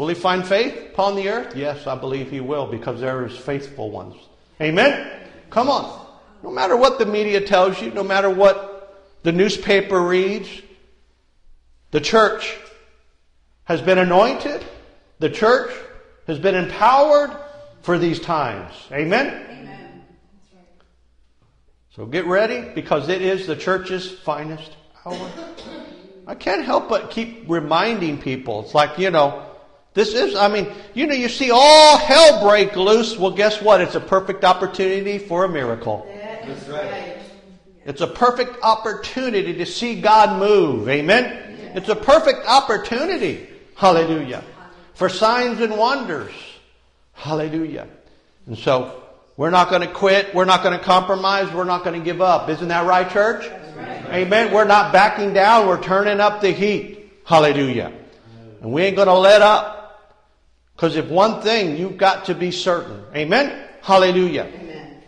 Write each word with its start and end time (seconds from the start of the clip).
Will 0.00 0.08
he 0.08 0.14
find 0.14 0.46
faith 0.46 0.92
upon 0.94 1.14
the 1.14 1.28
earth? 1.28 1.54
Yes, 1.54 1.86
I 1.86 1.94
believe 1.94 2.30
he 2.30 2.40
will 2.40 2.66
because 2.66 3.02
there 3.02 3.26
is 3.26 3.36
faithful 3.36 3.90
ones. 3.90 4.16
Amen? 4.58 5.28
Come 5.50 5.68
on. 5.68 6.06
No 6.42 6.50
matter 6.50 6.74
what 6.74 6.98
the 6.98 7.04
media 7.04 7.42
tells 7.42 7.82
you, 7.82 7.90
no 7.90 8.02
matter 8.02 8.30
what 8.30 8.98
the 9.24 9.32
newspaper 9.32 10.00
reads, 10.00 10.48
the 11.90 12.00
church 12.00 12.56
has 13.64 13.82
been 13.82 13.98
anointed. 13.98 14.64
The 15.18 15.28
church 15.28 15.70
has 16.26 16.38
been 16.38 16.54
empowered 16.54 17.36
for 17.82 17.98
these 17.98 18.20
times. 18.20 18.72
Amen? 18.90 19.26
Amen. 19.50 20.02
So 21.94 22.06
get 22.06 22.24
ready 22.24 22.70
because 22.74 23.10
it 23.10 23.20
is 23.20 23.46
the 23.46 23.54
church's 23.54 24.10
finest 24.10 24.74
hour. 25.04 25.30
I 26.26 26.36
can't 26.36 26.64
help 26.64 26.88
but 26.88 27.10
keep 27.10 27.44
reminding 27.48 28.22
people. 28.22 28.62
It's 28.62 28.74
like, 28.74 28.98
you 28.98 29.10
know, 29.10 29.46
this 29.92 30.14
is, 30.14 30.36
I 30.36 30.48
mean, 30.48 30.72
you 30.94 31.06
know, 31.06 31.14
you 31.14 31.28
see 31.28 31.50
all 31.52 31.98
hell 31.98 32.46
break 32.46 32.76
loose. 32.76 33.18
Well, 33.18 33.32
guess 33.32 33.60
what? 33.60 33.80
It's 33.80 33.96
a 33.96 34.00
perfect 34.00 34.44
opportunity 34.44 35.18
for 35.18 35.44
a 35.44 35.48
miracle. 35.48 36.06
That's 36.46 36.68
right. 36.68 37.18
It's 37.84 38.00
a 38.00 38.06
perfect 38.06 38.56
opportunity 38.62 39.54
to 39.54 39.66
see 39.66 40.00
God 40.00 40.38
move. 40.38 40.88
Amen? 40.88 41.72
It's 41.74 41.88
a 41.88 41.96
perfect 41.96 42.46
opportunity. 42.46 43.48
Hallelujah. 43.74 44.44
For 44.94 45.08
signs 45.08 45.60
and 45.60 45.76
wonders. 45.76 46.32
Hallelujah. 47.14 47.88
And 48.46 48.56
so, 48.56 49.02
we're 49.36 49.48
not 49.48 49.70
going 49.70 49.80
to 49.80 49.88
quit. 49.88 50.34
We're 50.34 50.44
not 50.44 50.62
going 50.62 50.78
to 50.78 50.84
compromise. 50.84 51.50
We're 51.50 51.64
not 51.64 51.82
going 51.82 51.98
to 51.98 52.04
give 52.04 52.20
up. 52.20 52.50
Isn't 52.50 52.68
that 52.68 52.86
right, 52.86 53.08
church? 53.08 53.48
Right. 53.74 54.04
Amen. 54.10 54.52
We're 54.52 54.66
not 54.66 54.92
backing 54.92 55.32
down. 55.32 55.66
We're 55.66 55.82
turning 55.82 56.20
up 56.20 56.42
the 56.42 56.50
heat. 56.50 57.10
Hallelujah. 57.24 57.90
And 58.60 58.70
we 58.70 58.82
ain't 58.82 58.96
going 58.96 59.08
to 59.08 59.14
let 59.14 59.40
up. 59.40 59.79
Because 60.80 60.96
if 60.96 61.08
one 61.08 61.42
thing, 61.42 61.76
you've 61.76 61.98
got 61.98 62.24
to 62.24 62.34
be 62.34 62.50
certain. 62.50 63.04
Amen? 63.14 63.68
Hallelujah. 63.82 64.44
Amen. 64.44 65.02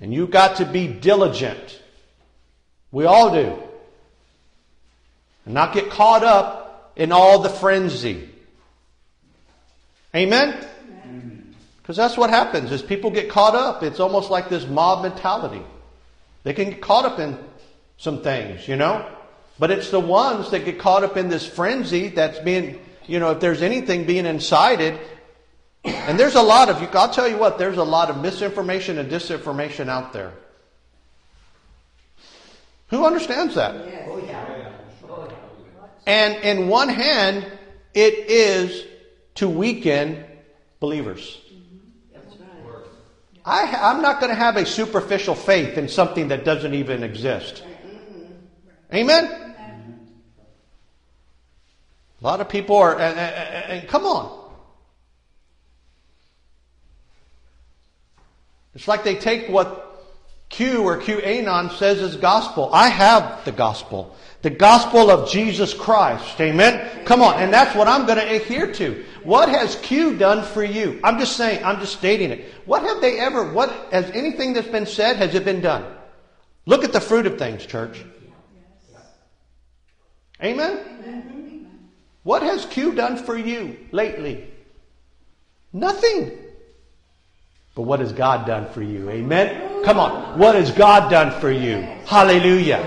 And 0.00 0.12
you've 0.12 0.32
got 0.32 0.56
to 0.56 0.64
be 0.64 0.88
diligent. 0.88 1.80
We 2.90 3.04
all 3.04 3.32
do. 3.32 3.56
And 5.44 5.54
not 5.54 5.72
get 5.72 5.90
caught 5.90 6.24
up 6.24 6.92
in 6.96 7.12
all 7.12 7.38
the 7.38 7.48
frenzy. 7.48 8.28
Amen? 10.12 10.66
Because 11.80 11.96
that's 11.96 12.16
what 12.16 12.30
happens 12.30 12.72
is 12.72 12.82
people 12.82 13.12
get 13.12 13.30
caught 13.30 13.54
up. 13.54 13.84
It's 13.84 14.00
almost 14.00 14.28
like 14.28 14.48
this 14.48 14.66
mob 14.66 15.04
mentality. 15.04 15.62
They 16.42 16.52
can 16.52 16.70
get 16.70 16.80
caught 16.80 17.04
up 17.04 17.20
in 17.20 17.38
some 17.96 18.22
things, 18.22 18.66
you 18.66 18.74
know? 18.74 19.08
But 19.56 19.70
it's 19.70 19.92
the 19.92 20.00
ones 20.00 20.50
that 20.50 20.64
get 20.64 20.80
caught 20.80 21.04
up 21.04 21.16
in 21.16 21.28
this 21.28 21.46
frenzy 21.46 22.08
that's 22.08 22.40
being 22.40 22.80
you 23.06 23.18
know, 23.18 23.32
if 23.32 23.40
there's 23.40 23.62
anything 23.62 24.04
being 24.04 24.26
incited, 24.26 24.98
and 25.84 26.18
there's 26.18 26.34
a 26.34 26.42
lot 26.42 26.68
of 26.68 26.82
I'll 26.94 27.12
tell 27.12 27.28
you 27.28 27.36
what, 27.36 27.58
there's 27.58 27.78
a 27.78 27.84
lot 27.84 28.10
of 28.10 28.20
misinformation 28.20 28.98
and 28.98 29.10
disinformation 29.10 29.88
out 29.88 30.12
there. 30.12 30.32
Who 32.88 33.04
understands 33.04 33.54
that? 33.56 33.74
And 36.06 36.34
in 36.44 36.68
one 36.68 36.88
hand, 36.88 37.46
it 37.94 38.30
is 38.30 38.84
to 39.36 39.48
weaken 39.48 40.24
believers. 40.78 41.40
I, 43.44 43.62
I'm 43.80 44.02
not 44.02 44.18
going 44.18 44.30
to 44.30 44.36
have 44.36 44.56
a 44.56 44.66
superficial 44.66 45.36
faith 45.36 45.78
in 45.78 45.88
something 45.88 46.28
that 46.28 46.44
doesn't 46.44 46.74
even 46.74 47.04
exist. 47.04 47.62
Amen? 48.92 49.45
A 52.26 52.28
lot 52.28 52.40
of 52.40 52.48
people 52.48 52.74
are, 52.74 52.98
and, 52.98 53.16
and, 53.16 53.70
and 53.70 53.88
come 53.88 54.04
on. 54.04 54.50
It's 58.74 58.88
like 58.88 59.04
they 59.04 59.14
take 59.14 59.48
what 59.48 60.02
Q 60.48 60.82
or 60.82 60.98
QAnon 60.98 61.70
says 61.78 62.00
is 62.00 62.16
gospel. 62.16 62.68
I 62.72 62.88
have 62.88 63.44
the 63.44 63.52
gospel. 63.52 64.16
The 64.42 64.50
gospel 64.50 65.08
of 65.08 65.30
Jesus 65.30 65.72
Christ. 65.72 66.40
Amen? 66.40 67.04
Come 67.04 67.22
on. 67.22 67.34
And 67.34 67.52
that's 67.52 67.76
what 67.76 67.86
I'm 67.86 68.06
going 68.06 68.18
to 68.18 68.34
adhere 68.34 68.72
to. 68.72 69.04
What 69.22 69.48
has 69.48 69.76
Q 69.76 70.16
done 70.16 70.44
for 70.44 70.64
you? 70.64 70.98
I'm 71.04 71.20
just 71.20 71.36
saying, 71.36 71.64
I'm 71.64 71.78
just 71.78 71.96
stating 71.96 72.32
it. 72.32 72.44
What 72.64 72.82
have 72.82 73.00
they 73.00 73.20
ever, 73.20 73.52
what, 73.52 73.70
has 73.92 74.10
anything 74.10 74.52
that's 74.52 74.66
been 74.66 74.86
said, 74.86 75.14
has 75.14 75.36
it 75.36 75.44
been 75.44 75.60
done? 75.60 75.84
Look 76.64 76.82
at 76.82 76.92
the 76.92 77.00
fruit 77.00 77.26
of 77.26 77.38
things, 77.38 77.64
church. 77.64 78.04
Amen? 80.42 81.55
What 82.26 82.42
has 82.42 82.66
Q 82.66 82.92
done 82.92 83.18
for 83.18 83.38
you 83.38 83.76
lately? 83.92 84.50
Nothing. 85.72 86.36
But 87.76 87.82
what 87.82 88.00
has 88.00 88.12
God 88.12 88.48
done 88.48 88.68
for 88.72 88.82
you? 88.82 89.08
Amen? 89.08 89.84
Come 89.84 90.00
on. 90.00 90.36
What 90.36 90.56
has 90.56 90.72
God 90.72 91.08
done 91.08 91.40
for 91.40 91.52
you? 91.52 91.76
Hallelujah. 92.04 92.82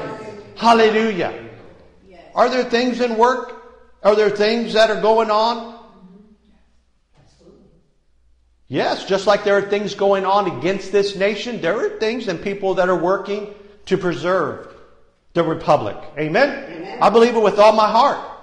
Hallelujah. 0.57 1.51
Are 2.35 2.49
there 2.49 2.65
things 2.65 2.99
in 2.99 3.15
work? 3.15 3.63
Are 4.03 4.13
there 4.13 4.29
things 4.29 4.73
that 4.73 4.89
are 4.89 4.99
going 5.01 5.31
on? 5.31 5.87
Yes, 8.67 9.05
just 9.05 9.25
like 9.25 9.45
there 9.45 9.55
are 9.55 9.69
things 9.69 9.95
going 9.95 10.25
on 10.25 10.59
against 10.59 10.91
this 10.91 11.15
nation, 11.15 11.61
there 11.61 11.77
are 11.77 11.97
things 11.97 12.27
and 12.27 12.43
people 12.43 12.73
that 12.73 12.89
are 12.89 13.01
working 13.01 13.53
to 13.85 13.97
preserve 13.97 14.67
the 15.31 15.43
republic. 15.43 15.95
Amen? 16.17 16.49
Amen. 16.49 16.99
I 17.01 17.09
believe 17.09 17.37
it 17.37 17.41
with 17.41 17.57
all 17.57 17.71
my 17.71 17.89
heart. 17.89 18.35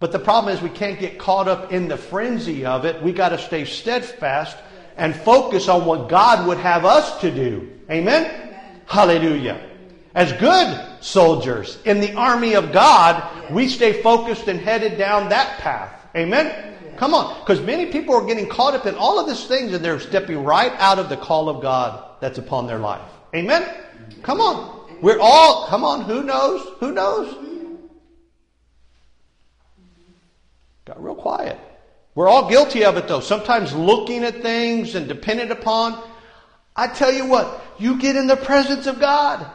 But 0.00 0.12
the 0.12 0.18
problem 0.18 0.54
is 0.54 0.62
we 0.62 0.68
can't 0.68 1.00
get 1.00 1.18
caught 1.18 1.48
up 1.48 1.72
in 1.72 1.88
the 1.88 1.96
frenzy 1.96 2.64
of 2.64 2.84
it. 2.84 3.02
We 3.02 3.12
got 3.12 3.30
to 3.30 3.38
stay 3.38 3.64
steadfast 3.64 4.56
and 4.96 5.14
focus 5.14 5.68
on 5.68 5.86
what 5.86 6.08
God 6.08 6.46
would 6.46 6.58
have 6.58 6.84
us 6.84 7.20
to 7.20 7.30
do. 7.30 7.70
Amen? 7.90 8.24
Amen? 8.24 8.80
Hallelujah. 8.86 9.60
As 10.14 10.32
good 10.34 11.02
soldiers 11.02 11.78
in 11.84 12.00
the 12.00 12.14
army 12.14 12.54
of 12.54 12.72
God, 12.72 13.50
we 13.50 13.68
stay 13.68 14.02
focused 14.02 14.48
and 14.48 14.60
headed 14.60 14.98
down 14.98 15.28
that 15.30 15.58
path. 15.58 16.06
Amen? 16.16 16.74
Come 16.96 17.14
on. 17.14 17.38
Because 17.40 17.60
many 17.60 17.86
people 17.86 18.14
are 18.14 18.26
getting 18.26 18.48
caught 18.48 18.74
up 18.74 18.86
in 18.86 18.94
all 18.94 19.18
of 19.18 19.28
these 19.28 19.46
things 19.46 19.72
and 19.72 19.84
they're 19.84 20.00
stepping 20.00 20.44
right 20.44 20.72
out 20.78 20.98
of 20.98 21.08
the 21.08 21.16
call 21.16 21.48
of 21.48 21.60
God 21.62 22.16
that's 22.20 22.38
upon 22.38 22.66
their 22.66 22.78
life. 22.78 23.08
Amen? 23.34 23.68
Come 24.22 24.40
on. 24.40 24.78
We're 25.00 25.20
all, 25.20 25.66
come 25.68 25.84
on, 25.84 26.02
who 26.02 26.24
knows? 26.24 26.66
Who 26.80 26.92
knows? 26.92 27.47
Got 30.88 31.04
real 31.04 31.14
quiet. 31.14 31.58
We're 32.14 32.28
all 32.28 32.48
guilty 32.48 32.82
of 32.82 32.96
it 32.96 33.06
though. 33.08 33.20
Sometimes 33.20 33.74
looking 33.74 34.24
at 34.24 34.40
things 34.40 34.94
and 34.94 35.06
dependent 35.06 35.50
upon. 35.50 36.02
I 36.74 36.86
tell 36.86 37.12
you 37.12 37.26
what, 37.26 37.62
you 37.78 37.98
get 37.98 38.16
in 38.16 38.26
the 38.26 38.36
presence 38.36 38.86
of 38.86 38.98
God. 38.98 39.46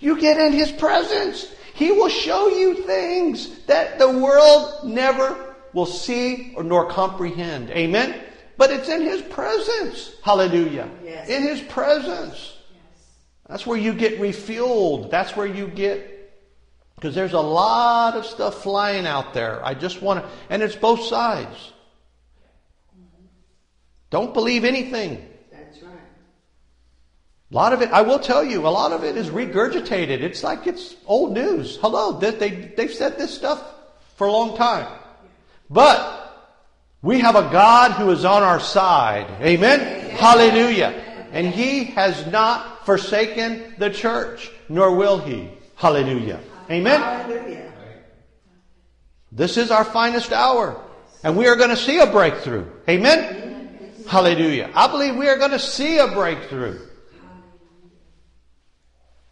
You 0.00 0.18
get 0.18 0.40
in 0.40 0.54
His 0.54 0.72
presence. 0.72 1.54
He 1.74 1.92
will 1.92 2.08
show 2.08 2.48
you 2.48 2.82
things 2.84 3.64
that 3.66 3.98
the 3.98 4.08
world 4.08 4.84
never 4.84 5.54
will 5.74 5.84
see 5.84 6.54
or 6.56 6.64
nor 6.64 6.88
comprehend. 6.88 7.68
Amen? 7.70 8.18
But 8.56 8.70
it's 8.70 8.88
in 8.88 9.02
His 9.02 9.20
presence. 9.20 10.14
Hallelujah. 10.22 10.88
Yes. 11.04 11.28
In 11.28 11.42
His 11.42 11.60
presence. 11.60 12.56
Yes. 12.72 13.06
That's 13.48 13.66
where 13.66 13.78
you 13.78 13.92
get 13.92 14.18
refueled. 14.18 15.10
That's 15.10 15.36
where 15.36 15.46
you 15.46 15.68
get 15.68 16.17
because 16.98 17.14
there's 17.14 17.32
a 17.32 17.40
lot 17.40 18.16
of 18.16 18.26
stuff 18.26 18.60
flying 18.60 19.06
out 19.06 19.32
there. 19.32 19.64
I 19.64 19.74
just 19.74 20.02
want 20.02 20.24
to, 20.24 20.30
and 20.50 20.64
it's 20.64 20.74
both 20.74 21.04
sides. 21.04 21.72
Don't 24.10 24.34
believe 24.34 24.64
anything. 24.64 25.24
That's 25.52 25.80
right. 25.80 25.92
A 27.52 27.54
lot 27.54 27.72
of 27.72 27.82
it, 27.82 27.90
I 27.90 28.02
will 28.02 28.18
tell 28.18 28.42
you, 28.42 28.66
a 28.66 28.68
lot 28.68 28.90
of 28.90 29.04
it 29.04 29.16
is 29.16 29.28
regurgitated. 29.28 30.22
It's 30.22 30.42
like 30.42 30.66
it's 30.66 30.96
old 31.06 31.34
news. 31.34 31.78
Hello, 31.80 32.18
they, 32.18 32.32
they, 32.32 32.50
they've 32.76 32.92
said 32.92 33.16
this 33.16 33.32
stuff 33.32 33.62
for 34.16 34.26
a 34.26 34.32
long 34.32 34.56
time. 34.56 34.88
But 35.70 36.50
we 37.00 37.20
have 37.20 37.36
a 37.36 37.42
God 37.42 37.92
who 37.92 38.10
is 38.10 38.24
on 38.24 38.42
our 38.42 38.58
side. 38.58 39.30
Amen? 39.40 39.80
Amen. 39.80 40.16
Hallelujah. 40.16 41.04
And 41.30 41.46
He 41.46 41.84
has 41.84 42.26
not 42.26 42.84
forsaken 42.84 43.76
the 43.78 43.90
church, 43.90 44.50
nor 44.68 44.96
will 44.96 45.18
He. 45.18 45.50
Hallelujah. 45.76 46.40
Amen? 46.70 47.64
This 49.32 49.56
is 49.56 49.70
our 49.70 49.84
finest 49.84 50.32
hour. 50.32 50.82
And 51.24 51.36
we 51.36 51.48
are 51.48 51.56
going 51.56 51.70
to 51.70 51.76
see 51.76 51.98
a 51.98 52.06
breakthrough. 52.06 52.66
Amen? 52.88 53.92
Hallelujah. 54.06 54.70
I 54.74 54.86
believe 54.86 55.16
we 55.16 55.28
are 55.28 55.36
going 55.36 55.50
to 55.50 55.58
see 55.58 55.98
a 55.98 56.08
breakthrough. 56.08 56.78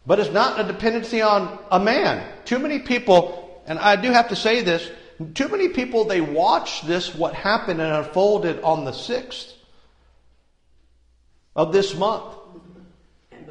But 0.05 0.19
it's 0.19 0.31
not 0.31 0.59
a 0.59 0.63
dependency 0.63 1.21
on 1.21 1.59
a 1.71 1.79
man. 1.79 2.25
Too 2.45 2.59
many 2.59 2.79
people, 2.79 3.61
and 3.65 3.77
I 3.77 3.95
do 3.95 4.11
have 4.11 4.29
to 4.29 4.35
say 4.35 4.61
this, 4.61 4.89
too 5.33 5.47
many 5.47 5.69
people, 5.69 6.05
they 6.05 6.21
watch 6.21 6.83
this, 6.83 7.13
what 7.13 7.33
happened 7.33 7.81
and 7.81 7.91
unfolded 7.91 8.61
on 8.61 8.85
the 8.85 8.91
6th 8.91 9.53
of 11.55 11.73
this 11.73 11.95
month. 11.95 12.35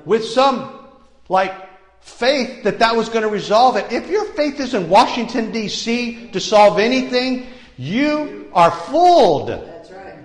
With 0.04 0.24
some, 0.24 0.86
like, 1.28 1.65
faith 2.06 2.62
that 2.62 2.78
that 2.78 2.96
was 2.96 3.08
going 3.08 3.22
to 3.22 3.28
resolve 3.28 3.76
it. 3.76 3.92
If 3.92 4.08
your 4.08 4.24
faith 4.32 4.60
is 4.60 4.74
in 4.74 4.88
Washington, 4.88 5.52
D.C. 5.52 6.30
to 6.32 6.40
solve 6.40 6.78
anything, 6.78 7.48
You 7.76 8.48
are 8.54 8.70
fooled. 8.70 9.48
That's 9.48 9.90
right. 9.90 10.16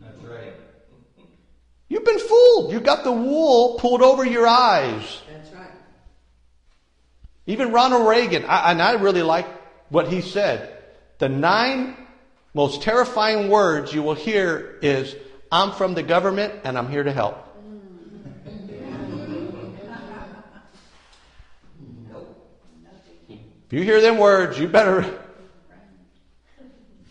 That's 0.00 0.22
right. 0.22 0.52
You've 1.88 2.04
been 2.04 2.20
fooled. 2.20 2.70
You've 2.70 2.84
got 2.84 3.02
the 3.02 3.10
wool 3.10 3.76
pulled 3.80 4.02
over 4.02 4.24
your 4.24 4.46
eyes. 4.46 5.22
That's 5.32 5.52
right. 5.52 5.70
Even 7.46 7.72
Ronald 7.72 8.06
Reagan, 8.06 8.44
I, 8.44 8.70
and 8.70 8.80
I 8.80 8.92
really 8.92 9.22
like 9.22 9.46
what 9.88 10.06
he 10.06 10.20
said. 10.20 10.80
The 11.18 11.28
nine 11.28 11.96
most 12.54 12.82
terrifying 12.82 13.48
words 13.48 13.92
you 13.92 14.02
will 14.02 14.14
hear 14.14 14.78
is, 14.82 15.16
I'm 15.50 15.72
from 15.72 15.94
the 15.94 16.02
government 16.02 16.54
and 16.62 16.78
I'm 16.78 16.88
here 16.88 17.02
to 17.02 17.12
help. 17.12 17.45
If 23.66 23.72
you 23.72 23.82
hear 23.82 24.00
them 24.00 24.18
words, 24.18 24.58
you 24.58 24.68
better 24.68 25.02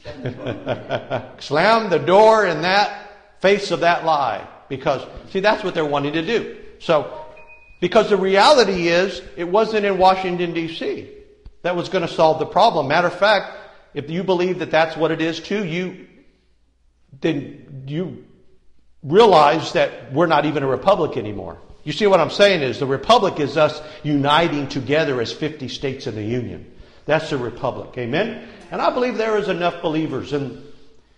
slam 1.39 1.89
the 1.89 1.99
door 1.99 2.45
in 2.45 2.61
that 2.61 3.41
face 3.41 3.71
of 3.71 3.81
that 3.81 4.05
lie. 4.05 4.47
Because, 4.69 5.05
see, 5.31 5.41
that's 5.41 5.63
what 5.63 5.73
they're 5.73 5.85
wanting 5.85 6.13
to 6.13 6.25
do. 6.25 6.57
So, 6.79 7.25
because 7.81 8.09
the 8.09 8.17
reality 8.17 8.87
is, 8.87 9.21
it 9.35 9.43
wasn't 9.43 9.85
in 9.85 9.97
Washington, 9.97 10.53
D.C. 10.53 11.09
that 11.61 11.75
was 11.75 11.89
going 11.89 12.07
to 12.07 12.13
solve 12.13 12.39
the 12.39 12.45
problem. 12.45 12.87
Matter 12.87 13.07
of 13.07 13.19
fact, 13.19 13.51
if 13.93 14.09
you 14.09 14.23
believe 14.23 14.59
that 14.59 14.71
that's 14.71 14.95
what 14.95 15.11
it 15.11 15.21
is 15.21 15.39
too, 15.39 15.65
you, 15.65 16.07
then 17.21 17.83
you 17.87 18.25
realize 19.03 19.73
that 19.73 20.13
we're 20.13 20.25
not 20.25 20.45
even 20.45 20.63
a 20.63 20.67
republic 20.67 21.17
anymore. 21.17 21.59
You 21.85 21.93
see 21.93 22.07
what 22.07 22.19
I'm 22.19 22.31
saying 22.31 22.61
is 22.63 22.79
the 22.79 22.85
republic 22.85 23.39
is 23.39 23.55
us 23.55 23.81
uniting 24.03 24.67
together 24.67 25.21
as 25.21 25.31
50 25.31 25.69
states 25.69 26.07
in 26.07 26.15
the 26.15 26.23
union. 26.23 26.69
That's 27.05 27.29
the 27.29 27.37
republic. 27.37 27.97
Amen? 27.97 28.47
And 28.71 28.81
I 28.81 28.89
believe 28.89 29.17
there 29.17 29.37
is 29.37 29.47
enough 29.47 29.81
believers 29.81 30.33
and 30.33 30.63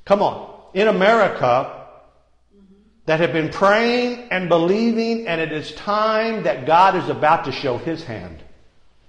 come 0.06 0.22
on, 0.22 0.54
in 0.74 0.88
America 0.90 1.86
that 3.06 3.22
have 3.22 3.32
been 3.32 3.50
praying 3.50 4.28
and 4.32 4.50
believing, 4.50 5.28
and 5.28 5.40
it 5.40 5.54
is 5.54 5.72
time 5.72 6.44
that 6.44 6.66
God 6.66 6.96
is 6.96 7.08
about 7.08 7.46
to 7.46 7.54
show 7.54 7.78
His 7.78 8.04
hand. 8.04 8.44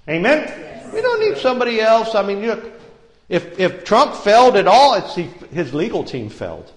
Amen? 0.08 0.44
Yes. 0.46 0.92
We 0.92 1.00
don't 1.00 1.20
need 1.20 1.36
somebody 1.38 1.80
else. 1.80 2.14
I 2.14 2.22
mean, 2.22 2.46
look, 2.46 2.72
if, 3.28 3.58
if 3.58 3.84
Trump 3.84 4.14
failed 4.14 4.56
at 4.56 4.68
all, 4.68 4.94
it's 4.94 5.16
he, 5.16 5.24
his 5.52 5.74
legal 5.74 6.04
team 6.04 6.30
failed. 6.30 6.72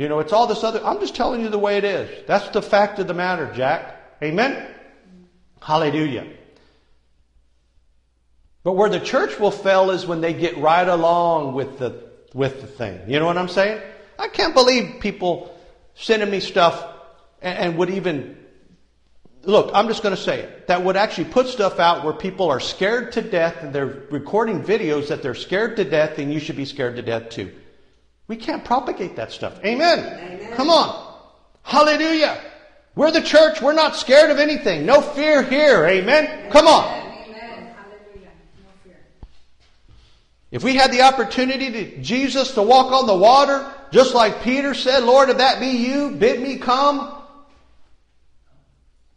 You 0.00 0.08
know, 0.08 0.20
it's 0.20 0.32
all 0.32 0.46
this 0.46 0.64
other. 0.64 0.82
I'm 0.82 0.98
just 0.98 1.14
telling 1.14 1.42
you 1.42 1.50
the 1.50 1.58
way 1.58 1.76
it 1.76 1.84
is. 1.84 2.24
That's 2.26 2.48
the 2.48 2.62
fact 2.62 2.98
of 3.00 3.06
the 3.06 3.12
matter, 3.12 3.52
Jack. 3.52 3.96
Amen? 4.22 4.66
Hallelujah. 5.60 6.26
But 8.62 8.76
where 8.76 8.88
the 8.88 8.98
church 8.98 9.38
will 9.38 9.50
fail 9.50 9.90
is 9.90 10.06
when 10.06 10.22
they 10.22 10.32
get 10.32 10.56
right 10.56 10.88
along 10.88 11.52
with 11.52 11.78
the, 11.78 12.02
with 12.32 12.62
the 12.62 12.66
thing. 12.66 13.10
You 13.10 13.18
know 13.18 13.26
what 13.26 13.36
I'm 13.36 13.48
saying? 13.48 13.82
I 14.18 14.28
can't 14.28 14.54
believe 14.54 15.00
people 15.00 15.54
sending 15.94 16.30
me 16.30 16.40
stuff 16.40 16.82
and, 17.42 17.58
and 17.58 17.76
would 17.76 17.90
even 17.90 18.38
look, 19.42 19.70
I'm 19.74 19.86
just 19.86 20.02
going 20.02 20.16
to 20.16 20.22
say 20.22 20.40
it, 20.40 20.68
that 20.68 20.82
would 20.82 20.96
actually 20.96 21.26
put 21.26 21.46
stuff 21.46 21.78
out 21.78 22.04
where 22.06 22.14
people 22.14 22.48
are 22.48 22.60
scared 22.60 23.12
to 23.12 23.20
death 23.20 23.56
and 23.60 23.70
they're 23.74 24.06
recording 24.10 24.62
videos 24.62 25.08
that 25.08 25.22
they're 25.22 25.34
scared 25.34 25.76
to 25.76 25.84
death 25.84 26.18
and 26.18 26.32
you 26.32 26.40
should 26.40 26.56
be 26.56 26.64
scared 26.64 26.96
to 26.96 27.02
death 27.02 27.28
too. 27.28 27.52
We 28.30 28.36
can't 28.36 28.64
propagate 28.64 29.16
that 29.16 29.32
stuff. 29.32 29.58
Amen. 29.64 29.98
Amen. 29.98 30.52
Come 30.54 30.70
on. 30.70 31.16
Hallelujah. 31.64 32.40
We're 32.94 33.10
the 33.10 33.22
church. 33.22 33.60
We're 33.60 33.72
not 33.72 33.96
scared 33.96 34.30
of 34.30 34.38
anything. 34.38 34.86
No 34.86 35.00
fear 35.00 35.42
here. 35.42 35.84
Amen. 35.84 36.26
Amen. 36.26 36.52
Come 36.52 36.68
on. 36.68 36.84
Amen. 36.84 37.74
Hallelujah. 37.74 38.30
No 38.62 38.70
fear. 38.84 38.98
If 40.52 40.62
we 40.62 40.76
had 40.76 40.92
the 40.92 41.02
opportunity 41.02 41.72
to 41.72 42.02
Jesus 42.02 42.54
to 42.54 42.62
walk 42.62 42.92
on 42.92 43.08
the 43.08 43.16
water, 43.16 43.68
just 43.90 44.14
like 44.14 44.42
Peter 44.42 44.74
said, 44.74 45.02
Lord, 45.02 45.30
if 45.30 45.38
that 45.38 45.58
be 45.58 45.70
you, 45.70 46.12
bid 46.12 46.40
me 46.40 46.56
come. 46.56 47.12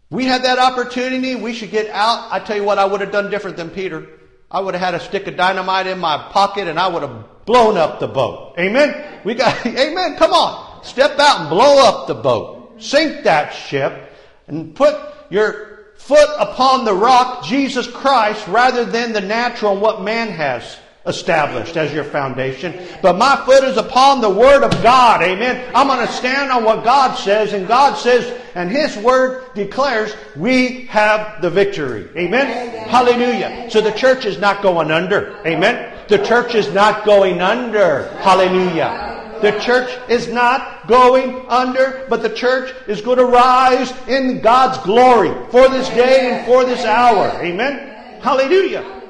We 0.09 0.25
had 0.25 0.41
that 0.41 0.57
opportunity. 0.57 1.35
We 1.35 1.53
should 1.53 1.69
get 1.69 1.87
out. 1.91 2.29
I 2.31 2.39
tell 2.39 2.57
you 2.57 2.63
what, 2.63 2.79
I 2.79 2.85
would 2.85 3.01
have 3.01 3.11
done 3.11 3.29
different 3.29 3.57
than 3.57 3.69
Peter. 3.69 4.07
I 4.49 4.59
would 4.59 4.73
have 4.73 4.81
had 4.81 4.95
a 4.95 4.99
stick 4.99 5.27
of 5.27 5.35
dynamite 5.35 5.85
in 5.85 5.99
my 5.99 6.17
pocket 6.31 6.67
and 6.67 6.79
I 6.79 6.87
would 6.87 7.03
have 7.03 7.25
blown 7.45 7.77
up 7.77 7.99
the 7.99 8.07
boat. 8.07 8.55
Amen? 8.57 9.21
We 9.23 9.35
got, 9.35 9.65
amen. 9.65 10.15
Come 10.17 10.33
on. 10.33 10.83
Step 10.83 11.17
out 11.19 11.41
and 11.41 11.49
blow 11.49 11.87
up 11.87 12.07
the 12.07 12.15
boat. 12.15 12.81
Sink 12.81 13.23
that 13.23 13.53
ship 13.53 14.11
and 14.47 14.75
put 14.75 14.95
your 15.29 15.73
foot 15.95 16.29
upon 16.37 16.83
the 16.83 16.93
rock, 16.93 17.45
Jesus 17.45 17.87
Christ, 17.87 18.47
rather 18.47 18.83
than 18.83 19.13
the 19.13 19.21
natural 19.21 19.73
and 19.73 19.81
what 19.81 20.01
man 20.01 20.29
has 20.29 20.77
established 21.05 21.75
as 21.75 21.93
your 21.93 22.03
foundation. 22.03 22.77
But 23.01 23.17
my 23.17 23.41
foot 23.45 23.63
is 23.63 23.77
upon 23.77 24.21
the 24.21 24.29
Word 24.29 24.63
of 24.63 24.71
God. 24.81 25.21
Amen. 25.21 25.69
I'm 25.75 25.87
going 25.87 26.05
to 26.05 26.11
stand 26.11 26.51
on 26.51 26.63
what 26.63 26.83
God 26.83 27.15
says, 27.15 27.53
and 27.53 27.67
God 27.67 27.95
says, 27.95 28.39
and 28.55 28.71
His 28.71 28.95
Word 28.97 29.53
declares, 29.53 30.13
we 30.35 30.85
have 30.85 31.41
the 31.41 31.49
victory. 31.49 32.09
Amen. 32.17 32.47
Amen. 32.47 32.89
Hallelujah. 32.89 33.69
So 33.69 33.81
the 33.81 33.91
church 33.91 34.25
is 34.25 34.39
not 34.39 34.61
going 34.61 34.91
under. 34.91 35.37
Amen. 35.45 35.92
The 36.13 36.23
church 36.23 36.53
is 36.53 36.71
not 36.71 37.05
going 37.05 37.41
under. 37.41 38.07
Hallelujah. 38.19 39.39
The 39.41 39.59
church 39.59 39.89
is 40.07 40.27
not 40.27 40.85
going 40.85 41.43
under, 41.49 42.05
but 42.07 42.21
the 42.21 42.29
church 42.29 42.71
is 42.87 43.01
going 43.01 43.17
to 43.17 43.25
rise 43.25 43.91
in 44.07 44.39
God's 44.39 44.77
glory 44.85 45.33
for 45.49 45.67
this 45.69 45.89
day 45.89 46.29
and 46.29 46.45
for 46.45 46.65
this 46.65 46.85
hour. 46.85 47.29
Amen. 47.41 48.21
Hallelujah. 48.21 49.01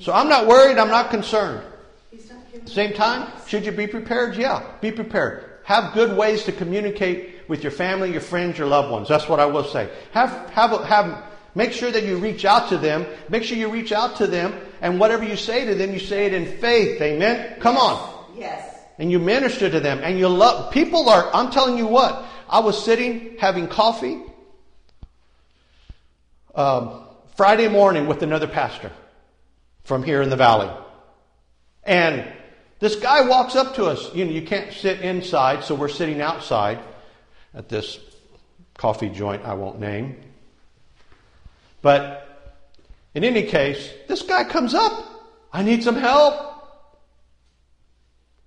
So 0.00 0.12
I'm 0.12 0.28
not 0.28 0.46
worried, 0.46 0.76
I'm 0.76 0.90
not 0.90 1.08
concerned. 1.08 1.64
Same 2.66 2.92
time, 2.92 3.32
should 3.46 3.64
you 3.64 3.72
be 3.72 3.86
prepared? 3.86 4.36
Yeah, 4.36 4.62
be 4.82 4.92
prepared. 4.92 5.62
Have 5.64 5.94
good 5.94 6.18
ways 6.18 6.44
to 6.44 6.52
communicate 6.52 7.48
with 7.48 7.62
your 7.62 7.72
family, 7.72 8.12
your 8.12 8.20
friends, 8.20 8.58
your 8.58 8.66
loved 8.66 8.90
ones. 8.90 9.08
That's 9.08 9.26
what 9.26 9.40
I 9.40 9.46
will 9.46 9.64
say. 9.64 9.88
Have, 10.12 10.50
have, 10.50 10.84
have, 10.84 11.29
make 11.54 11.72
sure 11.72 11.90
that 11.90 12.04
you 12.04 12.16
reach 12.18 12.44
out 12.44 12.68
to 12.68 12.78
them. 12.78 13.06
Make 13.28 13.44
sure 13.44 13.56
you 13.56 13.70
reach 13.70 13.92
out 13.92 14.16
to 14.16 14.26
them, 14.26 14.54
and 14.80 14.98
whatever 15.00 15.24
you 15.24 15.36
say 15.36 15.64
to 15.64 15.74
them, 15.74 15.92
you 15.92 15.98
say 15.98 16.26
it 16.26 16.34
in 16.34 16.58
faith. 16.58 17.00
Amen? 17.00 17.60
Come 17.60 17.76
yes. 17.76 17.84
on. 17.84 18.24
Yes. 18.36 18.76
And 18.98 19.10
you 19.10 19.18
minister 19.18 19.70
to 19.70 19.80
them, 19.80 20.00
and 20.02 20.18
you 20.18 20.28
love. 20.28 20.72
People 20.72 21.08
are, 21.08 21.30
I'm 21.34 21.50
telling 21.50 21.78
you 21.78 21.86
what, 21.86 22.24
I 22.48 22.60
was 22.60 22.82
sitting 22.84 23.36
having 23.38 23.68
coffee 23.68 24.20
um, 26.54 27.04
Friday 27.36 27.68
morning 27.68 28.06
with 28.06 28.22
another 28.22 28.46
pastor 28.46 28.92
from 29.84 30.02
here 30.02 30.20
in 30.20 30.30
the 30.30 30.36
valley. 30.36 30.70
And 31.84 32.24
this 32.80 32.96
guy 32.96 33.22
walks 33.22 33.56
up 33.56 33.74
to 33.76 33.86
us. 33.86 34.14
You 34.14 34.24
know, 34.24 34.30
you 34.30 34.42
can't 34.42 34.72
sit 34.72 35.00
inside, 35.00 35.64
so 35.64 35.74
we're 35.74 35.88
sitting 35.88 36.20
outside 36.20 36.80
at 37.54 37.68
this 37.68 37.98
coffee 38.76 39.08
joint 39.08 39.44
I 39.44 39.54
won't 39.54 39.80
name. 39.80 40.16
But 41.82 42.56
in 43.14 43.24
any 43.24 43.44
case, 43.44 43.90
this 44.08 44.22
guy 44.22 44.44
comes 44.44 44.74
up. 44.74 45.06
I 45.52 45.62
need 45.62 45.82
some 45.82 45.96
help. 45.96 46.50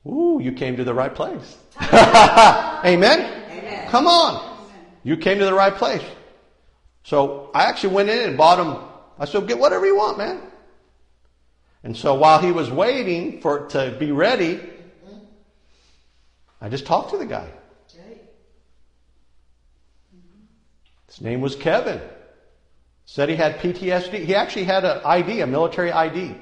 Ooh, 0.05 0.39
you 0.41 0.51
came 0.51 0.77
to 0.77 0.83
the 0.83 0.93
right 0.93 1.13
place. 1.13 1.57
Amen? 1.81 3.43
Amen? 3.51 3.89
Come 3.89 4.07
on. 4.07 4.35
Amen. 4.35 4.83
You 5.03 5.17
came 5.17 5.39
to 5.39 5.45
the 5.45 5.53
right 5.53 5.73
place. 5.73 6.03
So 7.03 7.51
I 7.53 7.63
actually 7.63 7.93
went 7.95 8.09
in 8.09 8.29
and 8.29 8.37
bought 8.37 8.59
him. 8.59 8.83
I 9.19 9.25
said, 9.25 9.47
get 9.47 9.59
whatever 9.59 9.85
you 9.85 9.95
want, 9.95 10.17
man. 10.17 10.41
And 11.83 11.95
so 11.95 12.15
while 12.15 12.39
he 12.39 12.51
was 12.51 12.71
waiting 12.71 13.41
for 13.41 13.65
it 13.65 13.69
to 13.71 13.95
be 13.99 14.11
ready, 14.11 14.59
I 16.61 16.69
just 16.69 16.85
talked 16.85 17.11
to 17.11 17.17
the 17.17 17.25
guy. 17.25 17.49
His 21.07 21.21
name 21.21 21.41
was 21.41 21.55
Kevin. 21.55 22.01
Said 23.05 23.29
he 23.29 23.35
had 23.35 23.59
PTSD. 23.59 24.23
He 24.23 24.35
actually 24.35 24.63
had 24.63 24.85
an 24.85 25.01
ID, 25.03 25.41
a 25.41 25.47
military 25.47 25.91
ID. 25.91 26.35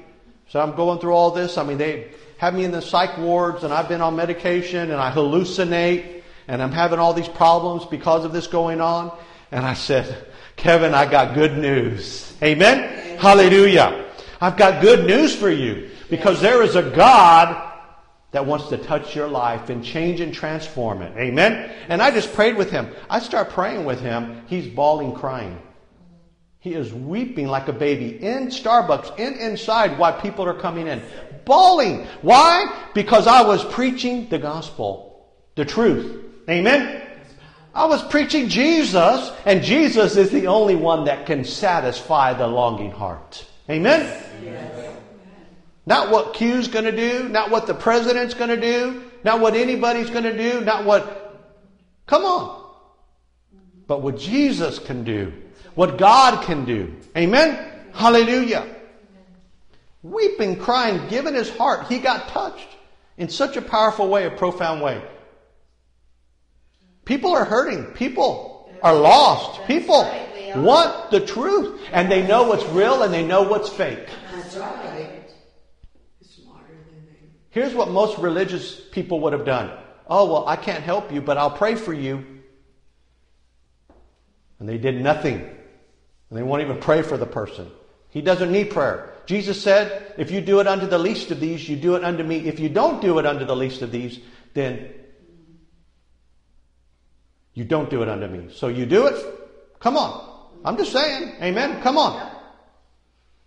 So 0.48 0.60
I'm 0.60 0.76
going 0.76 0.98
through 0.98 1.14
all 1.14 1.30
this. 1.30 1.58
I 1.58 1.64
mean, 1.64 1.78
they 1.78 2.12
have 2.38 2.54
me 2.54 2.64
in 2.64 2.70
the 2.70 2.82
psych 2.82 3.18
wards 3.18 3.64
and 3.64 3.72
I've 3.72 3.88
been 3.88 4.00
on 4.00 4.16
medication 4.16 4.90
and 4.90 5.00
I 5.00 5.10
hallucinate 5.10 6.22
and 6.48 6.62
I'm 6.62 6.72
having 6.72 6.98
all 6.98 7.14
these 7.14 7.28
problems 7.28 7.84
because 7.86 8.24
of 8.24 8.32
this 8.32 8.46
going 8.46 8.80
on. 8.80 9.16
And 9.50 9.64
I 9.64 9.74
said, 9.74 10.26
Kevin, 10.56 10.94
I 10.94 11.10
got 11.10 11.34
good 11.34 11.56
news. 11.56 12.34
Amen? 12.42 12.78
Amen. 12.78 13.18
Hallelujah. 13.18 14.06
I've 14.40 14.56
got 14.56 14.82
good 14.82 15.06
news 15.06 15.34
for 15.34 15.50
you 15.50 15.90
because 16.10 16.40
there 16.40 16.62
is 16.62 16.74
a 16.76 16.82
God 16.82 17.70
that 18.32 18.44
wants 18.44 18.68
to 18.70 18.78
touch 18.78 19.14
your 19.14 19.28
life 19.28 19.68
and 19.70 19.84
change 19.84 20.20
and 20.20 20.34
transform 20.34 21.02
it. 21.02 21.16
Amen? 21.16 21.70
And 21.88 22.02
I 22.02 22.10
just 22.10 22.32
prayed 22.34 22.56
with 22.56 22.70
him. 22.70 22.88
I 23.08 23.20
start 23.20 23.50
praying 23.50 23.84
with 23.84 24.00
him. 24.00 24.42
He's 24.48 24.66
bawling, 24.66 25.14
crying. 25.14 25.60
He 26.62 26.74
is 26.74 26.94
weeping 26.94 27.48
like 27.48 27.66
a 27.66 27.72
baby 27.72 28.24
in 28.24 28.46
Starbucks, 28.46 29.18
in 29.18 29.34
inside, 29.34 29.98
while 29.98 30.20
people 30.20 30.44
are 30.44 30.54
coming 30.54 30.86
in. 30.86 31.02
Bawling. 31.44 32.06
Why? 32.20 32.88
Because 32.94 33.26
I 33.26 33.42
was 33.42 33.64
preaching 33.64 34.28
the 34.28 34.38
gospel, 34.38 35.26
the 35.56 35.64
truth. 35.64 36.24
Amen? 36.48 37.02
I 37.74 37.86
was 37.86 38.00
preaching 38.04 38.48
Jesus, 38.48 39.32
and 39.44 39.64
Jesus 39.64 40.16
is 40.16 40.30
the 40.30 40.46
only 40.46 40.76
one 40.76 41.06
that 41.06 41.26
can 41.26 41.44
satisfy 41.44 42.32
the 42.32 42.46
longing 42.46 42.92
heart. 42.92 43.44
Amen? 43.68 44.24
Yes. 44.44 44.96
Not 45.84 46.12
what 46.12 46.32
Q's 46.32 46.68
going 46.68 46.84
to 46.84 46.96
do, 46.96 47.28
not 47.28 47.50
what 47.50 47.66
the 47.66 47.74
president's 47.74 48.34
going 48.34 48.50
to 48.50 48.60
do, 48.60 49.02
not 49.24 49.40
what 49.40 49.56
anybody's 49.56 50.10
going 50.10 50.24
to 50.24 50.36
do, 50.36 50.60
not 50.60 50.84
what. 50.84 51.40
Come 52.06 52.24
on. 52.24 52.62
But 53.88 54.00
what 54.00 54.16
Jesus 54.16 54.78
can 54.78 55.02
do, 55.02 55.32
what 55.74 55.98
God 55.98 56.44
can 56.44 56.64
do. 56.64 56.94
Amen? 57.16 57.72
Hallelujah. 57.92 58.66
Weeping, 60.02 60.58
crying, 60.58 61.08
giving 61.08 61.34
his 61.34 61.48
heart. 61.50 61.86
He 61.86 61.98
got 61.98 62.28
touched 62.28 62.68
in 63.16 63.28
such 63.28 63.56
a 63.56 63.62
powerful 63.62 64.08
way, 64.08 64.26
a 64.26 64.30
profound 64.30 64.82
way. 64.82 65.02
People 67.04 67.32
are 67.32 67.44
hurting. 67.44 67.84
People 67.94 68.70
are 68.82 68.94
lost. 68.94 69.64
People 69.66 70.10
want 70.56 71.10
the 71.10 71.20
truth. 71.20 71.80
And 71.92 72.10
they 72.10 72.26
know 72.26 72.44
what's 72.48 72.64
real 72.66 73.02
and 73.02 73.12
they 73.12 73.24
know 73.24 73.42
what's 73.42 73.68
fake. 73.68 74.08
That's 74.32 74.56
right. 74.56 75.08
Here's 77.50 77.74
what 77.74 77.90
most 77.90 78.18
religious 78.18 78.80
people 78.80 79.20
would 79.20 79.34
have 79.34 79.44
done. 79.44 79.70
Oh, 80.08 80.24
well, 80.32 80.48
I 80.48 80.56
can't 80.56 80.82
help 80.82 81.12
you, 81.12 81.20
but 81.20 81.36
I'll 81.36 81.50
pray 81.50 81.74
for 81.74 81.92
you. 81.92 82.24
And 84.58 84.68
they 84.68 84.78
did 84.78 85.02
nothing. 85.02 85.48
And 86.32 86.38
they 86.38 86.42
won't 86.42 86.62
even 86.62 86.78
pray 86.78 87.02
for 87.02 87.18
the 87.18 87.26
person. 87.26 87.70
He 88.08 88.22
doesn't 88.22 88.50
need 88.50 88.70
prayer. 88.70 89.12
Jesus 89.26 89.62
said, 89.62 90.14
if 90.16 90.30
you 90.30 90.40
do 90.40 90.60
it 90.60 90.66
unto 90.66 90.86
the 90.86 90.96
least 90.96 91.30
of 91.30 91.40
these, 91.40 91.68
you 91.68 91.76
do 91.76 91.94
it 91.94 92.04
unto 92.04 92.24
me. 92.24 92.38
If 92.48 92.58
you 92.58 92.70
don't 92.70 93.02
do 93.02 93.18
it 93.18 93.26
unto 93.26 93.44
the 93.44 93.54
least 93.54 93.82
of 93.82 93.92
these, 93.92 94.18
then 94.54 94.94
you 97.52 97.64
don't 97.64 97.90
do 97.90 98.02
it 98.02 98.08
unto 98.08 98.26
me. 98.28 98.48
So 98.54 98.68
you 98.68 98.86
do 98.86 99.08
it? 99.08 99.78
Come 99.78 99.98
on. 99.98 100.48
I'm 100.64 100.78
just 100.78 100.92
saying. 100.92 101.34
Amen. 101.42 101.82
Come 101.82 101.98
on. 101.98 102.34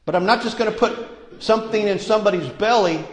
But 0.05 0.13
I'm 0.13 0.27
not 0.27 0.43
just 0.43 0.59
going 0.59 0.71
to 0.71 0.77
put 0.77 1.41
something 1.41 1.87
in 1.87 1.97
somebody's 1.97 2.49
belly 2.49 3.03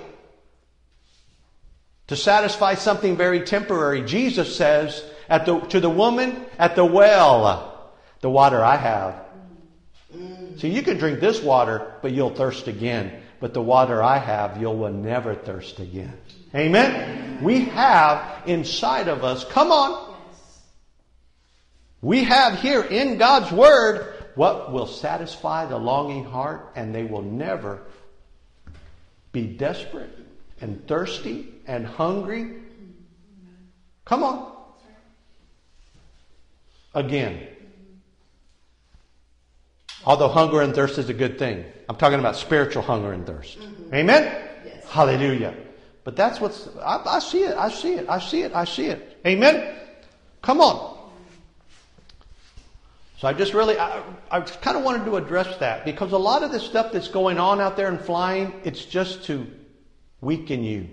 to 2.09 2.15
satisfy 2.15 2.75
something 2.75 3.17
very 3.17 3.41
temporary. 3.41 4.03
Jesus 4.03 4.55
says 4.55 5.03
the, 5.31 5.61
to 5.71 5.81
the 5.81 5.89
woman 5.89 6.45
at 6.59 6.77
the 6.77 6.85
well, 6.85 7.91
the 8.21 8.29
water 8.29 8.63
I 8.63 8.77
have. 8.77 9.32
So 10.59 10.67
you 10.67 10.83
can 10.83 10.99
drink 10.99 11.21
this 11.21 11.43
water, 11.43 11.95
but 12.03 12.13
you'll 12.13 12.35
thirst 12.35 12.69
again. 12.69 13.23
But 13.41 13.55
the 13.55 13.63
water 13.63 14.03
I 14.03 14.19
have, 14.19 14.61
you 14.61 14.71
will 14.71 14.93
never 14.93 15.35
thirst 15.35 15.81
again. 15.81 16.17
Amen? 16.55 17.43
We 17.43 17.65
have 17.67 18.47
inside 18.47 19.09
of 19.09 19.25
us, 19.25 19.45
come 19.45 19.73
on. 19.73 20.15
We 22.01 22.25
have 22.25 22.61
here 22.61 22.83
in 22.83 23.17
God's 23.17 23.51
Word 23.51 24.15
what 24.35 24.73
will 24.73 24.87
satisfy 24.87 25.67
the 25.67 25.79
longing 25.79 26.25
heart, 26.25 26.73
and 26.75 26.95
they 26.95 27.05
will 27.05 27.23
never 27.23 27.83
be 29.33 29.47
desperate 29.47 30.11
and 30.61 30.87
thirsty 30.87 31.49
and 31.67 31.87
hungry. 31.87 32.61
Come 34.05 34.23
on. 34.23 34.53
Again. 36.95 37.49
Although 40.05 40.29
hunger 40.29 40.61
and 40.61 40.75
thirst 40.75 40.99
is 40.99 41.09
a 41.09 41.15
good 41.15 41.39
thing, 41.39 41.65
I'm 41.89 41.97
talking 41.97 42.19
about 42.19 42.37
spiritual 42.37 42.83
hunger 42.83 43.13
and 43.13 43.27
thirst. 43.27 43.61
Mm-hmm. 43.61 43.95
Amen? 43.95 44.49
Yes. 44.65 44.85
Hallelujah. 44.89 45.55
But 46.05 46.17
that's 46.17 46.41
what's, 46.41 46.69
I, 46.81 47.03
I 47.07 47.19
see 47.21 47.45
it, 47.45 47.57
I 47.57 47.71
see 47.71 47.95
it, 47.95 48.09
I 48.09 48.19
see 48.19 48.43
it, 48.43 48.53
I 48.55 48.65
see 48.65 48.87
it. 48.87 49.21
Amen? 49.25 49.77
Come 50.41 50.61
on. 50.61 50.99
So 53.19 53.29
I 53.29 53.33
just 53.33 53.55
really, 53.55 53.79
I, 53.79 54.03
I 54.33 54.41
kind 54.41 54.77
of 54.77 54.83
wanted 54.83 55.05
to 55.05 55.17
address 55.17 55.57
that 55.59 55.85
because 55.85 56.11
a 56.11 56.19
lot 56.19 56.43
of 56.43 56.51
the 56.51 56.59
stuff 56.59 56.91
that's 56.91 57.07
going 57.07 57.39
on 57.39 57.61
out 57.61 57.77
there 57.77 57.87
and 57.87 58.01
flying, 58.01 58.53
it's 58.65 58.85
just 58.85 59.25
to 59.27 59.47
weaken 60.21 60.65
you. 60.65 60.89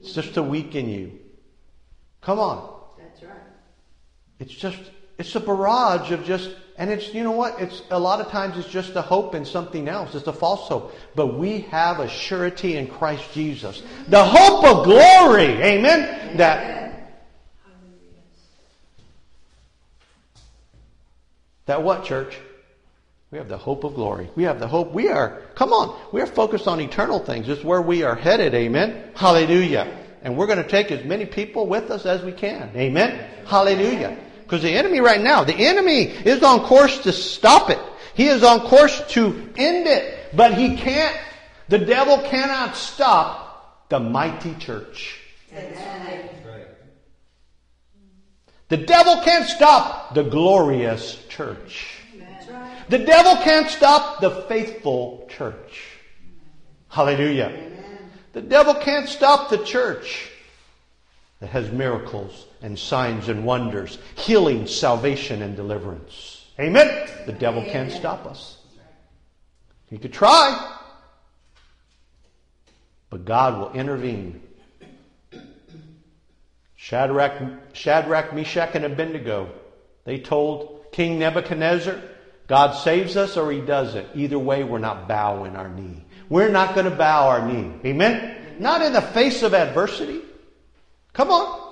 It's 0.00 0.12
just 0.12 0.34
to 0.34 0.42
weaken 0.42 0.86
you. 0.90 1.18
Come 2.20 2.38
on. 2.38 2.78
That's 2.98 3.22
right. 3.22 3.38
It's 4.38 4.52
just, 4.52 4.78
it's 5.16 5.34
a 5.34 5.40
barrage 5.40 6.10
of 6.10 6.24
just, 6.24 6.50
and 6.76 6.90
it's, 6.90 7.14
you 7.14 7.22
know 7.22 7.32
what? 7.32 7.60
It's, 7.60 7.82
a 7.90 7.98
lot 7.98 8.20
of 8.20 8.32
times 8.32 8.58
it's 8.58 8.68
just 8.68 8.96
a 8.96 9.02
hope 9.02 9.34
in 9.36 9.44
something 9.44 9.88
else. 9.88 10.14
It's 10.14 10.26
a 10.26 10.32
false 10.32 10.68
hope. 10.68 10.92
But 11.14 11.38
we 11.38 11.60
have 11.60 12.00
a 12.00 12.08
surety 12.08 12.76
in 12.76 12.88
Christ 12.88 13.32
Jesus. 13.32 13.82
The 14.08 14.24
hope 14.24 14.64
of 14.64 14.84
glory. 14.84 15.62
Amen? 15.62 16.36
That, 16.36 17.22
that 21.66 21.82
what, 21.82 22.04
church? 22.04 22.36
We 23.30 23.38
have 23.38 23.48
the 23.48 23.58
hope 23.58 23.84
of 23.84 23.94
glory. 23.94 24.28
We 24.34 24.42
have 24.44 24.58
the 24.58 24.68
hope. 24.68 24.92
We 24.92 25.08
are, 25.08 25.42
come 25.54 25.72
on, 25.72 25.96
we 26.12 26.20
are 26.20 26.26
focused 26.26 26.66
on 26.66 26.80
eternal 26.80 27.20
things. 27.20 27.48
It's 27.48 27.64
where 27.64 27.82
we 27.82 28.02
are 28.02 28.16
headed. 28.16 28.52
Amen. 28.54 29.10
Hallelujah. 29.14 30.06
And 30.22 30.36
we're 30.36 30.46
going 30.46 30.62
to 30.62 30.68
take 30.68 30.90
as 30.90 31.04
many 31.04 31.26
people 31.26 31.66
with 31.68 31.90
us 31.90 32.04
as 32.04 32.22
we 32.22 32.32
can. 32.32 32.70
Amen. 32.76 33.44
Hallelujah. 33.46 34.18
Because 34.44 34.62
the 34.62 34.70
enemy 34.70 35.00
right 35.00 35.20
now, 35.20 35.42
the 35.42 35.54
enemy 35.54 36.02
is 36.04 36.42
on 36.42 36.60
course 36.60 36.98
to 37.00 37.12
stop 37.12 37.70
it. 37.70 37.80
He 38.14 38.28
is 38.28 38.44
on 38.44 38.60
course 38.60 39.02
to 39.14 39.50
end 39.56 39.86
it. 39.86 40.36
But 40.36 40.54
he 40.54 40.76
can't, 40.76 41.16
the 41.68 41.78
devil 41.78 42.18
cannot 42.18 42.76
stop 42.76 43.88
the 43.88 43.98
mighty 43.98 44.54
church. 44.54 45.20
The 48.68 48.76
devil 48.78 49.20
can't 49.22 49.46
stop 49.46 50.14
the 50.14 50.22
glorious 50.22 51.24
church. 51.28 52.00
The 52.88 52.98
devil 52.98 53.36
can't 53.36 53.70
stop 53.70 54.20
the 54.20 54.30
faithful 54.42 55.26
church. 55.30 55.88
Hallelujah. 56.88 57.70
The 58.32 58.42
devil 58.42 58.74
can't 58.74 59.08
stop 59.08 59.48
the 59.48 59.58
church 59.58 60.30
that 61.40 61.48
has 61.48 61.70
miracles 61.70 62.46
and 62.64 62.78
signs 62.78 63.28
and 63.28 63.44
wonders, 63.44 63.98
healing, 64.16 64.66
salvation, 64.66 65.42
and 65.42 65.54
deliverance. 65.54 66.46
Amen. 66.58 67.10
The 67.26 67.32
devil 67.32 67.62
can't 67.62 67.92
stop 67.92 68.24
us. 68.24 68.56
He 69.90 69.98
could 69.98 70.14
try, 70.14 70.78
but 73.10 73.26
God 73.26 73.58
will 73.58 73.72
intervene. 73.78 74.42
Shadrach, 76.74 77.74
Shadrach, 77.74 78.32
Meshach, 78.32 78.70
and 78.74 78.86
Abednego, 78.86 79.50
they 80.04 80.18
told 80.18 80.86
King 80.90 81.18
Nebuchadnezzar, 81.18 82.00
God 82.46 82.72
saves 82.72 83.14
us 83.18 83.36
or 83.36 83.52
He 83.52 83.60
doesn't. 83.60 84.08
Either 84.14 84.38
way, 84.38 84.64
we're 84.64 84.78
not 84.78 85.06
bowing 85.06 85.54
our 85.54 85.68
knee. 85.68 86.02
We're 86.30 86.48
not 86.48 86.74
going 86.74 86.88
to 86.88 86.96
bow 86.96 87.28
our 87.28 87.46
knee. 87.46 87.74
Amen? 87.84 88.56
Not 88.58 88.80
in 88.80 88.94
the 88.94 89.02
face 89.02 89.42
of 89.42 89.52
adversity. 89.52 90.22
Come 91.12 91.30
on. 91.30 91.63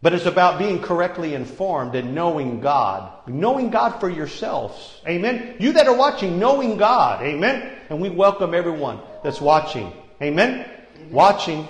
But 0.00 0.14
it's 0.14 0.26
about 0.26 0.58
being 0.58 0.80
correctly 0.80 1.34
informed 1.34 1.96
and 1.96 2.14
knowing 2.14 2.60
God. 2.60 3.28
Knowing 3.28 3.70
God 3.70 3.98
for 3.98 4.08
yourselves. 4.08 5.00
Amen? 5.06 5.56
You 5.58 5.72
that 5.72 5.88
are 5.88 5.96
watching, 5.96 6.38
knowing 6.38 6.76
God. 6.76 7.22
Amen? 7.22 7.78
And 7.90 8.00
we 8.00 8.08
welcome 8.08 8.54
everyone 8.54 9.00
that's 9.24 9.40
watching. 9.40 9.92
Amen? 10.22 10.60
Amen. 10.60 11.10
Watching 11.10 11.66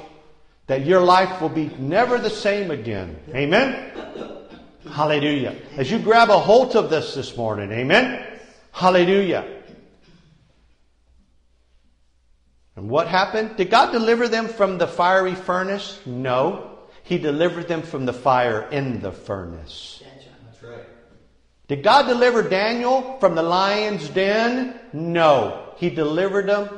that 0.67 0.85
your 0.85 1.01
life 1.01 1.41
will 1.41 1.49
be 1.49 1.69
never 1.79 2.19
the 2.19 2.31
same 2.31 2.71
again. 2.71 3.19
Amen? 3.35 3.91
Hallelujah. 4.91 5.57
As 5.77 5.91
you 5.91 5.99
grab 5.99 6.29
a 6.29 6.39
hold 6.39 6.77
of 6.77 6.91
this 6.91 7.15
this 7.15 7.37
morning, 7.37 7.73
amen? 7.73 8.25
Hallelujah. 8.73 9.45
And 12.77 12.89
what 12.89 13.09
happened? 13.09 13.57
Did 13.57 13.71
God 13.71 13.91
deliver 13.91 14.29
them 14.29 14.47
from 14.47 14.79
the 14.79 14.87
fiery 14.87 15.35
furnace? 15.35 15.99
No. 16.07 16.78
He 17.09 17.17
delivered 17.17 17.69
them 17.69 17.81
from 17.81 18.05
the 18.05 18.13
fire 18.13 18.69
in 18.71 19.01
the 19.01 19.13
furnace. 19.13 20.03
That's 20.45 20.63
right. 20.63 20.85
Did 21.67 21.83
God 21.83 22.07
deliver 22.07 22.43
Daniel 22.43 23.17
from 23.19 23.35
the 23.35 23.43
lion's 23.43 24.11
den? 24.11 24.79
No. 24.93 25.73
He 25.79 25.89
delivered 25.89 26.51
them 26.51 26.69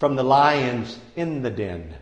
from 0.00 0.16
the 0.16 0.24
lions 0.24 0.98
in 1.14 1.42
the 1.42 1.50
den. 1.50 1.94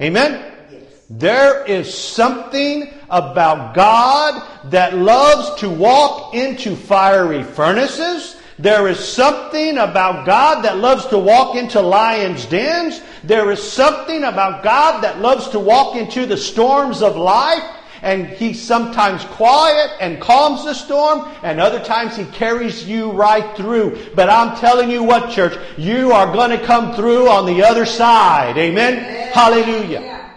Amen? 0.00 0.54
Yes. 0.70 0.82
There 1.10 1.64
is 1.64 1.92
something 1.92 2.94
about 3.10 3.74
God 3.74 4.48
that 4.70 4.94
loves 4.94 5.60
to 5.60 5.68
walk 5.68 6.36
into 6.36 6.76
fiery 6.76 7.42
furnaces. 7.42 8.40
There 8.58 8.88
is 8.88 8.98
something 8.98 9.78
about 9.78 10.26
God 10.26 10.62
that 10.62 10.78
loves 10.78 11.06
to 11.06 11.18
walk 11.18 11.56
into 11.56 11.80
lions' 11.80 12.46
dens. 12.46 13.00
There 13.24 13.50
is 13.50 13.62
something 13.62 14.24
about 14.24 14.62
God 14.62 15.02
that 15.02 15.20
loves 15.20 15.48
to 15.50 15.58
walk 15.58 15.96
into 15.96 16.26
the 16.26 16.36
storms 16.36 17.02
of 17.02 17.16
life. 17.16 17.62
And 18.02 18.26
He's 18.26 18.60
sometimes 18.60 19.24
quiet 19.24 19.92
and 20.00 20.20
calms 20.20 20.64
the 20.64 20.74
storm, 20.74 21.30
and 21.44 21.60
other 21.60 21.78
times 21.78 22.16
He 22.16 22.24
carries 22.24 22.86
you 22.86 23.12
right 23.12 23.56
through. 23.56 23.96
But 24.16 24.28
I'm 24.28 24.56
telling 24.58 24.90
you 24.90 25.04
what, 25.04 25.30
church, 25.30 25.56
you 25.78 26.12
are 26.12 26.32
going 26.32 26.50
to 26.50 26.64
come 26.64 26.94
through 26.94 27.28
on 27.28 27.46
the 27.46 27.62
other 27.62 27.86
side. 27.86 28.58
Amen? 28.58 28.98
Amen. 28.98 29.32
Hallelujah. 29.32 30.30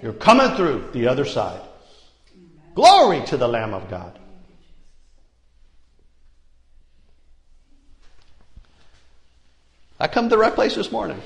You're 0.00 0.12
coming 0.12 0.56
through 0.56 0.90
the 0.92 1.08
other 1.08 1.24
side. 1.24 1.60
Glory 2.74 3.24
to 3.26 3.36
the 3.36 3.48
Lamb 3.48 3.74
of 3.74 3.90
God. 3.90 4.17
I 10.00 10.06
come 10.06 10.28
to 10.28 10.36
the 10.36 10.38
right 10.38 10.54
place 10.54 10.76
this 10.76 10.92
morning. 10.92 11.20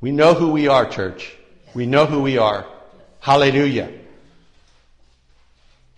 We 0.00 0.12
know 0.12 0.34
who 0.34 0.52
we 0.52 0.68
are, 0.68 0.84
church. 0.84 1.34
We 1.74 1.86
know 1.86 2.04
who 2.04 2.20
we 2.20 2.36
are. 2.36 2.66
Hallelujah. 3.20 3.90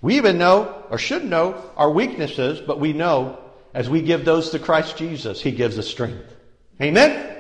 We 0.00 0.18
even 0.18 0.38
know, 0.38 0.84
or 0.88 0.98
should 0.98 1.24
know, 1.24 1.60
our 1.76 1.90
weaknesses, 1.90 2.60
but 2.60 2.78
we 2.78 2.92
know 2.92 3.40
as 3.74 3.90
we 3.90 4.02
give 4.02 4.24
those 4.24 4.50
to 4.50 4.60
Christ 4.60 4.96
Jesus, 4.96 5.40
He 5.40 5.50
gives 5.50 5.76
us 5.78 5.88
strength. 5.88 6.32
Amen? 6.80 7.32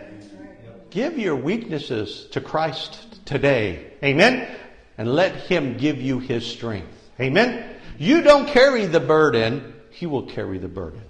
Give 0.90 1.16
your 1.16 1.36
weaknesses 1.36 2.26
to 2.32 2.40
Christ 2.40 3.24
today. 3.24 3.92
Amen? 4.02 4.48
And 4.98 5.14
let 5.14 5.36
Him 5.36 5.76
give 5.76 6.02
you 6.02 6.18
His 6.18 6.44
strength. 6.44 7.10
Amen? 7.20 7.76
You 7.98 8.22
don't 8.22 8.48
carry 8.48 8.86
the 8.86 8.98
burden, 8.98 9.74
He 9.90 10.06
will 10.06 10.26
carry 10.26 10.58
the 10.58 10.68
burden. 10.68 11.02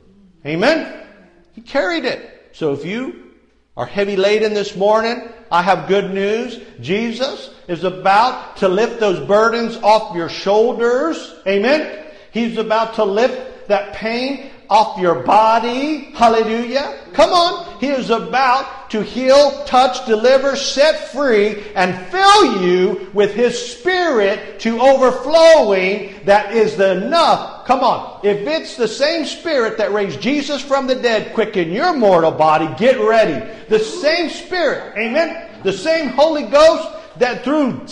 Amen? 0.46 1.06
He 1.54 1.60
carried 1.60 2.04
it. 2.04 2.50
So 2.52 2.72
if 2.72 2.84
you 2.84 3.32
are 3.76 3.84
heavy 3.84 4.16
laden 4.16 4.54
this 4.54 4.76
morning, 4.76 5.28
I 5.50 5.62
have 5.62 5.88
good 5.88 6.14
news. 6.14 6.58
Jesus 6.80 7.50
is 7.68 7.84
about 7.84 8.58
to 8.58 8.68
lift 8.68 9.00
those 9.00 9.26
burdens 9.26 9.76
off 9.78 10.14
your 10.14 10.28
shoulders. 10.28 11.34
Amen? 11.46 12.06
He's 12.30 12.58
about 12.58 12.94
to 12.94 13.04
lift 13.04 13.68
that 13.68 13.94
pain 13.94 14.50
off 14.68 14.98
your 14.98 15.22
body. 15.22 16.12
Hallelujah. 16.14 16.98
Come 17.12 17.30
on. 17.30 17.78
He 17.80 17.88
is 17.88 18.10
about 18.10 18.90
to 18.90 19.02
heal, 19.02 19.64
touch, 19.64 20.06
deliver, 20.06 20.56
set 20.56 21.10
free, 21.10 21.64
and 21.74 22.06
fill 22.08 22.62
you 22.62 23.10
with 23.12 23.34
His 23.34 23.72
Spirit 23.72 24.60
to 24.60 24.80
overflowing 24.80 26.24
that 26.24 26.54
is 26.54 26.78
enough. 26.80 27.66
Come 27.66 27.80
on. 27.80 28.20
If 28.24 28.46
it's 28.46 28.76
the 28.76 28.88
same 28.88 29.24
Spirit 29.24 29.78
that 29.78 29.92
raised 29.92 30.20
Jesus 30.20 30.62
from 30.62 30.86
the 30.86 30.94
dead, 30.94 31.34
quicken 31.34 31.72
your 31.72 31.96
mortal 31.96 32.32
body, 32.32 32.68
get 32.78 33.00
ready. 33.00 33.44
The 33.68 33.80
same 33.80 34.30
Spirit. 34.30 34.96
Amen. 34.96 35.62
The 35.62 35.72
same 35.72 36.08
Holy 36.08 36.44
Ghost 36.44 36.88
that 37.18 37.44
threw 37.44 37.86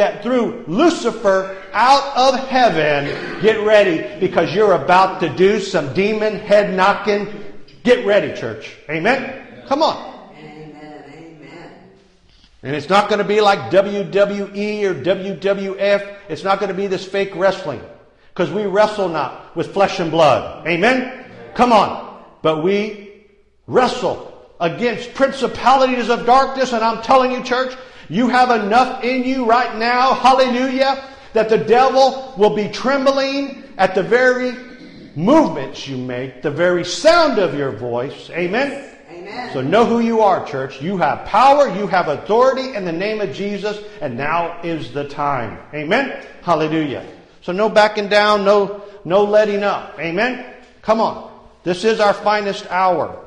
that 0.00 0.22
threw 0.22 0.64
Lucifer 0.66 1.62
out 1.74 2.16
of 2.16 2.48
heaven, 2.48 3.04
get 3.42 3.60
ready 3.66 4.18
because 4.18 4.54
you're 4.54 4.72
about 4.72 5.20
to 5.20 5.28
do 5.28 5.60
some 5.60 5.92
demon 5.92 6.36
head 6.36 6.74
knocking. 6.74 7.28
Get 7.82 8.06
ready, 8.06 8.34
church. 8.34 8.78
Amen? 8.88 9.64
Come 9.68 9.82
on. 9.82 10.30
Amen. 10.38 11.04
Amen. 11.06 11.72
And 12.62 12.74
it's 12.74 12.88
not 12.88 13.10
going 13.10 13.18
to 13.18 13.28
be 13.28 13.42
like 13.42 13.70
WWE 13.70 14.84
or 14.84 14.94
WWF. 14.94 16.16
It's 16.30 16.44
not 16.44 16.60
going 16.60 16.70
to 16.70 16.74
be 16.74 16.86
this 16.86 17.06
fake 17.06 17.34
wrestling. 17.34 17.82
Because 18.32 18.50
we 18.50 18.64
wrestle 18.64 19.10
not 19.10 19.54
with 19.54 19.74
flesh 19.74 20.00
and 20.00 20.10
blood. 20.10 20.66
Amen? 20.66 21.26
Come 21.54 21.72
on. 21.72 22.22
But 22.40 22.64
we 22.64 23.26
wrestle 23.66 24.32
against 24.60 25.12
principalities 25.12 26.08
of 26.08 26.24
darkness. 26.24 26.72
And 26.72 26.82
I'm 26.82 27.02
telling 27.02 27.32
you, 27.32 27.42
church, 27.42 27.76
you 28.10 28.28
have 28.28 28.50
enough 28.50 29.04
in 29.04 29.22
you 29.22 29.46
right 29.46 29.76
now, 29.78 30.14
hallelujah, 30.14 31.08
that 31.32 31.48
the 31.48 31.58
devil 31.58 32.34
will 32.36 32.56
be 32.56 32.68
trembling 32.68 33.62
at 33.78 33.94
the 33.94 34.02
very 34.02 34.52
movements 35.14 35.86
you 35.86 35.96
make, 35.96 36.42
the 36.42 36.50
very 36.50 36.84
sound 36.84 37.38
of 37.38 37.54
your 37.54 37.70
voice. 37.70 38.28
Amen? 38.30 38.96
Amen. 39.10 39.52
So 39.52 39.60
know 39.60 39.86
who 39.86 40.00
you 40.00 40.20
are, 40.20 40.44
church. 40.44 40.82
You 40.82 40.96
have 40.96 41.24
power, 41.24 41.68
you 41.68 41.86
have 41.86 42.08
authority 42.08 42.74
in 42.74 42.84
the 42.84 42.92
name 42.92 43.20
of 43.20 43.32
Jesus, 43.32 43.78
and 44.00 44.16
now 44.16 44.60
is 44.62 44.92
the 44.92 45.08
time. 45.08 45.60
Amen? 45.72 46.26
Hallelujah. 46.42 47.06
So 47.42 47.52
no 47.52 47.68
backing 47.68 48.08
down, 48.08 48.44
no, 48.44 48.82
no 49.04 49.22
letting 49.22 49.62
up. 49.62 49.98
Amen? 50.00 50.52
Come 50.82 51.00
on. 51.00 51.30
This 51.62 51.84
is 51.84 52.00
our 52.00 52.14
finest 52.14 52.66
hour. 52.70 53.24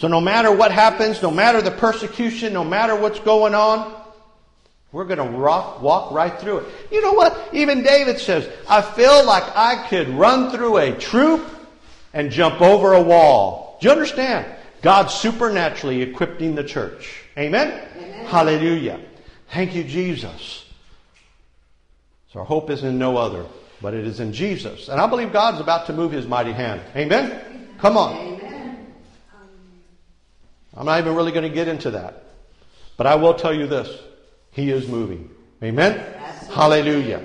So 0.00 0.08
no 0.08 0.18
matter 0.18 0.50
what 0.50 0.72
happens, 0.72 1.20
no 1.20 1.30
matter 1.30 1.60
the 1.60 1.72
persecution, 1.72 2.54
no 2.54 2.64
matter 2.64 2.96
what's 2.96 3.20
going 3.20 3.54
on, 3.54 3.94
we're 4.92 5.04
going 5.04 5.18
to 5.18 5.38
walk, 5.38 5.82
walk 5.82 6.10
right 6.10 6.40
through 6.40 6.60
it. 6.60 6.74
You 6.90 7.02
know 7.02 7.12
what? 7.12 7.50
Even 7.52 7.82
David 7.82 8.18
says, 8.18 8.50
I 8.66 8.80
feel 8.80 9.26
like 9.26 9.42
I 9.54 9.86
could 9.88 10.08
run 10.08 10.50
through 10.52 10.78
a 10.78 10.92
troop 10.96 11.46
and 12.14 12.30
jump 12.30 12.62
over 12.62 12.94
a 12.94 13.02
wall. 13.02 13.76
Do 13.82 13.88
you 13.88 13.92
understand? 13.92 14.46
God's 14.80 15.12
supernaturally 15.12 16.00
equipping 16.00 16.54
the 16.54 16.64
church. 16.64 17.22
Amen? 17.36 17.86
Amen? 17.94 18.24
Hallelujah. 18.24 19.00
Thank 19.50 19.74
you, 19.74 19.84
Jesus. 19.84 20.64
So 22.32 22.40
our 22.40 22.46
hope 22.46 22.70
is 22.70 22.84
in 22.84 22.98
no 22.98 23.18
other, 23.18 23.44
but 23.82 23.92
it 23.92 24.06
is 24.06 24.18
in 24.18 24.32
Jesus. 24.32 24.88
And 24.88 24.98
I 24.98 25.06
believe 25.06 25.30
God's 25.30 25.60
about 25.60 25.88
to 25.88 25.92
move 25.92 26.10
his 26.10 26.26
mighty 26.26 26.52
hand. 26.52 26.80
Amen? 26.96 27.68
Come 27.76 27.98
on. 27.98 28.16
Amen. 28.16 28.39
I'm 30.80 30.86
not 30.86 30.98
even 30.98 31.14
really 31.14 31.30
going 31.30 31.46
to 31.46 31.54
get 31.54 31.68
into 31.68 31.90
that. 31.90 32.24
But 32.96 33.06
I 33.06 33.16
will 33.16 33.34
tell 33.34 33.52
you 33.52 33.66
this 33.66 34.00
He 34.52 34.70
is 34.70 34.88
moving. 34.88 35.28
Amen? 35.62 35.98
Hallelujah. 36.54 37.22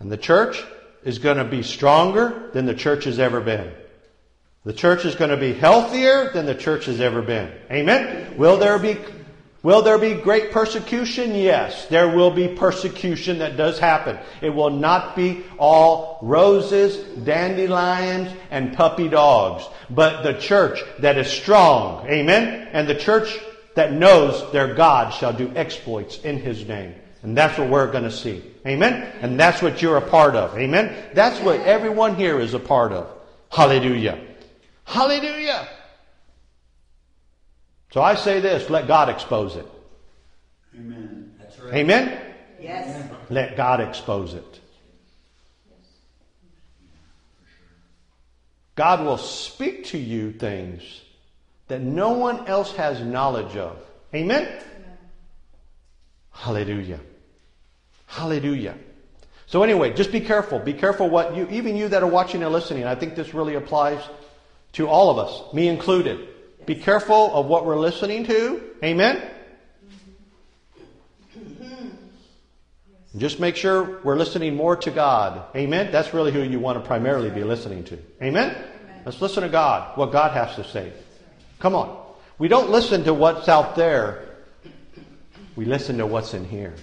And 0.00 0.10
the 0.10 0.16
church 0.16 0.60
is 1.04 1.20
going 1.20 1.36
to 1.36 1.44
be 1.44 1.62
stronger 1.62 2.50
than 2.52 2.66
the 2.66 2.74
church 2.74 3.04
has 3.04 3.20
ever 3.20 3.40
been. 3.40 3.72
The 4.64 4.72
church 4.72 5.04
is 5.04 5.14
going 5.14 5.30
to 5.30 5.36
be 5.36 5.52
healthier 5.52 6.32
than 6.32 6.46
the 6.46 6.54
church 6.56 6.86
has 6.86 7.00
ever 7.00 7.22
been. 7.22 7.52
Amen? 7.70 8.36
Will 8.36 8.56
there 8.56 8.76
be 8.80 8.96
Will 9.62 9.82
there 9.82 9.98
be 9.98 10.14
great 10.14 10.52
persecution? 10.52 11.34
Yes, 11.34 11.86
there 11.86 12.14
will 12.14 12.30
be 12.30 12.48
persecution 12.48 13.38
that 13.38 13.56
does 13.56 13.78
happen. 13.78 14.16
It 14.40 14.50
will 14.50 14.70
not 14.70 15.16
be 15.16 15.44
all 15.58 16.18
roses, 16.22 16.96
dandelions, 17.24 18.30
and 18.50 18.76
puppy 18.76 19.08
dogs, 19.08 19.64
but 19.90 20.22
the 20.22 20.34
church 20.34 20.80
that 21.00 21.18
is 21.18 21.28
strong, 21.28 22.06
amen, 22.06 22.68
and 22.72 22.88
the 22.88 22.94
church 22.94 23.36
that 23.74 23.92
knows 23.92 24.50
their 24.52 24.74
God 24.74 25.10
shall 25.10 25.32
do 25.32 25.52
exploits 25.56 26.20
in 26.20 26.38
his 26.38 26.66
name. 26.66 26.94
And 27.22 27.36
that's 27.36 27.58
what 27.58 27.68
we're 27.68 27.90
going 27.90 28.04
to 28.04 28.12
see. 28.12 28.42
Amen? 28.66 29.12
And 29.20 29.38
that's 29.38 29.60
what 29.60 29.82
you're 29.82 29.96
a 29.96 30.08
part 30.08 30.36
of. 30.36 30.56
Amen? 30.56 30.94
That's 31.14 31.40
what 31.40 31.60
everyone 31.60 32.14
here 32.14 32.38
is 32.38 32.54
a 32.54 32.60
part 32.60 32.92
of. 32.92 33.08
Hallelujah. 33.50 34.24
Hallelujah. 34.84 35.68
So 37.90 38.02
I 38.02 38.14
say 38.14 38.40
this 38.40 38.68
let 38.70 38.86
God 38.86 39.08
expose 39.08 39.56
it. 39.56 39.66
Amen. 40.74 41.34
That's 41.38 41.58
right. 41.58 41.74
Amen? 41.74 42.34
Yes. 42.60 43.10
Let 43.30 43.56
God 43.56 43.80
expose 43.80 44.34
it. 44.34 44.60
God 48.74 49.04
will 49.04 49.18
speak 49.18 49.86
to 49.86 49.98
you 49.98 50.32
things 50.32 50.82
that 51.66 51.80
no 51.80 52.10
one 52.10 52.46
else 52.46 52.72
has 52.76 53.00
knowledge 53.00 53.56
of. 53.56 53.76
Amen? 54.14 54.42
Amen? 54.42 54.62
Hallelujah. 56.30 57.00
Hallelujah. 58.06 58.76
So 59.46 59.62
anyway, 59.62 59.94
just 59.94 60.12
be 60.12 60.20
careful. 60.20 60.58
Be 60.58 60.74
careful 60.74 61.08
what 61.08 61.34
you, 61.36 61.48
even 61.50 61.76
you 61.76 61.88
that 61.88 62.02
are 62.02 62.08
watching 62.08 62.42
and 62.42 62.52
listening. 62.52 62.84
I 62.84 62.94
think 62.94 63.16
this 63.16 63.34
really 63.34 63.54
applies 63.54 64.00
to 64.74 64.86
all 64.86 65.10
of 65.10 65.18
us, 65.18 65.52
me 65.52 65.68
included. 65.68 66.28
Be 66.68 66.74
careful 66.74 67.34
of 67.34 67.46
what 67.46 67.64
we're 67.64 67.78
listening 67.78 68.26
to. 68.26 68.60
Amen? 68.84 69.22
Just 73.16 73.40
make 73.40 73.56
sure 73.56 74.00
we're 74.04 74.18
listening 74.18 74.54
more 74.54 74.76
to 74.76 74.90
God. 74.90 75.44
Amen? 75.56 75.90
That's 75.90 76.12
really 76.12 76.30
who 76.30 76.42
you 76.42 76.60
want 76.60 76.78
to 76.78 76.86
primarily 76.86 77.30
be 77.30 77.42
listening 77.42 77.84
to. 77.84 77.98
Amen? 78.22 78.54
Let's 79.06 79.22
listen 79.22 79.44
to 79.44 79.48
God, 79.48 79.96
what 79.96 80.12
God 80.12 80.32
has 80.32 80.56
to 80.56 80.64
say. 80.64 80.92
Come 81.58 81.74
on. 81.74 82.04
We 82.36 82.48
don't 82.48 82.68
listen 82.68 83.02
to 83.04 83.14
what's 83.14 83.48
out 83.48 83.74
there. 83.74 84.28
We 85.56 85.64
listen 85.64 85.96
to 85.96 86.06
what's 86.06 86.34
in 86.34 86.44
here. 86.44 86.74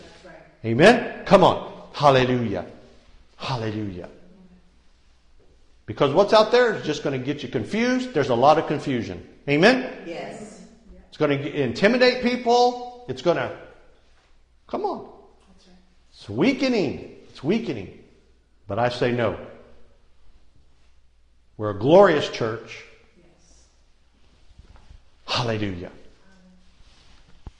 Amen? 0.65 1.25
Come 1.25 1.43
on. 1.43 1.89
Hallelujah. 1.93 2.65
Hallelujah. 3.37 4.09
Because 5.85 6.11
what's 6.11 6.33
out 6.33 6.51
there 6.51 6.73
is 6.73 6.83
just 6.87 7.03
going 7.03 7.19
to 7.19 7.23
get 7.23 7.43
you 7.43 7.49
confused. 7.49 8.15
There's 8.15 8.29
a 8.29 8.35
lot 8.35 8.57
of 8.57 8.65
confusion. 8.65 9.23
Amen? 9.47 10.03
Yes. 10.05 10.63
It's 11.09 11.17
going 11.17 11.31
to 11.31 11.61
intimidate 11.61 12.23
people. 12.23 13.05
It's 13.07 13.21
going 13.21 13.37
to, 13.37 13.55
come 14.67 14.83
on. 14.83 15.07
It's 16.11 16.29
weakening. 16.29 17.15
It's 17.29 17.43
weakening. 17.43 18.03
But 18.67 18.79
I 18.79 18.89
say 18.89 19.11
no. 19.11 19.37
We're 21.57 21.69
a 21.69 21.79
glorious 21.79 22.27
church. 22.29 22.83
Yes. 23.17 23.27
Hallelujah. 25.27 25.91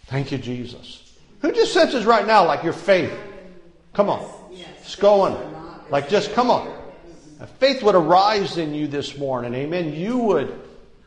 Thank 0.08 0.32
you, 0.32 0.38
Jesus. 0.38 1.18
Who 1.42 1.52
just 1.52 1.74
senses 1.74 2.06
right 2.06 2.26
now 2.26 2.46
like 2.46 2.64
your 2.64 2.74
faith? 2.74 3.14
Come 3.94 4.10
on. 4.10 4.28
Yes. 4.52 4.68
It's 4.82 4.96
going. 4.96 5.36
Like 5.90 6.10
just 6.10 6.34
come 6.34 6.50
on. 6.50 6.74
faith 7.60 7.84
would 7.84 7.96
arise 7.96 8.58
in 8.58 8.74
you 8.74 8.88
this 8.88 9.18
morning. 9.18 9.54
Amen. 9.54 9.94
You 9.94 10.18
would 10.18 10.65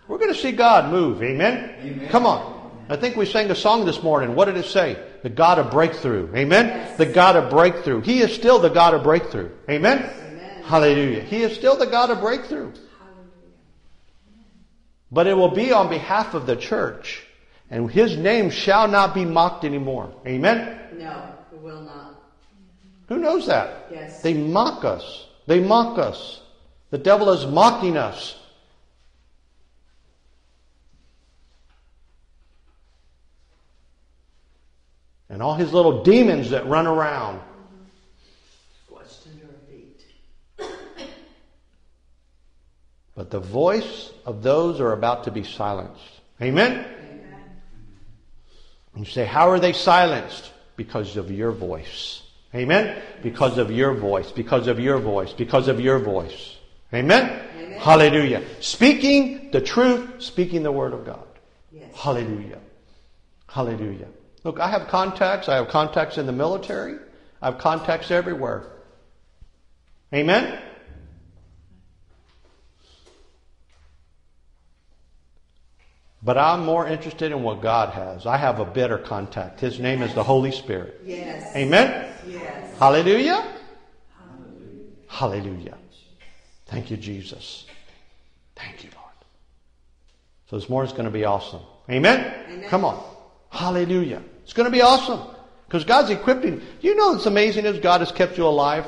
we're 0.09 0.19
going 0.19 0.33
to 0.33 0.41
see 0.41 0.53
God 0.53 0.91
move. 0.91 1.23
Amen? 1.23 1.75
Amen? 1.81 2.09
Come 2.09 2.27
on. 2.27 2.57
I 2.89 2.97
think 2.97 3.17
we 3.17 3.27
sang 3.27 3.51
a 3.51 3.55
song 3.55 3.85
this 3.85 4.03
morning. 4.03 4.35
What 4.35 4.47
did 4.47 4.57
it 4.57 4.65
say? 4.65 4.99
The 5.23 5.29
God 5.29 5.59
of 5.59 5.71
breakthrough. 5.71 6.35
Amen? 6.35 6.67
Yes. 6.69 6.97
The 6.97 7.07
God 7.07 7.37
of 7.37 7.51
breakthrough. 7.51 8.01
He 8.01 8.21
is 8.21 8.35
still 8.35 8.59
the 8.59 8.71
God 8.71 8.95
of 8.95 9.03
breakthrough. 9.03 9.51
Amen? 9.69 9.99
Amen. 9.99 10.63
Hallelujah. 10.65 11.21
He 11.21 11.43
is 11.43 11.55
still 11.55 11.77
the 11.77 11.87
God 11.87 12.09
of 12.11 12.21
breakthrough. 12.21 12.73
Hallelujah. 12.73 13.29
But 15.13 15.27
it 15.27 15.35
will 15.35 15.51
be 15.51 15.73
on 15.73 15.91
behalf 15.91 16.33
of 16.33 16.47
the 16.47 16.57
church. 16.57 17.27
And 17.71 17.91
his 17.91 18.17
name 18.17 18.49
shall 18.49 18.89
not 18.89 19.15
be 19.15 19.27
mocked 19.27 19.67
anymore. 19.67 20.11
Amen? 20.27 20.81
No, 20.97 21.35
it 21.53 21.61
will 21.61 21.83
not. 21.83 22.23
Who 23.09 23.19
knows 23.19 23.47
that? 23.47 23.89
Yes. 23.91 24.23
They 24.23 24.33
mock 24.33 24.85
us. 24.85 25.27
They 25.47 25.61
mock 25.61 25.99
us. 25.99 26.41
The 26.91 26.99
devil 26.99 27.31
is 27.31 27.45
mocking 27.45 27.99
us. 27.99 28.39
And 35.31 35.43
all 35.43 35.55
his 35.55 35.73
little 35.73 36.03
demons 36.03 36.51
that 36.51 36.67
run 36.67 36.87
around. 36.87 37.41
Squashed 38.87 39.27
under 39.31 39.47
our 39.47 39.61
feet. 39.69 41.09
But 43.15 43.31
the 43.31 43.41
voice 43.41 44.11
of 44.25 44.43
those 44.43 44.81
are 44.81 44.93
about 44.93 45.25
to 45.25 45.31
be 45.31 45.45
silenced. 45.45 46.03
Amen? 46.41 46.73
Amen. 46.73 47.35
And 48.95 49.07
you 49.07 49.11
say, 49.11 49.25
How 49.25 49.51
are 49.51 49.61
they 49.61 49.73
silenced? 49.73 50.53
Because 50.77 51.17
of 51.17 51.31
your 51.31 51.53
voice. 51.53 52.23
Amen? 52.55 53.03
Because 53.23 53.59
of 53.59 53.71
your 53.71 53.93
voice, 53.93 54.31
because 54.31 54.69
of 54.69 54.81
your 54.81 54.99
voice, 54.99 55.33
because 55.33 55.69
of 55.69 55.81
your 55.81 55.99
voice. 55.99 56.57
Amen? 56.95 57.43
Amen. 57.59 57.79
Hallelujah. 57.79 58.43
Speaking 58.61 59.51
the 59.51 59.61
truth, 59.61 60.23
speaking 60.23 60.63
the 60.63 60.73
word 60.73 60.95
of 60.95 61.05
God. 61.05 61.27
Yes. 61.71 61.95
Hallelujah. 61.95 62.61
Hallelujah. 63.47 64.09
Look, 64.49 64.61
I 64.61 64.71
have 64.71 64.89
contacts. 64.89 65.47
I 65.51 65.57
have 65.57 65.69
contacts 65.69 66.17
in 66.17 66.25
the 66.25 66.33
military. 66.33 66.97
I 67.43 67.51
have 67.51 67.59
contacts 67.59 68.11
everywhere. 68.11 68.65
Amen? 70.11 70.59
But 76.23 76.39
I'm 76.39 76.65
more 76.65 76.89
interested 76.89 77.31
in 77.31 77.43
what 77.43 77.61
God 77.61 77.91
has. 77.91 78.25
I 78.25 78.39
have 78.39 78.59
a 78.59 78.65
better 78.65 78.97
contact. 78.97 79.61
His 79.61 79.79
name 79.79 80.01
is 80.01 80.15
the 80.15 80.25
Holy 80.25 80.51
Spirit. 80.51 81.03
Yes. 81.05 81.55
Amen? 81.55 82.11
Yes. 82.27 82.79
Hallelujah. 82.79 83.53
Hallelujah. 85.09 85.77
Thank 86.69 86.91
you, 86.91 86.97
Jesus. 86.97 87.67
Thank 88.57 88.83
you, 88.83 88.89
Lord. 88.97 89.13
So 90.49 90.59
this 90.59 90.71
morning's 90.71 90.95
going 90.95 91.05
to 91.05 91.11
be 91.11 91.27
awesome. 91.27 91.61
Amen? 91.91 92.35
Amen. 92.49 92.71
Come 92.71 92.87
on. 92.87 93.05
Hallelujah. 93.51 94.23
It's 94.49 94.55
going 94.55 94.65
to 94.65 94.71
be 94.71 94.81
awesome. 94.81 95.21
Because 95.67 95.85
God's 95.85 96.09
equipping. 96.09 96.63
You 96.81 96.89
You 96.89 96.97
know 96.97 97.13
what's 97.13 97.27
amazing 97.27 97.67
is 97.67 97.81
God 97.81 98.01
has 98.01 98.11
kept 98.11 98.39
you 98.39 98.47
alive 98.47 98.87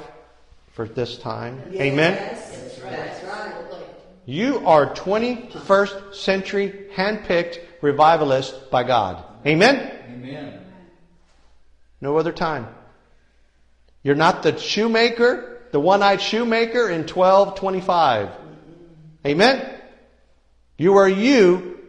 for 0.72 0.88
this 0.88 1.18
time. 1.18 1.62
Amen? 1.74 2.14
Yes. 2.14 2.78
That's 2.80 3.22
right. 3.22 3.84
You 4.24 4.66
are 4.66 4.94
21st 4.94 6.14
century 6.14 6.86
handpicked 6.94 7.58
revivalist 7.82 8.70
by 8.70 8.84
God. 8.84 9.22
Amen? 9.44 9.92
Amen. 10.08 10.64
No 12.00 12.16
other 12.16 12.32
time. 12.32 12.66
You're 14.02 14.14
not 14.14 14.42
the 14.42 14.56
shoemaker, 14.56 15.60
the 15.72 15.80
one-eyed 15.80 16.22
shoemaker 16.22 16.88
in 16.88 17.02
1225. 17.02 18.30
Amen? 19.26 19.74
You 20.78 20.96
are 20.96 21.08
you 21.08 21.79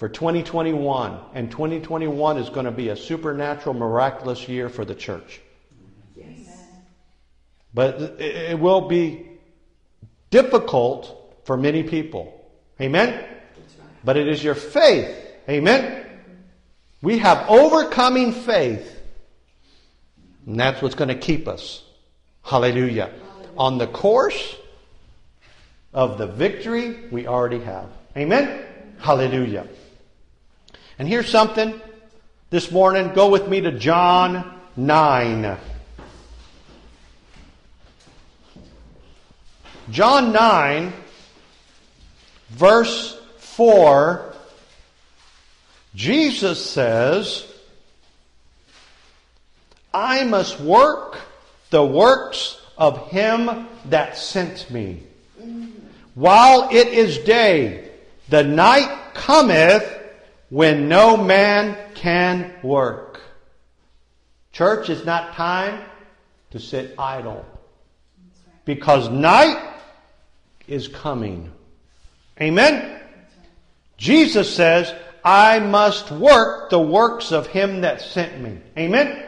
for 0.00 0.08
2021. 0.08 1.20
And 1.34 1.50
2021 1.50 2.38
is 2.38 2.48
going 2.48 2.64
to 2.64 2.72
be 2.72 2.88
a 2.88 2.96
supernatural, 2.96 3.74
miraculous 3.74 4.48
year 4.48 4.70
for 4.70 4.86
the 4.86 4.94
church. 4.94 5.42
Yes. 6.16 6.48
But 7.74 8.18
it 8.18 8.58
will 8.58 8.88
be 8.88 9.28
difficult 10.30 11.36
for 11.44 11.58
many 11.58 11.82
people. 11.82 12.50
Amen? 12.80 13.12
Right. 13.12 13.28
But 14.02 14.16
it 14.16 14.26
is 14.26 14.42
your 14.42 14.54
faith. 14.54 15.14
Amen? 15.46 16.06
We 17.02 17.18
have 17.18 17.44
overcoming 17.50 18.32
faith. 18.32 18.98
And 20.46 20.58
that's 20.58 20.80
what's 20.80 20.94
going 20.94 21.08
to 21.08 21.18
keep 21.18 21.46
us. 21.46 21.84
Hallelujah. 22.42 23.12
On 23.58 23.76
the 23.76 23.86
course 23.86 24.56
of 25.92 26.16
the 26.16 26.26
victory 26.26 27.10
we 27.10 27.26
already 27.26 27.60
have. 27.60 27.90
Amen? 28.16 28.64
Hallelujah. 28.98 29.68
And 31.00 31.08
here's 31.08 31.30
something 31.30 31.80
this 32.50 32.70
morning. 32.70 33.14
Go 33.14 33.30
with 33.30 33.48
me 33.48 33.62
to 33.62 33.72
John 33.72 34.54
9. 34.76 35.56
John 39.90 40.32
9, 40.34 40.92
verse 42.50 43.18
4, 43.38 44.34
Jesus 45.94 46.62
says, 46.70 47.50
I 49.94 50.24
must 50.24 50.60
work 50.60 51.18
the 51.70 51.82
works 51.82 52.60
of 52.76 53.08
him 53.08 53.68
that 53.86 54.18
sent 54.18 54.70
me. 54.70 55.02
While 56.14 56.68
it 56.70 56.88
is 56.88 57.16
day, 57.16 57.90
the 58.28 58.44
night 58.44 59.14
cometh 59.14 59.96
when 60.50 60.88
no 60.88 61.16
man 61.16 61.76
can 61.94 62.52
work. 62.62 63.20
Church 64.52 64.90
is 64.90 65.04
not 65.04 65.34
time 65.34 65.82
to 66.50 66.58
sit 66.58 66.94
idle. 66.98 67.46
Because 68.64 69.08
night 69.08 69.74
is 70.66 70.88
coming. 70.88 71.50
Amen? 72.40 73.00
Jesus 73.96 74.54
says, 74.54 74.92
I 75.24 75.60
must 75.60 76.10
work 76.10 76.70
the 76.70 76.80
works 76.80 77.32
of 77.32 77.46
him 77.46 77.82
that 77.82 78.00
sent 78.00 78.40
me. 78.40 78.58
Amen? 78.76 79.26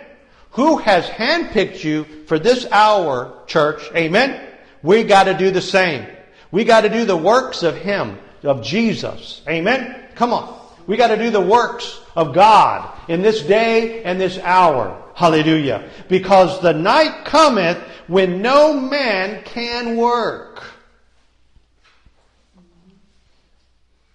Who 0.53 0.79
has 0.79 1.07
handpicked 1.07 1.85
you 1.85 2.05
for 2.27 2.39
this 2.39 2.67
hour, 2.71 3.43
church? 3.47 3.91
Amen? 3.95 4.49
We 4.83 5.05
got 5.05 5.25
to 5.25 5.35
do 5.35 5.51
the 5.51 5.61
same. 5.61 6.07
We 6.51 6.65
got 6.65 6.83
to 6.83 6.89
do 6.89 7.05
the 7.05 7.17
works 7.17 7.63
of 7.63 7.77
him, 7.77 8.19
of 8.43 8.63
Jesus. 8.63 9.43
Amen? 9.49 10.09
Come 10.15 10.33
on. 10.33 10.62
We 10.87 10.97
got 10.97 11.09
to 11.09 11.17
do 11.17 11.31
the 11.31 11.41
works 11.41 12.01
of 12.17 12.35
God 12.35 12.91
in 13.09 13.23
this 13.23 13.43
day 13.43 14.03
and 14.03 14.21
this 14.21 14.39
hour. 14.39 15.03
Hallelujah. 15.15 15.89
Because 16.09 16.61
the 16.61 16.73
night 16.73 17.25
cometh 17.25 17.79
when 18.09 18.43
no 18.43 18.79
man 18.79 19.43
can 19.45 19.97
work. 19.97 20.65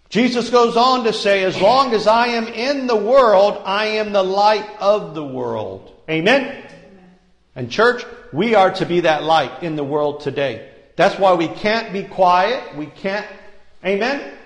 Jesus 0.10 0.49
goes 0.49 0.77
on 0.77 1.03
to 1.03 1.13
say, 1.13 1.43
as 1.43 1.60
long 1.60 1.93
as 1.93 2.08
I 2.08 2.27
am 2.27 2.47
in 2.47 2.88
the 2.88 2.95
world, 2.95 3.62
I 3.65 3.86
am 3.86 4.13
the 4.13 4.23
light 4.23 4.67
of 4.80 5.13
the 5.13 5.23
world. 5.23 5.93
Amen? 6.10 6.63
And 7.56 7.69
church, 7.69 8.06
we 8.32 8.56
are 8.56 8.71
to 8.75 8.86
be 8.86 9.01
that 9.01 9.23
light 9.23 9.63
in 9.63 9.75
the 9.75 9.84
world 9.84 10.21
today. 10.21 10.71
That's 10.95 11.19
why 11.19 11.34
we 11.34 11.47
can't 11.47 11.91
be 11.91 12.03
quiet. 12.03 12.75
We 12.77 12.88
can't, 12.88 13.27
amen? 13.86 14.37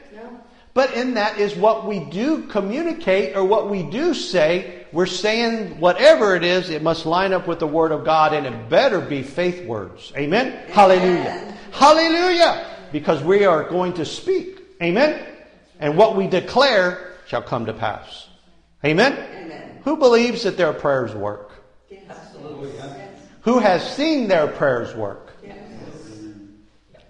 But 0.73 0.93
in 0.93 1.15
that 1.15 1.37
is 1.37 1.55
what 1.55 1.85
we 1.85 1.99
do 1.99 2.43
communicate 2.43 3.35
or 3.35 3.43
what 3.43 3.69
we 3.69 3.83
do 3.83 4.13
say. 4.13 4.85
We're 4.93 5.05
saying 5.05 5.79
whatever 5.79 6.35
it 6.35 6.43
is, 6.43 6.69
it 6.69 6.81
must 6.81 7.05
line 7.05 7.33
up 7.33 7.47
with 7.47 7.59
the 7.59 7.67
Word 7.67 7.91
of 7.91 8.05
God 8.05 8.33
and 8.33 8.45
it 8.45 8.69
better 8.69 9.01
be 9.01 9.21
faith 9.21 9.65
words. 9.65 10.13
Amen? 10.15 10.69
Hallelujah. 10.69 11.57
Hallelujah. 11.71 12.67
Because 12.91 13.21
we 13.23 13.45
are 13.45 13.63
going 13.63 13.93
to 13.93 14.05
speak. 14.05 14.59
Amen? 14.81 15.25
And 15.79 15.97
what 15.97 16.15
we 16.15 16.27
declare 16.27 17.15
shall 17.27 17.41
come 17.41 17.65
to 17.65 17.73
pass. 17.73 18.27
Amen? 18.83 19.13
Amen. 19.13 19.79
Who 19.83 19.97
believes 19.97 20.43
that 20.43 20.57
their 20.57 20.73
prayers 20.73 21.13
work? 21.13 21.51
Yes. 21.89 22.03
Absolutely. 22.09 22.71
Who 23.41 23.59
has 23.59 23.95
seen 23.95 24.27
their 24.27 24.47
prayers 24.47 24.93
work? 24.95 25.33
Yes. 25.43 25.57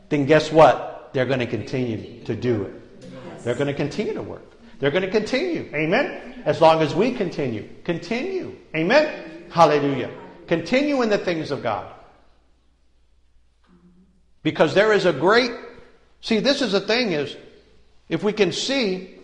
Then 0.09 0.25
guess 0.25 0.51
what? 0.51 1.09
They're 1.13 1.25
going 1.25 1.39
to 1.39 1.47
continue 1.47 2.23
to 2.25 2.35
do 2.35 2.63
it. 2.63 2.80
They're 3.43 3.55
going 3.55 3.67
to 3.67 3.73
continue 3.73 4.13
to 4.13 4.21
work. 4.21 4.53
They're 4.79 4.91
going 4.91 5.03
to 5.03 5.11
continue. 5.11 5.69
Amen? 5.73 6.41
As 6.45 6.59
long 6.59 6.81
as 6.81 6.93
we 6.93 7.11
continue. 7.11 7.69
Continue. 7.83 8.55
Amen? 8.75 9.45
Hallelujah. 9.49 10.11
Continue 10.47 11.01
in 11.01 11.09
the 11.09 11.17
things 11.17 11.51
of 11.51 11.61
God. 11.61 11.93
Because 14.43 14.73
there 14.73 14.91
is 14.91 15.05
a 15.05 15.13
great, 15.13 15.51
see, 16.21 16.39
this 16.39 16.61
is 16.61 16.71
the 16.71 16.81
thing 16.81 17.11
is, 17.11 17.35
if 18.09 18.23
we 18.23 18.33
can 18.33 18.51
see, 18.51 19.19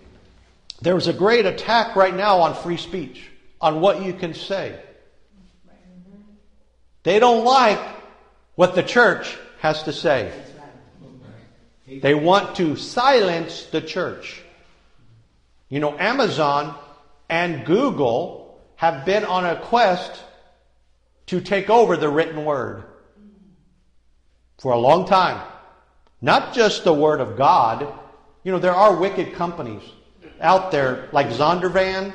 there 0.81 0.95
is 0.95 1.07
a 1.07 1.13
great 1.13 1.45
attack 1.45 1.95
right 1.95 2.15
now 2.15 2.41
on 2.41 2.55
free 2.55 2.77
speech, 2.77 3.29
on 3.59 3.81
what 3.81 4.03
you 4.03 4.13
can 4.13 4.33
say. 4.33 4.79
They 7.03 7.19
don't 7.19 7.43
like 7.43 7.79
what 8.55 8.75
the 8.75 8.83
church 8.83 9.35
has 9.59 9.83
to 9.83 9.93
say. 9.93 10.31
They 11.87 12.13
want 12.13 12.57
to 12.57 12.75
silence 12.75 13.65
the 13.71 13.79
church. 13.81 14.41
You 15.69 15.79
know, 15.79 15.97
Amazon 15.97 16.75
and 17.29 17.65
Google 17.65 18.61
have 18.75 19.05
been 19.05 19.23
on 19.23 19.45
a 19.45 19.55
quest 19.55 20.21
to 21.27 21.39
take 21.39 21.69
over 21.69 21.95
the 21.97 22.09
written 22.09 22.43
word. 22.45 22.83
for 24.59 24.73
a 24.73 24.77
long 24.77 25.05
time. 25.05 25.39
Not 26.19 26.55
just 26.55 26.83
the 26.83 26.93
Word 26.93 27.21
of 27.21 27.37
God. 27.37 27.87
You 28.43 28.51
know, 28.51 28.57
there 28.57 28.73
are 28.73 28.95
wicked 28.95 29.33
companies 29.35 29.83
out 30.41 30.71
there 30.71 31.09
like 31.11 31.27
Zondervan 31.27 32.11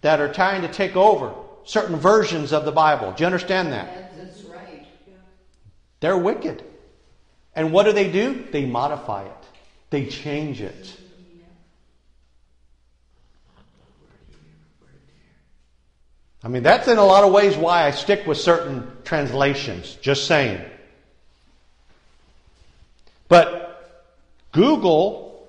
that 0.00 0.20
are 0.20 0.32
trying 0.32 0.62
to 0.62 0.68
take 0.68 0.96
over 0.96 1.32
certain 1.64 1.94
versions 1.94 2.52
of 2.52 2.64
the 2.64 2.72
Bible. 2.72 3.12
Do 3.12 3.22
you 3.22 3.26
understand 3.26 3.72
that? 3.72 4.16
That's 4.16 4.42
right. 4.42 4.84
They're 6.00 6.18
wicked. 6.18 6.64
And 7.56 7.72
what 7.72 7.84
do 7.84 7.92
they 7.92 8.10
do? 8.10 8.46
They 8.50 8.64
modify 8.64 9.24
it, 9.24 9.46
they 9.90 10.06
change 10.06 10.60
it. 10.60 11.00
I 16.42 16.48
mean, 16.48 16.62
that's 16.62 16.88
in 16.88 16.98
a 16.98 17.04
lot 17.04 17.24
of 17.24 17.32
ways 17.32 17.56
why 17.56 17.86
I 17.86 17.90
stick 17.90 18.26
with 18.26 18.36
certain 18.36 18.86
translations, 19.04 19.96
just 20.02 20.26
saying. 20.26 20.62
But 23.28 24.04
Google 24.52 25.48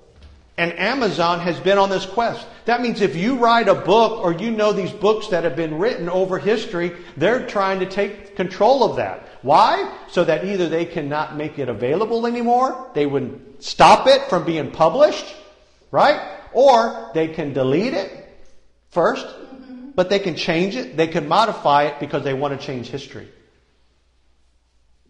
and 0.56 0.72
Amazon 0.78 1.40
has 1.40 1.60
been 1.60 1.76
on 1.76 1.90
this 1.90 2.06
quest. 2.06 2.46
That 2.66 2.80
means 2.82 3.00
if 3.00 3.14
you 3.14 3.38
write 3.38 3.68
a 3.68 3.76
book 3.76 4.24
or 4.24 4.32
you 4.32 4.50
know 4.50 4.72
these 4.72 4.90
books 4.90 5.28
that 5.28 5.44
have 5.44 5.54
been 5.54 5.78
written 5.78 6.08
over 6.08 6.36
history, 6.36 6.92
they're 7.16 7.46
trying 7.46 7.78
to 7.78 7.86
take 7.86 8.34
control 8.34 8.82
of 8.82 8.96
that. 8.96 9.28
Why? 9.42 9.96
So 10.10 10.24
that 10.24 10.44
either 10.44 10.68
they 10.68 10.84
cannot 10.84 11.36
make 11.36 11.60
it 11.60 11.68
available 11.68 12.26
anymore, 12.26 12.90
they 12.92 13.06
would 13.06 13.62
stop 13.62 14.08
it 14.08 14.20
from 14.28 14.44
being 14.44 14.72
published, 14.72 15.32
right? 15.92 16.20
Or 16.52 17.12
they 17.14 17.28
can 17.28 17.52
delete 17.52 17.94
it 17.94 18.28
first, 18.90 19.28
but 19.94 20.10
they 20.10 20.18
can 20.18 20.34
change 20.34 20.74
it, 20.74 20.96
they 20.96 21.06
can 21.06 21.28
modify 21.28 21.84
it 21.84 22.00
because 22.00 22.24
they 22.24 22.34
want 22.34 22.60
to 22.60 22.66
change 22.66 22.88
history. 22.88 23.28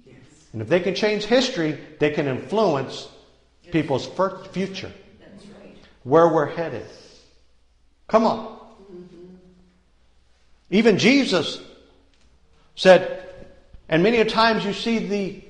Yes. 0.05 0.17
And 0.53 0.61
if 0.61 0.69
they 0.69 0.81
can 0.81 0.95
change 0.95 1.25
history, 1.25 1.79
they 2.01 2.11
can 2.11 2.27
influence 2.29 3.09
people's 3.73 4.07
future, 4.53 4.93
That's 5.19 5.47
right. 5.47 5.75
where 6.05 6.29
we're 6.29 6.55
headed. 6.55 6.87
Come 8.09 8.25
on. 8.25 8.59
Even 10.71 10.99
Jesus 10.99 11.61
said, 12.75 13.29
and 13.89 14.03
many 14.03 14.19
a 14.19 14.25
times 14.25 14.65
you 14.65 14.73
see 14.73 14.99
the 14.99 15.43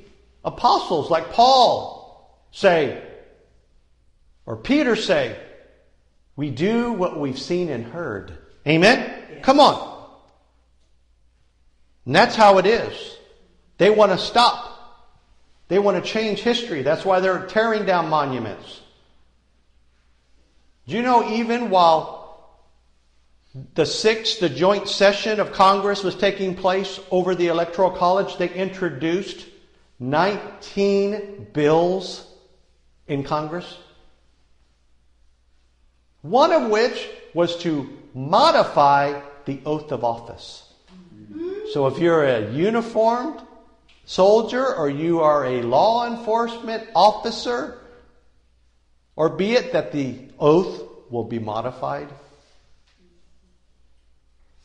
apostles 0.45 1.11
like 1.11 1.33
Paul 1.33 2.31
say, 2.53 3.03
or 4.45 4.57
Peter 4.57 4.95
say, 4.95 5.39
we 6.37 6.51
do 6.51 6.93
what 6.93 7.19
we've 7.19 7.39
seen 7.39 7.71
and 7.71 7.85
heard. 7.85 8.37
Amen? 8.67 9.41
Come 9.43 9.59
on. 9.59 9.97
And 12.05 12.15
that's 12.15 12.37
how 12.37 12.59
it 12.59 12.67
is. 12.67 13.17
They 13.79 13.91
want 13.91 14.13
to 14.13 14.19
stop. 14.19 14.73
They 15.69 15.79
want 15.79 16.03
to 16.03 16.09
change 16.09 16.41
history. 16.41 16.83
That's 16.83 17.05
why 17.05 17.21
they're 17.21 17.47
tearing 17.47 17.87
down 17.87 18.09
monuments. 18.09 18.81
Do 20.87 20.95
you 20.95 21.03
know 21.03 21.29
even 21.31 21.71
while 21.71 22.16
the 23.75 23.87
sixth, 23.87 24.41
the 24.41 24.49
joint 24.49 24.89
session 24.89 25.41
of 25.41 25.53
Congress 25.53 26.03
was 26.03 26.15
taking 26.15 26.55
place 26.55 27.01
over 27.11 27.35
the 27.35 27.49
Electoral 27.49 27.91
College, 27.91 28.37
they 28.37 28.51
introduced 28.51 29.47
19 29.99 31.49
bills 31.53 32.27
in 33.07 33.23
Congress? 33.23 33.79
One 36.23 36.53
of 36.53 36.71
which 36.71 37.09
was 37.33 37.57
to 37.59 37.89
modify 38.15 39.21
the 39.45 39.61
oath 39.65 39.93
of 39.93 40.05
office. 40.05 40.65
So 41.73 41.87
if 41.87 41.99
you're 41.99 42.25
a 42.25 42.51
uniformed 42.53 43.41
soldier 44.05 44.75
or 44.75 44.89
you 44.91 45.21
are 45.21 45.45
a 45.45 45.63
law 45.63 46.07
enforcement 46.07 46.89
officer, 46.95 47.79
or 49.15 49.31
be 49.31 49.53
it 49.53 49.73
that 49.73 49.93
the 49.93 50.17
oath 50.39 50.83
will 51.11 51.25
be 51.25 51.39
modified, 51.39 52.09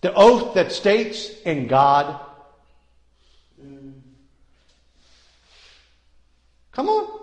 the 0.02 0.14
oath 0.14 0.56
that 0.56 0.72
states 0.72 1.30
in 1.46 1.68
God. 1.68 2.20
Come 6.72 6.90
on. 6.90 7.20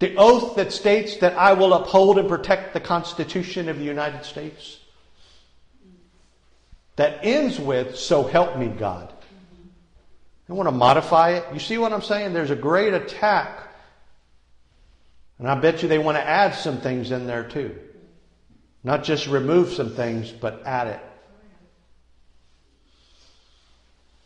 The 0.00 0.16
oath 0.16 0.56
that 0.56 0.72
states 0.72 1.18
that 1.18 1.34
I 1.34 1.54
will 1.54 1.72
uphold 1.72 2.18
and 2.18 2.28
protect 2.28 2.74
the 2.74 2.80
Constitution 2.80 3.68
of 3.68 3.78
the 3.78 3.84
United 3.84 4.24
States. 4.24 4.78
That 6.96 7.20
ends 7.22 7.58
with, 7.58 7.96
so 7.96 8.22
help 8.24 8.58
me 8.58 8.68
God. 8.68 9.12
I 10.48 10.52
want 10.52 10.68
to 10.68 10.72
modify 10.72 11.30
it. 11.30 11.46
You 11.54 11.58
see 11.58 11.78
what 11.78 11.92
I'm 11.92 12.02
saying? 12.02 12.34
There's 12.34 12.50
a 12.50 12.56
great 12.56 12.92
attack. 12.92 13.60
And 15.38 15.48
I 15.48 15.54
bet 15.54 15.82
you 15.82 15.88
they 15.88 15.98
want 15.98 16.18
to 16.18 16.22
add 16.22 16.54
some 16.54 16.80
things 16.80 17.10
in 17.10 17.26
there 17.26 17.44
too. 17.44 17.74
Not 18.84 19.02
just 19.02 19.26
remove 19.26 19.72
some 19.72 19.94
things, 19.94 20.30
but 20.30 20.62
add 20.66 20.88
it. 20.88 21.00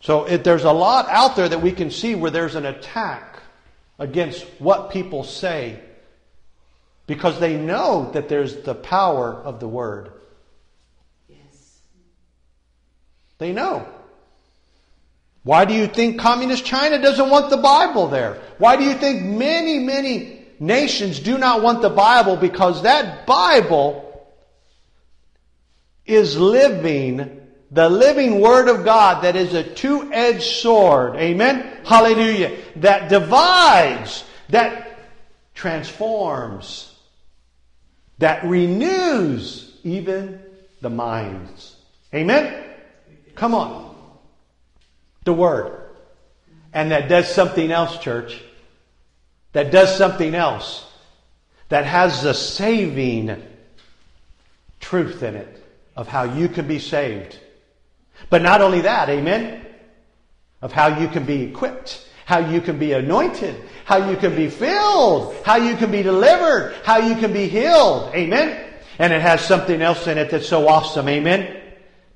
So 0.01 0.25
it, 0.25 0.43
there's 0.43 0.65
a 0.65 0.73
lot 0.73 1.09
out 1.09 1.37
there 1.37 1.49
that 1.49 1.63
we 1.63 1.71
can 1.71 1.91
see 1.91 2.17
where 2.17 2.31
there's 2.31 2.57
an 2.57 2.67
attack 2.67 3.41
against 3.99 4.45
what 4.59 4.91
people 4.91 5.23
say 5.23 5.81
because 7.07 7.39
they 7.41 7.57
know 7.57 8.11
that 8.13 8.29
there's 8.29 8.57
the 8.63 8.75
power 8.75 9.33
of 9.33 9.61
the 9.61 9.69
word. 9.69 10.13
Yes. 11.29 11.81
They 13.39 13.53
know. 13.53 13.89
Why 15.43 15.65
do 15.65 15.75
you 15.75 15.87
think 15.87 16.21
communist 16.21 16.65
China 16.65 17.01
doesn't 17.01 17.31
want 17.31 17.49
the 17.49 17.57
Bible 17.57 18.09
there? 18.09 18.41
Why 18.59 18.77
do 18.77 18.85
you 18.85 18.95
think 18.95 19.25
many, 19.25 19.79
many 19.79 20.47
nations 20.61 21.21
do 21.21 21.39
not 21.39 21.63
want 21.63 21.81
the 21.81 21.91
Bible? 21.91 22.37
Because 22.37 22.83
that 22.83 23.27
Bible 23.27 24.08
is 26.09 26.39
living, 26.39 27.41
the 27.71 27.89
living 27.89 28.41
Word 28.41 28.69
of 28.69 28.85
God 28.85 29.23
that 29.25 29.37
is 29.37 29.55
a 29.55 29.63
two 29.63 30.11
edged 30.13 30.43
sword. 30.43 31.17
Amen? 31.17 31.79
Hallelujah. 31.85 32.57
That 32.77 33.11
divides, 33.11 34.25
that 34.49 34.99
transforms, 35.55 36.95
that 38.19 38.45
renews 38.45 39.77
even 39.85 40.41
the 40.81 40.91
minds. 40.91 41.77
Amen? 42.15 42.65
Come 43.35 43.55
on. 43.55 43.95
The 45.25 45.35
Word. 45.35 45.83
And 46.73 46.91
that 46.91 47.09
does 47.09 47.33
something 47.33 47.71
else, 47.71 47.99
church. 47.99 48.43
That 49.53 49.71
does 49.71 49.97
something 49.97 50.35
else. 50.35 50.87
That 51.69 51.85
has 51.85 52.23
the 52.23 52.33
saving 52.33 53.43
truth 54.81 55.23
in 55.23 55.35
it 55.35 55.58
of 55.99 56.07
how 56.07 56.23
you 56.23 56.49
can 56.49 56.69
be 56.69 56.79
saved. 56.79 57.37
But 58.31 58.41
not 58.41 58.61
only 58.61 58.83
that, 58.83 59.11
amen? 59.11 59.67
Of 60.63 60.71
how 60.71 61.01
you 61.01 61.09
can 61.09 61.25
be 61.25 61.43
equipped, 61.43 62.07
how 62.25 62.39
you 62.39 62.61
can 62.61 62.79
be 62.79 62.93
anointed, 62.93 63.57
how 63.85 64.09
you 64.09 64.17
can 64.17 64.37
be 64.37 64.49
filled, 64.49 65.35
how 65.45 65.57
you 65.57 65.77
can 65.77 65.91
be 65.91 66.05
delivered, 66.05 66.77
how 66.85 66.99
you 66.99 67.17
can 67.17 67.33
be 67.33 67.49
healed. 67.49 68.15
Amen? 68.15 68.65
And 69.01 69.13
it 69.13 69.21
has 69.21 69.45
something 69.45 69.83
else 69.83 70.07
in 70.07 70.19
it 70.19 70.31
that's 70.31 70.49
so 70.49 70.69
awesome. 70.69 71.09
Amen? 71.09 71.61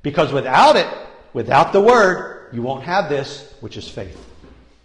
Because 0.02 0.32
without 0.32 0.76
it, 0.76 0.86
without 1.32 1.72
the 1.72 1.80
Word, 1.80 2.50
you 2.52 2.62
won't 2.62 2.84
have 2.84 3.08
this, 3.08 3.52
which 3.60 3.76
is 3.76 3.88
faith. 3.88 4.16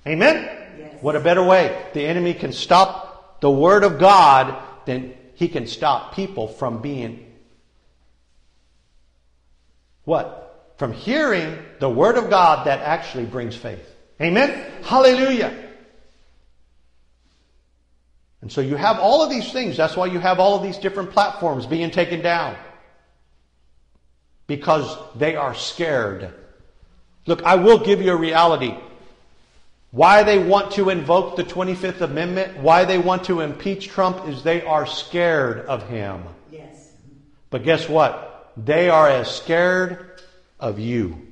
Amen? 0.08 0.50
Yes. 0.80 1.04
What 1.04 1.16
a 1.16 1.20
better 1.20 1.44
way. 1.44 1.86
The 1.94 2.04
enemy 2.04 2.34
can 2.34 2.52
stop 2.52 3.42
the 3.42 3.52
Word 3.52 3.84
of 3.84 4.00
God 4.00 4.58
than 4.86 5.14
he 5.36 5.48
can 5.48 5.68
stop 5.68 6.16
people 6.16 6.48
from 6.48 6.82
being 6.82 7.27
what? 10.08 10.74
From 10.78 10.94
hearing 10.94 11.60
the 11.80 11.90
Word 11.90 12.18
of 12.18 12.30
God 12.30 12.66
that 12.66 12.80
actually 12.80 13.26
brings 13.26 13.58
faith. 13.58 13.94
Amen? 14.22 14.72
Hallelujah. 14.82 15.54
And 18.42 18.50
so 18.50 18.62
you 18.62 18.78
have 18.78 19.00
all 19.00 19.22
of 19.22 19.30
these 19.30 19.52
things. 19.52 19.76
That's 19.76 19.98
why 19.98 20.06
you 20.06 20.20
have 20.20 20.40
all 20.40 20.56
of 20.56 20.64
these 20.64 20.78
different 20.78 21.12
platforms 21.12 21.66
being 21.66 21.92
taken 21.92 22.22
down. 22.22 22.56
Because 24.48 24.98
they 25.18 25.36
are 25.36 25.54
scared. 25.54 26.34
Look, 27.26 27.44
I 27.44 27.56
will 27.56 27.80
give 27.80 28.02
you 28.02 28.14
a 28.14 28.16
reality. 28.16 28.78
Why 29.92 30.24
they 30.24 30.40
want 30.40 30.72
to 30.74 30.90
invoke 30.90 31.36
the 31.36 31.44
25th 31.44 32.00
Amendment, 32.00 32.60
why 32.60 32.86
they 32.86 32.98
want 32.98 33.26
to 33.26 33.42
impeach 33.42 33.90
Trump 33.90 34.26
is 34.30 34.42
they 34.42 34.62
are 34.62 34.88
scared 34.88 35.66
of 35.66 35.90
him. 35.90 36.24
Yes. 36.50 36.94
But 37.50 37.64
guess 37.64 37.90
what? 37.90 38.37
They 38.58 38.90
are 38.90 39.08
as 39.08 39.30
scared 39.30 40.22
of 40.60 40.80
you. 40.80 41.28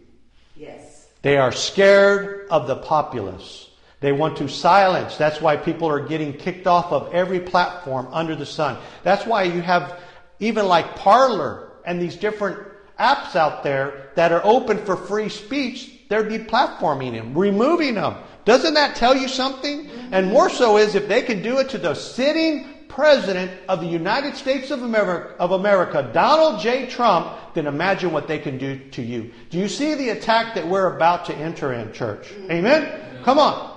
Yes. 0.55 1.07
They 1.23 1.37
are 1.37 1.51
scared 1.51 2.47
of 2.51 2.67
the 2.67 2.75
populace. 2.75 3.69
They 3.99 4.11
want 4.11 4.37
to 4.37 4.47
silence. 4.47 5.17
That's 5.17 5.41
why 5.41 5.57
people 5.57 5.89
are 5.89 6.05
getting 6.05 6.33
kicked 6.33 6.67
off 6.67 6.91
of 6.91 7.11
every 7.13 7.39
platform 7.39 8.07
under 8.11 8.35
the 8.35 8.45
sun. 8.45 8.77
That's 9.03 9.25
why 9.25 9.43
you 9.43 9.61
have 9.61 9.99
even 10.39 10.67
like 10.67 10.95
Parler 10.95 11.71
and 11.85 11.99
these 11.99 12.15
different 12.15 12.59
apps 12.99 13.35
out 13.35 13.63
there 13.63 14.11
that 14.15 14.31
are 14.31 14.41
open 14.43 14.77
for 14.85 14.95
free 14.95 15.29
speech, 15.29 15.91
they're 16.09 16.23
deplatforming 16.23 17.13
them, 17.13 17.35
removing 17.35 17.95
them. 17.95 18.15
Doesn't 18.43 18.75
that 18.75 18.95
tell 18.95 19.15
you 19.15 19.27
something? 19.27 19.89
And 20.11 20.25
mm-hmm. 20.25 20.33
more 20.33 20.49
so 20.49 20.77
is 20.77 20.93
if 20.93 21.07
they 21.07 21.23
can 21.23 21.41
do 21.41 21.57
it 21.57 21.69
to 21.69 21.79
the 21.79 21.95
sitting 21.95 22.74
president 22.95 23.51
of 23.67 23.81
the 23.81 23.87
United 23.87 24.37
States 24.37 24.71
of 24.71 24.81
America, 24.81 25.35
of 25.37 25.51
America, 25.51 26.09
Donald 26.13 26.61
J. 26.61 26.87
Trump, 26.87 27.37
then 27.53 27.67
imagine 27.67 28.13
what 28.13 28.27
they 28.29 28.39
can 28.39 28.57
do 28.57 28.79
to 28.91 29.01
you. 29.01 29.33
Do 29.49 29.57
you 29.57 29.67
see 29.67 29.95
the 29.95 30.09
attack 30.09 30.55
that 30.55 30.65
we're 30.65 30.95
about 30.95 31.25
to 31.25 31.35
enter 31.35 31.73
in, 31.73 31.91
church? 31.91 32.31
Amen? 32.49 33.21
Come 33.23 33.37
on. 33.37 33.75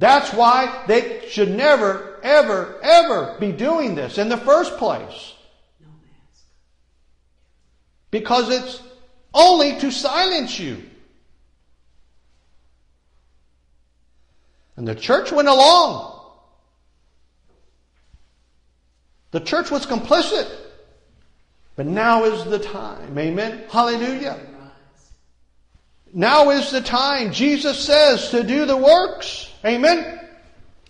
That's 0.00 0.32
why 0.32 0.84
they 0.88 1.28
should 1.28 1.50
never, 1.50 2.18
ever, 2.24 2.80
ever 2.82 3.36
be 3.38 3.52
doing 3.52 3.94
this 3.94 4.18
in 4.18 4.28
the 4.28 4.36
first 4.36 4.78
place. 4.78 5.32
Because 8.10 8.50
it's 8.50 8.82
only 9.32 9.78
to 9.78 9.92
silence 9.92 10.58
you. 10.58 10.82
And 14.76 14.88
the 14.88 14.96
church 14.96 15.30
went 15.30 15.46
along. 15.46 16.13
The 19.34 19.40
church 19.40 19.68
was 19.72 19.84
complicit. 19.84 20.48
But 21.74 21.86
now 21.86 22.22
is 22.22 22.44
the 22.44 22.60
time. 22.60 23.18
Amen. 23.18 23.64
Hallelujah. 23.68 24.38
Now 26.12 26.50
is 26.50 26.70
the 26.70 26.80
time, 26.80 27.32
Jesus 27.32 27.84
says, 27.84 28.30
to 28.30 28.44
do 28.44 28.64
the 28.64 28.76
works. 28.76 29.50
Amen. 29.64 30.20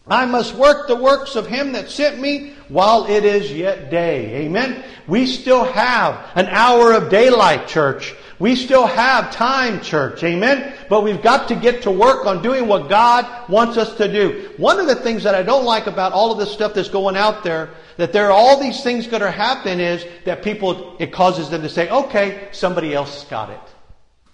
I 0.07 0.27
must 0.27 0.55
work 0.57 0.89
the 0.89 0.95
works 0.95 1.37
of 1.37 1.47
him 1.47 1.73
that 1.73 1.89
sent 1.89 2.21
me 2.21 2.53
while 2.69 3.07
it 3.07 3.25
is 3.25 3.51
yet 3.51 3.91
day. 3.91 4.45
Amen. 4.45 4.85
We 5.07 5.25
still 5.25 5.65
have 5.65 6.31
an 6.35 6.49
hour 6.49 6.93
of 6.93 7.09
daylight, 7.09 7.67
church. 7.67 8.15
We 8.39 8.57
still 8.57 8.87
have 8.87 9.31
time, 9.31 9.81
church. 9.81 10.23
Amen. 10.25 10.75
But 10.89 11.03
we've 11.03 11.23
got 11.23 11.49
to 11.49 11.55
get 11.57 11.83
to 11.83 11.91
work 11.91 12.27
on 12.27 12.43
doing 12.43 12.67
what 12.67 12.89
God 12.89 13.49
wants 13.49 13.77
us 13.77 13.97
to 13.97 14.11
do. 14.11 14.51
One 14.57 14.81
of 14.81 14.87
the 14.87 14.97
things 14.97 15.23
that 15.23 15.35
I 15.35 15.43
don't 15.43 15.65
like 15.65 15.87
about 15.87 16.13
all 16.13 16.33
of 16.33 16.39
this 16.39 16.53
stuff 16.53 16.75
that's 16.75 16.89
going 16.89 17.17
out 17.17 17.45
there, 17.45 17.71
that 17.97 18.13
there 18.13 18.27
are 18.27 18.33
all 18.33 18.61
these 18.61 18.83
things 18.83 19.07
going 19.07 19.23
to 19.23 19.31
happen 19.31 19.79
is 19.79 20.05
that 20.25 20.43
people, 20.43 20.97
it 20.99 21.13
causes 21.13 21.49
them 21.49 21.63
to 21.63 21.69
say, 21.69 21.89
okay, 21.89 22.49
somebody 22.51 22.93
else 22.93 23.25
got 23.25 23.51
it. 23.51 23.61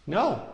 No. 0.07 0.47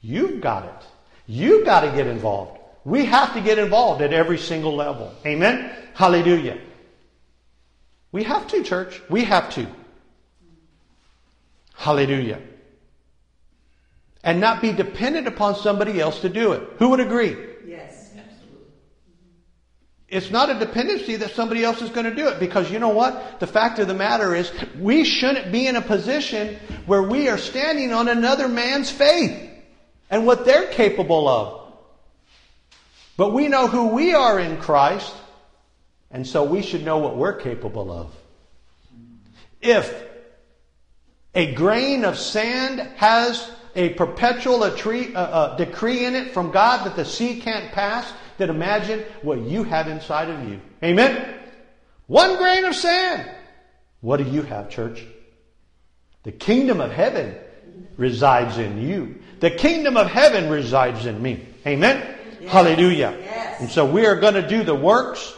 You've 0.00 0.40
got 0.40 0.64
it. 0.64 0.86
You've 1.26 1.64
got 1.64 1.82
to 1.82 1.92
get 1.92 2.06
involved. 2.06 2.58
We 2.84 3.04
have 3.04 3.34
to 3.34 3.40
get 3.40 3.58
involved 3.58 4.02
at 4.02 4.12
every 4.12 4.38
single 4.38 4.74
level. 4.74 5.14
Amen? 5.24 5.70
Hallelujah. 5.94 6.58
We 8.10 8.24
have 8.24 8.46
to, 8.48 8.62
church. 8.62 9.00
We 9.08 9.24
have 9.24 9.50
to. 9.54 9.66
Hallelujah. 11.82 12.40
And 14.22 14.40
not 14.40 14.62
be 14.62 14.70
dependent 14.70 15.26
upon 15.26 15.56
somebody 15.56 16.00
else 16.00 16.20
to 16.20 16.28
do 16.28 16.52
it. 16.52 16.62
Who 16.78 16.90
would 16.90 17.00
agree? 17.00 17.36
Yes. 17.66 18.12
Absolutely. 18.16 18.68
It's 20.06 20.30
not 20.30 20.48
a 20.48 20.60
dependency 20.60 21.16
that 21.16 21.32
somebody 21.32 21.64
else 21.64 21.82
is 21.82 21.90
going 21.90 22.06
to 22.06 22.14
do 22.14 22.28
it 22.28 22.38
because 22.38 22.70
you 22.70 22.78
know 22.78 22.90
what? 22.90 23.40
The 23.40 23.48
fact 23.48 23.80
of 23.80 23.88
the 23.88 23.94
matter 23.94 24.32
is 24.32 24.52
we 24.78 25.02
shouldn't 25.02 25.50
be 25.50 25.66
in 25.66 25.74
a 25.74 25.80
position 25.80 26.56
where 26.86 27.02
we 27.02 27.28
are 27.28 27.36
standing 27.36 27.92
on 27.92 28.06
another 28.06 28.46
man's 28.46 28.88
faith 28.88 29.50
and 30.08 30.24
what 30.24 30.44
they're 30.44 30.68
capable 30.68 31.26
of. 31.26 31.72
But 33.16 33.32
we 33.32 33.48
know 33.48 33.66
who 33.66 33.88
we 33.88 34.14
are 34.14 34.38
in 34.38 34.56
Christ, 34.58 35.12
and 36.12 36.24
so 36.24 36.44
we 36.44 36.62
should 36.62 36.84
know 36.84 36.98
what 36.98 37.16
we're 37.16 37.40
capable 37.40 37.90
of. 37.90 38.14
If 39.60 40.11
a 41.34 41.54
grain 41.54 42.04
of 42.04 42.18
sand 42.18 42.80
has 42.96 43.50
a 43.74 43.90
perpetual 43.90 44.62
uh, 44.62 44.68
uh, 44.68 45.56
decree 45.56 46.04
in 46.04 46.14
it 46.14 46.32
from 46.32 46.50
God 46.50 46.84
that 46.84 46.96
the 46.96 47.04
sea 47.04 47.40
can't 47.40 47.72
pass, 47.72 48.12
then 48.36 48.50
imagine 48.50 49.04
what 49.22 49.40
you 49.40 49.64
have 49.64 49.88
inside 49.88 50.28
of 50.28 50.48
you. 50.48 50.60
Amen? 50.82 51.38
One 52.06 52.36
grain 52.36 52.64
of 52.64 52.74
sand. 52.74 53.30
What 54.00 54.18
do 54.18 54.24
you 54.24 54.42
have, 54.42 54.68
church? 54.68 55.04
The 56.24 56.32
kingdom 56.32 56.80
of 56.80 56.90
heaven 56.90 57.34
resides 57.96 58.58
in 58.58 58.82
you. 58.82 59.20
The 59.40 59.50
kingdom 59.50 59.96
of 59.96 60.08
heaven 60.08 60.50
resides 60.50 61.06
in 61.06 61.22
me. 61.22 61.46
Amen? 61.66 62.16
Yes. 62.40 62.52
Hallelujah. 62.52 63.16
Yes. 63.18 63.60
And 63.60 63.70
so 63.70 63.86
we 63.86 64.06
are 64.06 64.16
going 64.16 64.34
to 64.34 64.46
do 64.46 64.64
the 64.64 64.74
works 64.74 65.34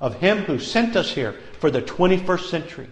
of 0.00 0.14
Him 0.16 0.38
who 0.38 0.58
sent 0.58 0.96
us 0.96 1.10
here 1.10 1.36
for 1.60 1.70
the 1.70 1.82
21st 1.82 2.50
century. 2.50 2.88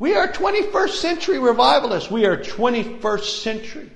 We 0.00 0.14
are 0.14 0.26
21st 0.28 0.92
century 0.92 1.38
revivalists. 1.38 2.10
We 2.10 2.24
are 2.24 2.38
21st 2.38 3.42
century. 3.42 3.90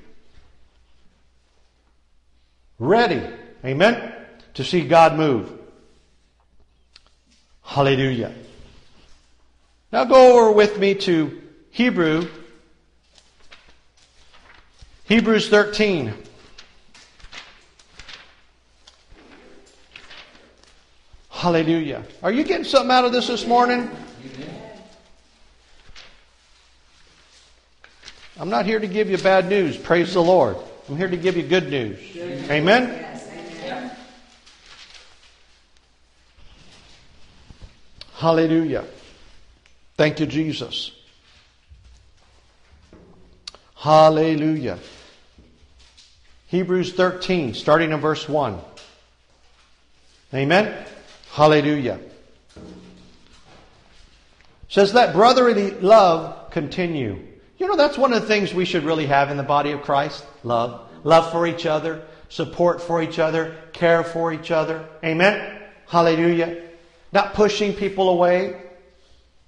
Ready, 2.79 3.23
amen, 3.64 4.12
to 4.53 4.64
see 4.64 4.87
God 4.87 5.17
move. 5.17 5.51
Hallelujah. 7.62 8.35
Now 9.90 10.05
go 10.05 10.38
over 10.38 10.53
with 10.53 10.79
me 10.79 10.95
to 10.95 11.40
Hebrew, 11.71 12.29
Hebrews 15.05 15.49
13. 15.49 16.12
Hallelujah. 21.31 22.05
Are 22.23 22.31
you 22.31 22.45
getting 22.45 22.64
something 22.64 22.90
out 22.90 23.07
of 23.07 23.12
this 23.12 23.29
this 23.29 23.47
morning? 23.47 23.90
I'm 28.38 28.51
not 28.51 28.66
here 28.66 28.81
to 28.81 28.87
give 28.88 29.09
you 29.09 29.18
bad 29.18 29.49
news. 29.49 29.77
Praise 29.77 30.14
the 30.14 30.23
Lord. 30.23 30.57
I'm 30.88 30.97
here 30.97 31.09
to 31.09 31.16
give 31.16 31.37
you 31.37 31.44
good 31.44 31.70
news. 31.70 31.99
Amen? 32.51 32.88
Yes. 32.88 33.29
Amen. 33.62 33.90
Hallelujah. 38.14 38.85
Thank 39.97 40.18
you, 40.18 40.27
Jesus. 40.27 40.90
Hallelujah. 43.77 44.79
Hebrews 46.49 46.92
13, 46.94 47.55
starting 47.55 47.92
in 47.92 48.01
verse 48.01 48.29
1. 48.29 48.59
Amen? 50.33 50.87
Hallelujah. 51.33 52.01
Says, 54.68 54.92
let 54.92 55.12
brotherly 55.12 55.70
love 55.70 56.51
continue. 56.51 57.34
You 57.64 57.70
know, 57.70 57.77
that's 57.77 57.96
one 57.96 58.12
of 58.12 58.20
the 58.20 58.29
things 58.29 58.53
we 58.53 58.66
should 58.66 58.85
really 58.85 59.07
have 59.07 59.31
in 59.31 59.38
the 59.38 59.42
body 59.42 59.72
of 59.72 59.81
Christ 59.81 60.22
love. 60.42 60.87
Love 61.03 61.33
for 61.33 61.46
each 61.46 61.64
other, 61.64 62.03
support 62.29 62.83
for 62.83 63.00
each 63.00 63.18
other, 63.18 63.57
care 63.72 64.05
for 64.05 64.35
each 64.35 64.50
other. 64.50 64.87
Amen? 65.03 65.62
Hallelujah. 65.88 66.62
Not 67.11 67.33
pushing 67.33 67.72
people 67.72 68.11
away, 68.11 68.61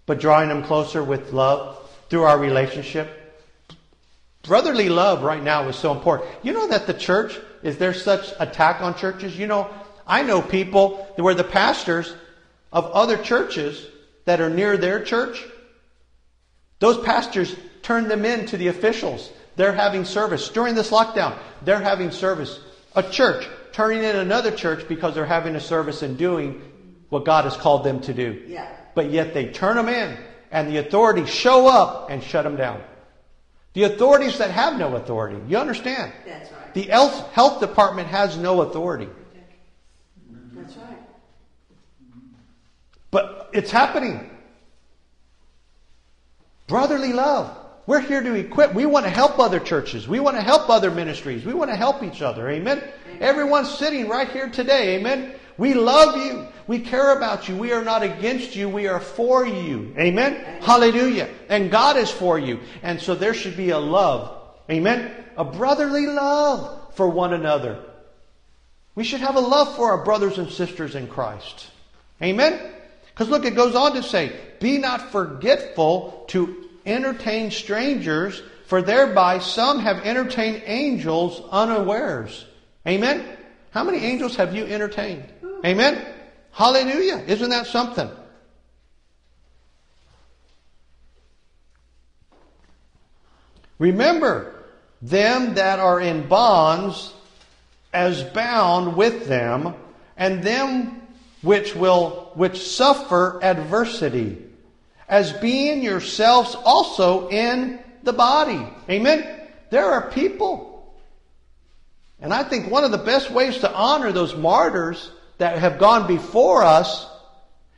but 0.07 0.19
drawing 0.19 0.49
them 0.49 0.63
closer 0.63 1.05
with 1.05 1.35
love 1.35 1.79
through 2.09 2.23
our 2.23 2.39
relationship. 2.39 3.37
Brotherly 4.45 4.89
love 4.89 5.23
right 5.23 5.43
now 5.43 5.69
is 5.69 5.77
so 5.77 5.93
important. 5.93 6.31
You 6.43 6.55
know 6.55 6.69
that 6.69 6.87
the 6.87 6.95
church, 6.95 7.39
is 7.63 7.77
there 7.77 7.93
such 7.93 8.33
attack 8.41 8.81
on 8.81 8.97
churches? 8.97 9.39
You 9.39 9.47
know, 9.47 9.69
I 10.07 10.23
know 10.23 10.41
people 10.41 11.07
where 11.17 11.35
the 11.35 11.45
pastors 11.45 12.15
of 12.73 12.87
other 12.93 13.19
churches 13.19 13.87
that 14.25 14.41
are 14.41 14.49
near 14.49 14.79
their 14.79 15.05
church, 15.05 15.45
those 16.79 16.97
pastors 17.05 17.55
turn 17.87 18.09
them 18.09 18.25
in 18.25 18.47
to 18.47 18.57
the 18.57 18.67
officials. 18.67 19.31
They're 19.55 19.73
having 19.73 20.05
service. 20.05 20.49
During 20.49 20.75
this 20.75 20.91
lockdown, 20.91 21.39
they're 21.65 21.81
having 21.81 22.11
service. 22.11 22.59
A 22.97 23.03
church 23.03 23.47
turning 23.73 24.03
in 24.03 24.17
another 24.17 24.51
church 24.51 24.89
because 24.89 25.15
they're 25.15 25.25
having 25.25 25.55
a 25.55 25.61
service 25.61 26.03
and 26.03 26.19
doing 26.19 26.63
what 27.11 27.25
God 27.25 27.45
has 27.45 27.57
called 27.57 27.85
them 27.85 28.01
to 28.01 28.13
do. 28.13 28.43
Yeah. 28.49 28.69
But 28.95 29.11
yet 29.13 29.35
they 29.35 29.53
turn 29.53 29.77
them 29.77 29.89
in, 29.89 30.19
and 30.51 30.69
the 30.69 30.79
authorities 30.79 31.31
show 31.31 31.69
up 31.69 32.11
and 32.11 32.23
shut 32.23 32.43
them 32.43 32.57
down. 32.57 32.83
The 33.75 33.85
authorities 33.85 34.39
that 34.39 34.51
have 34.51 34.79
no 34.79 34.97
authority. 34.97 35.39
You 35.47 35.59
understand? 35.59 36.13
That's 36.27 36.51
right. 36.51 36.75
The 36.75 36.83
health 36.83 37.33
health 37.33 37.61
department 37.61 38.09
has 38.09 38.37
no 38.37 38.63
authority. 38.63 39.09
That's 40.55 40.77
right. 40.77 40.99
But 43.11 43.51
it's 43.53 43.71
happening. 43.71 44.31
Brotherly 46.67 47.13
love. 47.13 47.57
We're 47.87 48.01
here 48.01 48.21
to 48.21 48.35
equip. 48.35 48.75
We 48.75 48.85
want 48.85 49.07
to 49.07 49.11
help 49.11 49.39
other 49.39 49.61
churches. 49.61 50.09
We 50.09 50.19
want 50.19 50.37
to 50.37 50.43
help 50.43 50.69
other 50.69 50.91
ministries. 50.91 51.45
We 51.45 51.55
want 51.55 51.71
to 51.71 51.77
help 51.77 52.03
each 52.03 52.21
other. 52.21 52.49
Amen. 52.49 52.83
Everyone's 53.21 53.73
sitting 53.73 54.09
right 54.09 54.29
here 54.29 54.51
today. 54.51 54.97
Amen. 54.97 55.35
We 55.57 55.73
love 55.73 56.17
you. 56.17 56.49
We 56.67 56.81
care 56.81 57.17
about 57.17 57.49
you. 57.49 57.57
We 57.57 57.73
are 57.73 57.85
not 57.85 58.03
against 58.03 58.57
you. 58.57 58.69
We 58.69 58.89
are 58.89 58.99
for 58.99 59.47
you. 59.47 59.95
Amen. 59.99 60.61
Hallelujah. 60.63 61.29
And 61.49 61.71
God 61.71 61.97
is 61.97 62.11
for 62.11 62.39
you. 62.39 62.61
And 62.83 63.01
so 63.01 63.15
there 63.15 63.35
should 63.35 63.57
be 63.57 63.71
a 63.71 63.79
love. 63.79 64.37
Amen. 64.69 65.25
A 65.37 65.45
brotherly 65.45 66.07
love 66.07 66.95
for 66.95 67.09
one 67.09 67.33
another. 67.33 67.79
We 68.97 69.05
should 69.05 69.21
have 69.21 69.37
a 69.37 69.41
love 69.41 69.77
for 69.77 69.93
our 69.93 70.05
brothers 70.05 70.39
and 70.39 70.51
sisters 70.51 70.97
in 70.97 71.07
Christ. 71.07 71.71
Amen. 72.21 72.73
Because 73.07 73.29
look, 73.29 73.45
it 73.45 73.55
goes 73.55 73.75
on 73.75 73.95
to 73.95 74.03
say, 74.03 74.39
be 74.59 74.79
not 74.79 75.13
forgetful 75.13 76.25
to 76.29 76.66
entertain 76.87 77.51
strangers, 77.51 78.43
for 78.67 78.83
thereby 78.83 79.39
some 79.39 79.81
have 79.81 80.05
entertained 80.05 80.63
angels 80.67 81.43
unawares. 81.51 82.47
Amen? 82.87 83.25
How 83.71 83.85
many 83.85 83.99
angels 83.99 84.37
have 84.37 84.55
you 84.55 84.65
entertained? 84.65 85.25
Amen? 85.65 86.07
Hallelujah. 86.53 87.23
Isn't 87.27 87.51
that 87.51 87.67
something? 87.67 88.09
Remember 93.79 94.55
them 95.03 95.55
that 95.55 95.79
are 95.79 96.01
in 96.01 96.27
bonds 96.29 97.13
as 97.93 98.23
bound 98.25 98.97
with 98.97 99.27
them, 99.27 99.75
and 100.17 100.43
them 100.43 101.03
which 101.43 101.75
will 101.75 102.31
which 102.35 102.59
suffer 102.59 103.39
adversity, 103.43 104.43
as 105.09 105.33
being 105.35 105.83
yourselves 105.83 106.55
also 106.55 107.29
in 107.29 107.79
the 108.03 108.13
body. 108.13 108.67
Amen. 108.89 109.41
There 109.71 109.85
are 109.85 110.11
people. 110.11 110.95
And 112.21 112.33
I 112.33 112.45
think 112.45 112.71
one 112.71 112.85
of 112.85 112.91
the 112.91 112.99
best 112.99 113.31
ways 113.31 113.59
to 113.59 113.73
honor 113.73 114.13
those 114.13 114.35
martyrs 114.35 115.11
that 115.39 115.59
have 115.59 115.79
gone 115.79 116.07
before 116.07 116.63
us 116.63 117.07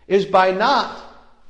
is 0.07 0.25
by 0.25 0.53
not 0.53 1.03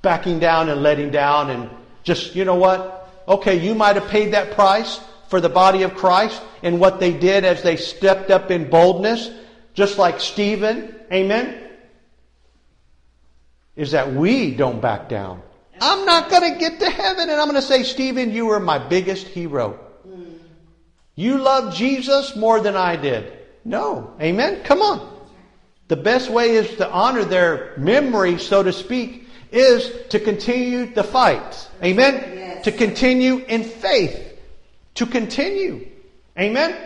backing 0.03 0.39
down 0.39 0.69
and 0.69 0.83
letting 0.83 1.11
down 1.11 1.51
and 1.51 1.71
just, 2.03 2.35
you 2.35 2.45
know 2.45 2.55
what? 2.55 3.11
Okay, 3.29 3.61
you 3.61 3.75
might 3.75 3.97
have 3.97 4.09
paid 4.09 4.33
that 4.33 4.53
price 4.53 5.01
for 5.29 5.41
the 5.41 5.49
body 5.49 5.83
of 5.83 5.95
Christ 5.95 6.41
and 6.63 6.81
what 6.81 6.99
they 6.99 7.13
did 7.13 7.45
as 7.45 7.63
they 7.63 7.77
stepped 7.77 8.31
up 8.31 8.51
in 8.51 8.71
boldness, 8.71 9.31
just 9.75 9.99
like 9.99 10.19
Stephen. 10.19 10.95
Amen. 11.13 11.63
Is 13.77 13.91
that 13.93 14.13
we 14.13 14.55
don't 14.55 14.81
back 14.81 15.09
down. 15.09 15.43
I'm 15.81 16.05
not 16.05 16.31
going 16.31 16.53
to 16.53 16.59
get 16.59 16.81
to 16.81 16.91
heaven 16.91 17.31
and 17.31 17.41
I'm 17.41 17.49
going 17.49 17.61
to 17.61 17.67
say, 17.67 17.83
Stephen, 17.83 18.33
you 18.33 18.47
were 18.47 18.61
my 18.61 18.79
biggest 18.79 19.27
hero. 19.27 19.73
Hmm. 20.05 20.25
You 21.15 21.39
loved 21.39 21.77
Jesus 21.77 22.37
more 22.37 22.61
than 22.61 22.77
I 22.77 22.97
did. 22.97 23.33
No. 23.65 24.15
Amen. 24.21 24.63
Come 24.65 24.81
on. 24.83 25.17
The 25.89 25.97
best 25.97 26.31
way 26.31 26.51
is 26.51 26.77
to 26.77 26.91
honor 26.91 27.25
their 27.25 27.75
memory, 27.79 28.39
so 28.39 28.63
to 28.63 28.73
speak, 28.73 29.27
is 29.51 29.91
to 30.11 30.21
continue 30.21 30.87
the 30.93 31.05
fight. 31.05 31.69
Amen? 31.83 32.15
Yes. 32.15 32.65
To 32.65 32.73
continue 32.73 33.39
in 33.39 33.65
faith. 33.65 34.39
To 34.97 35.07
continue. 35.07 35.89
Amen? 36.39 36.77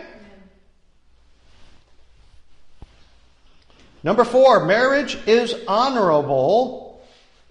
Number 4.03 4.23
four, 4.23 4.65
marriage 4.65 5.17
is 5.27 5.55
honorable 5.67 7.01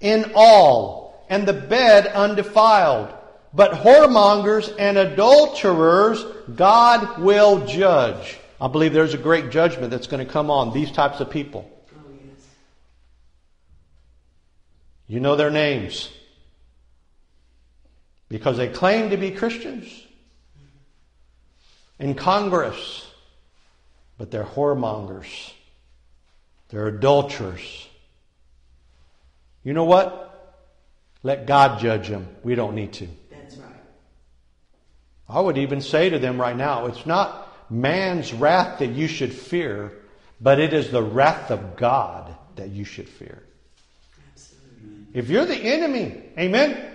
in 0.01 0.33
all, 0.35 1.02
and 1.29 1.47
the 1.47 1.53
bed 1.53 2.07
undefiled. 2.07 3.13
But 3.55 3.73
whoremongers 3.73 4.75
and 4.79 4.97
adulterers 4.97 6.25
God 6.55 7.19
will 7.19 7.67
judge. 7.67 8.39
I 8.61 8.69
believe 8.69 8.93
there's 8.93 9.15
a 9.15 9.19
great 9.19 9.51
judgment 9.51 9.91
that's 9.91 10.07
going 10.07 10.25
to 10.25 10.33
come 10.33 10.51
on 10.51 10.73
these 10.73 10.91
types 10.91 11.21
of 11.21 11.31
people. 11.31 11.69
You 15.07 15.21
know 15.21 15.37
their 15.37 15.51
names 15.51 16.09
because 18.29 18.57
they 18.57 18.69
claim 18.69 19.11
to 19.11 19.19
be 19.19 19.31
Christians 19.31 19.87
in 21.99 22.15
Congress, 22.15 23.07
but 24.17 24.31
they're 24.31 24.43
whoremongers, 24.43 25.53
they're 26.71 26.87
adulterers. 26.87 27.89
You 29.65 29.75
know 29.75 29.85
what? 29.85 30.32
Let 31.23 31.47
God 31.47 31.81
judge 31.81 32.09
them. 32.09 32.29
We 32.43 32.55
don't 32.55 32.75
need 32.75 32.93
to. 32.95 33.09
That's 33.31 33.57
right. 33.57 33.71
I 35.29 35.41
would 35.41 35.59
even 35.59 35.81
say 35.81 36.11
to 36.11 36.19
them 36.19 36.41
right 36.41 36.57
now, 36.57 36.87
it's 36.87 37.07
not 37.07 37.71
man's 37.71 38.33
wrath 38.33 38.81
that 38.81 38.91
you 38.91 39.07
should 39.09 39.33
fear, 39.33 39.93
but 40.41 40.59
it 40.59 40.73
is 40.73 40.91
the 40.91 41.03
wrath 41.03 41.51
of 41.51 41.77
God 41.77 42.35
that 42.57 42.71
you 42.71 42.85
should 42.85 43.09
fear. 43.09 43.43
Absolutely. 44.33 45.07
If 45.15 45.31
you're 45.31 45.47
the 45.47 45.57
enemy, 45.57 46.23
amen? 46.39 46.89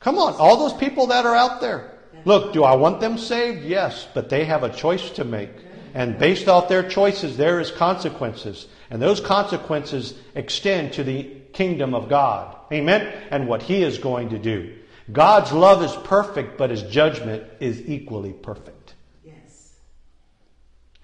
Come 0.00 0.18
on, 0.18 0.34
all 0.34 0.56
those 0.56 0.78
people 0.78 1.08
that 1.08 1.26
are 1.26 1.36
out 1.36 1.60
there. 1.60 1.98
Look, 2.24 2.52
do 2.52 2.64
I 2.64 2.74
want 2.76 3.00
them 3.00 3.18
saved? 3.18 3.64
Yes, 3.64 4.06
but 4.14 4.28
they 4.28 4.44
have 4.44 4.62
a 4.62 4.70
choice 4.70 5.10
to 5.10 5.24
make. 5.24 5.50
And 5.94 6.18
based 6.18 6.48
off 6.48 6.68
their 6.68 6.88
choices, 6.88 7.36
there 7.36 7.60
is 7.60 7.70
consequences. 7.70 8.66
And 8.90 9.00
those 9.00 9.20
consequences 9.20 10.14
extend 10.34 10.92
to 10.94 11.04
the 11.04 11.37
kingdom 11.52 11.94
of 11.94 12.08
God. 12.08 12.56
Amen? 12.72 13.12
And 13.30 13.48
what 13.48 13.62
He 13.62 13.82
is 13.82 13.98
going 13.98 14.30
to 14.30 14.38
do. 14.38 14.74
God's 15.10 15.52
love 15.52 15.82
is 15.82 15.94
perfect, 16.04 16.58
but 16.58 16.70
His 16.70 16.82
judgment 16.82 17.44
is 17.60 17.88
equally 17.88 18.32
perfect. 18.32 18.94
Yes. 19.24 19.74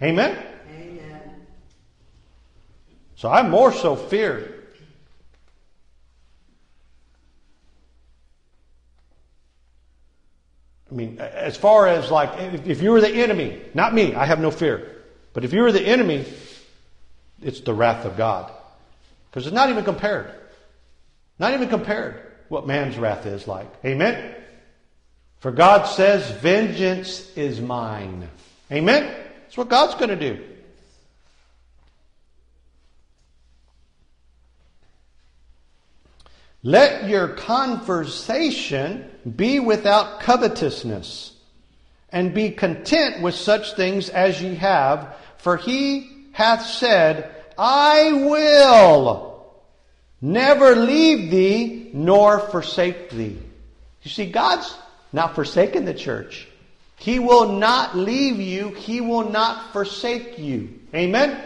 Amen? 0.03 0.37
Amen. 0.77 1.47
So 3.17 3.31
I'm 3.31 3.51
more 3.51 3.73
so 3.73 3.97
fear 3.97 4.55
I 10.95 10.97
mean, 10.97 11.19
as 11.19 11.57
far 11.57 11.89
as 11.89 12.09
like, 12.09 12.41
if, 12.55 12.69
if 12.69 12.83
you 12.83 12.93
were 12.93 13.01
the 13.01 13.11
enemy, 13.11 13.61
not 13.75 13.93
me, 13.93 14.15
I 14.15 14.27
have 14.27 14.39
no 14.39 14.53
fear. 14.53 15.03
But 15.33 15.45
if 15.45 15.53
you 15.53 15.63
were 15.63 15.73
the 15.73 15.83
enemy, 15.83 16.25
it's 17.43 17.61
the 17.61 17.75
wrath 17.75 18.05
of 18.05 18.17
God. 18.17 18.53
Because 19.35 19.49
it's 19.49 19.55
not 19.55 19.69
even 19.69 19.83
compared. 19.83 20.33
Not 21.41 21.55
even 21.55 21.69
compared 21.69 22.23
what 22.49 22.69
man's 22.69 22.97
wrath 22.97 23.27
is 23.27 23.49
like. 23.49 23.67
Amen? 23.85 24.33
For 25.41 25.51
God 25.51 25.87
says, 25.87 26.31
vengeance 26.41 27.37
is 27.37 27.61
mine. 27.61 28.29
Amen? 28.71 29.13
That's 29.43 29.57
what 29.57 29.69
God's 29.69 29.97
going 29.97 30.11
to 30.11 30.17
do. 30.17 30.41
Let 36.63 37.09
your 37.09 37.27
conversation 37.27 39.11
be 39.37 39.59
without 39.59 40.21
covetousness, 40.21 41.33
and 42.11 42.33
be 42.33 42.53
content 42.53 43.21
with 43.21 43.35
such 43.35 43.73
things 43.73 44.11
as 44.11 44.41
ye 44.41 44.55
have, 44.55 45.17
for 45.39 45.57
he 45.57 46.29
hath 46.31 46.65
said, 46.65 47.34
I 47.59 48.13
will 48.13 49.47
never 50.21 50.75
leave 50.75 51.31
thee 51.31 51.91
nor 51.93 52.39
forsake 52.39 53.11
thee. 53.11 53.39
You 54.03 54.11
see, 54.11 54.27
God's 54.31 54.75
not 55.13 55.35
forsaken 55.35 55.85
the 55.85 55.95
church. 55.95 56.49
He 56.97 57.19
will 57.19 57.53
not 57.53 57.97
leave 57.97 58.41
you. 58.41 58.71
He 58.71 59.01
will 59.01 59.31
not 59.31 59.73
forsake 59.73 60.39
you. 60.39 60.81
Amen? 60.95 61.41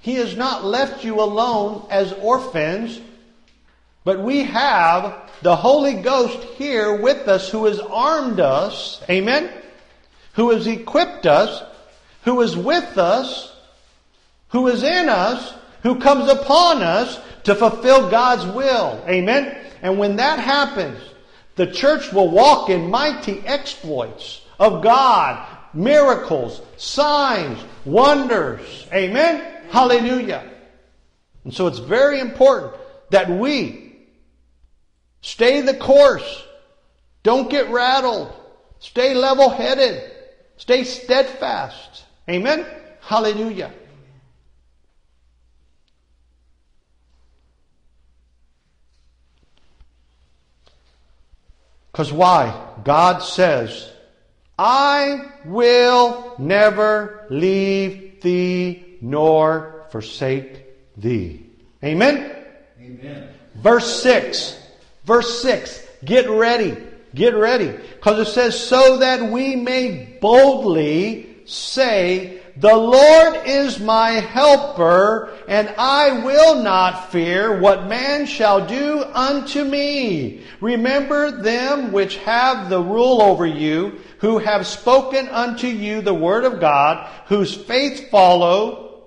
He 0.00 0.14
has 0.16 0.36
not 0.36 0.64
left 0.64 1.04
you 1.04 1.20
alone 1.20 1.86
as 1.90 2.12
orphans. 2.12 3.00
But 4.04 4.20
we 4.20 4.44
have 4.44 5.30
the 5.42 5.54
Holy 5.54 5.94
Ghost 5.94 6.42
here 6.56 7.00
with 7.00 7.28
us 7.28 7.48
who 7.50 7.66
has 7.66 7.78
armed 7.78 8.40
us, 8.40 9.00
amen? 9.08 9.50
Who 10.34 10.50
has 10.50 10.66
equipped 10.66 11.26
us, 11.26 11.62
who 12.22 12.40
is 12.40 12.56
with 12.56 12.98
us, 12.98 13.51
who 14.52 14.68
is 14.68 14.82
in 14.82 15.08
us, 15.08 15.54
who 15.82 15.98
comes 15.98 16.30
upon 16.30 16.82
us 16.82 17.20
to 17.44 17.54
fulfill 17.54 18.08
God's 18.08 18.46
will, 18.46 19.02
amen? 19.08 19.58
And 19.82 19.98
when 19.98 20.16
that 20.16 20.38
happens, 20.38 21.00
the 21.56 21.66
church 21.66 22.12
will 22.12 22.30
walk 22.30 22.70
in 22.70 22.88
mighty 22.88 23.40
exploits 23.40 24.42
of 24.60 24.82
God, 24.82 25.44
miracles, 25.74 26.62
signs, 26.76 27.58
wonders, 27.84 28.86
amen? 28.92 29.64
Hallelujah. 29.70 30.48
And 31.44 31.52
so 31.52 31.66
it's 31.66 31.80
very 31.80 32.20
important 32.20 32.74
that 33.10 33.28
we 33.28 33.82
Stay 35.22 35.60
the 35.60 35.74
course. 35.74 36.44
Don't 37.22 37.48
get 37.48 37.70
rattled. 37.70 38.32
Stay 38.80 39.14
level 39.14 39.48
headed. 39.48 40.10
Stay 40.56 40.84
steadfast. 40.84 42.04
Amen? 42.28 42.66
Hallelujah. 43.00 43.72
Because 51.92 52.12
why? 52.12 52.58
God 52.84 53.18
says, 53.22 53.90
I 54.58 55.30
will 55.44 56.34
never 56.38 57.26
leave 57.28 58.22
thee 58.22 58.98
nor 59.00 59.86
forsake 59.90 60.64
thee. 60.96 61.46
Amen? 61.84 62.34
Amen. 62.80 63.28
Verse 63.56 64.02
6. 64.02 64.58
Verse 65.04 65.42
6. 65.42 65.86
Get 66.04 66.30
ready. 66.30 66.76
Get 67.14 67.34
ready. 67.34 67.68
Because 67.68 68.26
it 68.26 68.32
says, 68.32 68.58
so 68.58 68.98
that 68.98 69.30
we 69.30 69.54
may 69.56 70.18
boldly 70.20 71.42
say, 71.44 72.41
The 72.62 72.76
Lord 72.76 73.40
is 73.44 73.80
my 73.80 74.10
helper, 74.12 75.36
and 75.48 75.74
I 75.76 76.24
will 76.24 76.62
not 76.62 77.10
fear 77.10 77.58
what 77.58 77.88
man 77.88 78.24
shall 78.24 78.64
do 78.64 79.02
unto 79.02 79.64
me. 79.64 80.44
Remember 80.60 81.42
them 81.42 81.90
which 81.90 82.18
have 82.18 82.70
the 82.70 82.80
rule 82.80 83.20
over 83.20 83.44
you, 83.44 83.98
who 84.18 84.38
have 84.38 84.64
spoken 84.64 85.26
unto 85.26 85.66
you 85.66 86.02
the 86.02 86.14
word 86.14 86.44
of 86.44 86.60
God, 86.60 87.10
whose 87.26 87.52
faith 87.52 88.08
follow, 88.12 89.06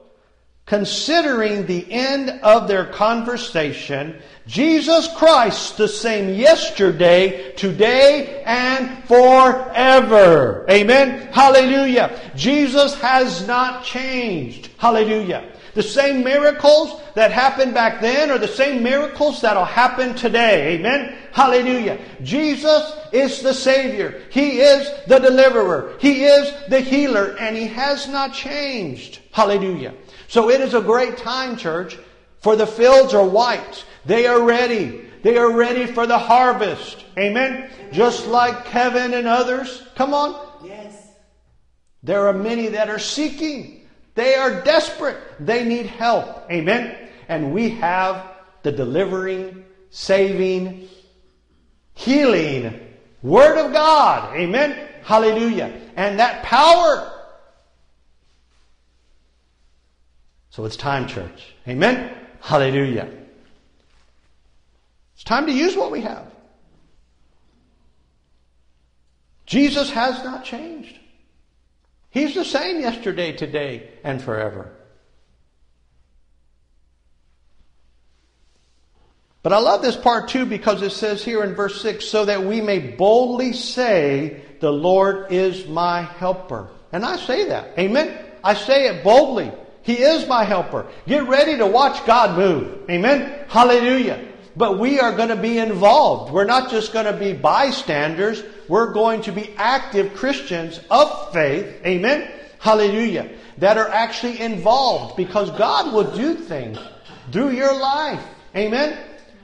considering 0.66 1.66
the 1.66 1.90
end 1.90 2.32
of 2.44 2.68
their 2.68 2.88
conversation, 2.88 4.22
Jesus 4.48 5.08
Christ 5.16 5.78
the 5.78 5.88
same 5.88 6.36
yesterday, 6.36 7.54
today, 7.54 8.44
and 8.46 9.04
forever. 9.06 10.66
Amen. 10.70 11.30
Hallelujah. 11.34 12.32
Jesus 12.36 12.94
has 13.02 13.48
not 13.48 13.84
changed. 13.84 14.70
Hallelujah. 14.78 15.52
The 15.74 15.84
same 15.84 16.24
miracles 16.24 17.02
that 17.16 17.32
happened 17.32 17.74
back 17.74 18.02
then 18.02 18.30
are 18.30 18.38
the 18.38 18.48
same 18.48 18.84
miracles 18.84 19.42
that'll 19.42 19.66
happen 19.66 20.14
today. 20.14 20.76
Amen. 20.76 21.18
Hallelujah. 21.34 22.00
Jesus 22.22 22.94
is 23.12 23.42
the 23.42 23.54
Savior. 23.54 24.22
He 24.30 24.60
is 24.60 24.90
the 25.08 25.20
deliverer. 25.20 25.96
He 26.00 26.24
is 26.24 26.54
the 26.70 26.80
healer 26.80 27.36
and 27.40 27.58
He 27.58 27.68
has 27.68 28.08
not 28.08 28.34
changed. 28.34 29.20
Hallelujah. 29.32 29.96
So 30.28 30.50
it 30.50 30.62
is 30.62 30.76
a 30.76 30.82
great 30.82 31.18
time, 31.18 31.58
church, 31.58 31.98
for 32.40 32.56
the 32.56 32.68
fields 32.68 33.14
are 33.14 33.28
white. 33.28 33.84
They 34.06 34.28
are 34.28 34.42
ready. 34.44 35.10
They 35.24 35.38
are 35.38 35.52
ready 35.52 35.86
for 35.86 36.06
the 36.06 36.18
harvest. 36.18 37.04
Amen? 37.18 37.70
Just 37.92 38.28
like 38.28 38.66
Kevin 38.66 39.14
and 39.14 39.28
others. 39.28 39.84
Come 39.96 40.14
on. 40.14 40.40
Yes. 40.64 41.08
There 42.04 42.28
are 42.28 42.34
many 42.34 42.68
that 42.70 42.90
are 42.90 43.00
seeking. 43.00 43.88
They 44.14 44.36
are 44.36 44.64
desperate. 44.64 45.18
They 45.40 45.66
need 45.66 45.88
help. 45.88 46.50
Amen? 46.52 47.10
And 47.28 47.54
we 47.54 47.72
have 47.72 48.32
the 48.64 48.72
delivering, 48.72 49.66
saving, 49.90 50.88
healing 51.94 52.82
Word 53.24 53.58
of 53.58 53.74
God. 53.74 54.36
Amen? 54.36 54.90
Hallelujah. 55.04 55.82
And 55.96 56.20
that 56.20 56.44
power 56.44 57.12
So 60.56 60.64
it's 60.64 60.78
time, 60.78 61.06
church. 61.06 61.54
Amen? 61.68 62.16
Hallelujah. 62.40 63.12
Time 65.26 65.48
to 65.48 65.52
use 65.52 65.76
what 65.76 65.92
we 65.92 66.02
have. 66.02 66.32
Jesus 69.46 69.92
has 69.92 70.24
not 70.24 70.46
changed. 70.46 70.98
He's 72.10 72.34
the 72.34 72.46
same 72.46 72.80
yesterday, 72.80 73.34
today, 73.34 73.90
and 74.04 74.22
forever. 74.22 74.72
But 79.44 79.54
I 79.54 79.60
love 79.60 79.82
this 79.82 79.96
part 79.96 80.30
too 80.30 80.46
because 80.46 80.82
it 80.82 80.92
says 80.92 81.24
here 81.24 81.44
in 81.44 81.54
verse 81.54 81.82
6 81.82 82.06
so 82.06 82.26
that 82.26 82.44
we 82.44 82.62
may 82.62 82.80
boldly 82.80 83.54
say, 83.54 84.42
The 84.60 84.72
Lord 84.72 85.32
is 85.32 85.68
my 85.68 86.02
helper. 86.02 86.70
And 86.92 87.06
I 87.06 87.18
say 87.18 87.50
that. 87.50 87.78
Amen? 87.78 88.18
I 88.44 88.54
say 88.54 88.88
it 88.88 89.04
boldly. 89.04 89.52
He 89.84 90.00
is 90.00 90.28
my 90.28 90.46
helper. 90.46 90.88
Get 91.06 91.28
ready 91.28 91.58
to 91.58 91.68
watch 91.68 92.04
God 92.08 92.38
move. 92.38 92.90
Amen? 92.90 93.46
Hallelujah. 93.48 94.35
But 94.58 94.80
we 94.80 95.00
are 95.00 95.12
going 95.12 95.30
to 95.30 95.36
be 95.36 95.58
involved. 95.58 96.32
We're 96.32 96.46
not 96.46 96.72
just 96.72 96.94
going 96.94 97.06
to 97.06 97.14
be 97.14 97.34
bystanders. 97.34 98.42
We're 98.68 98.94
going 98.94 99.22
to 99.24 99.32
be 99.32 99.54
active 99.58 100.16
Christians 100.16 100.80
of 100.90 101.34
faith. 101.34 101.82
Amen? 101.86 102.32
Hallelujah. 102.60 103.30
That 103.58 103.78
are 103.78 103.90
actually 103.90 104.40
involved 104.40 105.18
because 105.18 105.52
God 105.52 105.94
will 105.94 106.16
do 106.16 106.36
things 106.36 106.80
through 107.32 107.52
your 107.52 107.78
life. 107.78 108.24
Amen? 108.56 108.98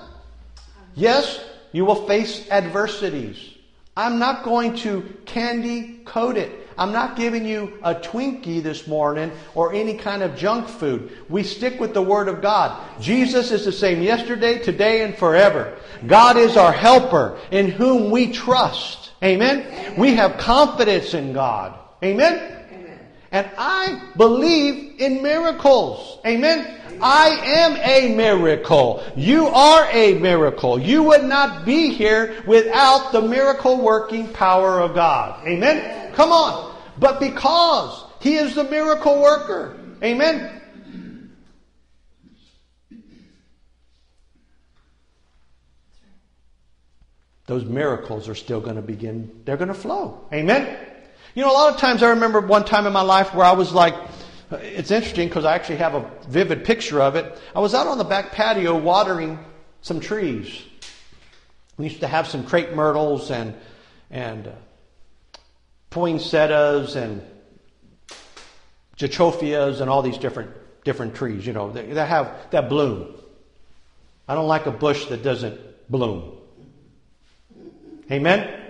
Yes, 0.96 1.45
you 1.76 1.84
will 1.84 2.08
face 2.08 2.50
adversities. 2.50 3.54
I'm 3.98 4.18
not 4.18 4.46
going 4.46 4.78
to 4.78 5.02
candy 5.26 6.00
coat 6.06 6.38
it. 6.38 6.70
I'm 6.78 6.94
not 6.94 7.18
giving 7.18 7.46
you 7.46 7.78
a 7.84 7.94
Twinkie 7.94 8.64
this 8.64 8.88
morning 8.88 9.34
or 9.56 9.74
any 9.74 9.96
kind 9.98 10.24
of 10.24 10.38
junk 10.38 10.70
food. 10.70 11.12
We 11.28 11.44
stick 11.44 11.78
with 11.78 11.94
the 11.94 12.02
Word 12.02 12.30
of 12.30 12.42
God. 12.42 12.82
Jesus 13.02 13.52
is 13.52 13.66
the 13.66 13.74
same 13.74 14.02
yesterday, 14.02 14.60
today, 14.60 15.04
and 15.04 15.18
forever. 15.18 15.78
God 16.08 16.38
is 16.38 16.56
our 16.56 16.72
helper 16.72 17.38
in 17.52 17.68
whom 17.68 18.10
we 18.10 18.32
trust. 18.32 19.12
Amen? 19.22 20.00
We 20.00 20.16
have 20.16 20.38
confidence 20.38 21.14
in 21.14 21.34
God. 21.34 21.78
Amen? 22.02 22.54
And 23.34 23.50
I 23.58 24.02
believe 24.16 25.02
in 25.02 25.22
miracles. 25.22 26.20
Amen? 26.26 26.80
I 27.02 27.30
am 27.30 27.78
a 27.78 28.16
miracle. 28.16 29.04
You 29.16 29.48
are 29.48 29.88
a 29.92 30.18
miracle. 30.20 30.80
You 30.80 31.04
would 31.04 31.24
not 31.24 31.66
be 31.66 31.94
here 31.94 32.44
without 32.46 33.12
the 33.12 33.22
miracle 33.22 33.82
working 33.82 34.28
power 34.34 34.80
of 34.80 34.96
God. 34.96 35.46
Amen? 35.48 36.14
Come 36.14 36.32
on. 36.32 36.76
But 37.00 37.20
because 37.20 38.06
He 38.20 38.36
is 38.36 38.56
the 38.56 38.64
miracle 38.64 39.22
worker. 39.22 39.78
Amen? 40.04 40.62
Those 47.48 47.64
miracles 47.64 48.28
are 48.28 48.36
still 48.36 48.60
going 48.60 48.76
to 48.76 48.82
begin, 48.82 49.42
they're 49.46 49.58
going 49.58 49.68
to 49.68 49.74
flow. 49.74 50.28
Amen? 50.34 50.80
You 51.36 51.44
know, 51.44 51.52
a 51.52 51.54
lot 51.54 51.74
of 51.74 51.80
times 51.80 52.02
I 52.02 52.10
remember 52.12 52.40
one 52.40 52.66
time 52.66 52.88
in 52.88 52.94
my 52.94 53.02
life 53.02 53.36
where 53.36 53.46
I 53.46 53.52
was 53.52 53.72
like, 53.72 53.94
it's 54.52 54.92
interesting 54.92 55.28
because 55.28 55.46
I 55.46 55.56
actually 55.56 55.78
have 55.78 55.96
a 55.96 56.10
vivid 56.28 56.66
picture 56.66 57.02
of 57.02 57.16
it. 57.16 57.38
I 57.56 57.60
was 57.60 57.74
out 57.74 57.88
on 57.88 57.98
the 57.98 58.04
back 58.04 58.32
patio 58.32 58.78
watering 58.78 59.40
some 59.82 60.00
trees. 60.00 60.64
We 61.78 61.86
used 61.86 62.02
to 62.02 62.08
have 62.08 62.28
some 62.28 62.46
crepe 62.46 62.74
myrtles 62.74 63.32
and 63.32 63.56
and 64.12 64.48
uh, 64.48 64.52
poinsettias 65.90 66.96
and 66.96 67.22
jatrophias 68.98 69.82
and 69.82 69.90
all 69.90 70.02
these 70.02 70.18
different 70.18 70.52
different 70.84 71.16
trees. 71.16 71.46
You 71.46 71.54
know, 71.54 71.72
that, 71.72 71.94
that 71.94 72.08
have 72.08 72.50
that 72.52 72.70
bloom. 72.70 73.16
I 74.28 74.36
don't 74.36 74.48
like 74.48 74.66
a 74.66 74.72
bush 74.72 75.06
that 75.08 75.24
doesn't 75.24 75.60
bloom. 75.90 76.38
Amen. 78.12 78.65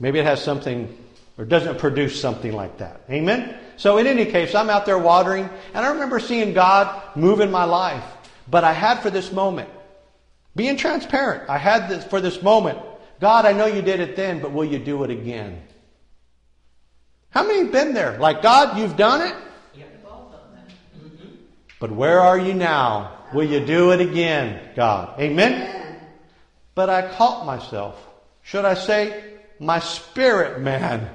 Maybe 0.00 0.18
it 0.18 0.26
has 0.26 0.42
something 0.42 0.96
or 1.36 1.44
doesn't 1.44 1.78
produce 1.78 2.20
something 2.20 2.52
like 2.52 2.78
that. 2.78 3.02
Amen? 3.08 3.56
So, 3.76 3.98
in 3.98 4.06
any 4.08 4.26
case, 4.26 4.54
I'm 4.54 4.70
out 4.70 4.86
there 4.86 4.98
watering, 4.98 5.48
and 5.72 5.86
I 5.86 5.90
remember 5.90 6.18
seeing 6.18 6.52
God 6.52 7.16
move 7.16 7.40
in 7.40 7.50
my 7.50 7.64
life. 7.64 8.04
But 8.50 8.64
I 8.64 8.72
had 8.72 9.00
for 9.00 9.10
this 9.10 9.30
moment, 9.30 9.68
being 10.56 10.76
transparent, 10.76 11.48
I 11.48 11.58
had 11.58 11.88
this 11.88 12.04
for 12.04 12.20
this 12.20 12.42
moment. 12.42 12.78
God, 13.20 13.46
I 13.46 13.52
know 13.52 13.66
you 13.66 13.82
did 13.82 14.00
it 14.00 14.16
then, 14.16 14.40
but 14.40 14.52
will 14.52 14.64
you 14.64 14.78
do 14.78 15.04
it 15.04 15.10
again? 15.10 15.62
How 17.30 17.46
many 17.46 17.60
have 17.60 17.72
been 17.72 17.94
there? 17.94 18.18
Like, 18.18 18.42
God, 18.42 18.78
you've 18.78 18.96
done 18.96 19.28
it? 19.28 19.34
Mm-hmm. 20.96 21.28
But 21.78 21.92
where 21.92 22.20
are 22.20 22.38
you 22.38 22.54
now? 22.54 23.18
Will 23.32 23.44
you 23.44 23.64
do 23.64 23.92
it 23.92 24.00
again, 24.00 24.60
God? 24.74 25.20
Amen? 25.20 26.00
But 26.74 26.88
I 26.90 27.12
caught 27.12 27.44
myself. 27.44 28.04
Should 28.42 28.64
I 28.64 28.74
say, 28.74 29.27
my 29.58 29.78
spirit 29.80 30.60
man 30.60 31.08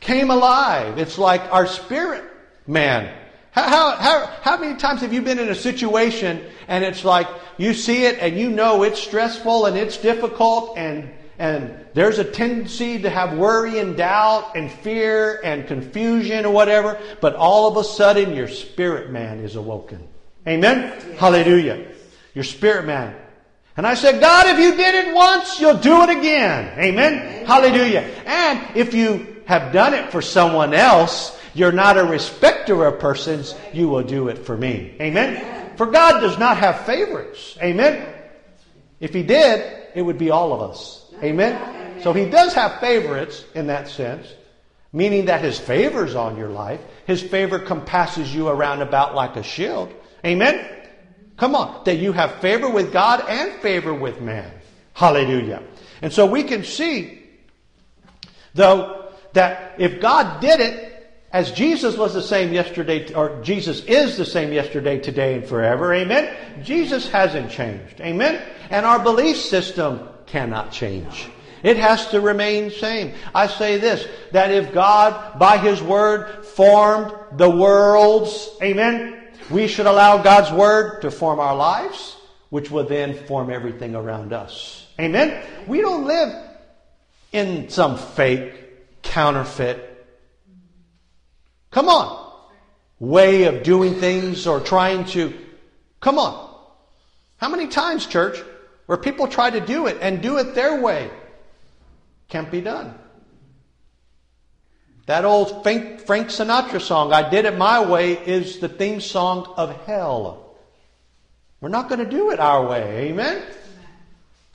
came 0.00 0.30
alive. 0.30 0.98
It's 0.98 1.18
like 1.18 1.42
our 1.52 1.66
spirit 1.66 2.24
man. 2.66 3.16
How, 3.52 3.68
how, 3.68 3.96
how, 3.96 4.26
how 4.42 4.56
many 4.58 4.78
times 4.78 5.00
have 5.00 5.12
you 5.12 5.22
been 5.22 5.38
in 5.38 5.48
a 5.48 5.54
situation 5.54 6.44
and 6.68 6.84
it's 6.84 7.04
like 7.04 7.28
you 7.58 7.74
see 7.74 8.04
it 8.04 8.18
and 8.20 8.38
you 8.38 8.48
know 8.48 8.84
it's 8.84 9.00
stressful 9.00 9.66
and 9.66 9.76
it's 9.76 9.96
difficult 9.96 10.78
and, 10.78 11.10
and 11.38 11.74
there's 11.94 12.18
a 12.18 12.24
tendency 12.24 13.02
to 13.02 13.10
have 13.10 13.36
worry 13.36 13.78
and 13.78 13.96
doubt 13.96 14.52
and 14.54 14.70
fear 14.70 15.40
and 15.42 15.66
confusion 15.66 16.46
or 16.46 16.52
whatever, 16.52 16.98
but 17.20 17.34
all 17.34 17.68
of 17.68 17.76
a 17.76 17.84
sudden 17.84 18.34
your 18.34 18.48
spirit 18.48 19.10
man 19.10 19.40
is 19.40 19.56
awoken. 19.56 20.06
Amen? 20.46 20.80
Yes. 20.80 21.18
Hallelujah. 21.18 21.88
Your 22.34 22.44
spirit 22.44 22.86
man 22.86 23.19
and 23.80 23.86
I 23.86 23.94
said, 23.94 24.20
God, 24.20 24.46
if 24.46 24.58
you 24.58 24.76
did 24.76 25.06
it 25.06 25.14
once, 25.14 25.58
you'll 25.58 25.78
do 25.78 26.02
it 26.02 26.10
again. 26.10 26.78
Amen? 26.78 27.14
Amen? 27.14 27.46
Hallelujah. 27.46 28.00
And 28.26 28.76
if 28.76 28.92
you 28.92 29.42
have 29.46 29.72
done 29.72 29.94
it 29.94 30.12
for 30.12 30.20
someone 30.20 30.74
else, 30.74 31.34
you're 31.54 31.72
not 31.72 31.96
a 31.96 32.04
respecter 32.04 32.84
of 32.84 33.00
persons, 33.00 33.54
you 33.72 33.88
will 33.88 34.02
do 34.02 34.28
it 34.28 34.44
for 34.44 34.54
me. 34.54 34.94
Amen? 35.00 35.38
Amen? 35.38 35.76
For 35.78 35.86
God 35.86 36.20
does 36.20 36.38
not 36.38 36.58
have 36.58 36.84
favorites. 36.84 37.56
Amen? 37.62 38.06
If 39.00 39.14
He 39.14 39.22
did, 39.22 39.88
it 39.94 40.02
would 40.02 40.18
be 40.18 40.28
all 40.28 40.52
of 40.52 40.70
us. 40.70 41.10
Amen? 41.22 41.56
Amen? 41.56 42.02
So 42.02 42.12
He 42.12 42.26
does 42.26 42.52
have 42.52 42.80
favorites 42.80 43.46
in 43.54 43.68
that 43.68 43.88
sense. 43.88 44.26
meaning 44.92 45.24
that 45.24 45.40
His 45.40 45.58
favor's 45.58 46.14
on 46.14 46.36
your 46.36 46.50
life. 46.50 46.82
His 47.06 47.22
favor 47.22 47.58
compasses 47.58 48.34
you 48.34 48.48
around 48.48 48.82
about 48.82 49.14
like 49.14 49.36
a 49.36 49.42
shield. 49.42 49.90
Amen? 50.22 50.79
Come 51.40 51.54
on. 51.54 51.84
That 51.84 51.96
you 51.96 52.12
have 52.12 52.34
favor 52.40 52.68
with 52.68 52.92
God 52.92 53.24
and 53.26 53.60
favor 53.62 53.94
with 53.94 54.20
man. 54.20 54.52
Hallelujah. 54.92 55.62
And 56.02 56.12
so 56.12 56.26
we 56.26 56.44
can 56.44 56.64
see, 56.64 57.22
though, 58.52 59.10
that 59.32 59.76
if 59.78 60.02
God 60.02 60.42
did 60.42 60.60
it, 60.60 60.86
as 61.32 61.50
Jesus 61.52 61.96
was 61.96 62.12
the 62.12 62.22
same 62.22 62.52
yesterday, 62.52 63.14
or 63.14 63.40
Jesus 63.42 63.82
is 63.84 64.18
the 64.18 64.24
same 64.26 64.52
yesterday, 64.52 64.98
today, 64.98 65.36
and 65.36 65.46
forever, 65.46 65.94
amen? 65.94 66.62
Jesus 66.62 67.08
hasn't 67.08 67.50
changed, 67.50 68.02
amen? 68.02 68.42
And 68.68 68.84
our 68.84 68.98
belief 68.98 69.38
system 69.38 70.08
cannot 70.26 70.72
change. 70.72 71.30
It 71.62 71.78
has 71.78 72.08
to 72.08 72.20
remain 72.20 72.70
same. 72.70 73.14
I 73.34 73.46
say 73.46 73.78
this, 73.78 74.06
that 74.32 74.50
if 74.50 74.74
God, 74.74 75.38
by 75.38 75.56
His 75.56 75.80
Word, 75.80 76.44
formed 76.44 77.14
the 77.38 77.48
worlds, 77.48 78.50
amen, 78.60 79.19
we 79.50 79.66
should 79.66 79.86
allow 79.86 80.22
God's 80.22 80.52
Word 80.52 81.02
to 81.02 81.10
form 81.10 81.40
our 81.40 81.56
lives, 81.56 82.16
which 82.50 82.70
will 82.70 82.84
then 82.84 83.14
form 83.26 83.50
everything 83.50 83.94
around 83.94 84.32
us. 84.32 84.86
Amen? 84.98 85.42
We 85.66 85.80
don't 85.80 86.04
live 86.04 86.32
in 87.32 87.68
some 87.68 87.96
fake, 87.96 89.02
counterfeit, 89.02 89.86
come 91.70 91.88
on, 91.88 92.32
way 92.98 93.44
of 93.44 93.62
doing 93.62 93.94
things 93.94 94.46
or 94.46 94.60
trying 94.60 95.04
to, 95.06 95.32
come 96.00 96.18
on. 96.18 96.48
How 97.38 97.48
many 97.48 97.68
times, 97.68 98.06
church, 98.06 98.42
where 98.86 98.98
people 98.98 99.28
try 99.28 99.50
to 99.50 99.60
do 99.60 99.86
it 99.86 99.98
and 100.00 100.20
do 100.20 100.38
it 100.38 100.54
their 100.54 100.80
way, 100.80 101.10
can't 102.28 102.50
be 102.50 102.60
done. 102.60 102.94
That 105.06 105.24
old 105.24 105.62
Frank 105.62 106.00
Sinatra 106.04 106.80
song, 106.80 107.12
I 107.12 107.28
Did 107.28 107.44
It 107.44 107.56
My 107.56 107.84
Way, 107.84 108.12
is 108.12 108.58
the 108.58 108.68
theme 108.68 109.00
song 109.00 109.52
of 109.56 109.74
hell. 109.84 110.56
We're 111.60 111.68
not 111.68 111.88
going 111.88 111.98
to 111.98 112.10
do 112.10 112.30
it 112.30 112.40
our 112.40 112.66
way. 112.66 113.08
Amen? 113.08 113.42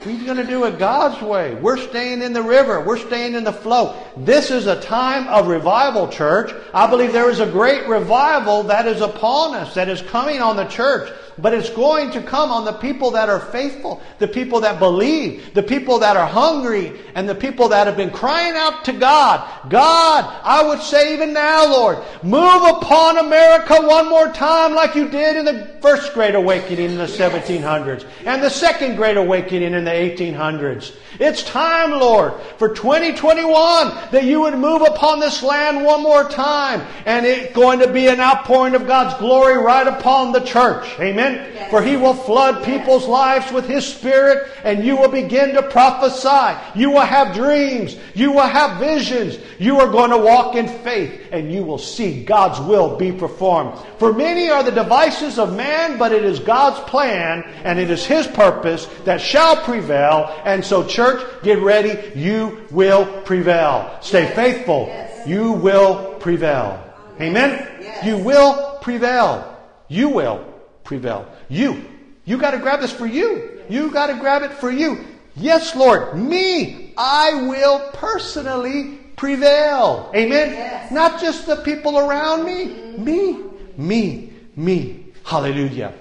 We're 0.04 0.24
going 0.24 0.36
to 0.36 0.46
do 0.46 0.64
it 0.64 0.78
God's 0.78 1.20
way. 1.22 1.54
We're 1.54 1.78
staying 1.78 2.22
in 2.22 2.32
the 2.32 2.42
river. 2.42 2.80
We're 2.80 2.98
staying 2.98 3.34
in 3.34 3.44
the 3.44 3.52
flow. 3.52 4.00
This 4.16 4.50
is 4.50 4.66
a 4.66 4.80
time 4.80 5.26
of 5.28 5.48
revival, 5.48 6.08
church. 6.08 6.52
I 6.72 6.88
believe 6.88 7.12
there 7.12 7.30
is 7.30 7.40
a 7.40 7.50
great 7.50 7.88
revival 7.88 8.64
that 8.64 8.86
is 8.86 9.00
upon 9.00 9.54
us, 9.54 9.74
that 9.74 9.88
is 9.88 10.02
coming 10.02 10.40
on 10.40 10.56
the 10.56 10.66
church. 10.66 11.10
But 11.38 11.52
it's 11.52 11.68
going 11.68 12.10
to 12.12 12.22
come 12.22 12.50
on 12.50 12.64
the 12.64 12.72
people 12.72 13.10
that 13.10 13.28
are 13.28 13.40
faithful, 13.40 14.00
the 14.18 14.28
people 14.28 14.60
that 14.60 14.78
believe, 14.78 15.52
the 15.52 15.62
people 15.62 15.98
that 15.98 16.16
are 16.16 16.26
hungry, 16.26 16.98
and 17.14 17.28
the 17.28 17.34
people 17.34 17.68
that 17.68 17.86
have 17.86 17.96
been 17.96 18.10
crying 18.10 18.54
out 18.56 18.84
to 18.86 18.92
God. 18.92 19.46
God, 19.68 20.24
I 20.42 20.66
would 20.66 20.80
say 20.80 21.12
even 21.12 21.34
now, 21.34 21.66
Lord, 21.70 21.98
move 22.22 22.62
upon 22.62 23.18
America 23.18 23.74
one 23.82 24.08
more 24.08 24.32
time 24.32 24.74
like 24.74 24.94
you 24.94 25.08
did 25.08 25.36
in 25.36 25.44
the 25.44 25.76
first 25.82 26.14
Great 26.14 26.34
Awakening 26.34 26.90
in 26.92 26.96
the 26.96 27.04
1700s 27.04 28.06
and 28.24 28.42
the 28.42 28.50
second 28.50 28.96
Great 28.96 29.18
Awakening 29.18 29.74
in 29.74 29.84
the 29.84 29.90
1800s. 29.90 30.94
It's 31.18 31.42
time, 31.42 31.92
Lord, 31.92 32.34
for 32.58 32.74
2021 32.74 34.10
that 34.10 34.24
you 34.24 34.40
would 34.40 34.58
move 34.58 34.82
upon 34.82 35.20
this 35.20 35.42
land 35.42 35.84
one 35.84 36.02
more 36.02 36.28
time 36.28 36.86
and 37.04 37.26
it's 37.26 37.54
going 37.54 37.78
to 37.80 37.92
be 37.92 38.08
an 38.08 38.20
outpouring 38.20 38.74
of 38.74 38.86
God's 38.86 39.18
glory 39.18 39.56
right 39.56 39.86
upon 39.86 40.32
the 40.32 40.40
church. 40.40 40.86
Amen. 41.00 41.25
Yes. 41.34 41.70
For 41.70 41.82
he 41.82 41.96
will 41.96 42.14
flood 42.14 42.64
people's 42.64 43.02
yes. 43.02 43.10
lives 43.10 43.52
with 43.52 43.66
his 43.66 43.86
spirit 43.86 44.50
and 44.64 44.84
you 44.84 44.96
will 44.96 45.08
begin 45.08 45.54
to 45.54 45.62
prophesy. 45.62 46.58
You 46.78 46.90
will 46.90 47.00
have 47.00 47.34
dreams. 47.34 47.96
You 48.14 48.32
will 48.32 48.46
have 48.46 48.78
visions. 48.78 49.38
You 49.58 49.78
are 49.80 49.90
going 49.90 50.10
to 50.10 50.18
walk 50.18 50.54
in 50.56 50.68
faith 50.68 51.28
and 51.32 51.52
you 51.52 51.62
will 51.62 51.78
see 51.78 52.24
God's 52.24 52.60
will 52.60 52.96
be 52.96 53.12
performed. 53.12 53.78
For 53.98 54.12
many 54.12 54.50
are 54.50 54.62
the 54.62 54.70
devices 54.70 55.38
of 55.38 55.56
man, 55.56 55.98
but 55.98 56.12
it 56.12 56.24
is 56.24 56.40
God's 56.40 56.80
plan 56.88 57.42
and 57.64 57.78
it 57.78 57.90
is 57.90 58.04
his 58.04 58.26
purpose 58.26 58.86
that 59.04 59.20
shall 59.20 59.56
prevail. 59.56 60.34
And 60.44 60.64
so 60.64 60.86
church, 60.86 61.22
get 61.42 61.58
ready. 61.60 62.18
You 62.18 62.66
will 62.70 63.06
prevail. 63.22 63.98
Stay 64.00 64.24
yes. 64.24 64.34
faithful. 64.34 64.92
You 65.26 65.52
will 65.52 66.14
prevail. 66.20 66.82
Amen? 67.20 67.66
You 68.04 68.18
will 68.18 68.78
prevail. 68.80 69.56
You 69.88 70.08
will 70.08 70.55
prevail. 70.86 71.28
You. 71.48 71.84
You 72.24 72.38
got 72.38 72.52
to 72.52 72.58
grab 72.58 72.80
this 72.80 72.92
for 72.92 73.06
you. 73.06 73.60
You 73.68 73.90
got 73.90 74.06
to 74.06 74.14
grab 74.14 74.42
it 74.42 74.52
for 74.52 74.70
you. 74.70 75.04
Yes, 75.36 75.76
Lord. 75.76 76.16
Me. 76.16 76.94
I 76.96 77.46
will 77.46 77.90
personally 77.92 78.98
prevail. 79.16 80.10
Amen. 80.14 80.50
Yes. 80.50 80.90
Not 80.90 81.20
just 81.20 81.46
the 81.46 81.56
people 81.56 81.98
around 81.98 82.44
me. 82.44 82.96
Me. 82.96 83.44
Me. 83.76 84.32
Me. 84.56 85.04
Hallelujah. 85.24 85.92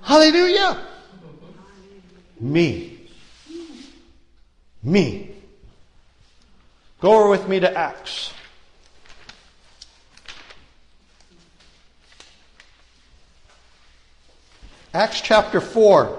Hallelujah. 0.00 0.78
Me. 2.40 2.98
Me. 4.82 5.30
Go 7.00 7.14
over 7.14 7.28
with 7.28 7.48
me 7.48 7.60
to 7.60 7.76
Acts. 7.76 8.32
Acts 14.98 15.20
chapter 15.20 15.60
4. 15.60 16.18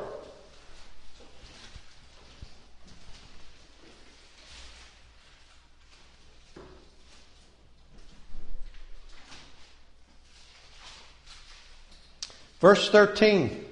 Verse 12.62 12.90
13. 12.90 13.66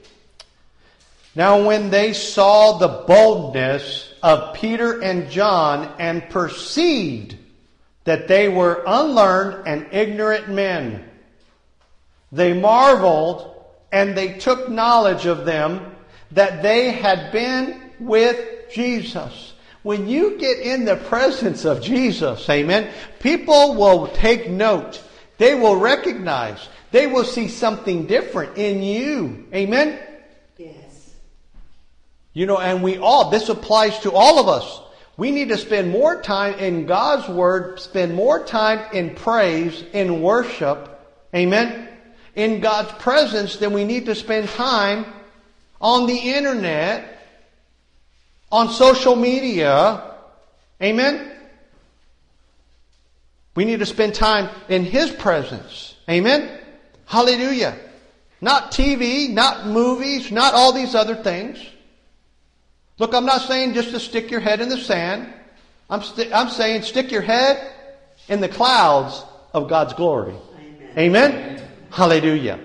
Now, 1.36 1.66
when 1.66 1.90
they 1.90 2.12
saw 2.12 2.78
the 2.78 2.90
boldness 2.90 4.14
of 4.22 4.56
Peter 4.56 5.02
and 5.02 5.32
John 5.32 5.90
and 6.00 6.30
perceived 6.30 7.38
that 8.04 8.28
they 8.28 8.50
were 8.50 8.84
unlearned 8.86 9.70
and 9.70 9.88
ignorant 9.94 10.50
men, 10.50 11.10
they 12.34 12.52
marveled 12.52 13.57
and 13.98 14.16
they 14.16 14.34
took 14.34 14.70
knowledge 14.70 15.26
of 15.26 15.44
them 15.44 15.96
that 16.30 16.62
they 16.62 16.92
had 16.92 17.32
been 17.32 17.82
with 18.00 18.70
Jesus. 18.72 19.54
When 19.82 20.08
you 20.08 20.38
get 20.38 20.60
in 20.60 20.86
the 20.86 20.98
presence 20.98 21.66
of 21.66 21.82
Jesus, 21.82 22.48
amen, 22.48 22.94
people 23.20 23.74
will 23.74 24.08
take 24.10 24.52
note. 24.52 25.02
They 25.40 25.56
will 25.56 25.78
recognize. 25.78 26.70
They 26.92 27.08
will 27.08 27.24
see 27.24 27.48
something 27.48 28.06
different 28.06 28.56
in 28.56 28.84
you. 28.84 29.48
Amen? 29.52 30.00
Yes. 30.58 31.16
You 32.34 32.46
know, 32.46 32.60
and 32.60 32.84
we 32.84 33.00
all, 33.00 33.32
this 33.32 33.50
applies 33.50 33.98
to 34.00 34.12
all 34.12 34.38
of 34.38 34.48
us. 34.48 34.80
We 35.18 35.32
need 35.32 35.50
to 35.50 35.58
spend 35.58 35.90
more 35.90 36.22
time 36.22 36.60
in 36.60 36.86
God's 36.86 37.28
Word, 37.28 37.80
spend 37.80 38.14
more 38.14 38.46
time 38.46 38.94
in 38.94 39.16
praise, 39.16 39.84
in 39.92 40.22
worship. 40.22 41.02
Amen? 41.34 41.88
In 42.38 42.60
God's 42.60 42.92
presence, 42.94 43.58
then 43.58 43.74
we 43.74 43.84
need 43.84 44.06
to 44.06 44.16
spend 44.16 44.48
time 44.50 45.06
on 45.82 46.06
the 46.06 46.16
internet, 46.16 47.20
on 48.52 48.70
social 48.70 49.16
media. 49.16 50.14
Amen? 50.82 51.32
We 53.56 53.66
need 53.66 53.80
to 53.80 53.88
spend 53.88 54.14
time 54.14 54.50
in 54.70 54.86
His 54.86 55.10
presence. 55.10 55.96
Amen? 56.08 56.60
Hallelujah. 57.08 57.76
Not 58.40 58.72
TV, 58.72 59.32
not 59.32 59.66
movies, 59.66 60.32
not 60.32 60.54
all 60.54 60.72
these 60.72 60.94
other 60.94 61.16
things. 61.16 61.60
Look, 63.00 63.16
I'm 63.16 63.26
not 63.26 63.42
saying 63.42 63.74
just 63.74 63.90
to 63.92 64.00
stick 64.00 64.30
your 64.30 64.42
head 64.42 64.62
in 64.62 64.70
the 64.70 64.78
sand. 64.78 65.34
I'm, 65.90 66.04
st- 66.04 66.32
I'm 66.32 66.50
saying 66.50 66.84
stick 66.84 67.12
your 67.12 67.24
head 67.24 67.74
in 68.30 68.42
the 68.42 68.50
clouds 68.50 69.24
of 69.56 69.68
God's 69.68 69.94
glory. 69.94 70.36
Amen? 70.96 71.34
Amen? 71.34 71.67
Hallelujah. 71.90 72.60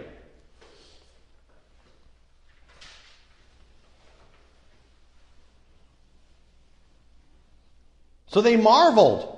So 8.28 8.40
they 8.40 8.56
marveled, 8.56 9.28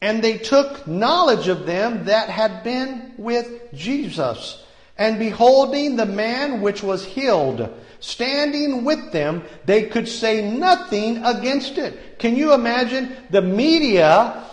and 0.00 0.22
they 0.22 0.38
took 0.38 0.88
knowledge 0.88 1.46
of 1.46 1.66
them 1.66 2.06
that 2.06 2.28
had 2.28 2.64
been 2.64 3.14
with 3.16 3.72
Jesus. 3.74 4.64
And 4.96 5.20
beholding 5.20 5.94
the 5.94 6.06
man 6.06 6.60
which 6.60 6.82
was 6.82 7.04
healed, 7.04 7.68
standing 8.00 8.84
with 8.84 9.12
them, 9.12 9.44
they 9.64 9.84
could 9.84 10.08
say 10.08 10.50
nothing 10.50 11.24
against 11.24 11.78
it. 11.78 12.18
Can 12.18 12.34
you 12.34 12.52
imagine 12.52 13.16
the 13.30 13.42
media, 13.42 14.44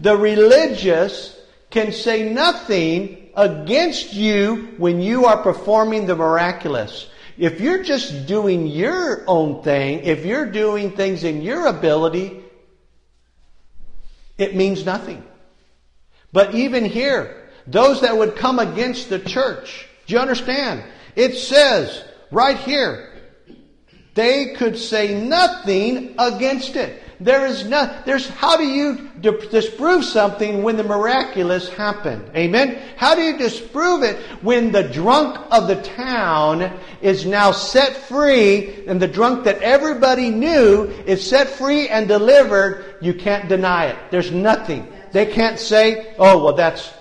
the 0.00 0.16
religious, 0.16 1.38
can 1.68 1.92
say 1.92 2.32
nothing 2.32 3.23
against 3.36 4.12
you 4.12 4.74
when 4.78 5.00
you 5.00 5.26
are 5.26 5.42
performing 5.42 6.06
the 6.06 6.16
miraculous. 6.16 7.08
If 7.36 7.60
you're 7.60 7.82
just 7.82 8.26
doing 8.26 8.66
your 8.66 9.24
own 9.26 9.62
thing, 9.62 10.00
if 10.04 10.24
you're 10.24 10.50
doing 10.50 10.92
things 10.92 11.24
in 11.24 11.42
your 11.42 11.66
ability, 11.66 12.42
it 14.38 14.54
means 14.54 14.84
nothing. 14.84 15.24
But 16.32 16.54
even 16.54 16.84
here, 16.84 17.48
those 17.66 18.02
that 18.02 18.16
would 18.16 18.36
come 18.36 18.58
against 18.58 19.08
the 19.08 19.18
church, 19.18 19.88
do 20.06 20.14
you 20.14 20.20
understand? 20.20 20.84
It 21.16 21.36
says 21.36 22.04
right 22.30 22.58
here, 22.58 23.12
they 24.14 24.54
could 24.54 24.78
say 24.78 25.20
nothing 25.20 26.14
against 26.18 26.76
it. 26.76 27.02
There 27.24 27.46
is 27.46 27.64
no, 27.64 27.90
there's, 28.04 28.28
how 28.28 28.58
do 28.58 28.66
you 28.66 29.08
disprove 29.50 30.04
something 30.04 30.62
when 30.62 30.76
the 30.76 30.84
miraculous 30.84 31.70
happened? 31.70 32.30
Amen? 32.36 32.78
How 32.98 33.14
do 33.14 33.22
you 33.22 33.38
disprove 33.38 34.02
it 34.02 34.18
when 34.42 34.72
the 34.72 34.82
drunk 34.82 35.38
of 35.50 35.66
the 35.66 35.80
town 35.80 36.70
is 37.00 37.24
now 37.24 37.50
set 37.50 37.96
free 37.96 38.84
and 38.86 39.00
the 39.00 39.08
drunk 39.08 39.44
that 39.44 39.62
everybody 39.62 40.28
knew 40.28 40.84
is 41.06 41.26
set 41.26 41.48
free 41.48 41.88
and 41.88 42.06
delivered? 42.06 42.96
You 43.00 43.14
can't 43.14 43.48
deny 43.48 43.86
it. 43.86 43.96
There's 44.10 44.30
nothing. 44.30 44.86
They 45.12 45.24
can't 45.24 45.58
say, 45.58 46.14
oh, 46.18 46.44
well, 46.44 46.54
that's, 46.54 46.92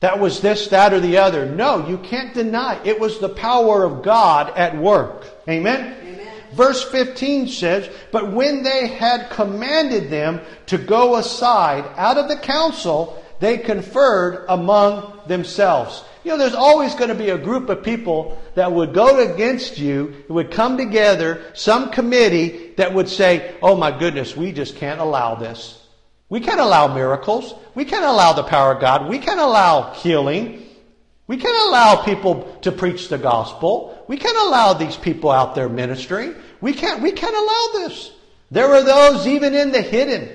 that 0.00 0.18
was 0.18 0.40
this, 0.40 0.68
that, 0.68 0.94
or 0.94 1.00
the 1.00 1.18
other. 1.18 1.44
No, 1.44 1.86
you 1.86 1.98
can't 1.98 2.32
deny. 2.32 2.80
It 2.86 2.98
was 2.98 3.18
the 3.18 3.28
power 3.28 3.84
of 3.84 4.02
God 4.02 4.56
at 4.56 4.74
work. 4.78 5.26
Amen? 5.46 6.05
Verse 6.56 6.82
15 6.82 7.48
says, 7.48 7.88
But 8.10 8.32
when 8.32 8.62
they 8.62 8.88
had 8.88 9.28
commanded 9.30 10.10
them 10.10 10.40
to 10.66 10.78
go 10.78 11.16
aside 11.16 11.84
out 11.96 12.16
of 12.16 12.28
the 12.28 12.38
council, 12.38 13.22
they 13.40 13.58
conferred 13.58 14.46
among 14.48 15.20
themselves. 15.28 16.02
You 16.24 16.32
know, 16.32 16.38
there's 16.38 16.54
always 16.54 16.94
going 16.94 17.10
to 17.10 17.14
be 17.14 17.28
a 17.28 17.38
group 17.38 17.68
of 17.68 17.84
people 17.84 18.40
that 18.54 18.72
would 18.72 18.94
go 18.94 19.30
against 19.30 19.78
you, 19.78 20.24
would 20.28 20.50
come 20.50 20.78
together, 20.78 21.44
some 21.52 21.90
committee 21.90 22.72
that 22.78 22.94
would 22.94 23.08
say, 23.08 23.54
Oh 23.60 23.76
my 23.76 23.96
goodness, 23.96 24.34
we 24.34 24.50
just 24.50 24.76
can't 24.76 25.00
allow 25.00 25.34
this. 25.34 25.86
We 26.28 26.40
can't 26.40 26.60
allow 26.60 26.92
miracles. 26.92 27.54
We 27.74 27.84
can't 27.84 28.04
allow 28.04 28.32
the 28.32 28.42
power 28.42 28.72
of 28.72 28.80
God. 28.80 29.08
We 29.08 29.18
can't 29.18 29.38
allow 29.38 29.92
healing. 29.92 30.66
We 31.28 31.36
can't 31.36 31.68
allow 31.68 32.02
people 32.04 32.58
to 32.62 32.72
preach 32.72 33.08
the 33.08 33.18
gospel. 33.18 34.04
We 34.08 34.16
can't 34.16 34.36
allow 34.36 34.72
these 34.72 34.96
people 34.96 35.30
out 35.30 35.54
there 35.54 35.68
ministering. 35.68 36.34
We 36.60 36.72
can't, 36.72 37.02
we 37.02 37.12
can't 37.12 37.34
allow 37.34 37.86
this. 37.86 38.12
There 38.50 38.74
are 38.74 38.82
those 38.82 39.26
even 39.26 39.54
in 39.54 39.72
the 39.72 39.82
hidden, 39.82 40.28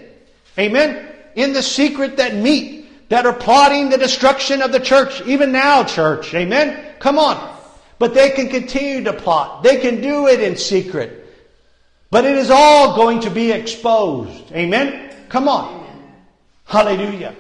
amen, 0.57 1.07
in 1.35 1.53
the 1.53 1.63
secret 1.63 2.17
that 2.17 2.35
meet, 2.35 3.09
that 3.09 3.25
are 3.25 3.33
plotting 3.33 3.89
the 3.89 3.97
destruction 3.97 4.61
of 4.61 4.71
the 4.71 4.79
church, 4.79 5.21
even 5.25 5.51
now, 5.51 5.83
church, 5.83 6.33
amen? 6.33 6.95
Come 6.99 7.19
on. 7.19 7.57
But 7.99 8.13
they 8.13 8.31
can 8.31 8.49
continue 8.49 9.03
to 9.03 9.13
plot. 9.13 9.63
They 9.63 9.77
can 9.77 10.01
do 10.01 10.27
it 10.27 10.41
in 10.41 10.55
secret. 10.55 11.27
But 12.09 12.25
it 12.25 12.35
is 12.35 12.49
all 12.49 12.95
going 12.95 13.21
to 13.21 13.29
be 13.29 13.51
exposed. 13.51 14.51
Amen? 14.51 15.13
Come 15.29 15.47
on. 15.47 15.87
Hallelujah. 16.65 17.35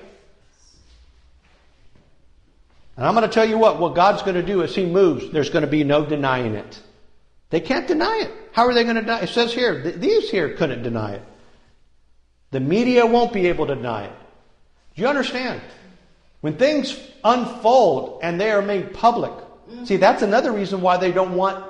And 2.95 3.05
I'm 3.05 3.15
going 3.15 3.27
to 3.27 3.33
tell 3.33 3.47
you 3.47 3.57
what, 3.57 3.79
what 3.79 3.95
God's 3.95 4.21
going 4.21 4.35
to 4.35 4.43
do 4.43 4.63
as 4.63 4.75
He 4.75 4.85
moves, 4.85 5.29
there's 5.31 5.49
going 5.49 5.65
to 5.65 5.71
be 5.71 5.83
no 5.83 6.05
denying 6.05 6.55
it. 6.55 6.79
They 7.51 7.59
can't 7.59 7.87
deny 7.87 8.23
it. 8.23 8.31
How 8.53 8.65
are 8.65 8.73
they 8.73 8.83
going 8.83 8.95
to 8.95 9.01
deny 9.01 9.19
it? 9.19 9.25
It 9.25 9.33
says 9.33 9.53
here, 9.53 9.81
these 9.81 10.29
here 10.31 10.55
couldn't 10.55 10.83
deny 10.83 11.13
it. 11.13 11.23
The 12.49 12.59
media 12.59 13.05
won't 13.05 13.31
be 13.31 13.47
able 13.47 13.67
to 13.67 13.75
deny 13.75 14.05
it. 14.05 14.13
Do 14.95 15.01
you 15.01 15.07
understand? 15.07 15.61
When 16.41 16.57
things 16.57 16.99
unfold 17.23 18.21
and 18.23 18.41
they 18.41 18.51
are 18.51 18.61
made 18.61 18.93
public, 18.93 19.31
see, 19.83 19.97
that's 19.97 20.21
another 20.21 20.51
reason 20.51 20.81
why 20.81 20.97
they 20.97 21.11
don't 21.11 21.35
want 21.35 21.63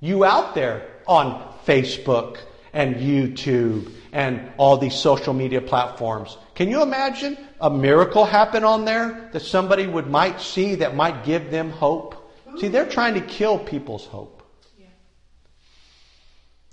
you 0.00 0.24
out 0.24 0.54
there 0.54 0.88
on 1.06 1.54
Facebook 1.66 2.38
and 2.72 2.96
YouTube 2.96 3.90
and 4.12 4.52
all 4.56 4.76
these 4.76 4.94
social 4.94 5.34
media 5.34 5.60
platforms. 5.60 6.36
Can 6.54 6.70
you 6.70 6.82
imagine 6.82 7.36
a 7.60 7.70
miracle 7.70 8.24
happen 8.24 8.62
on 8.62 8.84
there 8.84 9.28
that 9.32 9.40
somebody 9.40 9.86
would 9.86 10.08
might 10.08 10.40
see 10.40 10.76
that 10.76 10.94
might 10.94 11.24
give 11.24 11.50
them 11.50 11.70
hope? 11.70 12.30
See, 12.58 12.68
they're 12.68 12.88
trying 12.88 13.14
to 13.14 13.20
kill 13.20 13.58
people's 13.58 14.06
hope. 14.06 14.33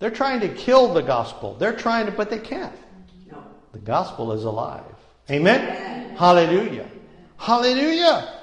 They're 0.01 0.09
trying 0.09 0.39
to 0.39 0.49
kill 0.49 0.95
the 0.95 1.03
gospel. 1.03 1.53
They're 1.53 1.75
trying 1.75 2.07
to, 2.07 2.11
but 2.11 2.31
they 2.31 2.39
can't. 2.39 2.73
No. 3.31 3.37
The 3.71 3.77
gospel 3.77 4.31
is 4.31 4.45
alive. 4.45 4.83
Amen? 5.29 5.61
Amen. 5.61 6.15
Hallelujah. 6.17 6.89
Hallelujah. 7.37 8.33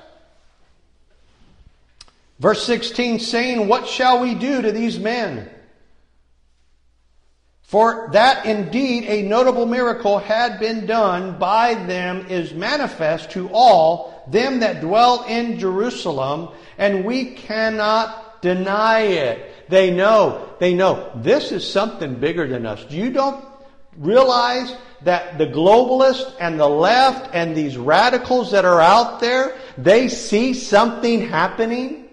Verse 2.38 2.62
16 2.64 3.18
saying, 3.18 3.66
What 3.66 3.88
shall 3.88 4.20
we 4.20 4.36
do 4.36 4.62
to 4.62 4.70
these 4.70 5.00
men? 5.00 5.50
For 7.62 8.08
that 8.12 8.46
indeed 8.46 9.06
a 9.08 9.22
notable 9.22 9.66
miracle 9.66 10.20
had 10.20 10.60
been 10.60 10.86
done 10.86 11.40
by 11.40 11.74
them 11.74 12.26
is 12.28 12.54
manifest 12.54 13.32
to 13.32 13.50
all 13.52 14.24
them 14.28 14.60
that 14.60 14.80
dwell 14.80 15.24
in 15.24 15.58
Jerusalem, 15.58 16.50
and 16.78 17.04
we 17.04 17.32
cannot 17.32 18.42
deny 18.42 19.00
it. 19.00 19.52
They 19.68 19.90
know, 19.90 20.48
they 20.58 20.74
know 20.74 21.10
this 21.16 21.52
is 21.52 21.70
something 21.70 22.14
bigger 22.14 22.48
than 22.48 22.66
us. 22.66 22.84
You 22.90 23.10
don't 23.10 23.44
realize 23.96 24.74
that 25.02 25.38
the 25.38 25.46
globalists 25.46 26.34
and 26.40 26.58
the 26.58 26.68
left 26.68 27.34
and 27.34 27.54
these 27.54 27.76
radicals 27.76 28.50
that 28.52 28.64
are 28.64 28.80
out 28.80 29.20
there, 29.20 29.56
they 29.76 30.08
see 30.08 30.54
something 30.54 31.28
happening 31.28 32.08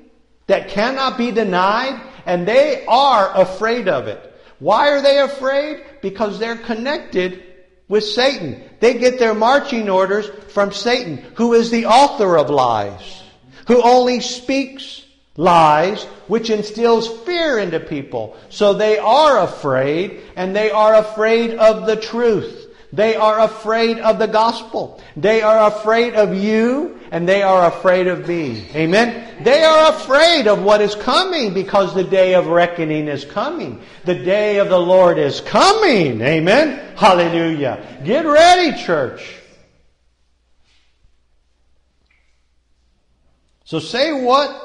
that 0.48 0.70
cannot 0.70 1.18
be 1.18 1.32
denied 1.32 2.00
and 2.26 2.48
they 2.48 2.86
are 2.86 3.32
afraid 3.36 3.88
of 3.88 4.08
it. 4.08 4.32
Why 4.60 4.90
are 4.90 5.02
they 5.02 5.20
afraid? 5.20 5.84
Because 6.02 6.40
they're 6.40 6.58
connected 6.58 7.44
with 7.88 8.04
Satan. 8.04 8.64
They 8.80 8.98
get 8.98 9.20
their 9.20 9.34
marching 9.34 9.90
orders 9.90 10.28
from 10.52 10.72
Satan, 10.72 11.18
who 11.36 11.54
is 11.54 11.72
the 11.72 11.86
author 11.86 12.38
of 12.38 12.50
lies, 12.50 13.24
who 13.68 13.82
only 13.82 14.20
speaks 14.22 15.05
lies, 15.38 16.04
which 16.28 16.50
instills 16.50 17.08
fear 17.24 17.60
into 17.60 17.80
people. 17.80 18.38
So 18.50 18.74
they 18.74 18.98
are 18.98 19.40
afraid, 19.40 20.22
and 20.36 20.56
they 20.56 20.72
are 20.72 20.96
afraid 20.96 21.56
of 21.56 21.86
the 21.86 21.96
truth. 21.96 22.62
They 22.94 23.16
are 23.16 23.42
afraid 23.42 24.00
of 24.00 24.20
the 24.20 24.28
gospel. 24.28 25.02
They 25.18 25.42
are 25.42 25.68
afraid 25.68 26.14
of 26.14 26.34
you, 26.34 26.98
and 27.12 27.28
they 27.28 27.44
are 27.44 27.68
afraid 27.68 28.08
of 28.08 28.28
me. 28.28 28.66
Amen? 28.74 29.44
They 29.44 29.64
are 29.66 29.90
afraid 29.90 30.48
of 30.48 30.64
what 30.64 30.80
is 30.80 30.96
coming 30.96 31.54
because 31.54 31.94
the 31.94 32.06
day 32.06 32.36
of 32.36 32.48
reckoning 32.48 33.10
is 33.10 33.26
coming. 33.26 33.82
The 34.06 34.16
day 34.16 34.60
of 34.60 34.70
the 34.70 34.80
Lord 34.80 35.18
is 35.18 35.42
coming. 35.42 36.22
Amen? 36.22 36.96
Hallelujah. 36.96 38.02
Get 38.06 38.26
ready, 38.26 38.82
church. 38.82 39.40
So 43.66 43.80
say 43.80 44.24
what 44.24 44.65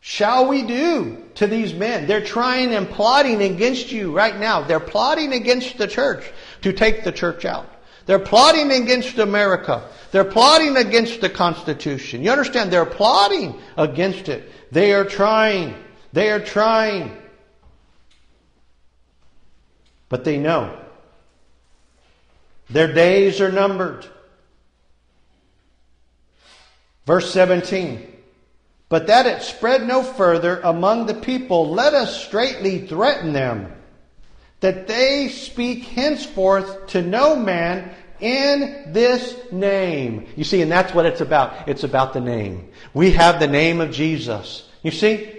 shall 0.00 0.48
we 0.48 0.62
do 0.62 1.24
to 1.34 1.46
these 1.46 1.74
men? 1.74 2.06
They're 2.06 2.24
trying 2.24 2.74
and 2.74 2.88
plotting 2.88 3.42
against 3.42 3.92
you 3.92 4.14
right 4.14 4.38
now. 4.38 4.62
They're 4.62 4.80
plotting 4.80 5.32
against 5.32 5.78
the 5.78 5.86
church 5.86 6.24
to 6.62 6.72
take 6.72 7.04
the 7.04 7.12
church 7.12 7.44
out. 7.44 7.68
They're 8.06 8.18
plotting 8.18 8.72
against 8.72 9.18
America. 9.18 9.88
They're 10.12 10.24
plotting 10.24 10.76
against 10.78 11.20
the 11.20 11.28
Constitution. 11.28 12.22
You 12.22 12.30
understand? 12.30 12.72
They're 12.72 12.86
plotting 12.86 13.60
against 13.76 14.28
it. 14.28 14.50
They 14.72 14.94
are 14.94 15.04
trying. 15.04 15.74
They 16.12 16.30
are 16.30 16.40
trying. 16.40 17.16
But 20.08 20.24
they 20.24 20.38
know. 20.38 20.78
Their 22.70 22.92
days 22.92 23.40
are 23.40 23.52
numbered. 23.52 24.06
Verse 27.06 27.30
17. 27.32 28.17
But 28.88 29.08
that 29.08 29.26
it 29.26 29.42
spread 29.42 29.86
no 29.86 30.02
further 30.02 30.60
among 30.60 31.06
the 31.06 31.14
people, 31.14 31.70
let 31.70 31.92
us 31.92 32.24
straightly 32.24 32.86
threaten 32.86 33.32
them, 33.32 33.72
that 34.60 34.86
they 34.86 35.28
speak 35.28 35.84
henceforth 35.84 36.88
to 36.88 37.02
no 37.02 37.36
man 37.36 37.94
in 38.20 38.92
this 38.92 39.36
name. 39.52 40.26
You 40.36 40.44
see, 40.44 40.62
and 40.62 40.72
that's 40.72 40.94
what 40.94 41.06
it's 41.06 41.20
about. 41.20 41.68
It's 41.68 41.84
about 41.84 42.12
the 42.14 42.20
name. 42.20 42.70
We 42.94 43.12
have 43.12 43.40
the 43.40 43.46
name 43.46 43.80
of 43.80 43.90
Jesus. 43.90 44.68
You 44.82 44.90
see, 44.90 45.34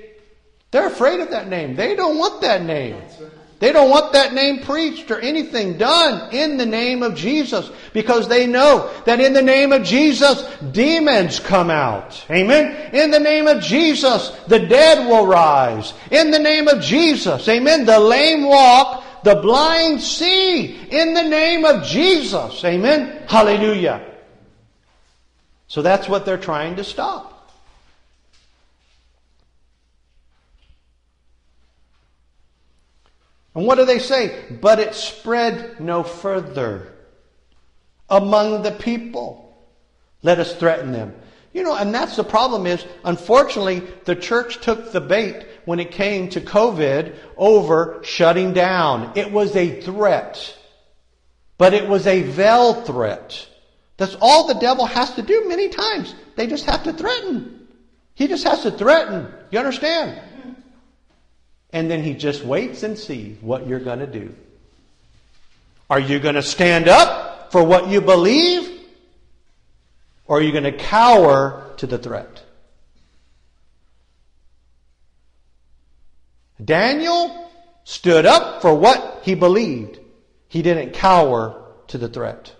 they're 0.71 0.87
afraid 0.87 1.19
of 1.19 1.31
that 1.31 1.49
name. 1.49 1.75
They 1.75 1.95
don't 1.95 2.19
want 2.19 2.41
that 2.41 2.63
name. 2.63 3.01
They 3.59 3.73
don't 3.73 3.89
want 3.89 4.13
that 4.13 4.33
name 4.33 4.59
preached 4.59 5.11
or 5.11 5.19
anything 5.19 5.77
done 5.77 6.33
in 6.33 6.55
the 6.55 6.65
name 6.65 7.03
of 7.03 7.15
Jesus 7.15 7.69
because 7.91 8.29
they 8.29 8.47
know 8.47 8.89
that 9.05 9.19
in 9.19 9.33
the 9.33 9.41
name 9.41 9.73
of 9.73 9.83
Jesus, 9.83 10.41
demons 10.71 11.41
come 11.41 11.69
out. 11.69 12.23
Amen. 12.31 12.95
In 12.95 13.11
the 13.11 13.19
name 13.19 13.47
of 13.47 13.61
Jesus, 13.61 14.29
the 14.47 14.59
dead 14.59 15.09
will 15.09 15.27
rise. 15.27 15.93
In 16.09 16.31
the 16.31 16.39
name 16.39 16.69
of 16.69 16.81
Jesus, 16.81 17.47
amen, 17.49 17.85
the 17.85 17.99
lame 17.99 18.43
walk, 18.43 19.23
the 19.23 19.35
blind 19.35 20.01
see. 20.01 20.77
In 20.89 21.13
the 21.13 21.23
name 21.23 21.65
of 21.65 21.83
Jesus, 21.83 22.63
amen. 22.63 23.23
Hallelujah. 23.27 24.05
So 25.67 25.81
that's 25.81 26.07
what 26.07 26.25
they're 26.25 26.37
trying 26.37 26.77
to 26.77 26.85
stop. 26.85 27.38
And 33.59 33.67
what 33.67 33.75
do 33.75 33.83
they 33.83 33.99
say? 33.99 34.41
But 34.61 34.79
it 34.79 34.95
spread 34.95 35.81
no 35.81 36.01
further 36.01 36.93
among 38.09 38.63
the 38.63 38.71
people. 38.71 39.53
Let 40.23 40.39
us 40.39 40.55
threaten 40.55 40.93
them. 40.93 41.13
You 41.51 41.63
know, 41.63 41.75
and 41.75 41.93
that's 41.93 42.15
the 42.15 42.23
problem 42.23 42.65
is, 42.65 42.85
unfortunately, 43.03 43.81
the 44.05 44.15
church 44.15 44.61
took 44.61 44.93
the 44.93 45.01
bait 45.01 45.45
when 45.65 45.81
it 45.81 45.91
came 45.91 46.29
to 46.29 46.39
COVID 46.39 47.17
over 47.35 47.99
shutting 48.01 48.53
down. 48.53 49.11
It 49.15 49.29
was 49.29 49.53
a 49.57 49.81
threat. 49.81 50.57
But 51.57 51.73
it 51.73 51.85
was 51.85 52.07
a 52.07 52.21
veiled 52.21 52.85
threat. 52.85 53.45
That's 53.97 54.15
all 54.21 54.47
the 54.47 54.53
devil 54.53 54.85
has 54.85 55.15
to 55.15 55.21
do 55.21 55.49
many 55.49 55.67
times. 55.67 56.15
They 56.37 56.47
just 56.47 56.63
have 56.63 56.83
to 56.83 56.93
threaten. 56.93 57.67
He 58.15 58.29
just 58.29 58.45
has 58.45 58.61
to 58.61 58.71
threaten. 58.71 59.27
You 59.51 59.59
understand? 59.59 60.28
And 61.71 61.89
then 61.89 62.03
he 62.03 62.13
just 62.13 62.43
waits 62.43 62.83
and 62.83 62.97
sees 62.97 63.37
what 63.41 63.67
you're 63.67 63.79
going 63.79 63.99
to 63.99 64.07
do. 64.07 64.35
Are 65.89 65.99
you 65.99 66.19
going 66.19 66.35
to 66.35 66.43
stand 66.43 66.87
up 66.87 67.51
for 67.51 67.63
what 67.63 67.87
you 67.87 68.01
believe? 68.01 68.79
Or 70.25 70.37
are 70.37 70.41
you 70.41 70.51
going 70.51 70.63
to 70.63 70.71
cower 70.71 71.73
to 71.77 71.87
the 71.87 71.97
threat? 71.97 72.43
Daniel 76.63 77.49
stood 77.83 78.25
up 78.25 78.61
for 78.61 78.75
what 78.75 79.21
he 79.23 79.33
believed. 79.33 79.99
He 80.47 80.61
didn't 80.61 80.93
cower 80.93 81.63
to 81.87 81.97
the 81.97 82.09
threat. 82.09 82.53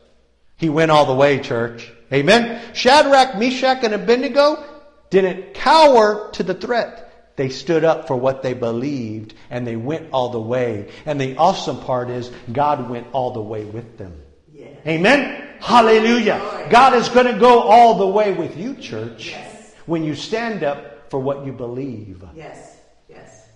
He 0.58 0.70
went 0.70 0.92
all 0.92 1.06
the 1.06 1.14
way, 1.14 1.40
church. 1.40 1.92
Amen. 2.12 2.62
Shadrach, 2.74 3.38
Meshach, 3.38 3.84
and 3.84 3.94
Abednego 3.94 4.64
didn't 5.10 5.54
cower 5.54 6.30
to 6.34 6.44
the 6.44 6.54
threat. 6.54 7.09
They 7.40 7.48
stood 7.48 7.86
up 7.86 8.06
for 8.06 8.18
what 8.18 8.44
they 8.44 8.54
believed 8.54 9.34
and 9.50 9.66
they 9.66 9.78
went 9.78 10.10
all 10.12 10.28
the 10.28 10.42
way. 10.42 10.90
And 11.06 11.22
the 11.22 11.38
awesome 11.38 11.80
part 11.80 12.10
is 12.10 12.30
God 12.52 12.90
went 12.90 13.08
all 13.14 13.32
the 13.32 13.42
way 13.42 13.64
with 13.64 13.98
them. 13.98 14.22
Amen. 14.86 15.48
Hallelujah. 15.62 16.68
God 16.70 16.96
is 16.96 17.08
going 17.08 17.28
to 17.28 17.40
go 17.40 17.62
all 17.62 17.98
the 17.98 18.08
way 18.08 18.34
with 18.34 18.58
you, 18.58 18.76
church, 18.76 19.30
Yes. 19.30 19.74
when 19.86 20.04
you 20.04 20.16
stand 20.16 20.66
up 20.66 21.10
for 21.10 21.22
what 21.22 21.46
you 21.46 21.54
believe. 21.54 22.26
Yes. 22.36 22.76
Yes. 23.08 23.48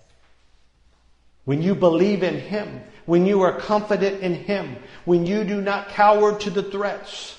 When 1.44 1.60
you 1.60 1.74
believe 1.74 2.22
in 2.22 2.40
Him, 2.40 2.80
when 3.04 3.26
you 3.26 3.42
are 3.42 3.52
confident 3.52 4.22
in 4.22 4.32
Him, 4.32 4.76
when 5.04 5.26
you 5.26 5.44
do 5.44 5.60
not 5.60 5.90
cower 5.90 6.38
to 6.38 6.48
the 6.48 6.62
threats, 6.62 7.38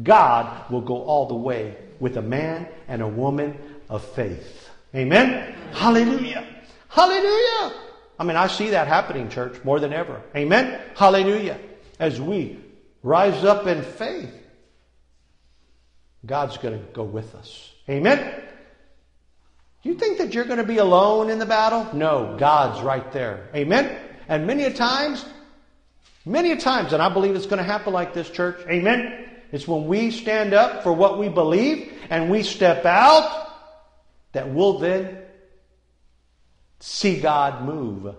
God 0.00 0.70
will 0.70 0.82
go 0.82 1.02
all 1.02 1.26
the 1.26 1.34
way 1.34 1.74
with 1.98 2.16
a 2.16 2.22
man 2.22 2.68
and 2.86 3.02
a 3.02 3.08
woman 3.08 3.58
of 3.88 4.04
faith. 4.04 4.70
Amen? 4.94 5.54
Hallelujah. 5.72 6.46
Hallelujah. 6.88 7.74
I 8.18 8.24
mean, 8.24 8.36
I 8.36 8.46
see 8.46 8.70
that 8.70 8.86
happening, 8.86 9.28
church, 9.28 9.62
more 9.64 9.80
than 9.80 9.92
ever. 9.92 10.22
Amen? 10.36 10.80
Hallelujah. 10.94 11.58
As 11.98 12.20
we 12.20 12.60
rise 13.02 13.44
up 13.44 13.66
in 13.66 13.82
faith, 13.82 14.32
God's 16.24 16.56
going 16.58 16.78
to 16.78 16.84
go 16.92 17.02
with 17.02 17.34
us. 17.34 17.72
Amen? 17.88 18.42
You 19.82 19.94
think 19.94 20.18
that 20.18 20.32
you're 20.32 20.44
going 20.44 20.58
to 20.58 20.64
be 20.64 20.78
alone 20.78 21.28
in 21.28 21.38
the 21.38 21.46
battle? 21.46 21.88
No, 21.92 22.36
God's 22.38 22.80
right 22.80 23.10
there. 23.12 23.48
Amen? 23.54 23.98
And 24.28 24.46
many 24.46 24.62
a 24.64 24.72
times, 24.72 25.24
many 26.24 26.52
a 26.52 26.56
times, 26.56 26.92
and 26.92 27.02
I 27.02 27.08
believe 27.10 27.34
it's 27.34 27.46
going 27.46 27.58
to 27.58 27.64
happen 27.64 27.92
like 27.92 28.14
this, 28.14 28.30
church. 28.30 28.64
Amen? 28.68 29.28
It's 29.52 29.68
when 29.68 29.86
we 29.86 30.10
stand 30.10 30.54
up 30.54 30.82
for 30.82 30.92
what 30.92 31.18
we 31.18 31.28
believe 31.28 31.92
and 32.10 32.30
we 32.30 32.42
step 32.42 32.86
out 32.86 33.43
that 34.34 34.50
we'll 34.50 34.78
then 34.78 35.18
see 36.80 37.20
God 37.20 37.64
move. 37.64 38.14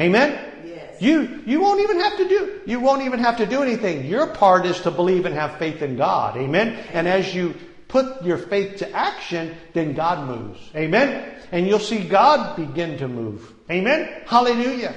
Amen? 0.00 0.64
Yes. 0.64 1.02
You, 1.02 1.42
you 1.44 1.60
won't 1.60 1.80
even 1.80 2.00
have 2.00 2.16
to 2.18 2.28
do, 2.28 2.60
you 2.66 2.80
won't 2.80 3.02
even 3.02 3.18
have 3.18 3.36
to 3.38 3.46
do 3.46 3.62
anything. 3.62 4.06
Your 4.06 4.28
part 4.28 4.64
is 4.64 4.80
to 4.80 4.90
believe 4.90 5.26
and 5.26 5.34
have 5.34 5.58
faith 5.58 5.82
in 5.82 5.96
God. 5.96 6.36
Amen? 6.36 6.78
And 6.92 7.06
as 7.06 7.34
you 7.34 7.54
put 7.88 8.22
your 8.22 8.38
faith 8.38 8.78
to 8.78 8.90
action, 8.92 9.56
then 9.72 9.94
God 9.94 10.26
moves. 10.28 10.60
Amen? 10.74 11.34
And 11.50 11.66
you'll 11.66 11.78
see 11.78 12.04
God 12.04 12.56
begin 12.56 12.98
to 12.98 13.08
move. 13.08 13.52
Amen? 13.70 14.22
Hallelujah. 14.26 14.94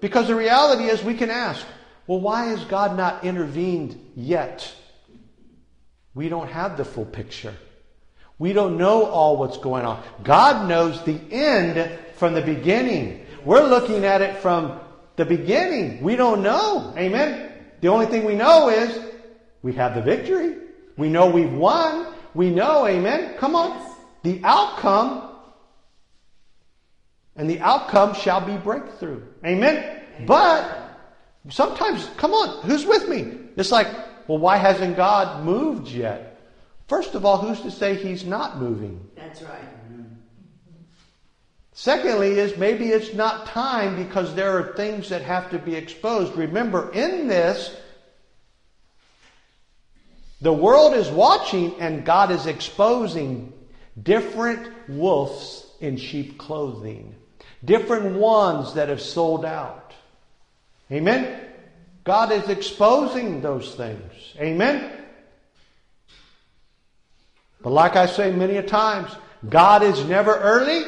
Because 0.00 0.28
the 0.28 0.34
reality 0.34 0.84
is 0.84 1.02
we 1.02 1.14
can 1.14 1.30
ask, 1.30 1.66
well, 2.06 2.20
why 2.20 2.46
has 2.46 2.64
God 2.64 2.96
not 2.96 3.24
intervened 3.24 4.12
yet? 4.14 4.72
We 6.14 6.28
don't 6.28 6.48
have 6.48 6.76
the 6.76 6.84
full 6.84 7.04
picture. 7.04 7.54
We 8.38 8.52
don't 8.52 8.76
know 8.76 9.06
all 9.06 9.36
what's 9.38 9.58
going 9.58 9.86
on. 9.86 10.02
God 10.22 10.68
knows 10.68 11.02
the 11.04 11.18
end 11.30 11.98
from 12.16 12.34
the 12.34 12.42
beginning. 12.42 13.24
We're 13.44 13.66
looking 13.66 14.04
at 14.04 14.20
it 14.20 14.38
from 14.38 14.78
the 15.16 15.24
beginning. 15.24 16.02
We 16.02 16.16
don't 16.16 16.42
know. 16.42 16.92
Amen. 16.96 17.50
The 17.80 17.88
only 17.88 18.06
thing 18.06 18.24
we 18.24 18.34
know 18.34 18.68
is 18.68 18.98
we 19.62 19.72
have 19.74 19.94
the 19.94 20.02
victory. 20.02 20.56
We 20.96 21.08
know 21.08 21.30
we've 21.30 21.52
won. 21.52 22.14
We 22.34 22.50
know, 22.50 22.86
amen. 22.86 23.36
Come 23.38 23.54
on. 23.54 23.94
The 24.22 24.40
outcome 24.44 25.26
and 27.36 27.48
the 27.48 27.60
outcome 27.60 28.14
shall 28.14 28.40
be 28.40 28.56
breakthrough. 28.56 29.22
Amen. 29.44 30.02
But 30.26 30.64
sometimes, 31.50 32.08
come 32.16 32.32
on, 32.32 32.62
who's 32.62 32.86
with 32.86 33.08
me? 33.08 33.38
It's 33.56 33.70
like, 33.70 33.88
well, 34.26 34.38
why 34.38 34.56
hasn't 34.56 34.96
God 34.96 35.44
moved 35.44 35.88
yet? 35.88 36.35
First 36.88 37.14
of 37.14 37.24
all, 37.24 37.38
who's 37.38 37.60
to 37.62 37.70
say 37.70 37.96
he's 37.96 38.24
not 38.24 38.58
moving? 38.58 39.08
That's 39.16 39.42
right. 39.42 39.90
Mm-hmm. 39.92 40.02
Secondly, 41.72 42.38
is 42.38 42.56
maybe 42.56 42.88
it's 42.88 43.12
not 43.12 43.46
time 43.46 43.96
because 44.02 44.34
there 44.34 44.56
are 44.58 44.74
things 44.74 45.08
that 45.08 45.22
have 45.22 45.50
to 45.50 45.58
be 45.58 45.74
exposed. 45.74 46.36
Remember, 46.36 46.92
in 46.92 47.26
this, 47.26 47.76
the 50.40 50.52
world 50.52 50.94
is 50.94 51.08
watching 51.08 51.74
and 51.80 52.04
God 52.04 52.30
is 52.30 52.46
exposing 52.46 53.52
different 54.00 54.70
wolves 54.88 55.66
in 55.80 55.96
sheep 55.96 56.38
clothing, 56.38 57.14
different 57.64 58.16
ones 58.16 58.74
that 58.74 58.88
have 58.88 59.00
sold 59.00 59.44
out. 59.44 59.92
Amen? 60.92 61.40
God 62.04 62.30
is 62.30 62.48
exposing 62.48 63.40
those 63.40 63.74
things. 63.74 64.12
Amen? 64.38 65.05
But 67.62 67.70
like 67.70 67.96
I 67.96 68.06
say 68.06 68.30
many 68.32 68.56
a 68.56 68.62
times, 68.62 69.14
God 69.48 69.82
is 69.82 70.04
never 70.04 70.36
early, 70.36 70.84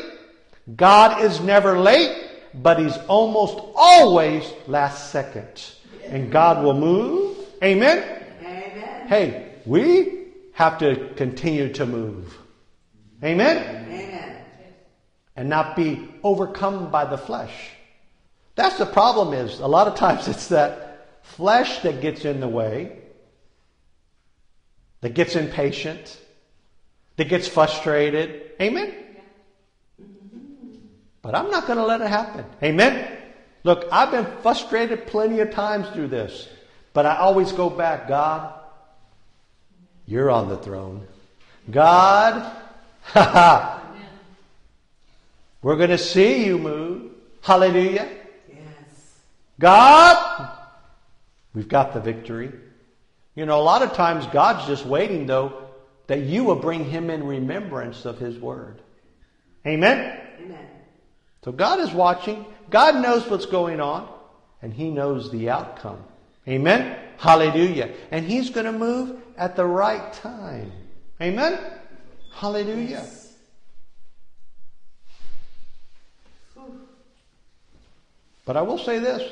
God 0.77 1.23
is 1.23 1.41
never 1.41 1.79
late, 1.79 2.29
but 2.55 2.79
He's 2.79 2.97
almost 3.09 3.59
always 3.75 4.45
last 4.67 5.11
second. 5.11 5.73
And 6.05 6.31
God 6.31 6.65
will 6.65 6.75
move. 6.75 7.37
Amen? 7.63 8.25
Amen. 8.41 9.09
Hey, 9.09 9.53
we 9.67 10.27
have 10.53 10.79
to 10.79 11.13
continue 11.17 11.73
to 11.75 11.87
move. 11.87 12.37
Amen? 13.23 13.87
Amen. 13.87 14.37
And 15.37 15.49
not 15.49 15.77
be 15.77 16.09
overcome 16.23 16.91
by 16.91 17.05
the 17.05 17.19
flesh. 17.19 17.71
That's 18.55 18.77
the 18.77 18.87
problem 18.87 19.35
is, 19.35 19.61
a 19.61 19.67
lot 19.69 19.87
of 19.87 19.95
times 19.95 20.27
it's 20.27 20.49
that 20.49 21.07
flesh 21.23 21.81
that 21.81 22.01
gets 22.01 22.25
in 22.25 22.41
the 22.41 22.49
way, 22.49 22.99
that 25.01 25.15
gets 25.15 25.37
impatient, 25.37 26.19
that 27.19 27.29
gets 27.29 27.47
frustrated. 27.47 28.53
Amen? 28.63 28.95
But 31.21 31.35
I'm 31.35 31.51
not 31.51 31.67
going 31.67 31.79
to 31.79 31.85
let 31.85 32.01
it 32.01 32.07
happen. 32.07 32.47
Amen? 32.63 33.19
Look, 33.65 33.87
I've 33.93 34.13
been 34.13 34.27
frustrated 34.41 35.07
plenty 35.09 35.41
of 35.41 35.51
times 35.51 35.89
through 35.91 36.09
this, 36.09 36.49
but 36.95 37.05
I 37.05 37.17
always 37.17 37.53
go 37.53 37.69
back, 37.69 38.09
God, 38.09 38.55
you're 40.07 40.31
on 40.31 40.49
the 40.49 40.57
throne. 40.57 41.07
God, 41.71 42.35
ha 43.03 43.23
ha, 43.23 43.93
we're 45.61 45.77
going 45.77 45.91
to 45.91 45.99
see 45.99 46.47
you 46.47 46.57
move. 46.57 47.11
Hallelujah. 47.43 48.09
Yes. 48.49 49.19
God, 49.59 50.51
we've 51.53 51.69
got 51.69 51.93
the 51.93 52.01
victory. 52.01 52.53
You 53.35 53.45
know, 53.45 53.61
a 53.61 53.63
lot 53.63 53.83
of 53.83 53.93
times 53.95 54.25
God's 54.29 54.67
just 54.67 54.87
waiting, 54.87 55.27
though, 55.27 55.68
that 56.09 56.23
you 56.23 56.43
will 56.43 56.57
bring 56.57 56.85
him 56.85 57.11
in 57.11 57.27
remembrance 57.27 58.05
of 58.05 58.19
his 58.19 58.37
word. 58.39 58.81
Amen? 59.67 60.21
Amen. 60.43 60.67
So 61.45 61.53
God 61.53 61.79
is 61.81 61.93
watching. 61.93 62.45
God 62.71 62.97
knows 62.97 63.29
what's 63.29 63.47
going 63.47 63.81
on, 63.81 64.09
and 64.61 64.73
he 64.73 64.91
knows 64.91 65.31
the 65.31 65.51
outcome. 65.51 66.03
Amen? 66.49 66.99
Hallelujah. 67.19 67.95
And 68.11 68.27
he's 68.27 68.51
going 68.51 68.67
to 68.67 68.73
move 68.73 69.21
at 69.37 69.55
the 69.55 69.65
right 69.65 70.13
time. 70.15 70.73
Amen? 71.21 71.59
Hallelujah. 72.33 72.89
Yes. 72.89 73.27
But 78.45 78.57
I 78.57 78.63
will 78.63 78.79
say 78.79 78.99
this, 78.99 79.31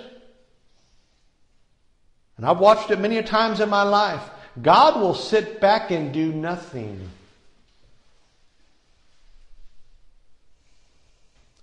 and 2.37 2.45
I've 2.45 2.59
watched 2.59 2.91
it 2.91 3.01
many 3.01 3.23
times 3.23 3.61
in 3.61 3.71
my 3.71 3.83
life. 3.83 4.21
God 4.61 5.01
will 5.01 5.15
sit 5.15 5.61
back 5.61 5.91
and 5.91 6.13
do 6.13 6.33
nothing 6.33 7.11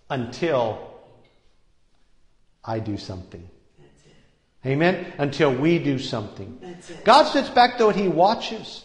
until 0.09 0.93
I 2.63 2.79
do 2.79 2.97
something. 2.97 3.49
Amen? 4.65 5.11
Until 5.17 5.53
we 5.53 5.79
do 5.79 5.99
something. 5.99 6.77
God 7.03 7.23
sits 7.23 7.49
back 7.49 7.77
though 7.77 7.89
and 7.89 7.99
He 7.99 8.07
watches. 8.07 8.83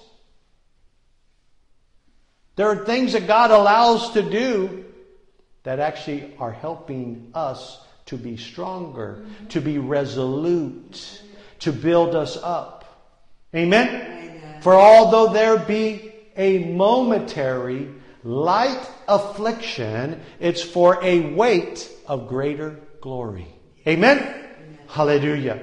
There 2.56 2.68
are 2.68 2.84
things 2.84 3.12
that 3.12 3.28
God 3.28 3.52
allows 3.52 4.11
to 4.14 4.22
do 4.22 4.84
that 5.62 5.78
actually 5.78 6.34
are 6.38 6.50
helping 6.50 7.30
us 7.34 7.80
to 8.06 8.16
be 8.16 8.36
stronger, 8.36 9.24
to 9.50 9.61
be 9.61 9.78
resolute, 9.78 11.22
to 11.61 11.72
build 11.72 12.16
us 12.16 12.36
up. 12.42 12.77
Amen? 13.55 13.88
Amen. 13.88 14.62
For 14.62 14.74
although 14.74 15.32
there 15.32 15.59
be 15.59 16.12
a 16.36 16.59
momentary 16.59 17.90
light 18.22 18.88
affliction, 19.07 20.20
it's 20.38 20.62
for 20.62 21.03
a 21.03 21.32
weight 21.34 21.90
of 22.07 22.28
greater 22.28 22.78
glory. 23.01 23.49
Amen? 23.86 24.49
Hallelujah. 24.88 25.62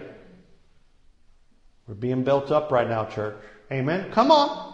We're 1.88 1.94
being 1.94 2.24
built 2.24 2.52
up 2.52 2.72
right 2.72 2.88
now, 2.88 3.06
church. 3.06 3.36
Amen? 3.72 4.12
Come 4.12 4.32
on. 4.32 4.74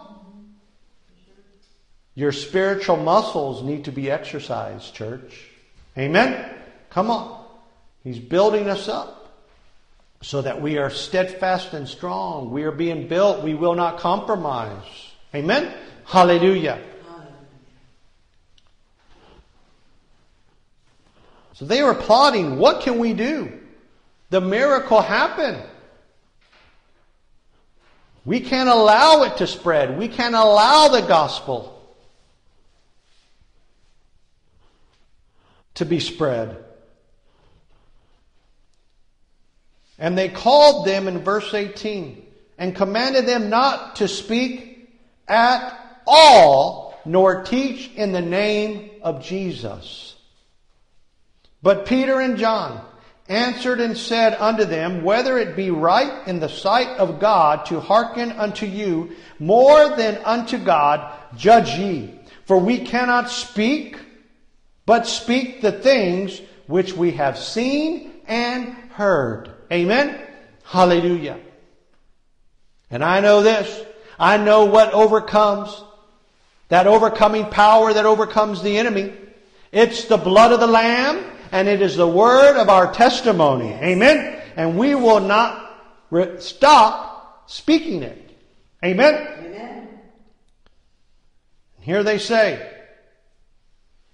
Your 2.14 2.32
spiritual 2.32 2.98
muscles 2.98 3.62
need 3.62 3.84
to 3.86 3.92
be 3.92 4.10
exercised, 4.10 4.94
church. 4.94 5.48
Amen? 5.96 6.54
Come 6.90 7.10
on. 7.10 7.44
He's 8.02 8.18
building 8.18 8.68
us 8.68 8.88
up 8.88 9.21
so 10.22 10.40
that 10.40 10.62
we 10.62 10.78
are 10.78 10.88
steadfast 10.88 11.74
and 11.74 11.86
strong. 11.88 12.50
We 12.50 12.62
are 12.62 12.72
being 12.72 13.08
built. 13.08 13.42
We 13.42 13.54
will 13.54 13.74
not 13.74 13.98
compromise. 13.98 14.84
Amen? 15.34 15.74
Hallelujah. 16.06 16.80
So 21.54 21.64
they 21.66 21.82
were 21.82 21.94
plotting, 21.94 22.58
what 22.58 22.82
can 22.82 22.98
we 22.98 23.12
do? 23.12 23.60
The 24.30 24.40
miracle 24.40 25.00
happened. 25.00 25.62
We 28.24 28.40
can't 28.40 28.68
allow 28.68 29.24
it 29.24 29.38
to 29.38 29.46
spread. 29.46 29.98
We 29.98 30.08
can't 30.08 30.34
allow 30.34 30.88
the 30.88 31.02
gospel 31.02 31.84
to 35.74 35.84
be 35.84 35.98
spread. 35.98 36.64
And 40.02 40.18
they 40.18 40.28
called 40.28 40.84
them 40.84 41.06
in 41.06 41.20
verse 41.20 41.54
18 41.54 42.26
and 42.58 42.74
commanded 42.74 43.24
them 43.24 43.50
not 43.50 43.96
to 43.96 44.08
speak 44.08 44.90
at 45.28 45.78
all, 46.08 46.98
nor 47.04 47.44
teach 47.44 47.88
in 47.94 48.10
the 48.10 48.20
name 48.20 48.90
of 49.00 49.22
Jesus. 49.22 50.16
But 51.62 51.86
Peter 51.86 52.18
and 52.18 52.36
John 52.36 52.84
answered 53.28 53.78
and 53.78 53.96
said 53.96 54.34
unto 54.40 54.64
them, 54.64 55.04
Whether 55.04 55.38
it 55.38 55.54
be 55.54 55.70
right 55.70 56.26
in 56.26 56.40
the 56.40 56.48
sight 56.48 56.98
of 56.98 57.20
God 57.20 57.66
to 57.66 57.78
hearken 57.78 58.32
unto 58.32 58.66
you 58.66 59.12
more 59.38 59.90
than 59.90 60.16
unto 60.24 60.58
God, 60.58 61.16
judge 61.36 61.78
ye. 61.78 62.18
For 62.46 62.58
we 62.58 62.78
cannot 62.78 63.30
speak, 63.30 64.00
but 64.84 65.06
speak 65.06 65.60
the 65.60 65.70
things 65.70 66.42
which 66.66 66.92
we 66.92 67.12
have 67.12 67.38
seen 67.38 68.10
and 68.26 68.74
heard. 68.94 69.51
Amen? 69.72 70.20
Hallelujah. 70.64 71.40
And 72.90 73.02
I 73.02 73.20
know 73.20 73.42
this. 73.42 73.84
I 74.18 74.36
know 74.36 74.66
what 74.66 74.92
overcomes 74.92 75.82
that 76.68 76.86
overcoming 76.86 77.46
power 77.46 77.92
that 77.92 78.06
overcomes 78.06 78.62
the 78.62 78.78
enemy. 78.78 79.12
It's 79.72 80.04
the 80.04 80.16
blood 80.16 80.52
of 80.52 80.60
the 80.60 80.66
Lamb 80.66 81.22
and 81.52 81.68
it 81.68 81.82
is 81.82 81.96
the 81.96 82.08
word 82.08 82.58
of 82.58 82.68
our 82.68 82.92
testimony. 82.92 83.72
Amen? 83.72 84.40
And 84.56 84.78
we 84.78 84.94
will 84.94 85.20
not 85.20 85.82
re- 86.10 86.40
stop 86.40 87.50
speaking 87.50 88.02
it. 88.02 88.30
Amen? 88.82 89.14
Amen. 89.14 89.88
Here 91.80 92.02
they 92.02 92.18
say, 92.18 92.70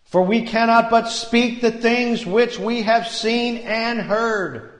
For 0.05 0.23
we 0.23 0.43
cannot 0.43 0.91
but 0.91 1.09
speak 1.09 1.61
the 1.61 1.71
things 1.71 2.27
which 2.27 2.59
we 2.59 2.83
have 2.83 3.07
seen 3.07 3.59
and 3.59 4.01
heard. 4.01 4.78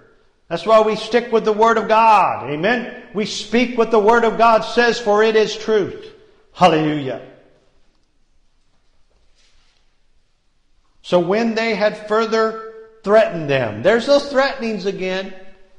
That's 0.49 0.65
why 0.65 0.81
we 0.81 0.97
stick 0.97 1.31
with 1.31 1.45
the 1.45 1.53
Word 1.53 1.77
of 1.77 1.89
God. 1.89 2.51
Amen? 2.51 3.03
We 3.15 3.27
speak 3.27 3.77
what 3.77 3.91
the 3.91 3.99
Word 3.99 4.25
of 4.25 4.39
God 4.39 4.61
says, 4.61 4.99
for 4.99 5.23
it 5.23 5.37
is 5.37 5.57
truth. 5.57 6.13
Hallelujah. 6.53 7.23
So 11.03 11.21
when 11.21 11.55
they 11.55 11.75
had 11.75 12.09
further 12.09 12.75
threatened 13.03 13.49
them, 13.49 13.83
there's 13.83 14.07
those 14.07 14.31
threatenings 14.31 14.87
again. 14.87 15.35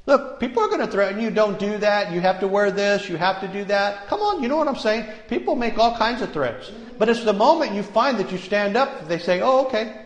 Look, 0.05 0.39
people 0.39 0.63
are 0.63 0.67
going 0.67 0.79
to 0.79 0.87
threaten 0.87 1.21
you. 1.21 1.29
Don't 1.29 1.59
do 1.59 1.77
that. 1.79 2.11
You 2.11 2.19
have 2.21 2.39
to 2.39 2.47
wear 2.47 2.71
this. 2.71 3.09
You 3.09 3.17
have 3.17 3.41
to 3.41 3.47
do 3.47 3.63
that. 3.65 4.07
Come 4.07 4.21
on, 4.21 4.41
you 4.41 4.49
know 4.49 4.57
what 4.57 4.67
I'm 4.67 4.75
saying? 4.75 5.05
People 5.27 5.55
make 5.55 5.77
all 5.77 5.95
kinds 5.97 6.21
of 6.21 6.31
threats. 6.31 6.71
But 6.97 7.09
it's 7.09 7.23
the 7.23 7.33
moment 7.33 7.73
you 7.73 7.83
find 7.83 8.17
that 8.17 8.31
you 8.31 8.37
stand 8.37 8.75
up, 8.75 9.07
they 9.07 9.19
say, 9.19 9.41
oh, 9.41 9.65
okay. 9.67 10.05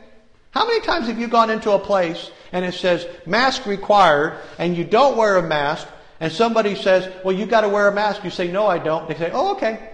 How 0.54 0.68
many 0.68 0.82
times 0.82 1.08
have 1.08 1.20
you 1.20 1.28
gone 1.28 1.49
into 1.49 1.72
a 1.72 1.80
place 1.80 2.30
and 2.51 2.64
it 2.64 2.76
says 2.76 3.08
mask 3.26 3.66
required 3.66 4.39
and 4.60 4.78
you 4.78 4.84
don't 4.84 5.18
wear 5.18 5.38
a 5.38 5.41
mask 5.41 5.88
and 6.20 6.32
somebody 6.32 6.76
says, 6.76 7.12
well, 7.26 7.36
you 7.36 7.47
got 7.47 7.62
to 7.62 7.70
wear 7.70 7.88
a 7.88 7.93
mask. 7.93 8.24
You 8.24 8.30
say, 8.30 8.51
no, 8.51 8.68
I 8.68 8.78
don't. 8.78 9.08
They 9.08 9.16
say, 9.16 9.32
oh, 9.34 9.56
okay. 9.56 9.89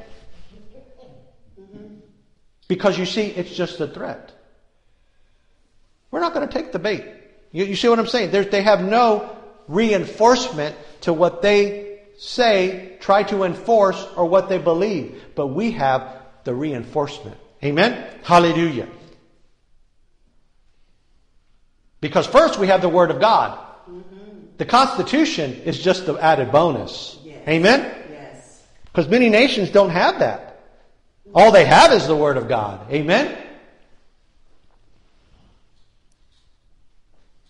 Because 2.67 2.99
you 2.99 3.05
see, 3.05 3.27
it's 3.27 3.55
just 3.55 3.79
a 3.79 3.87
threat. 3.87 4.33
We're 6.11 6.19
not 6.19 6.33
going 6.33 6.47
to 6.47 6.53
take 6.53 6.73
the 6.73 6.79
bait. 6.79 7.05
You, 7.53 7.63
you 7.63 7.77
see 7.77 7.87
what 7.87 7.97
I'm 7.97 8.07
saying? 8.07 8.31
There's, 8.31 8.47
they 8.47 8.61
have 8.61 8.83
no 8.83 9.35
reinforcement 9.69 10.75
to 11.01 11.13
what 11.13 11.41
they 11.41 12.01
say, 12.17 12.97
try 12.99 13.23
to 13.23 13.43
enforce, 13.43 14.05
or 14.17 14.25
what 14.25 14.49
they 14.49 14.57
believe. 14.57 15.23
But 15.35 15.47
we 15.47 15.71
have 15.71 16.17
the 16.43 16.53
reinforcement. 16.53 17.37
Amen? 17.63 18.05
Hallelujah. 18.23 18.89
Because 22.01 22.27
first 22.27 22.59
we 22.59 22.67
have 22.67 22.81
the 22.81 22.89
Word 22.89 23.11
of 23.11 23.19
God. 23.19 23.59
The 24.57 24.65
Constitution 24.65 25.61
is 25.63 25.79
just 25.81 26.05
the 26.05 26.17
added 26.17 26.51
bonus. 26.51 27.17
Yes. 27.23 27.47
Amen? 27.47 27.79
Yes. 28.11 28.63
Because 28.85 29.07
many 29.07 29.29
nations 29.29 29.69
don't 29.69 29.89
have 29.89 30.19
that. 30.19 30.61
All 31.33 31.51
they 31.51 31.65
have 31.65 31.93
is 31.93 32.07
the 32.07 32.15
Word 32.15 32.37
of 32.37 32.47
God. 32.47 32.91
Amen? 32.91 33.37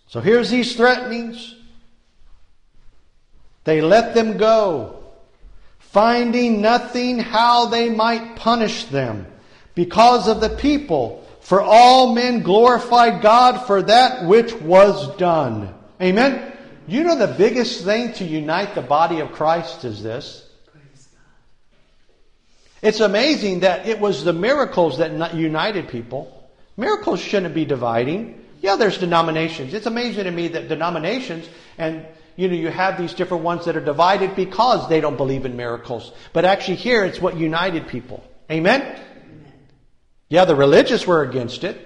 So 0.06 0.20
here's 0.20 0.50
these 0.50 0.76
threatenings. 0.76 1.54
They 3.64 3.80
let 3.80 4.14
them 4.14 4.38
go, 4.38 5.04
finding 5.78 6.60
nothing 6.60 7.18
how 7.18 7.66
they 7.66 7.90
might 7.90 8.36
punish 8.36 8.84
them 8.84 9.26
because 9.74 10.28
of 10.28 10.40
the 10.40 10.48
people. 10.48 11.19
For 11.50 11.60
all 11.60 12.14
men 12.14 12.42
glorified 12.42 13.22
God 13.22 13.66
for 13.66 13.82
that 13.82 14.24
which 14.24 14.52
was 14.52 15.16
done. 15.16 15.74
Amen? 16.00 16.52
You 16.86 17.02
know 17.02 17.18
the 17.18 17.26
biggest 17.26 17.84
thing 17.84 18.12
to 18.12 18.24
unite 18.24 18.76
the 18.76 18.82
body 18.82 19.18
of 19.18 19.32
Christ 19.32 19.84
is 19.84 20.00
this. 20.00 20.48
It's 22.82 23.00
amazing 23.00 23.60
that 23.60 23.88
it 23.88 23.98
was 23.98 24.22
the 24.22 24.32
miracles 24.32 24.98
that 24.98 25.34
united 25.34 25.88
people. 25.88 26.48
Miracles 26.76 27.20
shouldn't 27.20 27.52
be 27.52 27.64
dividing. 27.64 28.46
Yeah, 28.60 28.76
there's 28.76 28.98
denominations. 28.98 29.74
It's 29.74 29.86
amazing 29.86 30.26
to 30.26 30.30
me 30.30 30.46
that 30.46 30.68
denominations 30.68 31.48
and 31.78 32.06
you 32.36 32.46
know 32.46 32.54
you 32.54 32.68
have 32.68 32.96
these 32.96 33.12
different 33.12 33.42
ones 33.42 33.64
that 33.64 33.76
are 33.76 33.84
divided 33.84 34.36
because 34.36 34.88
they 34.88 35.00
don't 35.00 35.16
believe 35.16 35.44
in 35.44 35.56
miracles. 35.56 36.12
But 36.32 36.44
actually 36.44 36.76
here 36.76 37.04
it's 37.04 37.20
what 37.20 37.36
united 37.36 37.88
people. 37.88 38.22
Amen? 38.52 39.00
Yeah, 40.30 40.46
the 40.46 40.54
religious 40.54 41.06
were 41.06 41.22
against 41.22 41.64
it, 41.64 41.76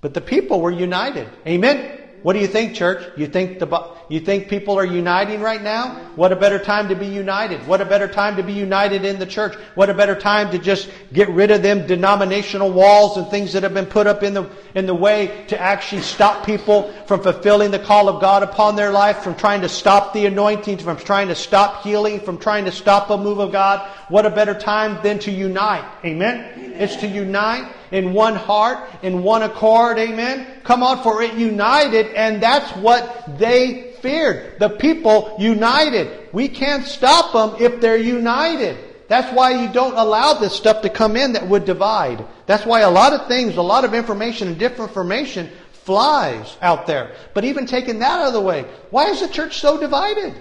but 0.00 0.14
the 0.14 0.20
people 0.20 0.60
were 0.60 0.70
united. 0.70 1.28
Amen. 1.46 1.99
What 2.22 2.34
do 2.34 2.38
you 2.40 2.46
think, 2.46 2.74
church? 2.74 3.02
You 3.16 3.26
think 3.26 3.58
the 3.58 3.66
you 4.10 4.20
think 4.20 4.48
people 4.48 4.78
are 4.78 4.84
uniting 4.84 5.40
right 5.40 5.62
now? 5.62 5.94
What 6.16 6.32
a 6.32 6.36
better 6.36 6.58
time 6.58 6.88
to 6.88 6.94
be 6.94 7.06
united. 7.06 7.66
What 7.66 7.80
a 7.80 7.84
better 7.84 8.08
time 8.08 8.36
to 8.36 8.42
be 8.42 8.52
united 8.52 9.04
in 9.04 9.18
the 9.18 9.24
church. 9.24 9.54
What 9.74 9.88
a 9.88 9.94
better 9.94 10.14
time 10.14 10.50
to 10.50 10.58
just 10.58 10.90
get 11.12 11.30
rid 11.30 11.50
of 11.50 11.62
them 11.62 11.86
denominational 11.86 12.72
walls 12.72 13.16
and 13.16 13.28
things 13.28 13.54
that 13.54 13.62
have 13.62 13.72
been 13.72 13.86
put 13.86 14.06
up 14.06 14.22
in 14.22 14.34
the 14.34 14.50
in 14.74 14.86
the 14.86 14.94
way 14.94 15.44
to 15.48 15.58
actually 15.58 16.02
stop 16.02 16.44
people 16.44 16.92
from 17.06 17.22
fulfilling 17.22 17.70
the 17.70 17.78
call 17.78 18.08
of 18.08 18.20
God 18.20 18.42
upon 18.42 18.76
their 18.76 18.90
life, 18.90 19.22
from 19.22 19.34
trying 19.34 19.62
to 19.62 19.68
stop 19.68 20.12
the 20.12 20.26
anointing, 20.26 20.78
from 20.78 20.98
trying 20.98 21.28
to 21.28 21.34
stop 21.34 21.82
healing, 21.82 22.20
from 22.20 22.36
trying 22.36 22.66
to 22.66 22.72
stop 22.72 23.08
a 23.08 23.16
move 23.16 23.38
of 23.38 23.50
God. 23.50 23.88
What 24.08 24.26
a 24.26 24.30
better 24.30 24.54
time 24.54 25.02
than 25.02 25.20
to 25.20 25.30
unite. 25.30 25.84
Amen. 26.04 26.74
It's 26.74 26.96
to 26.96 27.06
unite 27.06 27.72
in 27.90 28.12
one 28.12 28.34
heart, 28.34 28.88
in 29.02 29.22
one 29.22 29.42
accord. 29.42 29.98
Amen. 29.98 30.46
Come 30.64 30.82
on, 30.82 31.02
for 31.02 31.22
it 31.22 31.34
united, 31.34 32.06
and 32.14 32.42
that's 32.42 32.70
what 32.76 33.38
they 33.38 33.94
feared. 34.00 34.58
The 34.58 34.70
people 34.70 35.36
united. 35.38 36.32
We 36.32 36.48
can't 36.48 36.84
stop 36.84 37.32
them 37.32 37.62
if 37.62 37.80
they're 37.80 37.96
united. 37.96 38.76
That's 39.08 39.34
why 39.34 39.60
you 39.60 39.72
don't 39.72 39.96
allow 39.96 40.34
this 40.34 40.54
stuff 40.54 40.82
to 40.82 40.88
come 40.88 41.16
in 41.16 41.32
that 41.32 41.48
would 41.48 41.64
divide. 41.64 42.24
That's 42.46 42.64
why 42.64 42.80
a 42.80 42.90
lot 42.90 43.12
of 43.12 43.26
things, 43.26 43.56
a 43.56 43.62
lot 43.62 43.84
of 43.84 43.92
information 43.92 44.46
and 44.46 44.58
different 44.58 44.90
information 44.90 45.50
flies 45.72 46.56
out 46.62 46.86
there. 46.86 47.16
But 47.34 47.44
even 47.44 47.66
taking 47.66 47.98
that 47.98 48.20
out 48.20 48.28
of 48.28 48.32
the 48.34 48.40
way, 48.40 48.66
why 48.90 49.10
is 49.10 49.20
the 49.20 49.28
church 49.28 49.58
so 49.58 49.80
divided? 49.80 50.34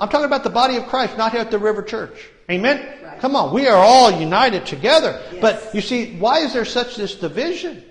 I'm 0.00 0.08
talking 0.08 0.26
about 0.26 0.42
the 0.42 0.50
body 0.50 0.76
of 0.76 0.88
Christ, 0.88 1.16
not 1.16 1.30
here 1.30 1.42
at 1.42 1.52
the 1.52 1.60
River 1.60 1.82
Church. 1.82 2.31
Amen? 2.50 3.04
Right. 3.04 3.20
Come 3.20 3.36
on, 3.36 3.54
we 3.54 3.66
are 3.66 3.76
all 3.76 4.10
united 4.10 4.66
together. 4.66 5.20
Yes. 5.32 5.40
But 5.40 5.74
you 5.74 5.80
see, 5.80 6.16
why 6.16 6.40
is 6.40 6.52
there 6.52 6.64
such 6.64 6.96
this 6.96 7.14
division? 7.14 7.84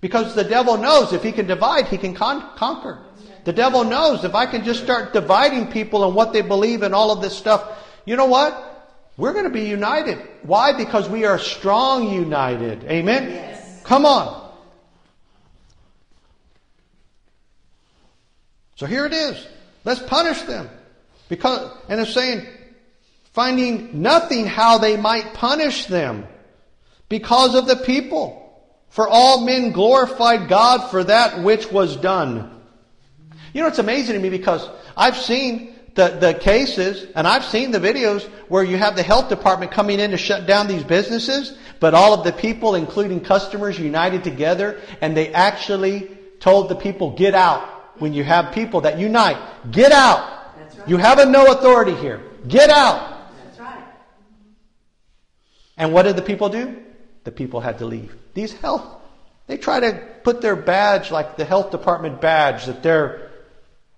Because 0.00 0.34
the 0.34 0.44
devil 0.44 0.76
knows 0.76 1.12
if 1.12 1.22
he 1.22 1.32
can 1.32 1.46
divide, 1.46 1.86
he 1.88 1.96
can 1.96 2.14
con- 2.14 2.56
conquer. 2.56 3.00
The 3.44 3.52
devil 3.52 3.84
knows 3.84 4.24
if 4.24 4.34
I 4.34 4.46
can 4.46 4.64
just 4.64 4.82
start 4.82 5.12
dividing 5.12 5.70
people 5.70 6.04
and 6.04 6.14
what 6.14 6.32
they 6.32 6.42
believe 6.42 6.82
and 6.82 6.94
all 6.94 7.10
of 7.10 7.20
this 7.22 7.36
stuff, 7.36 7.78
you 8.04 8.16
know 8.16 8.26
what? 8.26 8.70
We're 9.16 9.32
going 9.32 9.44
to 9.44 9.50
be 9.50 9.64
united. 9.64 10.18
Why? 10.42 10.72
Because 10.72 11.08
we 11.08 11.24
are 11.24 11.38
strong 11.38 12.12
united. 12.12 12.84
Amen? 12.84 13.30
Yes. 13.30 13.82
Come 13.84 14.04
on. 14.06 14.44
So 18.76 18.86
here 18.86 19.06
it 19.06 19.12
is. 19.12 19.46
Let's 19.84 20.02
punish 20.02 20.42
them. 20.42 20.68
Because 21.28 21.76
and 21.88 22.00
it's 22.00 22.12
saying 22.12 22.46
finding 23.34 24.00
nothing 24.00 24.46
how 24.46 24.78
they 24.78 24.96
might 24.96 25.34
punish 25.34 25.86
them 25.86 26.26
because 27.08 27.54
of 27.54 27.66
the 27.66 27.76
people. 27.76 28.40
For 28.88 29.08
all 29.08 29.44
men 29.44 29.72
glorified 29.72 30.48
God 30.48 30.88
for 30.88 31.02
that 31.02 31.42
which 31.42 31.70
was 31.70 31.96
done. 31.96 32.62
You 33.52 33.62
know, 33.62 33.68
it's 33.68 33.80
amazing 33.80 34.14
to 34.14 34.20
me 34.20 34.30
because 34.30 34.68
I've 34.96 35.16
seen 35.16 35.74
the, 35.96 36.10
the 36.20 36.34
cases 36.34 37.06
and 37.16 37.26
I've 37.26 37.44
seen 37.44 37.72
the 37.72 37.80
videos 37.80 38.22
where 38.48 38.62
you 38.62 38.76
have 38.76 38.94
the 38.94 39.02
health 39.02 39.28
department 39.28 39.72
coming 39.72 39.98
in 39.98 40.12
to 40.12 40.16
shut 40.16 40.46
down 40.46 40.68
these 40.68 40.84
businesses, 40.84 41.58
but 41.80 41.92
all 41.92 42.14
of 42.14 42.22
the 42.22 42.32
people, 42.32 42.76
including 42.76 43.20
customers, 43.20 43.80
united 43.80 44.22
together 44.22 44.80
and 45.00 45.16
they 45.16 45.32
actually 45.32 46.16
told 46.38 46.68
the 46.68 46.76
people, 46.76 47.10
get 47.10 47.34
out. 47.34 47.70
When 48.00 48.12
you 48.12 48.22
have 48.24 48.52
people 48.52 48.82
that 48.82 48.98
unite, 48.98 49.38
get 49.70 49.92
out. 49.92 50.52
Right. 50.56 50.88
You 50.88 50.96
have 50.98 51.18
a 51.18 51.26
no 51.26 51.46
authority 51.46 51.94
here. 51.94 52.22
Get 52.46 52.70
out. 52.70 53.13
And 55.76 55.92
what 55.92 56.02
did 56.04 56.16
the 56.16 56.22
people 56.22 56.48
do? 56.48 56.76
The 57.24 57.32
people 57.32 57.60
had 57.60 57.78
to 57.78 57.86
leave. 57.86 58.14
These 58.34 58.52
health, 58.52 58.84
they 59.46 59.56
try 59.56 59.80
to 59.80 60.06
put 60.22 60.40
their 60.40 60.56
badge, 60.56 61.10
like 61.10 61.36
the 61.36 61.44
health 61.44 61.70
department 61.70 62.20
badge, 62.20 62.66
that 62.66 62.82
they're, 62.82 63.30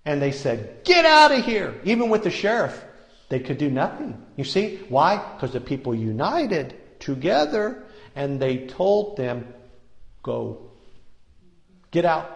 and 0.05 0.23
they 0.23 0.33
said, 0.33 0.85
get 0.85 1.05
out 1.05 1.33
of 1.33 1.45
here. 1.45 1.75
Even 1.85 2.09
with 2.09 2.23
the 2.23 2.31
sheriff, 2.31 2.83
they 3.29 3.41
could 3.41 3.59
do 3.59 3.71
nothing. 3.71 4.25
You 4.37 4.45
see? 4.45 4.81
Why? 4.89 5.17
Because 5.35 5.53
the 5.53 5.61
people 5.61 5.95
united 5.95 6.75
together 7.01 7.85
and 8.15 8.41
they 8.41 8.67
told 8.67 9.17
them, 9.17 9.53
go. 10.23 10.71
Get 11.91 12.05
out. 12.05 12.33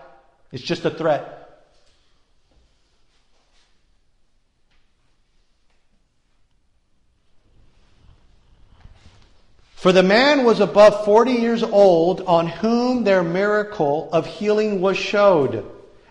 It's 0.53 0.63
just 0.63 0.85
a 0.85 0.91
threat. 0.91 1.40
For 9.81 9.93
the 9.93 10.03
man 10.03 10.45
was 10.45 10.61
above 10.61 11.07
40 11.07 11.33
years 11.33 11.63
old 11.63 12.21
on 12.27 12.47
whom 12.47 13.03
their 13.03 13.23
miracle 13.23 14.11
of 14.13 14.27
healing 14.27 14.83
was 14.83 14.99
showed. 14.99 15.65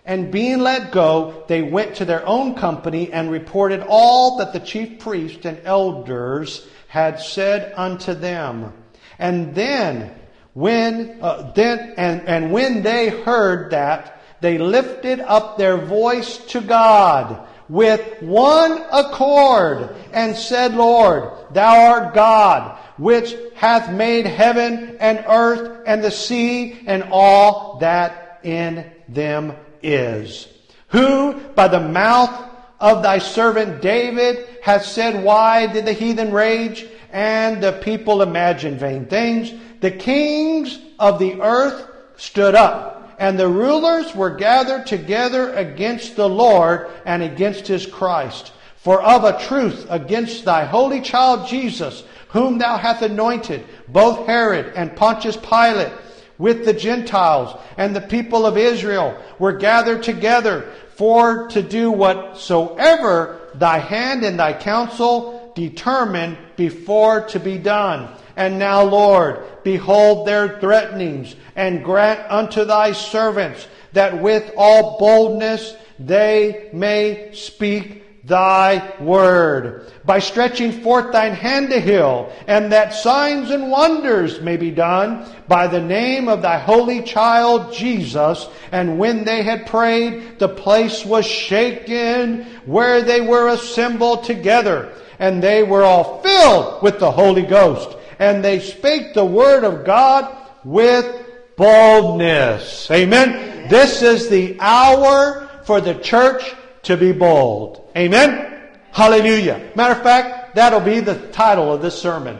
And 0.04 0.32
being 0.32 0.58
let 0.58 0.90
go, 0.90 1.44
they 1.46 1.62
went 1.62 1.94
to 1.96 2.04
their 2.04 2.26
own 2.26 2.56
company 2.56 3.12
and 3.12 3.30
reported 3.30 3.84
all 3.86 4.38
that 4.38 4.52
the 4.52 4.58
chief 4.58 4.98
priests 4.98 5.46
and 5.46 5.60
elders 5.64 6.66
had 6.88 7.20
said 7.20 7.72
unto 7.76 8.12
them. 8.12 8.72
And 9.20 9.54
then, 9.54 10.16
when, 10.52 11.18
uh, 11.22 11.52
then, 11.54 11.94
and, 11.96 12.28
and 12.28 12.50
when 12.50 12.82
they 12.82 13.08
heard 13.08 13.70
that, 13.70 14.20
they 14.40 14.58
lifted 14.58 15.20
up 15.20 15.58
their 15.58 15.76
voice 15.76 16.38
to 16.46 16.60
God 16.60 17.46
with 17.70 18.20
one 18.20 18.84
accord 18.92 19.94
and 20.12 20.36
said, 20.36 20.74
Lord, 20.74 21.30
thou 21.52 21.92
art 21.92 22.14
God, 22.14 22.76
which 22.98 23.36
hath 23.54 23.92
made 23.92 24.26
heaven 24.26 24.96
and 24.98 25.24
earth 25.28 25.84
and 25.86 26.02
the 26.02 26.10
sea 26.10 26.82
and 26.86 27.04
all 27.12 27.78
that 27.78 28.40
in 28.42 28.90
them 29.08 29.54
is. 29.82 30.48
Who 30.88 31.34
by 31.54 31.68
the 31.68 31.80
mouth 31.80 32.50
of 32.80 33.04
thy 33.04 33.18
servant 33.18 33.80
David 33.80 34.48
hath 34.62 34.84
said, 34.84 35.22
Why 35.22 35.68
did 35.68 35.86
the 35.86 35.92
heathen 35.92 36.32
rage 36.32 36.88
and 37.12 37.62
the 37.62 37.72
people 37.72 38.22
imagine 38.22 38.78
vain 38.78 39.06
things? 39.06 39.52
The 39.80 39.92
kings 39.92 40.76
of 40.98 41.20
the 41.20 41.40
earth 41.40 41.86
stood 42.16 42.56
up 42.56 42.99
and 43.20 43.38
the 43.38 43.46
rulers 43.46 44.14
were 44.14 44.30
gathered 44.30 44.86
together 44.86 45.52
against 45.52 46.16
the 46.16 46.28
Lord 46.28 46.90
and 47.04 47.22
against 47.22 47.66
his 47.66 47.84
Christ. 47.84 48.52
For 48.76 49.02
of 49.02 49.24
a 49.24 49.38
truth 49.38 49.86
against 49.90 50.46
thy 50.46 50.64
holy 50.64 51.02
child 51.02 51.46
Jesus, 51.46 52.02
whom 52.30 52.56
thou 52.56 52.78
hast 52.78 53.02
anointed, 53.02 53.66
both 53.88 54.26
Herod 54.26 54.72
and 54.74 54.96
Pontius 54.96 55.36
Pilate, 55.36 55.92
with 56.38 56.64
the 56.64 56.72
Gentiles 56.72 57.60
and 57.76 57.94
the 57.94 58.00
people 58.00 58.46
of 58.46 58.56
Israel, 58.56 59.22
were 59.38 59.52
gathered 59.52 60.02
together 60.02 60.72
for 60.94 61.46
to 61.48 61.60
do 61.60 61.90
whatsoever 61.90 63.38
thy 63.54 63.80
hand 63.80 64.24
and 64.24 64.38
thy 64.38 64.54
counsel 64.54 65.52
determined 65.54 66.38
before 66.56 67.26
to 67.26 67.38
be 67.38 67.58
done. 67.58 68.08
And 68.40 68.58
now, 68.58 68.84
Lord, 68.84 69.44
behold 69.64 70.26
their 70.26 70.58
threatenings, 70.60 71.36
and 71.54 71.84
grant 71.84 72.20
unto 72.30 72.64
thy 72.64 72.92
servants 72.92 73.68
that 73.92 74.22
with 74.22 74.50
all 74.56 74.98
boldness 74.98 75.76
they 75.98 76.70
may 76.72 77.34
speak 77.34 78.24
thy 78.26 78.94
word. 78.98 79.92
By 80.06 80.20
stretching 80.20 80.72
forth 80.72 81.12
thine 81.12 81.34
hand 81.34 81.68
to 81.68 81.80
heal, 81.82 82.32
and 82.46 82.72
that 82.72 82.94
signs 82.94 83.50
and 83.50 83.70
wonders 83.70 84.40
may 84.40 84.56
be 84.56 84.70
done 84.70 85.30
by 85.46 85.66
the 85.66 85.82
name 85.82 86.26
of 86.26 86.40
thy 86.40 86.58
holy 86.58 87.02
child 87.02 87.74
Jesus. 87.74 88.48
And 88.72 88.98
when 88.98 89.24
they 89.24 89.42
had 89.42 89.66
prayed, 89.66 90.38
the 90.38 90.48
place 90.48 91.04
was 91.04 91.26
shaken 91.26 92.46
where 92.64 93.02
they 93.02 93.20
were 93.20 93.48
assembled 93.48 94.24
together. 94.24 94.94
And 95.18 95.42
they 95.42 95.62
were 95.62 95.82
all 95.82 96.22
filled 96.22 96.82
with 96.82 96.98
the 96.98 97.10
Holy 97.10 97.42
Ghost 97.42 97.98
and 98.20 98.44
they 98.44 98.60
spake 98.60 99.14
the 99.14 99.24
word 99.24 99.64
of 99.64 99.84
God 99.84 100.36
with 100.62 101.26
boldness. 101.56 102.88
Amen. 102.90 103.68
This 103.68 104.02
is 104.02 104.28
the 104.28 104.58
hour 104.60 105.48
for 105.64 105.80
the 105.80 105.94
church 105.94 106.54
to 106.82 106.96
be 106.96 107.12
bold. 107.12 107.90
Amen. 107.96 108.68
Hallelujah. 108.92 109.72
Matter 109.74 109.94
of 109.94 110.02
fact, 110.02 110.54
that'll 110.54 110.80
be 110.80 111.00
the 111.00 111.14
title 111.28 111.72
of 111.72 111.80
this 111.80 112.00
sermon. 112.00 112.38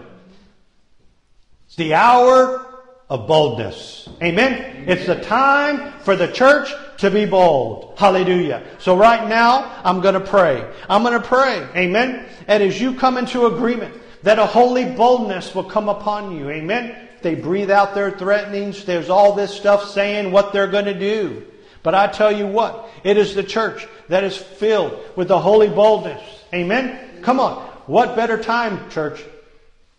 It's 1.67 1.77
the 1.77 1.95
hour 1.95 2.67
of 3.09 3.27
boldness. 3.27 4.09
Amen. 4.23 4.85
It's 4.87 5.07
the 5.07 5.21
time 5.21 5.93
for 6.01 6.15
the 6.15 6.29
church 6.29 6.73
to 6.99 7.11
be 7.11 7.25
bold. 7.25 7.95
Hallelujah. 7.97 8.63
So 8.79 8.97
right 8.97 9.27
now, 9.29 9.81
I'm 9.83 10.03
going 10.03 10.15
to 10.15 10.21
pray. 10.21 10.71
I'm 10.91 11.03
going 11.03 11.21
to 11.21 11.27
pray. 11.27 11.67
Amen. 11.75 12.27
And 12.49 12.63
as 12.63 12.79
you 12.79 12.95
come 12.95 13.17
into 13.17 13.47
agreement, 13.47 13.95
that 14.23 14.39
a 14.39 14.47
holy 14.47 14.85
boldness 14.85 15.55
will 15.55 15.65
come 15.65 15.89
upon 15.89 16.37
you. 16.37 16.51
Amen. 16.51 17.09
They 17.23 17.35
breathe 17.35 17.71
out 17.71 17.95
their 17.95 18.11
threatenings. 18.11 18.85
There's 18.85 19.11
all 19.11 19.35
this 19.35 19.55
stuff 19.55 19.89
saying 19.91 20.33
what 20.33 20.53
they're 20.53 20.67
going 20.67 20.87
to 20.87 20.99
do. 20.99 21.47
But 21.83 21.95
I 21.95 22.07
tell 22.09 22.31
you 22.31 22.47
what, 22.47 22.91
it 23.05 23.17
is 23.17 23.35
the 23.35 23.43
church 23.43 23.87
that 24.09 24.25
is 24.25 24.37
filled 24.37 24.99
with 25.17 25.29
the 25.29 25.39
holy 25.39 25.69
boldness. 25.69 26.23
Amen. 26.53 27.23
Come 27.23 27.41
on. 27.41 27.67
What 27.87 28.17
better 28.17 28.43
time, 28.43 28.91
church? 28.91 29.23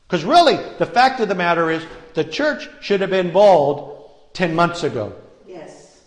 Because 0.08 0.24
really, 0.24 0.58
the 0.78 0.86
fact 0.86 1.20
of 1.20 1.30
the 1.30 1.36
matter 1.36 1.70
is, 1.72 1.84
the 2.14 2.24
church 2.24 2.70
should 2.82 3.02
have 3.02 3.10
been 3.10 3.32
bold 3.32 4.12
10 4.34 4.54
months 4.54 4.84
ago. 4.84 5.16
Yes. 5.48 6.02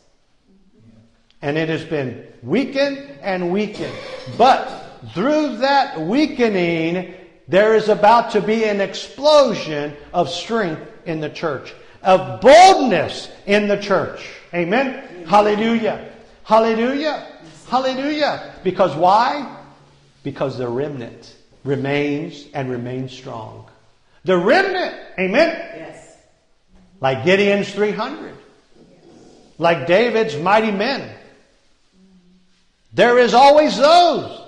And 1.43 1.57
it 1.57 1.69
has 1.69 1.85
been 1.85 2.27
weakened 2.43 2.99
and 3.23 3.53
weakened. 3.53 3.95
But 4.37 4.85
through 5.15 5.59
that 5.59 6.01
weakening, 6.01 7.15
there 7.49 7.75
is 7.75 7.89
about 7.89 8.33
to 8.33 8.41
be 8.41 8.65
an 8.65 8.81
explosion 8.81 9.97
of 10.13 10.31
strength 10.31 10.83
in 11.05 11.21
the 11.21 11.29
church, 11.29 11.75
of 12.03 12.41
boldness 12.41 13.29
in 13.47 13.69
the 13.69 13.77
church. 13.77 14.29
Amen? 14.55 15.27
Hallelujah. 15.27 16.13
Hallelujah. 16.45 17.27
Hallelujah. 17.69 18.55
Because 18.63 18.95
why? 18.95 19.59
Because 20.23 20.57
the 20.57 20.69
remnant 20.69 21.35
remains 21.65 22.47
and 22.55 22.71
remains 22.71 23.13
strong. 23.13 23.69
The 24.25 24.37
remnant, 24.39 24.95
amen? 25.19 25.49
Yes. 25.77 26.17
Like 27.01 27.25
Gideon's 27.25 27.71
300. 27.73 28.35
Like 29.59 29.87
David's 29.87 30.37
mighty 30.37 30.71
men. 30.71 31.15
There 32.95 33.19
is 33.19 33.35
always 33.35 33.77
those, 33.77 34.41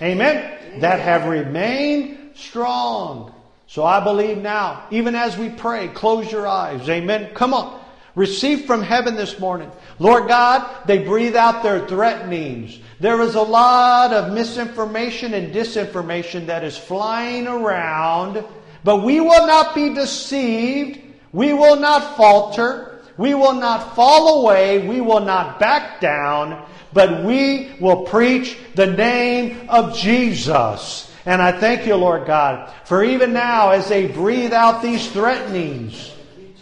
amen, 0.00 0.58
that 0.80 1.00
have 1.00 1.28
remained 1.28 2.30
strong. 2.34 3.34
So 3.66 3.84
I 3.84 4.02
believe 4.02 4.38
now, 4.38 4.86
even 4.90 5.14
as 5.14 5.36
we 5.38 5.48
pray, 5.48 5.88
close 5.88 6.30
your 6.30 6.46
eyes, 6.46 6.88
amen. 6.88 7.34
Come 7.34 7.54
on. 7.54 7.80
Receive 8.14 8.66
from 8.66 8.82
heaven 8.82 9.16
this 9.16 9.38
morning. 9.38 9.70
Lord 9.98 10.28
God, 10.28 10.86
they 10.86 10.98
breathe 10.98 11.34
out 11.34 11.62
their 11.62 11.86
threatenings. 11.86 12.78
There 13.00 13.22
is 13.22 13.34
a 13.36 13.42
lot 13.42 14.12
of 14.12 14.34
misinformation 14.34 15.32
and 15.32 15.54
disinformation 15.54 16.46
that 16.46 16.62
is 16.62 16.76
flying 16.76 17.46
around, 17.46 18.44
but 18.84 19.02
we 19.02 19.20
will 19.20 19.46
not 19.46 19.74
be 19.74 19.94
deceived. 19.94 21.00
We 21.32 21.54
will 21.54 21.76
not 21.76 22.16
falter. 22.18 23.00
We 23.16 23.34
will 23.34 23.54
not 23.54 23.94
fall 23.94 24.42
away. 24.42 24.86
We 24.86 25.00
will 25.00 25.20
not 25.20 25.58
back 25.58 26.00
down, 26.00 26.66
but 26.92 27.24
we 27.24 27.72
will 27.80 28.04
preach 28.04 28.58
the 28.74 28.86
name 28.86 29.68
of 29.68 29.96
Jesus. 29.96 31.10
And 31.24 31.40
I 31.40 31.52
thank 31.52 31.86
you, 31.86 31.94
Lord 31.94 32.26
God, 32.26 32.72
for 32.84 33.04
even 33.04 33.32
now 33.32 33.70
as 33.70 33.88
they 33.88 34.06
breathe 34.06 34.52
out 34.52 34.82
these 34.82 35.10
threatenings, 35.12 36.12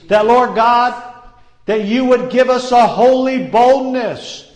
that, 0.09 0.27
Lord 0.27 0.55
God, 0.55 1.11
that 1.67 1.85
you 1.85 2.05
would 2.07 2.31
give 2.31 2.51
us 2.51 2.73
a 2.73 2.87
holy 2.87 3.47
boldness. 3.47 4.47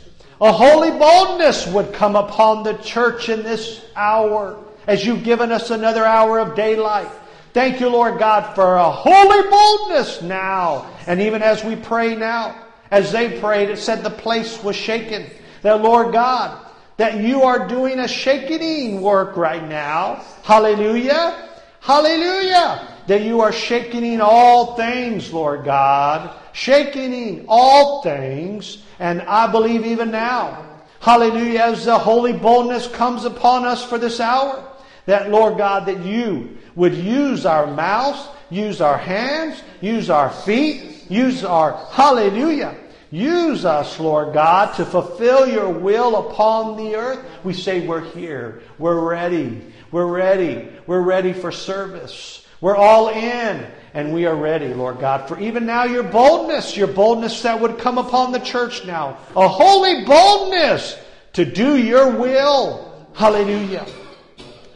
A 0.41 0.53
holy 0.53 0.91
boldness 0.91 1.67
would 1.69 1.93
come 1.93 2.17
upon 2.17 2.65
the 2.65 2.75
church 2.75 3.29
in 3.29 3.43
this 3.43 3.85
hour 3.97 4.59
as 4.87 5.07
you've 5.07 5.25
given 5.25 5.53
us 5.53 5.71
another 5.71 6.05
hour 6.05 6.39
of 6.39 6.55
daylight. 6.55 7.09
Thank 7.53 7.81
you, 7.81 7.89
Lord 7.89 8.19
God, 8.19 8.55
for 8.55 8.75
a 8.75 8.91
holy 8.91 9.49
boldness 9.49 10.23
now. 10.23 10.91
And 11.07 11.21
even 11.21 11.41
as 11.41 11.65
we 11.65 11.77
pray 11.77 12.17
now, 12.17 12.61
as 12.91 13.13
they 13.13 13.41
prayed, 13.41 13.71
it 13.71 13.79
said 13.79 14.03
the 14.03 14.11
place 14.11 14.63
was 14.63 14.77
shaken. 14.77 15.31
That, 15.65 15.81
Lord 15.81 16.13
God, 16.13 16.61
that 16.99 17.21
you 17.21 17.43
are 17.43 17.67
doing 17.67 17.99
a 17.99 18.07
shaking 18.07 19.01
work 19.01 19.35
right 19.35 19.67
now. 19.67 20.23
Hallelujah. 20.43 21.49
Hallelujah. 21.81 22.87
That 23.07 23.23
you 23.23 23.41
are 23.41 23.51
shaking 23.51 24.21
all 24.21 24.77
things, 24.77 25.33
Lord 25.33 25.65
God. 25.65 26.39
Shaking 26.53 27.47
all 27.49 28.03
things. 28.03 28.83
And 28.99 29.23
I 29.23 29.51
believe 29.51 29.87
even 29.87 30.11
now, 30.11 30.83
hallelujah, 31.01 31.61
as 31.61 31.87
the 31.87 31.99
holy 31.99 32.35
boldness 32.35 32.87
comes 32.89 33.25
upon 33.25 33.65
us 33.65 33.83
for 33.83 33.97
this 33.97 34.21
hour, 34.21 34.71
that, 35.07 35.31
Lord 35.31 35.57
God, 35.57 35.87
that 35.87 36.05
you 36.05 36.59
would 36.75 36.95
use 36.95 37.47
our 37.47 37.67
mouths, 37.67 38.29
use 38.51 38.83
our 38.83 38.99
hands, 38.99 39.63
use 39.81 40.11
our 40.11 40.29
feet, 40.29 41.11
use 41.11 41.43
our, 41.43 41.73
hallelujah, 41.91 42.77
Use 43.15 43.65
us, 43.65 44.01
Lord 44.01 44.35
God, 44.35 44.75
to 44.75 44.85
fulfill 44.85 45.47
your 45.47 45.69
will 45.69 46.29
upon 46.29 46.77
the 46.77 46.97
earth. 46.97 47.25
We 47.45 47.53
say 47.53 47.87
we're 47.87 48.01
here. 48.01 48.61
We're 48.77 49.09
ready. 49.09 49.73
We're 49.93 50.05
ready. 50.05 50.69
We're 50.89 51.01
ready 51.01 51.33
for 51.33 51.53
service. 51.53 52.45
We're 52.61 52.75
all 52.75 53.11
in. 53.11 53.71
And 53.93 54.13
we 54.13 54.27
are 54.27 54.35
ready, 54.35 54.75
Lord 54.75 54.99
God, 54.99 55.29
for 55.29 55.39
even 55.39 55.65
now 55.65 55.85
your 55.85 56.03
boldness, 56.03 56.77
your 56.77 56.89
boldness 56.89 57.43
that 57.43 57.61
would 57.61 57.79
come 57.79 57.99
upon 57.99 58.33
the 58.33 58.41
church 58.41 58.85
now. 58.85 59.19
A 59.37 59.47
holy 59.47 60.05
boldness 60.05 60.99
to 61.35 61.45
do 61.45 61.77
your 61.77 62.11
will. 62.11 63.07
Hallelujah. 63.15 63.87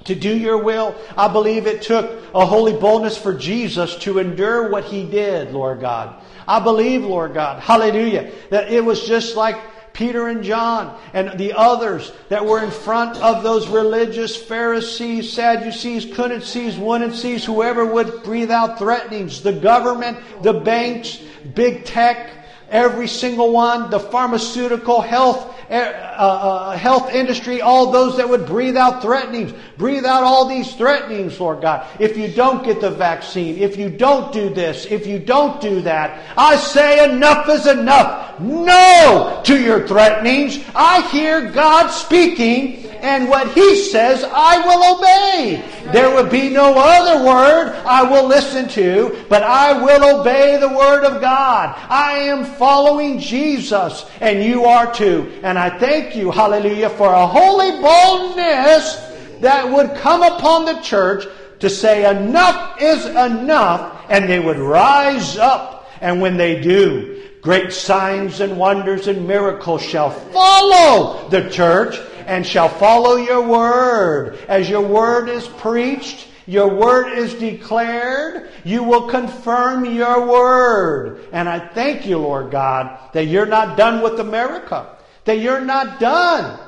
To 0.04 0.14
do 0.14 0.38
your 0.38 0.62
will. 0.62 0.94
I 1.16 1.26
believe 1.26 1.66
it 1.66 1.82
took 1.82 2.22
a 2.32 2.46
holy 2.46 2.74
boldness 2.74 3.18
for 3.18 3.34
Jesus 3.34 3.96
to 3.96 4.20
endure 4.20 4.70
what 4.70 4.84
he 4.84 5.04
did, 5.04 5.50
Lord 5.50 5.80
God. 5.80 6.22
I 6.48 6.60
believe, 6.60 7.04
Lord 7.04 7.34
God, 7.34 7.60
hallelujah, 7.60 8.32
that 8.48 8.72
it 8.72 8.82
was 8.82 9.06
just 9.06 9.36
like 9.36 9.56
Peter 9.92 10.28
and 10.28 10.42
John 10.42 10.98
and 11.12 11.38
the 11.38 11.52
others 11.52 12.10
that 12.30 12.46
were 12.46 12.64
in 12.64 12.70
front 12.70 13.18
of 13.18 13.42
those 13.42 13.68
religious 13.68 14.34
Pharisees, 14.34 15.30
Sadducees, 15.30 16.06
couldn't 16.14 16.44
seize, 16.44 16.78
wouldn't 16.78 17.14
seize, 17.14 17.44
whoever 17.44 17.84
would 17.84 18.22
breathe 18.22 18.50
out 18.50 18.78
threatenings, 18.78 19.42
the 19.42 19.52
government, 19.52 20.18
the 20.42 20.54
banks, 20.54 21.20
big 21.54 21.84
tech, 21.84 22.30
every 22.70 23.08
single 23.08 23.52
one, 23.52 23.90
the 23.90 24.00
pharmaceutical, 24.00 25.02
health, 25.02 25.54
uh, 25.70 25.74
uh, 25.74 26.76
health 26.76 27.12
industry, 27.12 27.60
all 27.60 27.92
those 27.92 28.16
that 28.16 28.28
would 28.28 28.46
breathe 28.46 28.76
out 28.76 29.02
threatenings. 29.02 29.52
Breathe 29.76 30.06
out 30.06 30.22
all 30.22 30.48
these 30.48 30.74
threatenings, 30.74 31.38
Lord 31.38 31.60
God. 31.60 31.86
If 31.98 32.16
you 32.16 32.28
don't 32.28 32.64
get 32.64 32.80
the 32.80 32.90
vaccine, 32.90 33.58
if 33.58 33.76
you 33.76 33.90
don't 33.90 34.32
do 34.32 34.48
this, 34.52 34.86
if 34.86 35.06
you 35.06 35.18
don't 35.18 35.60
do 35.60 35.82
that, 35.82 36.22
I 36.36 36.56
say 36.56 37.04
enough 37.04 37.48
is 37.48 37.66
enough. 37.66 38.40
No 38.40 39.42
to 39.44 39.60
your 39.60 39.86
threatenings. 39.86 40.58
I 40.74 41.06
hear 41.08 41.50
God 41.50 41.88
speaking 41.88 42.87
and 43.02 43.28
what 43.28 43.52
He 43.52 43.76
says 43.76 44.24
I 44.24 44.58
will 44.66 44.96
obey. 44.96 45.64
There 45.92 46.14
will 46.14 46.30
be 46.30 46.48
no 46.50 46.74
other 46.76 47.24
word 47.24 47.74
I 47.86 48.02
will 48.02 48.26
listen 48.26 48.68
to, 48.70 49.24
but 49.28 49.42
I 49.42 49.72
will 49.82 50.20
obey 50.20 50.58
the 50.58 50.68
word 50.68 51.04
of 51.04 51.20
God. 51.20 51.74
I 51.88 52.18
am 52.18 52.44
following 52.44 53.18
Jesus, 53.18 54.04
and 54.20 54.42
you 54.42 54.64
are 54.64 54.92
too. 54.92 55.40
And 55.42 55.58
I 55.58 55.78
thank 55.78 56.16
you, 56.16 56.30
hallelujah, 56.30 56.90
for 56.90 57.12
a 57.12 57.26
holy 57.26 57.70
boldness 57.80 58.96
that 59.40 59.70
would 59.70 59.94
come 59.96 60.22
upon 60.22 60.64
the 60.64 60.80
church 60.80 61.24
to 61.60 61.70
say 61.70 62.08
enough 62.08 62.80
is 62.80 63.06
enough, 63.06 64.04
and 64.08 64.28
they 64.28 64.40
would 64.40 64.58
rise 64.58 65.36
up. 65.38 65.90
And 66.00 66.20
when 66.20 66.36
they 66.36 66.60
do, 66.60 67.22
great 67.40 67.72
signs 67.72 68.40
and 68.40 68.58
wonders 68.58 69.08
and 69.08 69.26
miracles 69.26 69.82
shall 69.82 70.10
follow 70.10 71.28
the 71.30 71.48
church 71.50 71.98
and 72.28 72.46
shall 72.46 72.68
follow 72.68 73.16
your 73.16 73.40
word. 73.40 74.38
As 74.48 74.68
your 74.68 74.82
word 74.82 75.30
is 75.30 75.48
preached, 75.48 76.28
your 76.46 76.68
word 76.68 77.18
is 77.18 77.34
declared, 77.34 78.50
you 78.64 78.82
will 78.82 79.08
confirm 79.08 79.84
your 79.84 80.26
word. 80.26 81.26
And 81.32 81.48
I 81.48 81.68
thank 81.68 82.06
you, 82.06 82.18
Lord 82.18 82.50
God, 82.50 83.12
that 83.14 83.26
you're 83.26 83.46
not 83.46 83.76
done 83.76 84.02
with 84.02 84.20
America, 84.20 84.96
that 85.24 85.38
you're 85.38 85.64
not 85.64 86.00
done 86.00 86.60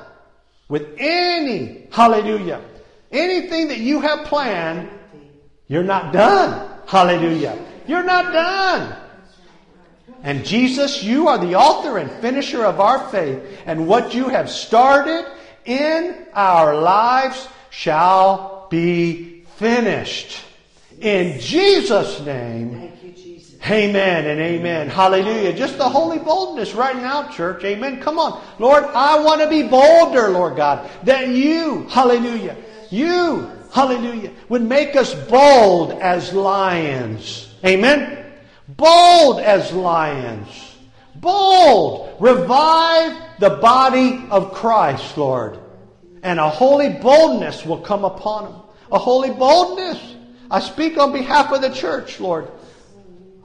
with 0.67 0.95
any, 0.97 1.87
hallelujah, 1.91 2.61
anything 3.11 3.67
that 3.67 3.79
you 3.79 4.01
have 4.01 4.25
planned, 4.25 4.89
you're 5.67 5.83
not 5.83 6.11
done. 6.11 6.69
Hallelujah. 6.87 7.57
You're 7.87 8.03
not 8.03 8.33
done. 8.33 8.95
And 10.23 10.43
Jesus, 10.43 11.03
you 11.03 11.27
are 11.27 11.37
the 11.37 11.55
author 11.55 11.97
and 11.97 12.11
finisher 12.21 12.65
of 12.65 12.79
our 12.79 13.09
faith. 13.09 13.41
And 13.65 13.87
what 13.87 14.13
you 14.13 14.29
have 14.29 14.49
started 14.49 15.25
in 15.65 16.27
our 16.33 16.75
lives 16.75 17.47
shall 17.69 18.67
be 18.69 19.43
finished. 19.57 20.41
In 20.99 21.39
Jesus' 21.39 22.19
name. 22.21 22.91
You, 23.03 23.11
Jesus. 23.11 23.55
Amen 23.69 24.25
and 24.25 24.39
amen. 24.39 24.89
Hallelujah. 24.89 25.53
Just 25.53 25.77
the 25.77 25.87
holy 25.87 26.19
boldness 26.19 26.73
right 26.73 26.95
now, 26.95 27.27
church. 27.29 27.63
Amen. 27.63 28.01
Come 28.01 28.17
on. 28.17 28.41
Lord, 28.59 28.83
I 28.85 29.19
want 29.23 29.41
to 29.41 29.47
be 29.47 29.63
bolder, 29.63 30.29
Lord 30.29 30.55
God, 30.55 30.89
that 31.03 31.29
you, 31.29 31.87
hallelujah, 31.89 32.57
you, 32.89 33.49
hallelujah, 33.71 34.31
would 34.49 34.63
make 34.63 34.95
us 34.95 35.13
bold 35.29 35.93
as 35.93 36.33
lions. 36.33 37.53
Amen. 37.65 38.25
Bold 38.67 39.39
as 39.39 39.71
lions. 39.71 40.75
Bold. 41.15 42.15
Revive 42.19 43.15
the 43.41 43.49
body 43.49 44.23
of 44.29 44.53
Christ, 44.53 45.17
Lord. 45.17 45.57
And 46.21 46.39
a 46.39 46.47
holy 46.47 46.89
boldness 46.89 47.65
will 47.65 47.81
come 47.81 48.05
upon 48.05 48.45
them. 48.45 48.61
A 48.91 48.99
holy 48.99 49.31
boldness. 49.31 50.15
I 50.51 50.59
speak 50.59 50.99
on 50.99 51.11
behalf 51.11 51.51
of 51.51 51.61
the 51.61 51.71
church, 51.71 52.19
Lord. 52.19 52.51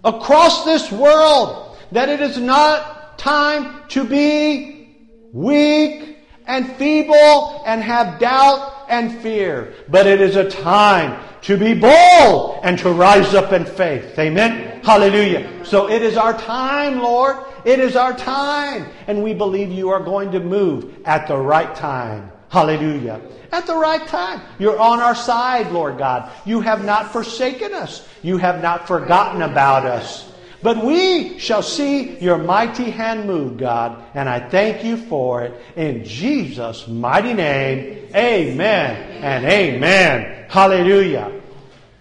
Across 0.05 0.67
this 0.67 0.93
world, 0.93 1.79
that 1.93 2.11
it 2.11 2.21
is 2.21 2.37
not 2.37 3.19
time 3.19 3.89
to 3.89 4.05
be 4.05 4.95
weak 5.33 6.19
and 6.47 6.71
feeble 6.77 7.63
and 7.65 7.83
have 7.83 8.21
doubt 8.21 8.85
and 8.91 9.19
fear, 9.23 9.73
but 9.89 10.07
it 10.07 10.21
is 10.21 10.37
a 10.37 10.51
time 10.51 11.23
to 11.43 11.57
be 11.57 11.73
bold 11.73 12.61
and 12.63 12.79
to 12.81 12.91
rise 12.91 13.35
up 13.35 13.53
in 13.53 13.65
faith. 13.65 14.19
Amen. 14.19 14.83
Hallelujah. 14.85 15.65
So 15.65 15.89
it 15.89 16.03
is 16.03 16.19
our 16.19 16.39
time, 16.39 16.99
Lord. 16.99 17.37
It 17.67 17.81
is 17.81 17.97
our 17.97 18.17
time. 18.17 18.87
And 19.09 19.23
we 19.25 19.35
believe 19.35 19.73
you 19.73 19.91
are 19.91 20.01
going 20.01 20.31
to 20.31 20.41
move 20.41 21.03
at 21.05 21.27
the 21.27 21.37
right 21.37 21.75
time. 21.75 22.31
Hallelujah. 22.49 23.21
At 23.51 23.67
the 23.67 23.75
right 23.75 24.07
time. 24.07 24.41
You're 24.61 24.79
on 24.79 25.01
our 25.01 25.17
side, 25.17 25.73
Lord 25.73 25.99
God. 25.99 26.31
You 26.47 26.61
have 26.61 26.85
not 26.85 27.13
forsaken 27.13 27.75
us. 27.75 28.09
You 28.23 28.39
have 28.39 28.63
not 28.63 28.87
forgotten 28.87 29.43
about 29.43 29.85
us. 29.85 30.33
But 30.63 30.85
we 30.85 31.39
shall 31.39 31.63
see 31.63 32.19
your 32.19 32.39
mighty 32.39 32.91
hand 32.91 33.27
move, 33.27 33.59
God, 33.59 34.03
and 34.15 34.29
I 34.29 34.49
thank 34.49 34.85
you 34.85 34.97
for 34.97 35.43
it. 35.43 35.55
In 35.77 36.05
Jesus' 36.05 36.89
mighty 36.89 37.35
name, 37.35 38.09
amen 38.15 39.23
and 39.23 39.45
amen. 39.45 40.47
Hallelujah. 40.49 41.41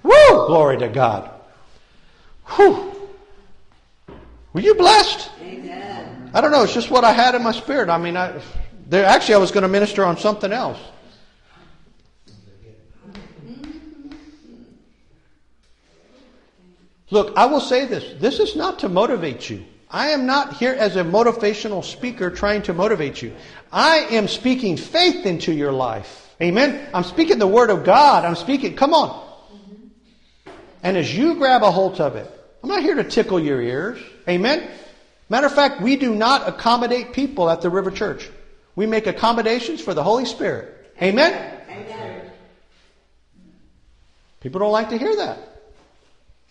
Woo! 0.04 0.48
Glory 0.48 0.78
to 0.78 0.88
God. 0.88 1.30
Whew. 2.56 2.95
Were 4.56 4.62
you 4.62 4.74
blessed? 4.74 5.30
Amen. 5.42 6.32
I 6.34 6.40
don't 6.40 6.54
know. 6.54 6.64
It's 6.64 6.74
just 6.74 6.90
what 6.90 7.04
I 7.04 7.12
had 7.12 7.36
in 7.36 7.44
my 7.44 7.52
spirit. 7.52 7.90
I 7.90 7.98
mean, 7.98 8.16
I, 8.16 8.40
there, 8.88 9.04
actually, 9.04 9.36
I 9.36 9.40
was 9.40 9.52
going 9.52 9.64
to 9.64 9.68
minister 9.68 10.06
on 10.06 10.18
something 10.18 10.54
else. 10.54 10.80
Look, 17.12 17.36
I 17.36 17.48
will 17.48 17.60
say 17.60 17.84
this. 17.84 18.18
This 18.22 18.40
is 18.40 18.56
not 18.56 18.80
to 18.80 18.88
motivate 18.88 19.50
you. 19.50 19.66
I 19.92 20.12
am 20.12 20.26
not 20.26 20.54
here 20.54 20.72
as 20.74 20.96
a 20.96 21.04
motivational 21.04 21.84
speaker 21.84 22.30
trying 22.30 22.62
to 22.62 22.74
motivate 22.74 23.22
you. 23.22 23.36
I 23.74 24.08
am 24.12 24.30
speaking 24.30 24.78
faith 24.78 25.26
into 25.26 25.52
your 25.52 25.74
life. 25.74 26.34
Amen. 26.42 26.90
I'm 26.94 27.04
speaking 27.04 27.40
the 27.40 27.46
word 27.46 27.72
of 27.72 27.84
God. 27.84 28.24
I'm 28.24 28.36
speaking, 28.36 28.78
come 28.78 28.94
on. 28.94 29.10
Mm-hmm. 29.10 30.52
And 30.82 30.96
as 30.96 31.14
you 31.14 31.36
grab 31.36 31.62
a 31.62 31.72
hold 31.72 32.00
of 32.00 32.16
it, 32.16 32.32
I'm 32.66 32.70
not 32.70 32.82
here 32.82 32.96
to 32.96 33.04
tickle 33.04 33.40
your 33.40 33.62
ears. 33.62 34.02
Amen. 34.28 34.68
Matter 35.30 35.46
of 35.46 35.54
fact, 35.54 35.82
we 35.82 35.98
do 35.98 36.16
not 36.16 36.50
accommodate 36.50 37.14
people 37.14 37.48
at 37.48 37.62
the 37.62 37.70
River 37.70 37.92
Church. 37.92 38.28
We 38.76 38.88
make 38.88 39.06
accommodations 39.06 39.82
for 39.82 39.94
the 39.94 40.02
Holy 40.02 40.26
Spirit. 40.26 40.92
Amen. 41.00 41.62
Amen. 41.70 42.32
People 44.40 44.62
don't 44.62 44.72
like 44.72 44.90
to 44.90 44.98
hear 44.98 45.16
that. 45.16 45.38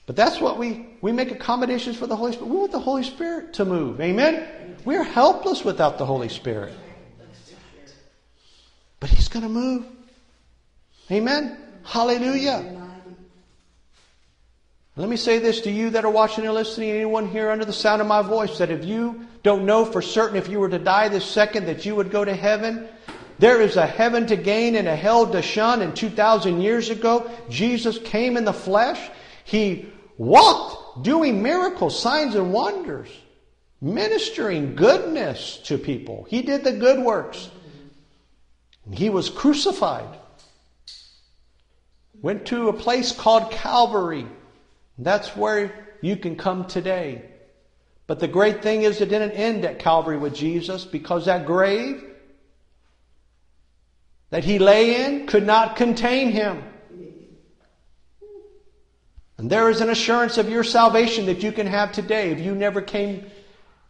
But 0.07 0.15
that's 0.15 0.41
what 0.41 0.57
we, 0.57 0.87
we 1.01 1.11
make 1.11 1.33
accommodations 1.33 1.97
for 1.97 2.07
the 2.07 2.15
Holy 2.15 2.31
Spirit. 2.31 2.49
We 2.49 2.59
want 2.59 2.71
the 2.71 2.79
Holy 2.79 3.03
Spirit 3.03 3.55
to 3.55 3.65
move. 3.65 4.01
Amen? 4.01 4.77
We're 4.85 5.03
helpless 5.03 5.65
without 5.65 5.99
the 5.99 6.07
Holy 6.07 6.29
Spirit. 6.29 6.75
But 9.01 9.11
He's 9.11 9.27
going 9.27 9.43
to 9.43 9.49
move. 9.49 9.85
Amen? 11.11 11.59
Hallelujah. 11.83 12.84
Let 14.97 15.09
me 15.09 15.17
say 15.17 15.41
this 15.41 15.63
to 15.63 15.73
you 15.73 15.91
that 15.91 16.05
are 16.05 16.11
watching 16.11 16.45
and 16.45 16.55
listening, 16.55 16.91
anyone 16.91 17.29
here 17.29 17.51
under 17.51 17.65
the 17.65 17.73
sound 17.73 18.01
of 18.01 18.07
my 18.07 18.23
voice, 18.23 18.59
that 18.59 18.71
if 18.71 18.85
you 18.85 19.27
don't 19.43 19.67
know 19.67 19.85
for 19.85 20.01
certain 20.01 20.37
if 20.37 20.49
you 20.49 20.61
were 20.61 20.69
to 20.69 20.79
die 20.79 21.09
this 21.09 21.25
second 21.25 21.67
that 21.67 21.85
you 21.85 21.97
would 21.97 22.13
go 22.13 22.25
to 22.25 22.35
heaven, 22.35 22.87
there 23.41 23.61
is 23.61 23.77
a 23.77 23.87
heaven 23.87 24.27
to 24.29 24.37
gain 24.37 24.77
and 24.77 24.87
a 24.87 24.95
hell 24.95 25.27
to 25.33 25.43
shun. 25.43 25.83
And 25.83 25.97
2,000 25.97 26.61
years 26.61 26.91
ago, 26.91 27.29
Jesus 27.51 27.99
came 27.99 28.37
in 28.37 28.45
the 28.45 28.53
flesh. 28.53 29.11
He 29.43 29.93
walked 30.17 31.03
doing 31.03 31.43
miracles, 31.43 32.01
signs, 32.01 32.37
and 32.37 32.53
wonders, 32.53 33.09
ministering 33.81 34.77
goodness 34.77 35.57
to 35.65 35.77
people. 35.77 36.25
He 36.31 36.43
did 36.43 36.63
the 36.63 36.73
good 36.73 37.05
works. 37.05 37.51
He 38.93 39.11
was 39.11 39.29
crucified. 39.29 40.21
Went 42.23 42.47
to 42.47 42.69
a 42.69 42.73
place 42.73 43.11
called 43.11 43.51
Calvary. 43.51 44.27
That's 44.99 45.37
where 45.37 45.97
you 46.01 46.17
can 46.17 46.37
come 46.37 46.67
today. 46.67 47.23
But 48.07 48.21
the 48.21 48.29
great 48.29 48.63
thing 48.63 48.83
is, 48.83 49.01
it 49.01 49.09
didn't 49.09 49.33
end 49.33 49.65
at 49.65 49.79
Calvary 49.79 50.19
with 50.19 50.35
Jesus 50.35 50.85
because 50.85 51.27
that 51.27 51.47
grave 51.47 52.05
that 54.31 54.45
he 54.45 54.59
lay 54.59 55.05
in 55.05 55.27
could 55.27 55.47
not 55.47 55.77
contain 55.77 56.33
him. 56.33 56.63
And 59.39 59.51
there 59.51 59.69
is 59.69 59.81
an 59.81 59.91
assurance 59.91 60.39
of 60.39 60.49
your 60.49 60.65
salvation 60.65 61.27
that 61.27 61.43
you 61.43 61.53
can 61.53 61.67
have 61.67 61.93
today 61.93 62.31
if 62.31 62.41
you 62.41 62.55
never 62.55 62.81
came 62.81 63.27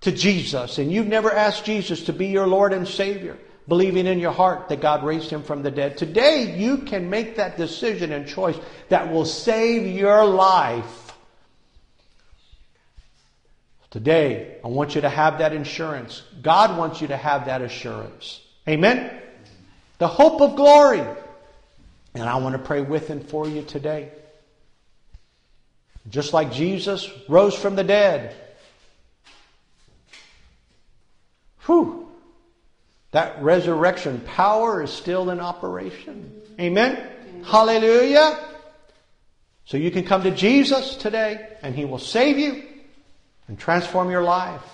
to 0.02 0.12
Jesus 0.12 0.78
and 0.78 0.92
you've 0.92 1.06
never 1.06 1.32
asked 1.32 1.64
Jesus 1.64 2.04
to 2.04 2.12
be 2.12 2.26
your 2.26 2.46
Lord 2.46 2.72
and 2.72 2.86
Savior, 2.86 3.38
believing 3.66 4.06
in 4.06 4.18
your 4.18 4.32
heart 4.32 4.68
that 4.68 4.80
God 4.80 5.04
raised 5.04 5.30
him 5.30 5.42
from 5.42 5.62
the 5.62 5.70
dead. 5.70 5.96
Today 5.96 6.56
you 6.56 6.78
can 6.78 7.08
make 7.08 7.36
that 7.36 7.56
decision 7.56 8.12
and 8.12 8.26
choice 8.26 8.56
that 8.88 9.10
will 9.12 9.24
save 9.24 9.86
your 9.86 10.24
life. 10.24 11.00
Today, 13.90 14.58
I 14.64 14.68
want 14.68 14.96
you 14.96 15.02
to 15.02 15.08
have 15.08 15.38
that 15.38 15.52
insurance. 15.52 16.22
God 16.42 16.76
wants 16.76 17.00
you 17.00 17.08
to 17.08 17.16
have 17.16 17.46
that 17.46 17.62
assurance. 17.62 18.40
Amen? 18.68 19.22
The 19.98 20.08
hope 20.08 20.40
of 20.40 20.56
glory. 20.56 21.04
And 22.14 22.24
I 22.24 22.36
want 22.36 22.54
to 22.54 22.58
pray 22.58 22.80
with 22.80 23.10
and 23.10 23.24
for 23.28 23.48
you 23.48 23.62
today. 23.62 24.10
Just 26.10 26.32
like 26.32 26.52
Jesus 26.52 27.08
rose 27.28 27.54
from 27.54 27.76
the 27.76 27.84
dead. 27.84 28.34
Whew. 31.66 32.03
That 33.14 33.40
resurrection 33.40 34.20
power 34.26 34.82
is 34.82 34.92
still 34.92 35.30
in 35.30 35.38
operation. 35.38 36.32
Amen? 36.58 36.96
Amen? 36.96 37.44
Hallelujah. 37.44 38.40
So 39.66 39.76
you 39.76 39.92
can 39.92 40.04
come 40.04 40.24
to 40.24 40.32
Jesus 40.32 40.96
today 40.96 41.46
and 41.62 41.76
He 41.76 41.84
will 41.84 42.00
save 42.00 42.40
you 42.40 42.64
and 43.46 43.56
transform 43.56 44.10
your 44.10 44.24
life. 44.24 44.64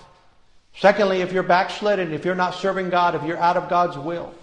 Secondly, 0.75 1.21
if 1.21 1.33
you're 1.33 1.43
backslidden, 1.43 2.13
if 2.13 2.25
you're 2.25 2.33
not 2.33 2.55
serving 2.55 2.89
God, 2.89 3.13
if 3.13 3.21
you're 3.25 3.37
out 3.37 3.57
of 3.57 3.69
God's 3.69 3.95
will, 3.95 4.33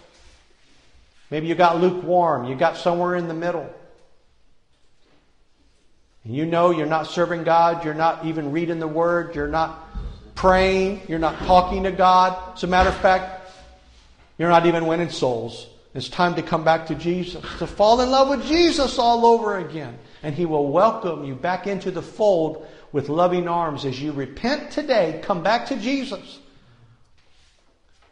maybe 1.28 1.48
you 1.48 1.56
got 1.56 1.80
lukewarm, 1.80 2.44
you 2.44 2.54
got 2.54 2.76
somewhere 2.76 3.16
in 3.16 3.26
the 3.26 3.34
middle. 3.34 3.68
And 6.22 6.36
you 6.36 6.46
know 6.46 6.70
you're 6.70 6.86
not 6.86 7.08
serving 7.08 7.42
God, 7.42 7.84
you're 7.84 7.94
not 7.94 8.24
even 8.26 8.52
reading 8.52 8.78
the 8.78 8.86
Word, 8.86 9.34
you're 9.34 9.48
not 9.48 9.88
praying, 10.36 11.02
you're 11.08 11.18
not 11.18 11.36
talking 11.46 11.82
to 11.82 11.90
God. 11.90 12.54
As 12.54 12.62
a 12.62 12.68
matter 12.68 12.90
of 12.90 12.96
fact, 12.98 13.37
you're 14.38 14.48
not 14.48 14.66
even 14.66 14.86
winning 14.86 15.10
souls. 15.10 15.66
It's 15.94 16.08
time 16.08 16.36
to 16.36 16.42
come 16.42 16.64
back 16.64 16.86
to 16.86 16.94
Jesus, 16.94 17.42
to 17.58 17.66
fall 17.66 18.00
in 18.00 18.10
love 18.10 18.28
with 18.28 18.46
Jesus 18.46 18.98
all 18.98 19.26
over 19.26 19.58
again. 19.58 19.98
And 20.22 20.34
He 20.34 20.46
will 20.46 20.70
welcome 20.70 21.24
you 21.24 21.34
back 21.34 21.66
into 21.66 21.90
the 21.90 22.02
fold 22.02 22.66
with 22.92 23.08
loving 23.08 23.48
arms 23.48 23.84
as 23.84 24.00
you 24.00 24.12
repent 24.12 24.70
today, 24.70 25.20
come 25.22 25.42
back 25.42 25.66
to 25.66 25.76
Jesus. 25.76 26.38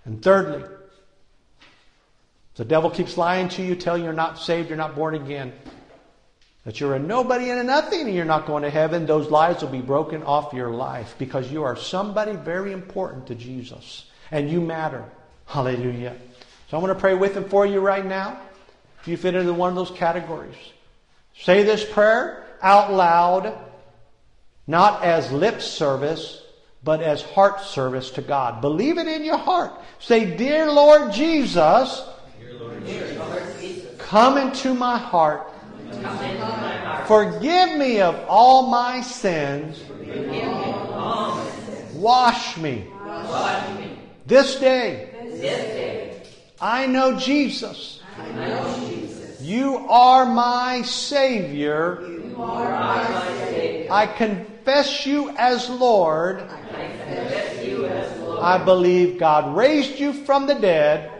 And 0.04 0.22
thirdly, 0.22 0.64
the 2.56 2.64
devil 2.64 2.90
keeps 2.90 3.16
lying 3.16 3.48
to 3.50 3.62
you, 3.62 3.74
telling 3.74 4.02
you 4.02 4.06
you're 4.06 4.14
not 4.14 4.38
saved, 4.38 4.68
you're 4.68 4.78
not 4.78 4.94
born 4.94 5.14
again, 5.14 5.52
that 6.64 6.80
you're 6.80 6.94
a 6.94 6.98
nobody 6.98 7.50
and 7.50 7.60
a 7.60 7.64
nothing 7.64 8.06
and 8.06 8.14
you're 8.14 8.24
not 8.24 8.46
going 8.46 8.62
to 8.62 8.70
heaven, 8.70 9.06
those 9.06 9.30
lies 9.30 9.62
will 9.62 9.68
be 9.68 9.80
broken 9.80 10.22
off 10.22 10.52
your 10.52 10.70
life 10.70 11.14
because 11.18 11.50
you 11.52 11.64
are 11.64 11.76
somebody 11.76 12.32
very 12.32 12.72
important 12.72 13.26
to 13.28 13.34
Jesus 13.34 14.06
and 14.30 14.50
you 14.50 14.60
matter. 14.60 15.04
Hallelujah. 15.46 16.16
So 16.68 16.76
I'm 16.76 16.82
going 16.82 16.94
to 16.94 17.00
pray 17.00 17.14
with 17.14 17.36
and 17.36 17.48
for 17.48 17.64
you 17.64 17.80
right 17.80 18.04
now. 18.04 18.40
If 19.00 19.08
you 19.08 19.16
fit 19.16 19.34
into 19.34 19.52
one 19.52 19.70
of 19.70 19.76
those 19.76 19.96
categories, 19.96 20.56
say 21.38 21.62
this 21.62 21.84
prayer 21.84 22.44
out 22.60 22.92
loud 22.92 23.56
not 24.66 25.04
as 25.04 25.30
lip 25.30 25.60
service, 25.60 26.42
but 26.82 27.00
as 27.00 27.22
heart 27.22 27.60
service 27.60 28.10
to 28.12 28.22
God. 28.22 28.60
Believe 28.60 28.98
it 28.98 29.06
in 29.06 29.24
your 29.24 29.36
heart. 29.38 29.72
Say, 30.00 30.36
Dear 30.36 30.70
Lord 30.70 31.12
Jesus, 31.12 32.02
come 33.98 34.38
into 34.38 34.74
my 34.74 34.98
heart. 34.98 35.52
Forgive 37.06 37.78
me 37.78 38.00
of 38.00 38.16
all 38.28 38.66
my 38.68 39.00
sins. 39.00 39.80
Wash 41.94 42.56
me. 42.56 42.88
This 44.26 44.56
day. 44.56 45.15
I 46.60 46.86
know 46.86 47.18
Jesus. 47.18 48.00
I 48.18 48.32
know 48.32 48.88
Jesus. 48.88 49.40
You 49.40 49.76
are 49.88 50.26
my 50.26 50.82
Savior. 50.82 52.00
You 52.02 52.36
are 52.38 52.70
my 52.70 53.26
Savior. 53.48 53.92
I 53.92 54.06
confess 54.06 54.56
confess 54.66 55.06
you 55.06 55.30
as 55.30 55.70
Lord. 55.70 56.40
I, 56.40 57.62
you 57.62 57.86
as 57.86 58.20
Lord. 58.20 58.42
I 58.42 58.64
believe 58.64 59.16
God 59.16 59.56
raised 59.56 60.00
you 60.00 60.12
from 60.12 60.48
the 60.48 60.56
dead. 60.56 61.12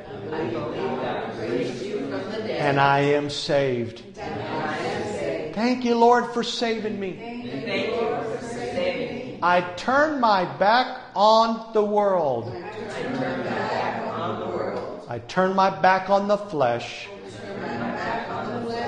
And 2.59 2.81
I 2.81 3.01
am 3.01 3.31
saved. 3.31 4.03
Thank 5.55 5.85
you, 5.85 5.95
Lord, 5.95 6.35
for 6.35 6.43
saving 6.43 6.99
me. 6.99 7.21
I 9.41 9.61
turn 9.77 10.21
my 10.21 10.45
back 10.59 11.03
on 11.15 11.73
the 11.73 11.85
world. 11.85 12.53
I 12.53 12.71
turn 12.73 13.15
my 13.15 13.45
back 13.45 13.66
on 16.11 16.27
the 16.29 16.37
flesh. 16.37 17.09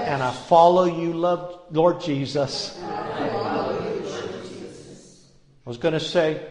And 0.07 0.23
I 0.23 0.33
follow 0.33 0.85
you, 0.85 1.13
Lord 1.15 2.01
Jesus. 2.01 2.79
I 5.65 5.69
was 5.69 5.77
going 5.77 5.95
to 5.95 6.01
say, 6.01 6.45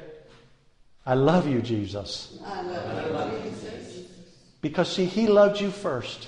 I 1.05 1.13
love 1.15 1.47
you, 1.47 1.61
Jesus. 1.61 2.37
Love 2.41 3.33
you, 3.33 3.49
Jesus. 3.49 4.05
Because, 4.61 4.91
see, 4.91 5.05
He 5.05 5.27
loved 5.27 5.59
you 5.59 5.71
first. 5.71 6.27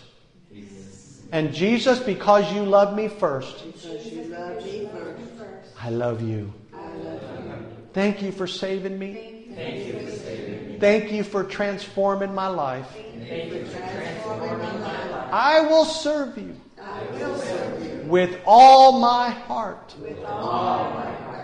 And 1.32 1.54
Jesus, 1.54 2.00
because 2.00 2.52
you 2.52 2.64
loved 2.64 2.96
me 2.96 3.08
first, 3.08 3.64
I 5.82 5.90
love 5.90 6.22
you. 6.22 6.52
Thank 7.94 8.22
you 8.22 8.32
for 8.32 8.48
saving 8.48 8.98
me. 8.98 9.52
Thank 9.56 9.86
you 9.86 10.00
for 10.00 10.12
saving 10.12 10.68
me. 10.72 10.78
Thank 10.80 11.12
you 11.12 11.24
for 11.24 11.44
transforming 11.44 12.34
my 12.34 12.48
life. 12.48 12.88
I 15.32 15.62
will 15.62 15.86
serve 15.86 16.38
you. 16.38 16.56
With 18.08 18.40
all 18.46 19.00
my 19.00 19.30
heart. 19.30 19.96
All 20.26 20.90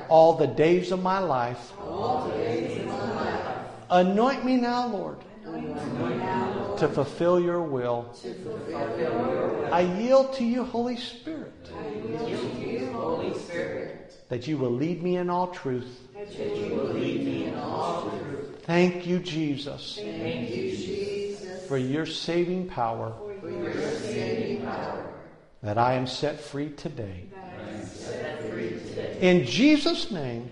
all 0.09 0.37
the 0.37 0.47
days 0.47 0.91
of 0.91 1.01
my 1.03 1.19
life. 1.19 1.71
Anoint 3.89 4.43
me 4.43 4.57
now, 4.57 4.87
Lord, 4.87 5.17
to 6.79 6.87
fulfill 6.89 7.39
your 7.39 7.61
will. 7.61 8.11
I 9.71 9.81
yield 9.81 10.33
to 10.33 10.43
you, 10.43 10.63
Holy 10.63 10.97
Spirit. 10.97 11.53
that 14.29 14.47
you 14.47 14.57
will 14.57 14.71
lead 14.71 15.03
me 15.03 15.17
in 15.17 15.29
all 15.29 15.47
truth. 15.47 15.99
Thank 18.63 19.05
you, 19.05 19.19
Jesus. 19.19 19.95
Thank 19.99 20.49
you, 20.49 20.71
Jesus, 20.71 21.24
for 21.67 21.77
your 21.77 22.05
saving 22.05 22.67
power. 22.67 23.13
for 23.41 23.49
your 23.49 23.73
saving 23.73 24.65
power. 24.65 25.13
That 25.63 25.77
I 25.77 25.93
am 25.93 26.07
set 26.07 26.39
free 26.39 26.69
today. 26.69 27.23
In 29.19 29.45
Jesus' 29.45 30.11
name. 30.11 30.49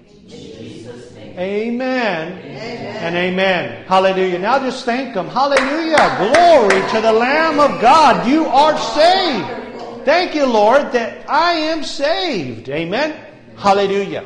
Amen. 1.38 2.38
And 2.38 3.16
amen. 3.16 3.86
Hallelujah. 3.86 4.40
Now 4.40 4.60
just 4.60 4.86
thank 4.86 5.16
Him. 5.16 5.28
Hallelujah. 5.28 6.16
Glory 6.18 6.82
to 6.92 7.02
the 7.02 7.12
Lamb 7.12 7.60
of 7.60 7.82
God. 7.82 8.28
You 8.28 8.46
are 8.46 8.78
saved. 8.78 10.06
Thank 10.06 10.36
you, 10.36 10.46
Lord, 10.46 10.92
that 10.92 11.30
I 11.30 11.54
am 11.54 11.84
saved. 11.84 12.70
Amen. 12.70 13.16
Hallelujah. 13.58 14.26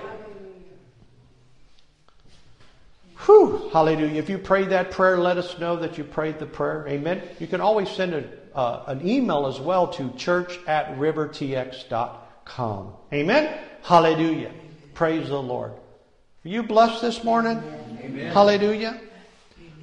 Whew, 3.27 3.69
hallelujah. 3.73 4.17
If 4.17 4.29
you 4.29 4.37
prayed 4.37 4.69
that 4.69 4.91
prayer, 4.91 5.17
let 5.17 5.37
us 5.37 5.59
know 5.59 5.75
that 5.75 5.97
you 5.97 6.05
prayed 6.05 6.39
the 6.39 6.45
prayer. 6.45 6.87
Amen. 6.87 7.21
You 7.39 7.47
can 7.47 7.59
always 7.59 7.89
send 7.89 8.13
a, 8.13 8.23
uh, 8.55 8.85
an 8.87 9.05
email 9.05 9.47
as 9.47 9.59
well 9.59 9.89
to 9.89 10.09
church 10.13 10.57
at 10.65 10.97
rivertx.com. 10.97 12.93
Amen. 13.11 13.59
Hallelujah. 13.83 14.53
Praise 14.93 15.27
the 15.27 15.41
Lord. 15.41 15.73
Are 15.73 16.49
you 16.49 16.63
blessed 16.63 17.01
this 17.01 17.21
morning? 17.25 17.61
Amen. 17.99 18.31
Hallelujah. 18.31 19.01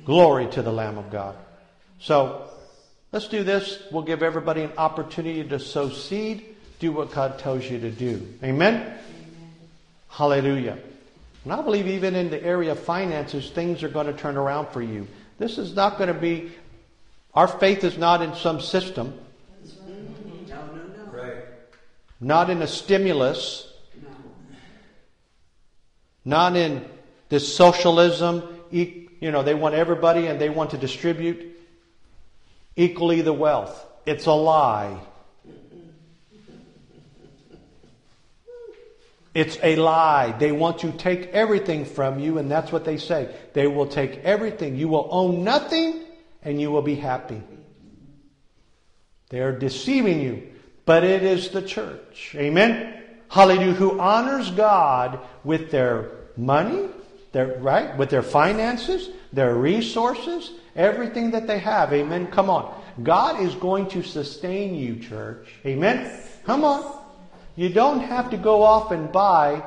Glory 0.07 0.47
to 0.53 0.63
the 0.63 0.73
Lamb 0.73 0.97
of 0.97 1.11
God. 1.11 1.37
So 2.01 2.49
let's 3.13 3.29
do 3.29 3.45
this. 3.45 3.79
We'll 3.93 4.05
give 4.05 4.23
everybody 4.23 4.63
an 4.63 4.73
opportunity 4.79 5.47
to 5.47 5.59
sow 5.59 5.91
seed. 5.91 6.57
Do 6.79 6.93
what 6.93 7.13
God 7.13 7.39
tells 7.39 7.69
you 7.69 7.79
to 7.79 7.91
do. 7.91 8.27
Amen. 8.43 8.75
Amen. 8.75 8.99
Hallelujah. 10.09 10.79
And 11.45 11.53
I 11.53 11.61
believe 11.61 11.87
even 11.87 12.15
in 12.15 12.31
the 12.31 12.43
area 12.43 12.73
of 12.73 12.79
finances, 12.79 13.51
things 13.51 13.83
are 13.83 13.89
going 13.89 14.07
to 14.07 14.15
turn 14.15 14.37
around 14.37 14.69
for 14.69 14.81
you. 14.81 15.07
This 15.39 15.59
is 15.59 15.75
not 15.75 15.99
going 15.99 16.09
to 16.09 16.19
be, 16.19 16.53
our 17.35 17.47
faith 17.47 17.85
is 17.85 17.99
not 17.99 18.23
in 18.23 18.35
some 18.35 18.61
system. 18.61 19.19
No, 20.49 20.57
no, 20.57 21.05
no. 21.05 21.13
Right. 21.13 21.45
Not 22.21 22.49
in 22.49 22.63
a 22.63 22.67
stimulus. 22.67 23.71
No. 24.03 24.09
Not 26.25 26.57
in 26.57 26.89
this 27.29 27.55
socialism. 27.55 28.43
You 28.71 29.31
know, 29.31 29.43
they 29.43 29.55
want 29.55 29.75
everybody 29.75 30.27
and 30.29 30.41
they 30.41 30.49
want 30.49 30.71
to 30.71 30.79
distribute 30.79 31.59
equally 32.75 33.21
the 33.21 33.33
wealth. 33.33 33.87
It's 34.07 34.27
a 34.27 34.33
lie. 34.33 34.99
It's 39.35 39.59
a 39.63 39.75
lie. 39.75 40.33
They 40.39 40.53
want 40.53 40.79
to 40.81 40.93
take 40.93 41.27
everything 41.29 41.85
from 41.85 42.21
you, 42.21 42.39
and 42.39 42.49
that's 42.49 42.71
what 42.71 42.85
they 42.85 42.97
say. 42.97 43.35
They 43.53 43.67
will 43.67 43.89
take 43.89 44.19
everything. 44.19 44.77
You 44.77 44.89
will 44.89 45.09
own 45.11 45.43
nothing, 45.43 46.05
and 46.43 46.61
you 46.61 46.71
will 46.71 46.83
be 46.83 46.95
happy. 46.95 47.43
They 49.31 49.41
are 49.41 49.53
deceiving 49.53 50.21
you, 50.21 50.43
but 50.85 51.03
it 51.03 51.25
is 51.25 51.49
the 51.49 51.63
church. 51.63 52.35
Amen? 52.37 53.03
Hallelujah. 53.29 53.73
Who 53.73 53.99
honors 53.99 54.51
God 54.53 55.19
with 55.43 55.73
their 55.73 56.13
money, 56.37 56.89
their, 57.33 57.59
right? 57.59 57.97
With 57.99 58.11
their 58.11 58.23
finances, 58.23 59.09
their 59.33 59.57
resources, 59.57 60.53
everything 60.77 61.33
that 61.33 61.49
they 61.49 61.59
have. 61.59 61.93
Amen? 61.93 62.29
Come 62.29 62.49
on. 62.49 62.81
God 63.03 63.41
is 63.43 63.57
going 63.57 63.89
to 63.89 64.05
sustain 64.05 64.77
you, 64.77 65.01
church. 65.01 65.49
Amen? 65.67 66.21
Come 66.45 66.65
on. 66.65 67.04
You 67.57 67.69
don't 67.69 68.01
have 68.01 68.31
to 68.31 68.37
go 68.37 68.63
off 68.63 68.91
and 68.91 69.13
buy 69.13 69.65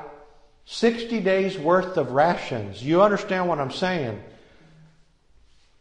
60 0.65 1.21
days 1.21 1.57
worth 1.57 1.97
of 1.97 2.11
rations. 2.11 2.83
You 2.83 3.01
understand 3.01 3.47
what 3.47 3.59
I'm 3.59 3.71
saying? 3.71 4.21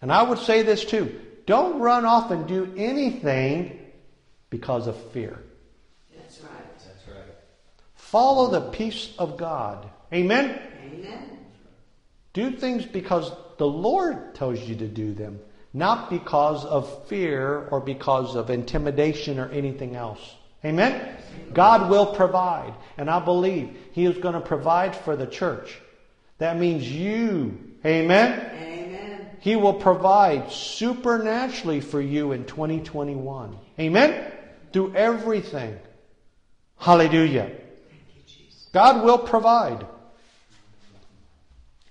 And 0.00 0.12
I 0.12 0.22
would 0.22 0.38
say 0.38 0.62
this 0.62 0.84
too. 0.84 1.20
Don't 1.46 1.80
run 1.80 2.04
off 2.04 2.30
and 2.30 2.46
do 2.46 2.72
anything 2.76 3.78
because 4.50 4.86
of 4.86 4.96
fear. 5.12 5.42
That's 6.16 6.40
right. 6.40 6.78
That's 6.78 7.08
right. 7.08 7.34
Follow 7.94 8.50
the 8.50 8.70
peace 8.70 9.12
of 9.18 9.36
God. 9.36 9.88
Amen? 10.12 10.60
Amen. 10.84 11.38
Do 12.32 12.50
things 12.52 12.84
because 12.84 13.32
the 13.58 13.66
Lord 13.66 14.34
tells 14.34 14.60
you 14.60 14.76
to 14.76 14.86
do 14.86 15.14
them, 15.14 15.40
not 15.72 16.10
because 16.10 16.64
of 16.64 17.08
fear 17.08 17.68
or 17.70 17.80
because 17.80 18.36
of 18.36 18.50
intimidation 18.50 19.38
or 19.38 19.48
anything 19.50 19.96
else. 19.96 20.36
Amen? 20.66 21.16
God 21.52 21.88
will 21.88 22.06
provide. 22.14 22.74
And 22.98 23.08
I 23.08 23.20
believe 23.20 23.76
He 23.92 24.04
is 24.04 24.18
going 24.18 24.34
to 24.34 24.40
provide 24.40 24.96
for 24.96 25.16
the 25.16 25.26
church. 25.26 25.78
That 26.38 26.58
means 26.58 26.90
you. 26.90 27.58
Amen? 27.84 28.50
Amen. 28.52 29.30
He 29.40 29.54
will 29.54 29.74
provide 29.74 30.50
supernaturally 30.50 31.80
for 31.80 32.00
you 32.00 32.32
in 32.32 32.44
2021. 32.46 33.56
Amen? 33.78 34.32
Through 34.72 34.94
everything. 34.96 35.78
Hallelujah. 36.78 37.52
God 38.72 39.04
will 39.04 39.18
provide. 39.18 39.86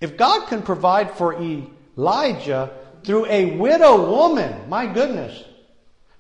If 0.02 0.18
God 0.18 0.48
can 0.50 0.62
provide 0.62 1.12
for 1.12 1.34
Elijah 1.98 2.72
through 3.04 3.26
a 3.28 3.56
widow 3.58 4.10
woman, 4.10 4.70
my 4.70 4.86
goodness. 4.86 5.44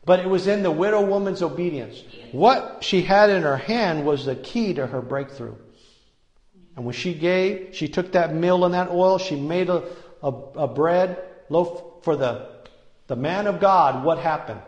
But 0.06 0.19
it 0.19 0.30
was 0.30 0.48
in 0.48 0.61
the 0.61 0.72
widow 0.72 1.03
woman's 1.03 1.41
obedience. 1.41 2.02
What 2.32 2.84
she 2.84 3.02
had 3.02 3.30
in 3.30 3.41
her 3.41 3.57
hand 3.57 4.06
was 4.06 4.26
the 4.26 4.36
key 4.36 4.73
to 4.76 4.86
her 4.86 5.02
breakthrough. 5.02 5.56
And 6.76 6.86
when 6.86 6.94
she 6.94 7.14
gave, 7.14 7.76
she 7.76 7.88
took 7.88 8.11
that 8.11 8.36
meal 8.36 8.65
and 8.65 8.73
that 8.73 8.90
oil, 8.90 9.18
she 9.18 9.36
made 9.36 9.69
a, 9.69 9.84
a, 10.22 10.27
a 10.27 10.68
bread 10.68 11.18
loaf 11.49 12.03
for 12.03 12.15
the, 12.15 12.49
the 13.07 13.15
man 13.15 13.48
of 13.48 13.60
God. 13.60 14.03
What 14.03 14.19
happened? 14.19 14.61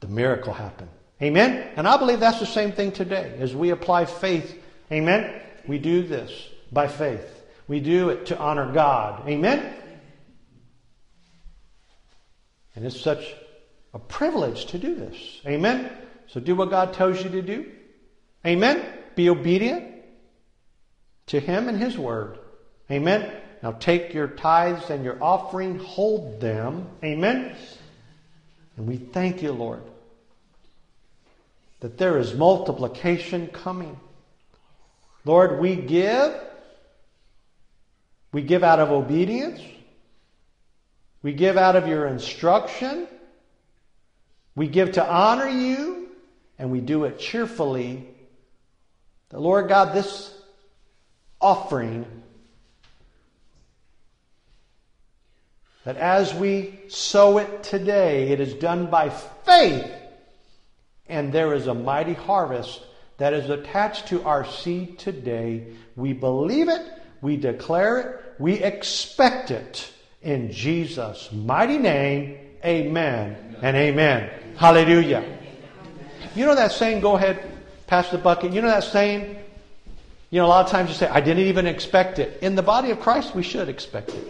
The 0.00 0.08
miracle 0.08 0.52
happened. 0.52 0.90
Amen? 1.20 1.72
And 1.76 1.86
I 1.86 1.98
believe 1.98 2.20
that's 2.20 2.40
the 2.40 2.46
same 2.46 2.72
thing 2.72 2.92
today. 2.92 3.36
As 3.38 3.54
we 3.54 3.70
apply 3.70 4.06
faith, 4.06 4.58
amen? 4.90 5.42
We 5.66 5.78
do 5.78 6.02
this 6.02 6.48
by 6.72 6.88
faith. 6.88 7.44
We 7.68 7.80
do 7.80 8.08
it 8.08 8.26
to 8.26 8.38
honor 8.38 8.72
God. 8.72 9.28
Amen? 9.28 9.74
And 12.80 12.86
it's 12.86 12.98
such 12.98 13.34
a 13.92 13.98
privilege 13.98 14.64
to 14.66 14.78
do 14.78 14.94
this. 14.94 15.42
Amen? 15.46 15.92
So 16.28 16.40
do 16.40 16.56
what 16.56 16.70
God 16.70 16.94
tells 16.94 17.22
you 17.22 17.28
to 17.28 17.42
do. 17.42 17.70
Amen? 18.46 18.82
Be 19.14 19.28
obedient 19.28 19.96
to 21.26 21.40
Him 21.40 21.68
and 21.68 21.76
His 21.76 21.98
Word. 21.98 22.38
Amen? 22.90 23.30
Now 23.62 23.72
take 23.72 24.14
your 24.14 24.28
tithes 24.28 24.88
and 24.88 25.04
your 25.04 25.22
offering, 25.22 25.78
hold 25.78 26.40
them. 26.40 26.88
Amen? 27.04 27.54
And 28.78 28.86
we 28.86 28.96
thank 28.96 29.42
you, 29.42 29.52
Lord, 29.52 29.82
that 31.80 31.98
there 31.98 32.16
is 32.16 32.32
multiplication 32.32 33.48
coming. 33.48 34.00
Lord, 35.26 35.60
we 35.60 35.76
give. 35.76 36.34
We 38.32 38.40
give 38.40 38.64
out 38.64 38.80
of 38.80 38.90
obedience. 38.90 39.60
We 41.22 41.32
give 41.32 41.56
out 41.56 41.76
of 41.76 41.86
your 41.86 42.06
instruction. 42.06 43.06
We 44.54 44.68
give 44.68 44.92
to 44.92 45.06
honor 45.06 45.48
you, 45.48 46.08
and 46.58 46.70
we 46.70 46.80
do 46.80 47.04
it 47.04 47.18
cheerfully. 47.18 48.08
The 49.28 49.38
Lord 49.38 49.68
God, 49.68 49.94
this 49.94 50.34
offering, 51.40 52.04
that 55.84 55.96
as 55.96 56.34
we 56.34 56.78
sow 56.88 57.38
it 57.38 57.62
today, 57.62 58.28
it 58.28 58.40
is 58.40 58.54
done 58.54 58.90
by 58.90 59.10
faith, 59.10 59.90
and 61.08 61.32
there 61.32 61.54
is 61.54 61.66
a 61.66 61.74
mighty 61.74 62.14
harvest 62.14 62.82
that 63.18 63.32
is 63.32 63.50
attached 63.50 64.08
to 64.08 64.22
our 64.24 64.46
seed 64.46 64.98
today. 64.98 65.74
We 65.96 66.12
believe 66.12 66.68
it, 66.68 66.82
we 67.20 67.36
declare 67.36 67.98
it, 67.98 68.20
we 68.38 68.54
expect 68.54 69.50
it. 69.50 69.92
In 70.22 70.52
Jesus' 70.52 71.30
mighty 71.32 71.78
name, 71.78 72.36
amen 72.64 73.56
and 73.62 73.76
amen. 73.76 74.30
Hallelujah. 74.56 75.24
You 76.34 76.44
know 76.44 76.54
that 76.54 76.72
saying, 76.72 77.00
go 77.00 77.16
ahead, 77.16 77.42
pass 77.86 78.10
the 78.10 78.18
bucket. 78.18 78.52
You 78.52 78.60
know 78.60 78.68
that 78.68 78.84
saying? 78.84 79.36
You 80.28 80.40
know, 80.40 80.46
a 80.46 80.48
lot 80.48 80.64
of 80.66 80.70
times 80.70 80.90
you 80.90 80.94
say, 80.94 81.08
I 81.08 81.20
didn't 81.20 81.46
even 81.46 81.66
expect 81.66 82.18
it. 82.18 82.42
In 82.42 82.54
the 82.54 82.62
body 82.62 82.90
of 82.90 83.00
Christ, 83.00 83.34
we 83.34 83.42
should 83.42 83.68
expect 83.68 84.10
it. 84.10 84.28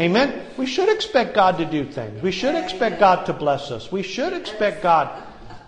Amen? 0.00 0.44
We 0.56 0.66
should 0.66 0.88
expect 0.88 1.34
God 1.34 1.56
to 1.58 1.64
do 1.64 1.84
things. 1.84 2.20
We 2.20 2.32
should 2.32 2.54
expect 2.54 2.98
God 2.98 3.24
to 3.26 3.32
bless 3.32 3.70
us. 3.70 3.90
We 3.90 4.02
should 4.02 4.32
expect 4.32 4.82
God. 4.82 5.22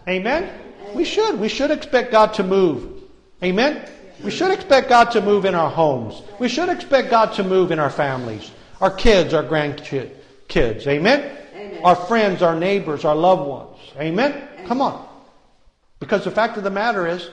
Amen? 0.09 0.53
We 0.95 1.05
should. 1.05 1.39
We 1.39 1.49
should 1.49 1.71
expect 1.71 2.11
God 2.11 2.35
to 2.35 2.43
move. 2.43 3.05
Amen? 3.43 3.89
We 4.23 4.31
should 4.31 4.51
expect 4.51 4.89
God 4.89 5.13
to 5.13 5.21
move 5.21 5.45
in 5.45 5.55
our 5.55 5.71
homes. 5.71 6.23
We 6.39 6.49
should 6.49 6.69
expect 6.69 7.09
God 7.11 7.33
to 7.35 7.45
move 7.45 7.71
in 7.71 7.79
our 7.79 7.89
families 7.89 8.51
our 8.81 8.91
kids, 8.91 9.35
our 9.35 9.45
grandkids. 9.45 10.87
Amen? 10.87 11.37
Amen. 11.55 11.81
Our 11.85 11.97
friends, 11.97 12.43
our 12.43 12.59
neighbors, 12.59 13.05
our 13.05 13.15
loved 13.15 13.47
ones. 13.47 13.79
Amen? 13.97 14.49
Come 14.67 14.81
on. 14.81 15.07
Because 15.99 16.25
the 16.25 16.31
fact 16.31 16.57
of 16.57 16.65
the 16.65 16.71
matter 16.71 17.07
is, 17.07 17.29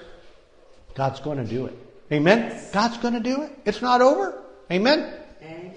God's 0.94 1.20
going 1.20 1.38
to 1.38 1.46
do 1.46 1.66
it. 1.68 1.78
Amen? 2.12 2.60
God's 2.74 2.98
going 2.98 3.14
to 3.14 3.20
do 3.20 3.44
it. 3.44 3.52
It's 3.66 3.82
not 3.82 4.02
over. 4.02 4.42
Amen? 4.72 5.14
Amen. 5.42 5.74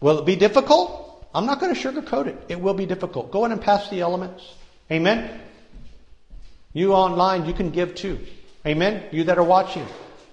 Will 0.00 0.18
it 0.20 0.26
be 0.26 0.36
difficult? 0.36 1.26
I'm 1.34 1.46
not 1.46 1.60
going 1.60 1.74
to 1.74 1.80
sugarcoat 1.80 2.26
it. 2.26 2.36
It 2.48 2.60
will 2.60 2.74
be 2.74 2.86
difficult. 2.86 3.30
Go 3.30 3.44
in 3.44 3.52
and 3.52 3.60
pass 3.60 3.88
the 3.88 4.00
elements. 4.00 4.54
Amen? 4.90 5.40
You 6.72 6.94
online, 6.94 7.46
you 7.46 7.54
can 7.54 7.70
give 7.70 7.94
too. 7.94 8.18
Amen? 8.66 9.04
You 9.10 9.24
that 9.24 9.38
are 9.38 9.44
watching, 9.44 9.86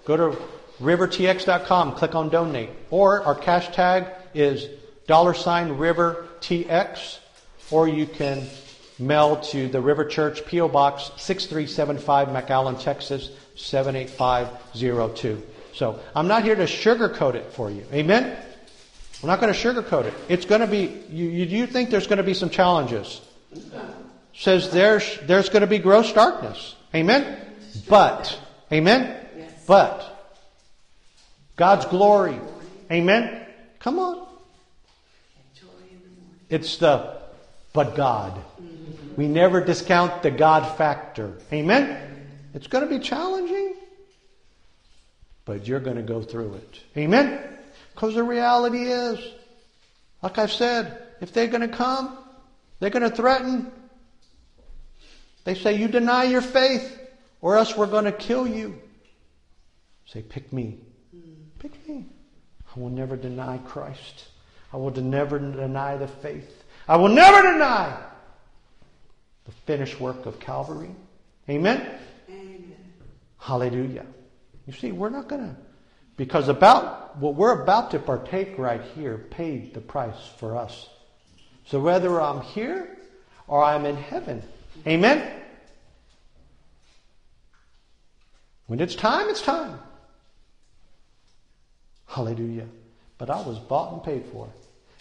go 0.06 0.18
to 0.18 0.38
rivertx.com, 0.80 1.96
click 1.96 2.14
on 2.14 2.30
donate. 2.30 2.70
Or 2.92 3.24
our 3.24 3.36
cash 3.36 3.70
tag 3.70 4.06
is 4.34 4.68
dollar 5.08 5.34
sign 5.34 5.78
river 5.78 6.28
TX, 6.42 7.20
or 7.72 7.88
you 7.88 8.06
can 8.06 8.48
mail 9.00 9.38
to 9.38 9.68
the 9.68 9.80
River 9.80 10.06
Church 10.06 10.46
P.O. 10.46 10.70
Box 10.70 11.12
6375 11.18 12.30
McAllen, 12.30 12.82
Texas 12.82 13.32
78502. 13.56 15.44
So 15.74 16.00
I'm 16.16 16.28
not 16.28 16.44
here 16.44 16.56
to 16.56 16.64
sugarcoat 16.64 17.36
it 17.36 17.52
for 17.54 17.70
you. 17.70 17.86
Amen? 17.94 18.38
I'm 19.22 19.28
not 19.28 19.40
going 19.40 19.54
to 19.54 19.60
sugarcoat 19.60 20.06
it. 20.06 20.14
It's 20.30 20.46
going 20.46 20.62
to 20.62 20.68
be, 20.68 21.02
you, 21.10 21.26
you 21.30 21.46
do 21.46 21.66
think 21.66 21.90
there's 21.90 22.08
going 22.08 22.18
to 22.18 22.24
be 22.24 22.34
some 22.34 22.50
challenges. 22.50 23.22
Says 24.34 24.70
there's, 24.70 25.20
there's 25.24 25.50
going 25.50 25.62
to 25.62 25.68
be 25.68 25.80
gross 25.80 26.14
darkness. 26.14 26.76
Amen? 26.94 27.40
But, 27.90 28.40
amen? 28.72 29.26
Yes. 29.36 29.66
But, 29.66 30.36
God's 31.56 31.86
glory. 31.86 32.40
Amen? 32.92 33.47
Come 33.80 34.00
on. 34.00 34.28
Joy 35.54 35.68
in 35.92 36.02
the 36.02 36.22
morning. 36.22 36.40
It's 36.50 36.78
the 36.78 37.18
but 37.78 37.96
God. 37.96 38.44
We 39.16 39.28
never 39.28 39.62
discount 39.62 40.24
the 40.24 40.32
God 40.32 40.78
factor. 40.78 41.38
Amen? 41.54 42.28
It's 42.56 42.66
going 42.66 42.88
to 42.88 42.90
be 42.90 43.04
challenging, 43.04 43.76
but 45.46 45.68
you're 45.68 45.80
going 45.80 45.98
to 45.98 46.04
go 46.04 46.24
through 46.24 46.56
it. 46.56 46.80
Amen? 46.98 47.40
Because 47.94 48.16
the 48.16 48.24
reality 48.24 48.84
is, 48.84 49.20
like 50.24 50.40
I've 50.40 50.52
said, 50.52 51.04
if 51.22 51.34
they're 51.34 51.48
going 51.48 51.68
to 51.70 51.76
come, 51.76 52.18
they're 52.80 52.90
going 52.90 53.08
to 53.08 53.16
threaten. 53.16 53.72
They 55.44 55.54
say, 55.54 55.76
You 55.76 55.88
deny 55.88 56.24
your 56.24 56.42
faith, 56.42 57.00
or 57.42 57.58
else 57.58 57.78
we're 57.78 57.88
going 57.88 58.06
to 58.06 58.12
kill 58.12 58.48
you. 58.48 58.82
Say, 60.08 60.24
Pick 60.24 60.52
me. 60.52 60.80
Pick 61.60 61.88
me. 61.88 62.08
I 62.78 62.80
will 62.80 62.90
never 62.90 63.16
deny 63.18 63.58
Christ. 63.60 64.26
I 64.72 64.78
will 64.78 64.92
never 64.92 65.40
deny 65.40 65.98
the 65.98 66.08
faith. 66.08 66.64
I 66.88 66.96
will 66.98 67.10
never 67.10 67.42
deny 67.42 67.98
the 69.46 69.52
finished 69.52 70.00
work 70.00 70.28
of 70.28 70.40
Calvary. 70.40 70.92
Amen? 71.50 71.98
Amen. 72.30 72.76
Hallelujah. 73.40 74.06
You 74.68 74.74
see, 74.74 74.92
we're 74.92 75.10
not 75.10 75.28
going 75.28 75.42
to, 75.42 75.56
because 76.18 76.50
about 76.50 77.18
what 77.18 77.34
we're 77.34 77.64
about 77.64 77.90
to 77.92 78.00
partake 78.00 78.60
right 78.60 78.82
here 78.96 79.26
paid 79.32 79.74
the 79.74 79.82
price 79.82 80.30
for 80.38 80.56
us. 80.56 80.88
So 81.66 81.80
whether 81.80 82.22
I'm 82.22 82.42
here 82.42 83.00
or 83.48 83.64
I'm 83.64 83.86
in 83.86 83.96
heaven, 83.96 84.44
amen? 84.86 85.42
When 88.68 88.80
it's 88.80 88.96
time, 88.96 89.30
it's 89.30 89.42
time. 89.42 89.80
Hallelujah. 92.08 92.68
But 93.18 93.30
I 93.30 93.42
was 93.42 93.60
bought 93.60 93.94
and 93.94 94.04
paid 94.04 94.26
for. 94.32 94.50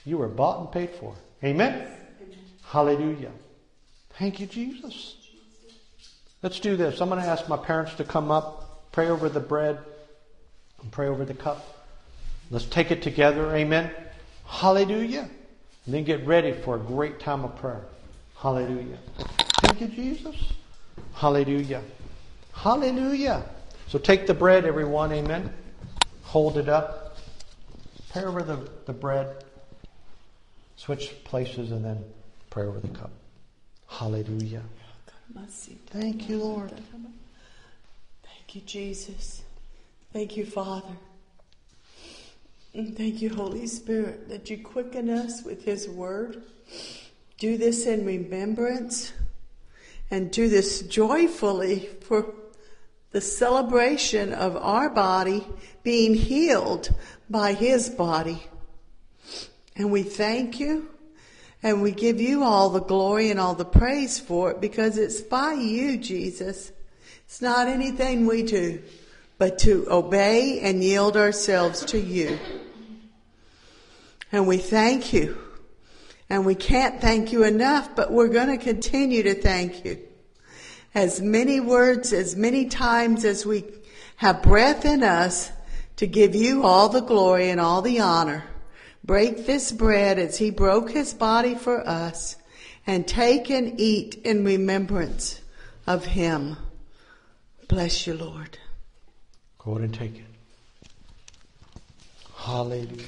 You 0.04 0.18
were 0.18 0.28
bought 0.28 0.60
and 0.60 0.72
paid 0.72 0.90
for. 0.98 1.14
Amen? 1.42 1.88
Hallelujah. 2.64 3.32
Thank 4.18 4.40
you, 4.40 4.46
Jesus. 4.46 5.16
Let's 6.42 6.60
do 6.60 6.76
this. 6.76 7.00
I'm 7.00 7.08
going 7.08 7.20
to 7.20 7.28
ask 7.28 7.48
my 7.48 7.56
parents 7.56 7.94
to 7.94 8.04
come 8.04 8.30
up, 8.30 8.90
pray 8.92 9.08
over 9.08 9.28
the 9.28 9.40
bread, 9.40 9.78
and 10.82 10.90
pray 10.90 11.08
over 11.08 11.24
the 11.24 11.34
cup. 11.34 11.84
Let's 12.50 12.66
take 12.66 12.90
it 12.90 13.02
together. 13.02 13.54
Amen. 13.54 13.90
Hallelujah. 14.46 15.28
And 15.84 15.94
then 15.94 16.04
get 16.04 16.26
ready 16.26 16.52
for 16.52 16.76
a 16.76 16.78
great 16.78 17.20
time 17.20 17.44
of 17.44 17.56
prayer. 17.56 17.84
Hallelujah. 18.36 18.98
Thank 19.62 19.80
you, 19.80 19.88
Jesus. 19.88 20.52
Hallelujah. 21.14 21.82
Hallelujah. 22.52 23.44
So 23.88 23.98
take 23.98 24.26
the 24.26 24.34
bread, 24.34 24.64
everyone. 24.64 25.12
Amen. 25.12 25.52
Hold 26.26 26.58
it 26.58 26.68
up. 26.68 27.16
Pray 28.10 28.24
over 28.24 28.42
the, 28.42 28.68
the 28.84 28.92
bread. 28.92 29.44
Switch 30.76 31.12
places 31.24 31.70
and 31.70 31.84
then 31.84 32.04
pray 32.50 32.64
over 32.64 32.80
the 32.80 32.88
cup. 32.88 33.10
Hallelujah. 33.86 34.62
Thank 35.86 36.28
you, 36.28 36.38
Lord. 36.38 36.72
Thank 38.24 38.54
you, 38.54 38.60
Jesus. 38.62 39.42
Thank 40.12 40.36
you, 40.36 40.44
Father. 40.44 40.96
And 42.74 42.96
thank 42.96 43.22
you, 43.22 43.30
Holy 43.30 43.68
Spirit, 43.68 44.28
that 44.28 44.50
you 44.50 44.58
quicken 44.58 45.08
us 45.08 45.44
with 45.44 45.64
His 45.64 45.88
Word. 45.88 46.42
Do 47.38 47.56
this 47.56 47.86
in 47.86 48.04
remembrance 48.04 49.12
and 50.10 50.30
do 50.30 50.48
this 50.48 50.82
joyfully 50.82 51.88
for 52.00 52.34
the 53.16 53.20
celebration 53.22 54.34
of 54.34 54.58
our 54.58 54.90
body 54.90 55.42
being 55.82 56.12
healed 56.12 56.90
by 57.30 57.54
His 57.54 57.88
body. 57.88 58.42
And 59.74 59.90
we 59.90 60.02
thank 60.02 60.60
you 60.60 60.90
and 61.62 61.80
we 61.80 61.92
give 61.92 62.20
you 62.20 62.44
all 62.44 62.68
the 62.68 62.82
glory 62.82 63.30
and 63.30 63.40
all 63.40 63.54
the 63.54 63.64
praise 63.64 64.20
for 64.20 64.50
it 64.50 64.60
because 64.60 64.98
it's 64.98 65.22
by 65.22 65.54
you, 65.54 65.96
Jesus. 65.96 66.72
It's 67.24 67.40
not 67.40 67.68
anything 67.68 68.26
we 68.26 68.42
do, 68.42 68.82
but 69.38 69.60
to 69.60 69.86
obey 69.90 70.60
and 70.60 70.84
yield 70.84 71.16
ourselves 71.16 71.86
to 71.86 71.98
you. 71.98 72.38
And 74.30 74.46
we 74.46 74.58
thank 74.58 75.14
you. 75.14 75.38
And 76.28 76.44
we 76.44 76.54
can't 76.54 77.00
thank 77.00 77.32
you 77.32 77.44
enough, 77.44 77.96
but 77.96 78.12
we're 78.12 78.28
going 78.28 78.48
to 78.48 78.62
continue 78.62 79.22
to 79.22 79.34
thank 79.34 79.86
you. 79.86 80.06
As 80.96 81.20
many 81.20 81.60
words, 81.60 82.14
as 82.14 82.36
many 82.36 82.64
times 82.64 83.26
as 83.26 83.44
we 83.44 83.64
have 84.16 84.42
breath 84.42 84.86
in 84.86 85.02
us 85.02 85.52
to 85.96 86.06
give 86.06 86.34
you 86.34 86.62
all 86.62 86.88
the 86.88 87.02
glory 87.02 87.50
and 87.50 87.60
all 87.60 87.82
the 87.82 88.00
honor. 88.00 88.44
Break 89.04 89.44
this 89.44 89.72
bread 89.72 90.18
as 90.18 90.38
he 90.38 90.48
broke 90.50 90.90
his 90.90 91.12
body 91.12 91.54
for 91.54 91.86
us 91.86 92.36
and 92.86 93.06
take 93.06 93.50
and 93.50 93.78
eat 93.78 94.14
in 94.24 94.42
remembrance 94.42 95.42
of 95.86 96.06
him. 96.06 96.56
Bless 97.68 98.06
you, 98.06 98.14
Lord. 98.14 98.56
Go 99.58 99.72
ahead 99.72 99.82
and 99.82 99.94
take 99.94 100.16
it. 100.16 100.24
Hallelujah. 102.36 103.04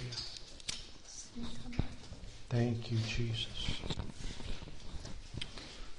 Thank 2.51 2.93
you, 2.93 2.98
Jesus. 3.06 3.81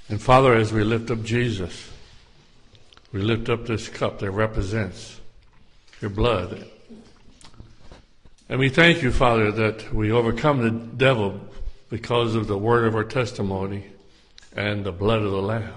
And 0.09 0.19
Father, 0.19 0.55
as 0.55 0.73
we 0.73 0.83
lift 0.83 1.11
up 1.11 1.21
Jesus, 1.21 1.87
we 3.13 3.21
lift 3.21 3.47
up 3.47 3.67
this 3.67 3.87
cup 3.87 4.19
that 4.19 4.31
represents 4.31 5.21
your 6.01 6.09
blood. 6.09 6.65
And 8.49 8.59
we 8.59 8.69
thank 8.69 9.03
you, 9.03 9.11
Father, 9.11 9.51
that 9.51 9.93
we 9.93 10.11
overcome 10.11 10.63
the 10.63 10.71
devil 10.71 11.39
because 11.91 12.33
of 12.33 12.47
the 12.47 12.57
word 12.57 12.87
of 12.87 12.95
our 12.95 13.03
testimony 13.03 13.85
and 14.55 14.83
the 14.83 14.91
blood 14.91 15.21
of 15.21 15.29
the 15.29 15.41
Lamb. 15.41 15.73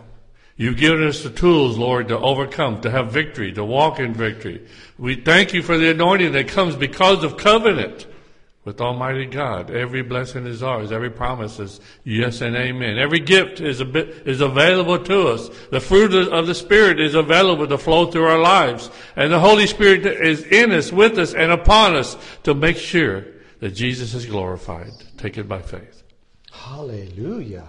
You've 0.57 0.79
given 0.79 1.07
us 1.07 1.23
the 1.23 1.31
tools, 1.31 1.77
Lord, 1.77 2.09
to 2.09 2.19
overcome, 2.19 2.81
to 2.83 2.91
have 2.91 3.13
victory, 3.13 3.53
to 3.53 3.65
walk 3.65 3.99
in 3.99 4.15
victory. 4.15 4.67
We 4.97 5.17
thank 5.17 5.53
you 5.53 5.63
for 5.63 5.77
the 5.77 5.91
anointing 5.91 6.33
that 6.33 6.49
comes 6.49 6.75
because 6.75 7.23
of 7.23 7.37
covenant 7.37 8.07
with 8.65 8.81
Almighty 8.81 9.27
God. 9.27 9.71
Every 9.71 10.03
blessing 10.03 10.47
is 10.47 10.63
ours. 10.63 10.93
Every 10.93 11.11
promise 11.11 11.59
is 11.59 11.81
yes 12.05 12.41
and 12.41 12.55
amen. 12.55 12.97
Every 12.97 13.19
gift 13.19 13.61
is 13.61 13.81
a 13.81 13.85
bit, 13.85 14.27
is 14.27 14.41
available 14.41 15.03
to 15.05 15.29
us. 15.29 15.51
The 15.71 15.81
fruit 15.81 16.15
of 16.15 16.47
the 16.47 16.55
Spirit 16.55 17.01
is 17.01 17.15
available 17.15 17.67
to 17.67 17.77
flow 17.77 18.07
through 18.11 18.27
our 18.27 18.39
lives. 18.39 18.91
And 19.17 19.33
the 19.33 19.41
Holy 19.41 19.67
Spirit 19.67 20.07
is 20.07 20.45
in 20.45 20.71
us, 20.71 20.93
with 20.93 21.19
us, 21.19 21.35
and 21.35 21.51
upon 21.51 21.97
us 21.97 22.17
to 22.45 22.55
make 22.55 22.77
sure 22.77 23.25
that 23.59 23.71
Jesus 23.71 24.15
is 24.15 24.27
glorified. 24.27 24.93
Take 25.17 25.39
it 25.39 25.49
by 25.49 25.61
faith. 25.61 26.03
Hallelujah. 26.53 27.69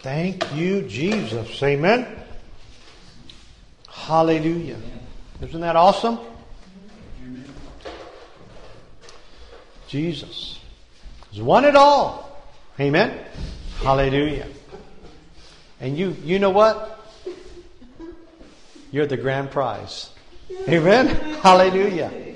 Thank 0.00 0.54
you, 0.54 0.82
Jesus. 0.82 1.62
Amen. 1.62 2.06
Hallelujah. 3.88 4.78
Isn't 5.40 5.60
that 5.60 5.76
awesome? 5.76 6.18
Jesus 9.88 10.60
has 11.30 11.40
won 11.40 11.64
it 11.64 11.74
all. 11.74 12.30
Amen. 12.78 13.24
Hallelujah. 13.80 14.46
And 15.80 15.96
you, 15.96 16.16
you 16.24 16.38
know 16.38 16.50
what? 16.50 17.00
You're 18.90 19.06
the 19.06 19.16
grand 19.16 19.50
prize. 19.50 20.10
Amen. 20.68 21.08
Hallelujah. 21.40 22.34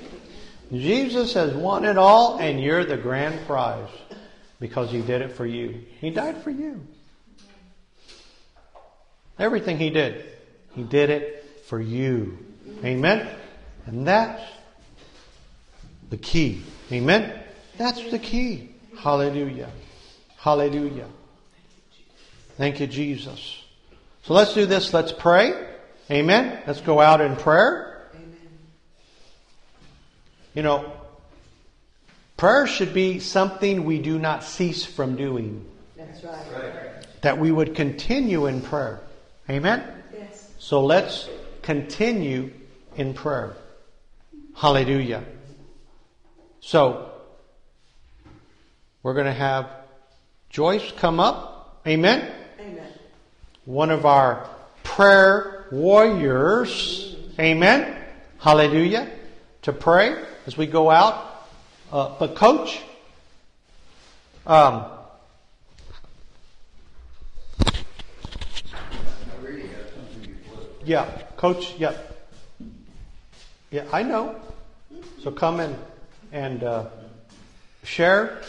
Jesus 0.71 1.33
has 1.33 1.53
won 1.53 1.85
it 1.85 1.97
all, 1.97 2.37
and 2.39 2.61
you're 2.61 2.83
the 2.83 2.97
grand 2.97 3.45
prize 3.45 3.89
because 4.59 4.91
He 4.91 5.01
did 5.01 5.21
it 5.21 5.31
for 5.31 5.45
you. 5.45 5.83
He 5.99 6.09
died 6.09 6.43
for 6.43 6.49
you. 6.49 6.81
Everything 9.39 9.77
he 9.77 9.89
did, 9.89 10.25
he 10.75 10.83
did 10.83 11.09
it 11.09 11.45
for 11.65 11.79
you. 11.79 12.37
Amen? 12.83 13.27
And 13.85 14.07
that's 14.07 14.41
the 16.09 16.17
key. 16.17 16.61
Amen? 16.91 17.42
That's 17.77 18.09
the 18.11 18.19
key. 18.19 18.69
Hallelujah. 18.97 19.69
Hallelujah. 20.37 21.07
Thank 22.57 22.79
you, 22.79 22.87
Jesus. 22.87 23.63
So 24.23 24.33
let's 24.33 24.53
do 24.53 24.65
this. 24.65 24.93
Let's 24.93 25.11
pray. 25.11 25.53
Amen. 26.11 26.61
Let's 26.67 26.81
go 26.81 26.99
out 26.99 27.21
in 27.21 27.35
prayer. 27.35 28.09
Amen. 28.13 28.37
You 30.53 30.63
know, 30.63 30.91
prayer 32.37 32.67
should 32.67 32.93
be 32.93 33.19
something 33.19 33.85
we 33.85 33.99
do 33.99 34.19
not 34.19 34.43
cease 34.43 34.85
from 34.85 35.15
doing. 35.15 35.65
That's 35.97 36.23
right. 36.23 37.05
That 37.21 37.39
we 37.39 37.51
would 37.51 37.73
continue 37.73 38.45
in 38.45 38.61
prayer. 38.61 38.99
Amen? 39.49 39.83
Yes. 40.13 40.51
So 40.59 40.85
let's 40.85 41.27
continue 41.61 42.51
in 42.95 43.13
prayer. 43.13 43.55
Hallelujah. 44.55 45.23
So, 46.59 47.12
we're 49.03 49.13
going 49.13 49.25
to 49.25 49.33
have 49.33 49.69
Joyce 50.49 50.91
come 50.97 51.19
up. 51.19 51.81
Amen? 51.85 52.31
Amen. 52.59 52.87
One 53.65 53.91
of 53.91 54.05
our 54.05 54.49
prayer 54.83 55.65
warriors. 55.71 57.15
Amen? 57.37 57.95
Hallelujah. 58.39 59.09
To 59.63 59.73
pray 59.73 60.15
as 60.47 60.57
we 60.57 60.65
go 60.65 60.89
out. 60.89 61.47
Uh, 61.91 62.15
but, 62.17 62.35
Coach, 62.35 62.81
um, 64.47 64.85
Yeah, 70.85 71.05
coach, 71.37 71.75
yeah. 71.77 71.93
Yeah, 73.71 73.85
I 73.93 74.03
know. 74.03 74.35
So 75.21 75.31
come 75.31 75.61
in 75.61 75.77
and 76.33 76.61
uh, 76.61 76.87
share, 77.83 78.41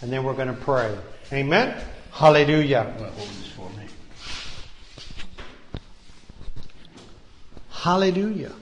and 0.00 0.12
then 0.12 0.24
we're 0.24 0.34
going 0.34 0.48
to 0.48 0.54
pray. 0.54 0.96
Amen? 1.32 1.76
Hallelujah. 2.10 2.94
Hallelujah. 7.70 8.52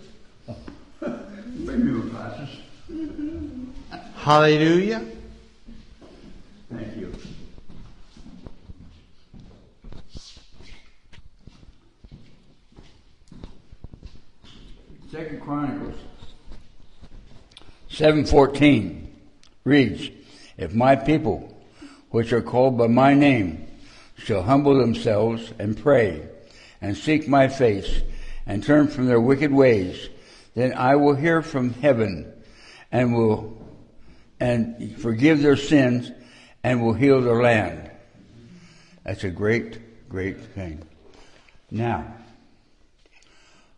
Hallelujah. 4.16 5.04
Thank 6.72 6.96
you. 6.96 7.12
Second 15.10 15.40
Chronicles 15.42 15.94
seven 17.90 18.24
fourteen 18.24 19.14
reads, 19.64 20.08
If 20.62 20.72
my 20.72 20.94
people, 20.94 21.52
which 22.10 22.32
are 22.32 22.40
called 22.40 22.78
by 22.78 22.86
my 22.86 23.14
name, 23.14 23.66
shall 24.16 24.44
humble 24.44 24.78
themselves 24.78 25.52
and 25.58 25.76
pray, 25.76 26.22
and 26.80 26.96
seek 26.96 27.26
my 27.26 27.48
face, 27.48 28.02
and 28.46 28.62
turn 28.62 28.86
from 28.86 29.06
their 29.06 29.20
wicked 29.20 29.52
ways, 29.52 30.08
then 30.54 30.72
I 30.74 30.94
will 30.94 31.16
hear 31.16 31.42
from 31.42 31.72
heaven, 31.74 32.32
and 32.92 33.12
will 33.12 33.60
and 34.38 34.96
forgive 34.98 35.42
their 35.42 35.56
sins, 35.56 36.12
and 36.62 36.80
will 36.80 36.94
heal 36.94 37.20
their 37.20 37.42
land. 37.42 37.90
That's 39.02 39.24
a 39.24 39.30
great, 39.30 40.08
great 40.08 40.38
thing. 40.38 40.84
Now, 41.72 42.14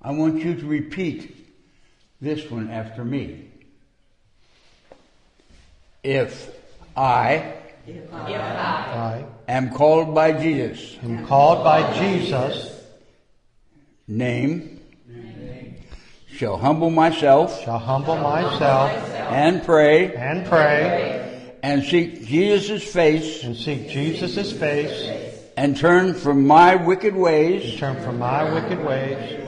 I 0.02 0.10
want 0.10 0.44
you 0.44 0.54
to 0.54 0.66
repeat 0.66 1.34
this 2.20 2.50
one 2.50 2.70
after 2.70 3.06
me. 3.06 3.48
If 6.02 6.63
I 6.96 7.54
I 8.12 9.24
am 9.48 9.70
called 9.70 10.14
by 10.14 10.32
Jesus' 10.32 10.96
am 11.02 11.26
called 11.26 11.64
by 11.64 11.92
Jesus, 11.98 12.82
name, 14.08 14.80
shall 16.28 16.56
humble 16.56 16.90
myself 16.90 17.62
shall 17.64 17.78
humble 17.78 18.16
myself 18.16 18.90
and 19.30 19.62
pray 19.64 20.14
and 20.14 20.46
pray 20.46 21.24
and 21.64 21.82
seek 21.82 22.26
Jesus' 22.26 22.84
face 22.84 23.42
and 23.42 23.56
seek 23.56 23.88
Jesus' 23.88 24.52
face, 24.52 25.48
and 25.56 25.74
turn 25.74 26.12
from 26.12 26.46
my 26.46 26.74
wicked 26.74 27.16
ways, 27.16 27.78
turn 27.78 28.02
from 28.02 28.18
my 28.18 28.52
wicked 28.52 28.84
ways, 28.84 29.40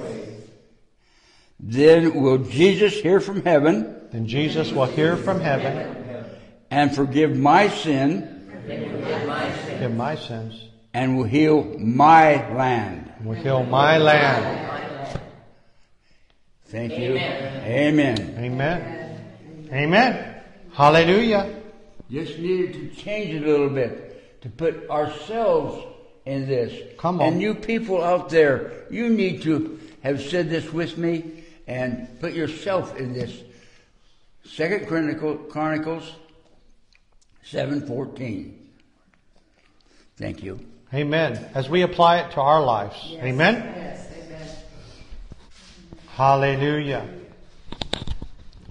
then 1.60 2.22
will 2.22 2.38
Jesus 2.38 2.94
hear 2.94 3.20
from 3.20 3.42
heaven. 3.42 3.94
Then 4.12 4.26
Jesus 4.26 4.72
will 4.72 4.86
hear 4.86 5.16
from 5.16 5.40
heaven, 5.40 5.95
and 6.70 6.94
forgive 6.94 7.36
my 7.36 7.68
sin 7.68 8.36
forgive 8.66 9.94
my 9.94 10.16
sins, 10.16 10.68
and 10.94 11.16
will 11.16 11.24
heal 11.24 11.62
my 11.78 12.34
land. 12.54 13.12
and 13.18 13.26
will 13.26 13.34
heal 13.34 13.62
my 13.64 13.98
land. 13.98 15.20
Thank 16.66 16.98
you. 16.98 17.16
Amen. 17.16 18.34
Amen. 18.38 19.68
Amen. 19.72 20.34
Hallelujah. 20.72 21.62
Just 22.10 22.38
needed 22.38 22.72
to 22.72 23.02
change 23.02 23.34
it 23.34 23.44
a 23.44 23.46
little 23.46 23.68
bit 23.68 24.42
to 24.42 24.48
put 24.48 24.88
ourselves 24.90 25.84
in 26.24 26.46
this. 26.46 26.96
Come 26.98 27.20
on. 27.20 27.26
And 27.26 27.42
you 27.42 27.54
people 27.54 28.02
out 28.02 28.30
there, 28.30 28.84
you 28.90 29.08
need 29.08 29.42
to 29.42 29.78
have 30.02 30.20
said 30.20 30.50
this 30.50 30.72
with 30.72 30.98
me 30.98 31.44
and 31.66 32.08
put 32.20 32.32
yourself 32.32 32.96
in 32.96 33.12
this. 33.12 33.42
Second 34.44 34.86
Chronicle, 34.86 35.36
Chronicles 35.36 36.12
seven 37.46 37.86
fourteen. 37.86 38.58
Thank 40.16 40.42
you. 40.42 40.60
Amen. 40.92 41.50
As 41.54 41.68
we 41.68 41.82
apply 41.82 42.18
it 42.18 42.32
to 42.32 42.40
our 42.40 42.62
lives. 42.62 42.96
Amen. 43.14 43.54
Yes, 43.54 44.08
amen. 44.12 44.48
Hallelujah. 46.08 47.08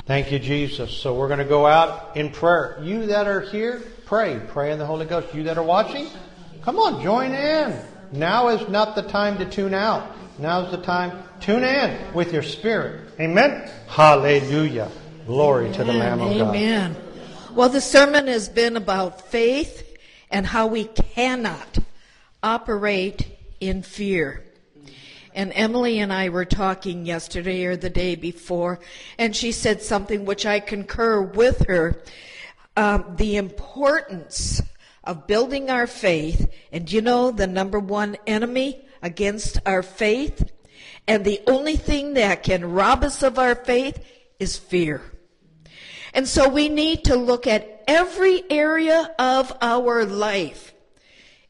Thank 0.06 0.32
you, 0.32 0.40
Jesus. 0.40 0.92
So 0.92 1.14
we're 1.14 1.28
going 1.28 1.40
to 1.40 1.46
go 1.46 1.66
out 1.66 2.16
in 2.18 2.30
prayer. 2.30 2.80
You 2.82 3.08
that 3.08 3.28
are 3.28 3.42
here, 3.42 3.82
pray. 4.06 4.40
Pray 4.48 4.72
in 4.72 4.80
the 4.80 4.86
Holy 4.86 5.06
Ghost. 5.06 5.34
You 5.34 5.44
that 5.44 5.58
are 5.58 5.64
watching, 5.64 6.08
come 6.62 6.78
on, 6.78 7.02
join 7.02 7.32
in. 7.32 7.80
Now 8.12 8.50
is 8.50 8.68
not 8.70 8.96
the 8.96 9.02
time 9.04 9.38
to 9.38 9.50
tune 9.50 9.74
out. 9.74 10.16
Now 10.40 10.66
is 10.66 10.72
the 10.72 10.82
time. 10.82 11.24
Tune 11.40 11.64
in 11.64 12.14
with 12.14 12.34
your 12.34 12.44
spirit. 12.44 13.10
Amen. 13.20 13.70
Hallelujah. 13.88 14.90
Glory 15.26 15.72
to 15.74 15.84
the 15.84 15.94
Lamb 15.94 16.22
of 16.22 16.38
God. 16.38 16.56
Amen. 16.56 16.96
Well, 17.56 17.70
the 17.70 17.80
sermon 17.80 18.28
has 18.28 18.50
been 18.50 18.76
about 18.76 19.30
faith 19.30 19.98
and 20.30 20.46
how 20.46 20.68
we 20.68 20.84
cannot 20.84 21.78
operate 22.44 23.30
in 23.62 23.82
fear. 23.82 24.44
And 25.34 25.54
Emily 25.56 26.00
and 26.00 26.12
I 26.12 26.28
were 26.28 26.44
talking 26.44 27.06
yesterday 27.06 27.64
or 27.64 27.78
the 27.78 27.90
day 27.90 28.16
before, 28.16 28.82
and 29.18 29.34
she 29.34 29.54
said 29.54 29.82
something 29.82 30.26
which 30.26 30.46
I 30.46 30.60
concur 30.60 31.22
with 31.22 31.66
her. 31.68 32.04
Um, 32.76 33.16
the 33.16 33.38
importance 33.38 34.62
of 35.06 35.26
building 35.26 35.70
our 35.70 35.88
faith, 35.88 36.52
and 36.74 36.92
you 36.92 37.02
know 37.02 37.32
the 37.32 37.48
number 37.48 37.80
one 37.80 38.18
enemy 38.28 38.86
against 39.02 39.62
our 39.66 39.82
faith, 39.82 40.52
and 41.08 41.24
the 41.24 41.40
only 41.48 41.78
thing 41.78 42.16
that 42.16 42.44
can 42.44 42.74
rob 42.74 43.06
us 43.06 43.24
of 43.24 43.40
our 43.40 43.56
faith 43.56 44.06
is 44.40 44.58
fear. 44.58 45.02
And 46.16 46.26
so 46.30 46.48
we 46.48 46.70
need 46.70 47.04
to 47.04 47.18
look 47.18 47.46
at 47.46 47.84
every 47.90 48.50
area 48.50 49.14
of 49.20 49.52
our 49.62 50.06
life. 50.06 50.74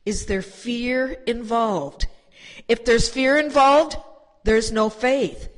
Is 0.08 0.26
there 0.26 0.42
fear 0.42 1.12
involved? 1.28 2.08
If 2.68 2.84
there's 2.84 3.08
fear 3.08 3.38
involved, 3.38 3.96
there's 4.44 4.72
no 4.72 4.90
faith. 4.90 5.50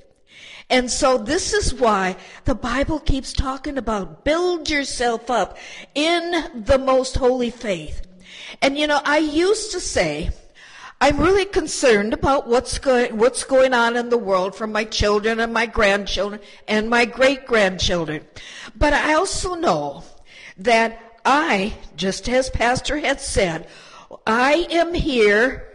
And 0.70 0.92
so 0.92 1.18
this 1.18 1.54
is 1.54 1.74
why 1.74 2.18
the 2.44 2.54
Bible 2.54 3.00
keeps 3.00 3.32
talking 3.32 3.78
about 3.78 4.26
build 4.26 4.70
yourself 4.70 5.30
up 5.32 5.58
in 5.96 6.64
the 6.66 6.78
most 6.78 7.16
holy 7.16 7.50
faith. 7.50 8.06
And 8.62 8.78
you 8.78 8.88
know, 8.88 9.00
I 9.06 9.20
used 9.20 9.72
to 9.72 9.80
say, 9.80 10.32
I'm 11.00 11.20
really 11.20 11.46
concerned 11.46 12.14
about 12.14 12.48
what's 12.48 12.80
going, 12.80 13.18
what's 13.18 13.44
going 13.44 13.74
on 13.74 13.96
in 13.96 14.10
the 14.10 14.18
world 14.18 14.56
for 14.56 14.66
my 14.66 14.84
children 14.84 15.40
and 15.40 15.54
my 15.54 15.68
grandchildren 15.68 16.42
and 16.68 16.90
my 16.90 17.06
great 17.06 17.46
grandchildren. 17.46 18.26
But 18.76 18.94
I 18.94 19.14
also 19.14 19.54
know 19.54 20.04
that 20.58 21.20
I, 21.24 21.76
just 21.96 22.28
as 22.28 22.50
Pastor 22.50 22.98
had 22.98 23.22
said, 23.22 23.68
I 24.26 24.68
am 24.72 24.96
here 24.96 25.68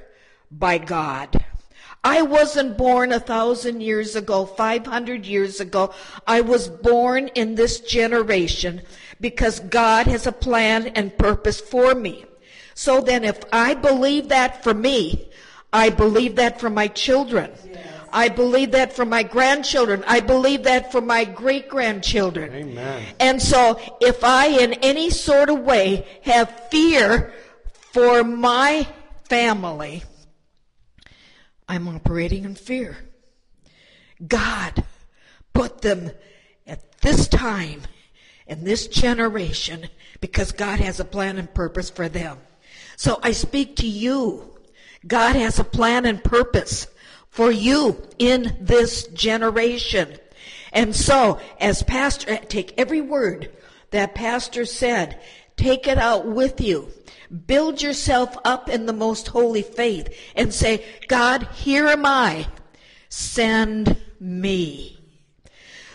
by 0.51 0.79
God. 0.79 1.45
I 2.03 2.23
wasn't 2.23 2.77
born 2.77 3.13
a 3.13 3.21
thousand 3.21 3.81
years 3.81 4.17
ago, 4.17 4.45
500 4.45 5.25
years 5.25 5.61
ago. 5.61 5.95
I 6.27 6.41
was 6.41 6.67
born 6.67 7.29
in 7.29 7.55
this 7.55 7.79
generation 7.79 8.83
because 9.21 9.61
God 9.61 10.09
has 10.09 10.27
a 10.27 10.33
plan 10.33 10.89
and 10.89 11.17
purpose 11.17 11.61
for 11.61 11.95
me. 11.95 12.25
So 12.83 13.01
then 13.01 13.23
if 13.23 13.39
I 13.53 13.75
believe 13.75 14.31
that 14.31 14.65
for 14.65 14.75
me, 14.75 15.31
I 15.73 15.89
believe 15.89 16.35
that 16.35 16.59
for 16.59 16.69
my 16.69 16.89
children. 16.89 17.53
I 18.13 18.29
believe 18.29 18.73
that 18.73 18.93
for 18.93 19.05
my 19.05 19.23
grandchildren. 19.23 20.03
I 20.05 20.19
believe 20.19 20.65
that 20.65 20.91
for 20.91 21.01
my 21.01 21.25
great 21.25 21.69
grandchildren. 21.69 22.53
Amen. 22.53 23.07
And 23.21 23.41
so 23.41 23.81
if 24.01 24.25
I 24.25 24.47
in 24.49 24.73
any 24.73 25.11
sort 25.11 25.49
of 25.49 25.61
way 25.61 26.05
have 26.23 26.69
fear 26.73 27.33
for 27.93 28.25
my 28.25 28.89
family, 29.29 30.03
I'm 31.69 31.87
operating 31.87 32.45
in 32.45 32.57
fear. 32.57 32.97
God 34.27 34.83
put 35.55 35.83
them 35.83 36.11
at 36.67 37.01
this 37.01 37.29
time 37.29 37.83
in 38.49 38.65
this 38.65 38.89
generation 38.89 39.89
because 40.21 40.51
God 40.51 40.81
has 40.81 40.99
a 40.99 41.05
plan 41.05 41.39
and 41.39 41.55
purpose 41.55 41.89
for 41.89 42.09
them. 42.09 42.39
So 43.03 43.19
I 43.21 43.33
speak 43.33 43.75
to 43.79 43.89
you. 43.89 44.49
God 45.05 45.35
has 45.35 45.59
a 45.59 45.65
plan 45.65 46.07
and 46.07 46.23
purpose 46.23 46.87
for 47.31 47.51
you 47.51 48.01
in 48.17 48.57
this 48.61 49.09
generation. 49.09 50.19
And 50.73 50.95
so, 50.95 51.41
as 51.59 51.83
pastor, 51.83 52.37
take 52.37 52.75
every 52.79 53.01
word 53.01 53.51
that 53.91 54.15
pastor 54.15 54.65
said, 54.65 55.21
take 55.57 55.89
it 55.89 55.99
out 55.99 56.29
with 56.29 56.61
you. 56.61 56.93
Build 57.49 57.83
yourself 57.83 58.39
up 58.45 58.69
in 58.69 58.87
the 58.87 58.93
most 58.93 59.27
holy 59.27 59.63
faith 59.63 60.09
and 60.37 60.55
say, 60.55 60.85
God, 61.09 61.49
here 61.55 61.89
am 61.89 62.07
I. 62.07 62.47
Send 63.09 64.01
me. 64.21 65.01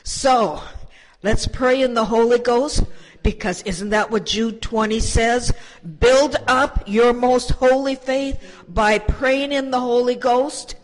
So, 0.03 0.61
let's 1.23 1.47
pray 1.47 1.81
in 1.81 1.93
the 1.93 2.03
Holy 2.03 2.39
Ghost 2.39 2.83
because 3.27 3.61
isn't 3.63 3.89
that 3.89 4.09
what 4.09 4.25
Jude 4.25 4.61
20 4.61 5.01
says? 5.01 5.51
Build 5.99 6.37
up 6.47 6.81
your 6.87 7.11
most 7.11 7.49
holy 7.51 7.95
faith 7.95 8.41
by 8.69 8.99
praying 8.99 9.51
in 9.51 9.69
the 9.69 9.81
Holy 9.81 10.15
Ghost. 10.15 10.75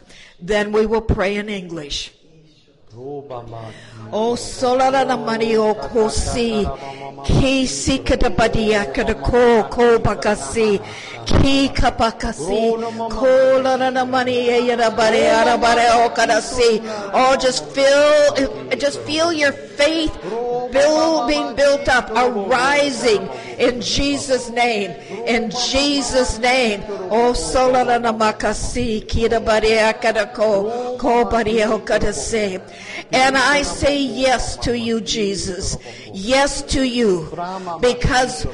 Then 0.42 0.74
we 0.74 0.86
will 0.86 1.00
pray 1.00 1.38
in 1.38 1.48
English. 1.48 2.12
O 2.96 3.26
oh, 4.12 4.36
solara 4.36 5.04
na 5.08 5.18
mani 5.18 5.58
o 5.58 5.74
kosi 5.74 6.64
ki 7.26 7.66
sikata 7.66 8.30
badia 8.30 8.86
kada 8.94 9.16
ko 9.16 9.64
ko 9.72 9.98
bakasi 9.98 10.78
ki 11.26 11.70
kapakasi 11.70 12.78
ko 13.10 13.62
la 13.64 13.90
na 13.90 14.06
mani 14.06 14.38
e 14.48 14.68
yara 14.68 14.92
bare 14.92 15.24
ara 15.40 15.58
bare 15.58 15.88
o 16.06 16.10
kadasi 16.10 16.82
oh 17.16 17.36
just 17.36 17.66
feel 17.74 18.78
just 18.78 19.00
feel 19.02 19.34
your 19.34 19.54
faith 19.54 20.14
build, 20.72 21.28
being 21.28 21.56
built 21.56 21.90
up 21.90 22.12
arising 22.12 23.28
in 23.58 23.82
Jesus 23.82 24.52
name 24.52 24.92
in 25.26 25.50
Jesus 25.50 26.38
name. 26.40 26.84
Oh 27.10 27.34
solara 27.34 28.00
na 28.00 28.14
makasi 28.14 29.08
ki 29.08 29.30
da 29.30 29.40
bare 29.40 29.94
kada 30.00 30.28
ko 30.28 30.98
ko 31.00 31.26
bare 31.26 31.66
o 31.66 31.80
kadasi 31.80 32.62
and 33.12 33.38
I 33.38 33.62
say 33.62 34.02
yes 34.02 34.58
to 34.58 34.78
you, 34.78 35.02
Jesus. 35.02 35.78
Yes 36.14 36.62
to 36.64 36.84
you. 36.84 37.30
Because 37.82 38.48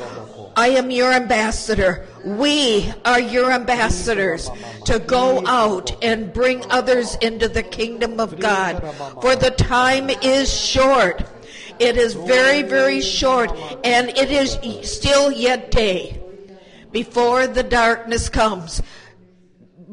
I 0.55 0.69
am 0.69 0.91
your 0.91 1.13
ambassador. 1.13 2.05
We 2.25 2.91
are 3.05 3.19
your 3.19 3.51
ambassadors 3.51 4.49
to 4.85 4.99
go 4.99 5.45
out 5.45 6.03
and 6.03 6.33
bring 6.33 6.63
others 6.69 7.15
into 7.21 7.47
the 7.47 7.63
kingdom 7.63 8.19
of 8.19 8.39
God. 8.39 8.81
For 9.21 9.35
the 9.35 9.51
time 9.51 10.09
is 10.09 10.53
short. 10.53 11.23
It 11.79 11.95
is 11.95 12.13
very, 12.13 12.61
very 12.61 12.99
short, 12.99 13.51
and 13.85 14.09
it 14.09 14.31
is 14.31 14.57
still 14.89 15.31
yet 15.31 15.71
day 15.71 16.19
before 16.91 17.47
the 17.47 17.63
darkness 17.63 18.27
comes 18.27 18.81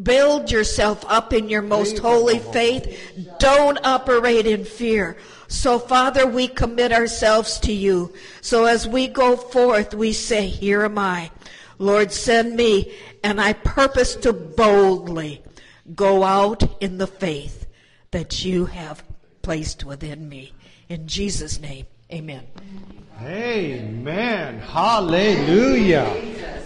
build 0.07 0.51
yourself 0.51 1.05
up 1.09 1.33
in 1.33 1.49
your 1.49 1.63
most 1.63 1.99
holy 1.99 2.39
faith. 2.39 3.39
Don't 3.39 3.79
operate 3.85 4.47
in 4.47 4.65
fear. 4.65 5.17
So, 5.49 5.79
Father, 5.79 6.27
we 6.27 6.49
commit 6.49 6.93
ourselves 6.93 7.61
to 7.61 7.73
you. 7.73 8.13
So, 8.41 8.65
as 8.65 8.89
we 8.89 9.09
go 9.09 9.37
forth, 9.37 9.95
we 9.95 10.13
say, 10.13 10.47
Here 10.47 10.85
am 10.85 10.99
I. 10.99 11.31
Lord, 11.79 12.13
send 12.13 12.57
me. 12.57 12.93
And 13.23 13.41
I 13.41 13.53
purpose 13.53 14.15
to 14.17 14.33
boldly 14.33 15.43
go 15.95 16.25
out 16.25 16.63
in 16.81 16.99
the 16.99 17.07
faith 17.07 17.67
that 18.13 18.45
you 18.45 18.67
have 18.67 19.05
placed 19.43 19.85
within 19.85 20.29
me. 20.29 20.53
In 20.89 21.07
Jesus' 21.07 21.61
name, 21.61 21.87
amen. 22.13 22.45
Amen. 23.21 24.61
Hallelujah. 24.61 26.66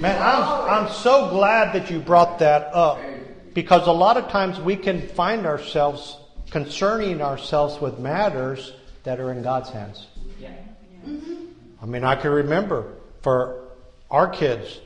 Man, 0.00 0.22
I'm, 0.22 0.86
I'm 0.86 0.92
so 0.92 1.30
glad 1.30 1.74
that 1.74 1.90
you 1.90 1.98
brought 1.98 2.38
that 2.40 2.74
up 2.74 3.00
because 3.54 3.86
a 3.86 3.92
lot 3.92 4.16
of 4.16 4.28
times 4.28 4.60
we 4.60 4.76
can 4.76 5.02
find 5.08 5.46
ourselves 5.46 6.16
concerning 6.50 7.20
ourselves 7.20 7.80
with 7.80 7.98
matters 7.98 8.72
that 9.04 9.20
are 9.20 9.32
in 9.32 9.42
God's 9.42 9.70
hands. 9.70 10.06
I 11.80 11.86
mean, 11.86 12.04
I 12.04 12.16
can 12.16 12.30
remember 12.30 12.94
for 13.22 13.68
our 14.10 14.28
kids, 14.28 14.80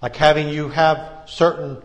like 0.00 0.16
having 0.16 0.48
you 0.48 0.68
have 0.68 1.22
certain 1.26 1.82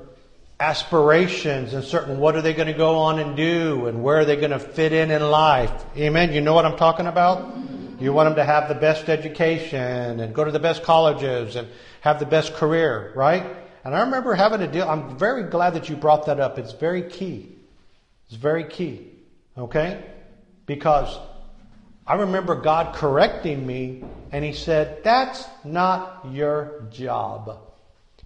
aspirations 0.60 1.74
and 1.74 1.84
certain 1.84 2.20
what 2.20 2.36
are 2.36 2.42
they 2.42 2.54
going 2.54 2.68
to 2.68 2.74
go 2.74 3.00
on 3.00 3.20
and 3.20 3.36
do 3.36 3.88
and 3.88 4.04
where 4.04 4.20
are 4.20 4.26
they 4.26 4.36
going 4.36 4.52
to 4.52 4.60
fit 4.60 4.94
in 4.94 5.10
in 5.10 5.22
life. 5.24 5.72
Amen. 5.98 6.32
You 6.34 6.42
know 6.42 6.54
what 6.54 6.66
I'm 6.66 6.78
talking 6.78 7.08
about? 7.08 7.58
You 8.00 8.14
want 8.14 8.28
them 8.28 8.36
to 8.36 8.44
have 8.44 8.68
the 8.68 8.76
best 8.76 9.10
education 9.10 10.20
and 10.20 10.34
go 10.34 10.44
to 10.44 10.52
the 10.52 10.60
best 10.60 10.84
colleges 10.84 11.56
and 11.56 11.68
have 12.02 12.20
the 12.20 12.26
best 12.26 12.54
career, 12.56 13.14
right? 13.16 13.46
And 13.84 13.96
I 13.96 14.02
remember 14.02 14.34
having 14.34 14.62
a 14.62 14.68
deal, 14.68 14.88
I'm 14.88 15.18
very 15.18 15.44
glad 15.44 15.76
that 15.76 15.88
you 15.90 15.96
brought 15.96 16.26
that 16.26 16.40
up. 16.40 16.60
It's 16.60 16.74
very 16.74 17.04
key. 17.04 17.56
It's 18.28 18.36
very 18.36 18.66
key. 18.66 19.08
Okay? 19.58 20.04
Because 20.66 21.18
I 22.06 22.16
remember 22.16 22.56
God 22.56 22.96
correcting 22.96 23.66
me 23.66 24.04
and 24.32 24.44
He 24.44 24.54
said, 24.54 25.04
That's 25.04 25.46
not 25.64 26.26
your 26.32 26.88
job. 26.92 27.60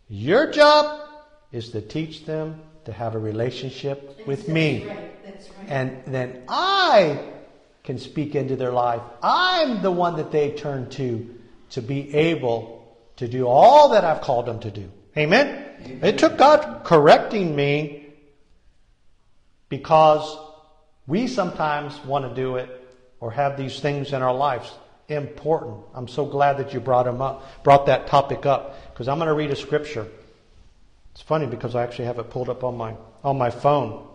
Your 0.08 0.52
job 0.52 1.10
is 1.52 1.70
to 1.72 1.82
teach 1.82 2.26
them 2.26 2.62
to 2.86 2.94
have 2.94 3.16
a 3.16 3.20
relationship 3.20 4.26
with 4.28 4.48
me. 4.48 4.90
And 5.68 6.02
then 6.06 6.44
I 6.48 7.20
can 7.84 7.98
speak 7.98 8.36
into 8.36 8.56
their 8.56 8.72
life. 8.72 9.02
I'm 9.22 9.82
the 9.82 9.92
one 9.92 10.18
that 10.18 10.32
they 10.32 10.52
turn 10.52 10.90
to 10.92 11.36
to 11.72 11.82
be 11.82 12.14
able 12.14 12.75
to 13.18 13.28
do 13.28 13.48
all 13.48 13.90
that 13.90 14.04
I've 14.04 14.22
called 14.22 14.46
them 14.46 14.60
to 14.60 14.72
do. 14.72 14.92
Amen? 15.18 16.00
It 16.02 16.18
took 16.18 16.38
God 16.38 16.84
correcting 16.84 17.56
me 17.56 18.08
because 19.70 20.38
we 21.08 21.28
sometimes 21.28 21.98
want 22.06 22.28
to 22.28 22.36
do 22.36 22.58
it 22.58 22.70
or 23.20 23.32
have 23.32 23.58
these 23.58 23.80
things 23.80 24.14
in 24.14 24.22
our 24.22 24.34
lives 24.34 24.72
important. 25.08 25.78
I'm 25.94 26.08
so 26.08 26.26
glad 26.26 26.58
that 26.58 26.74
you 26.74 26.80
brought 26.80 27.04
them 27.04 27.22
up, 27.22 27.64
brought 27.64 27.86
that 27.86 28.08
topic 28.08 28.46
up 28.46 28.92
because 28.92 29.08
I'm 29.08 29.18
going 29.18 29.28
to 29.28 29.34
read 29.34 29.52
a 29.52 29.56
scripture. 29.56 30.08
It's 31.12 31.22
funny 31.22 31.46
because 31.46 31.76
I 31.76 31.84
actually 31.84 32.06
have 32.06 32.20
it 32.20 32.30
pulled 32.30 32.50
up 32.50 32.64
on 32.64 32.76
my 32.76 32.96
on 33.24 33.38
my 33.38 33.50
phone. 33.50 34.08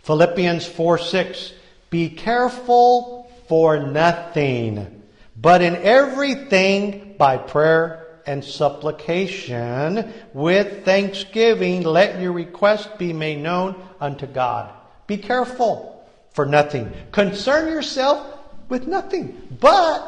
Philippians 0.00 0.66
4 0.66 0.98
6. 0.98 1.52
Be 1.90 2.08
careful 2.08 3.30
for 3.48 3.78
nothing, 3.78 5.02
but 5.36 5.60
in 5.60 5.76
everything 5.76 7.11
by 7.22 7.36
prayer 7.36 8.18
and 8.26 8.44
supplication 8.44 10.12
with 10.34 10.84
thanksgiving 10.84 11.84
let 11.84 12.20
your 12.20 12.32
request 12.32 12.98
be 12.98 13.12
made 13.12 13.38
known 13.38 13.80
unto 14.00 14.26
God. 14.26 14.74
Be 15.06 15.16
careful 15.18 16.04
for 16.32 16.44
nothing. 16.44 16.92
Concern 17.12 17.68
yourself 17.68 18.26
with 18.68 18.88
nothing. 18.88 19.56
But 19.60 20.02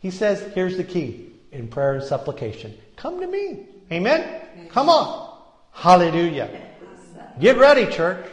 he 0.00 0.10
says, 0.10 0.52
here's 0.54 0.76
the 0.76 0.84
key 0.84 1.32
in 1.50 1.68
prayer 1.68 1.94
and 1.94 2.04
supplication. 2.04 2.76
Come 2.96 3.18
to 3.18 3.26
me. 3.26 3.68
Amen? 3.90 4.68
Come 4.68 4.90
on. 4.90 5.38
Hallelujah. 5.70 6.50
Get 7.40 7.56
ready, 7.56 7.90
church. 7.90 8.26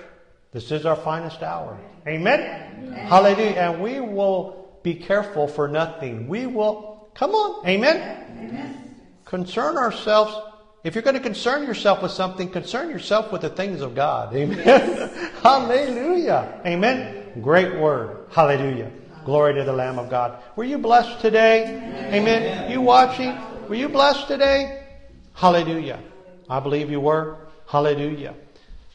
This 0.51 0.69
is 0.73 0.85
our 0.85 0.97
finest 0.97 1.41
hour. 1.43 1.79
Amen? 2.05 2.41
Amen? 2.41 3.07
Hallelujah. 3.07 3.55
And 3.55 3.81
we 3.81 4.01
will 4.01 4.59
be 4.83 4.95
careful 4.95 5.47
for 5.47 5.67
nothing. 5.67 6.27
We 6.27 6.45
will, 6.45 6.88
come 7.19 7.31
on. 7.31 7.67
Amen? 7.67 8.25
Amen? 8.39 8.95
Concern 9.25 9.77
ourselves. 9.77 10.35
If 10.83 10.95
you're 10.95 11.03
going 11.03 11.15
to 11.15 11.21
concern 11.21 11.67
yourself 11.67 12.01
with 12.01 12.11
something, 12.11 12.49
concern 12.49 12.89
yourself 12.89 13.31
with 13.33 13.41
the 13.41 13.49
things 13.49 13.81
of 13.81 13.93
God. 13.93 14.33
Amen? 14.33 15.09
Hallelujah. 15.43 16.61
Amen? 16.65 17.41
Great 17.41 17.77
word. 17.77 18.27
Hallelujah. 18.31 18.89
Glory 19.25 19.53
to 19.55 19.63
the 19.65 19.73
Lamb 19.73 19.99
of 19.99 20.09
God. 20.09 20.41
Were 20.55 20.63
you 20.63 20.77
blessed 20.77 21.19
today? 21.19 21.65
Amen. 21.65 22.13
Amen. 22.13 22.71
You 22.71 22.81
watching? 22.81 23.37
Were 23.67 23.75
you 23.75 23.89
blessed 23.89 24.27
today? 24.27 24.87
Hallelujah. 25.33 25.99
I 26.49 26.59
believe 26.61 26.89
you 26.89 27.01
were. 27.01 27.37
Hallelujah. 27.67 28.33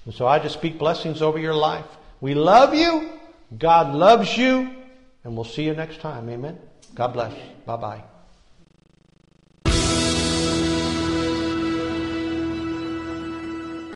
And 0.06 0.14
so 0.14 0.26
I 0.26 0.38
just 0.38 0.54
speak 0.54 0.78
blessings 0.78 1.22
over 1.22 1.38
your 1.38 1.54
life. 1.54 1.86
We 2.20 2.34
love 2.34 2.74
you. 2.74 3.12
God 3.56 3.94
loves 3.94 4.36
you. 4.36 4.70
And 5.22 5.36
we'll 5.36 5.44
see 5.44 5.64
you 5.64 5.74
next 5.74 6.00
time. 6.00 6.28
Amen. 6.28 6.58
God 6.94 7.08
bless. 7.08 7.32
Bye 7.66 7.76
bye. 7.76 8.04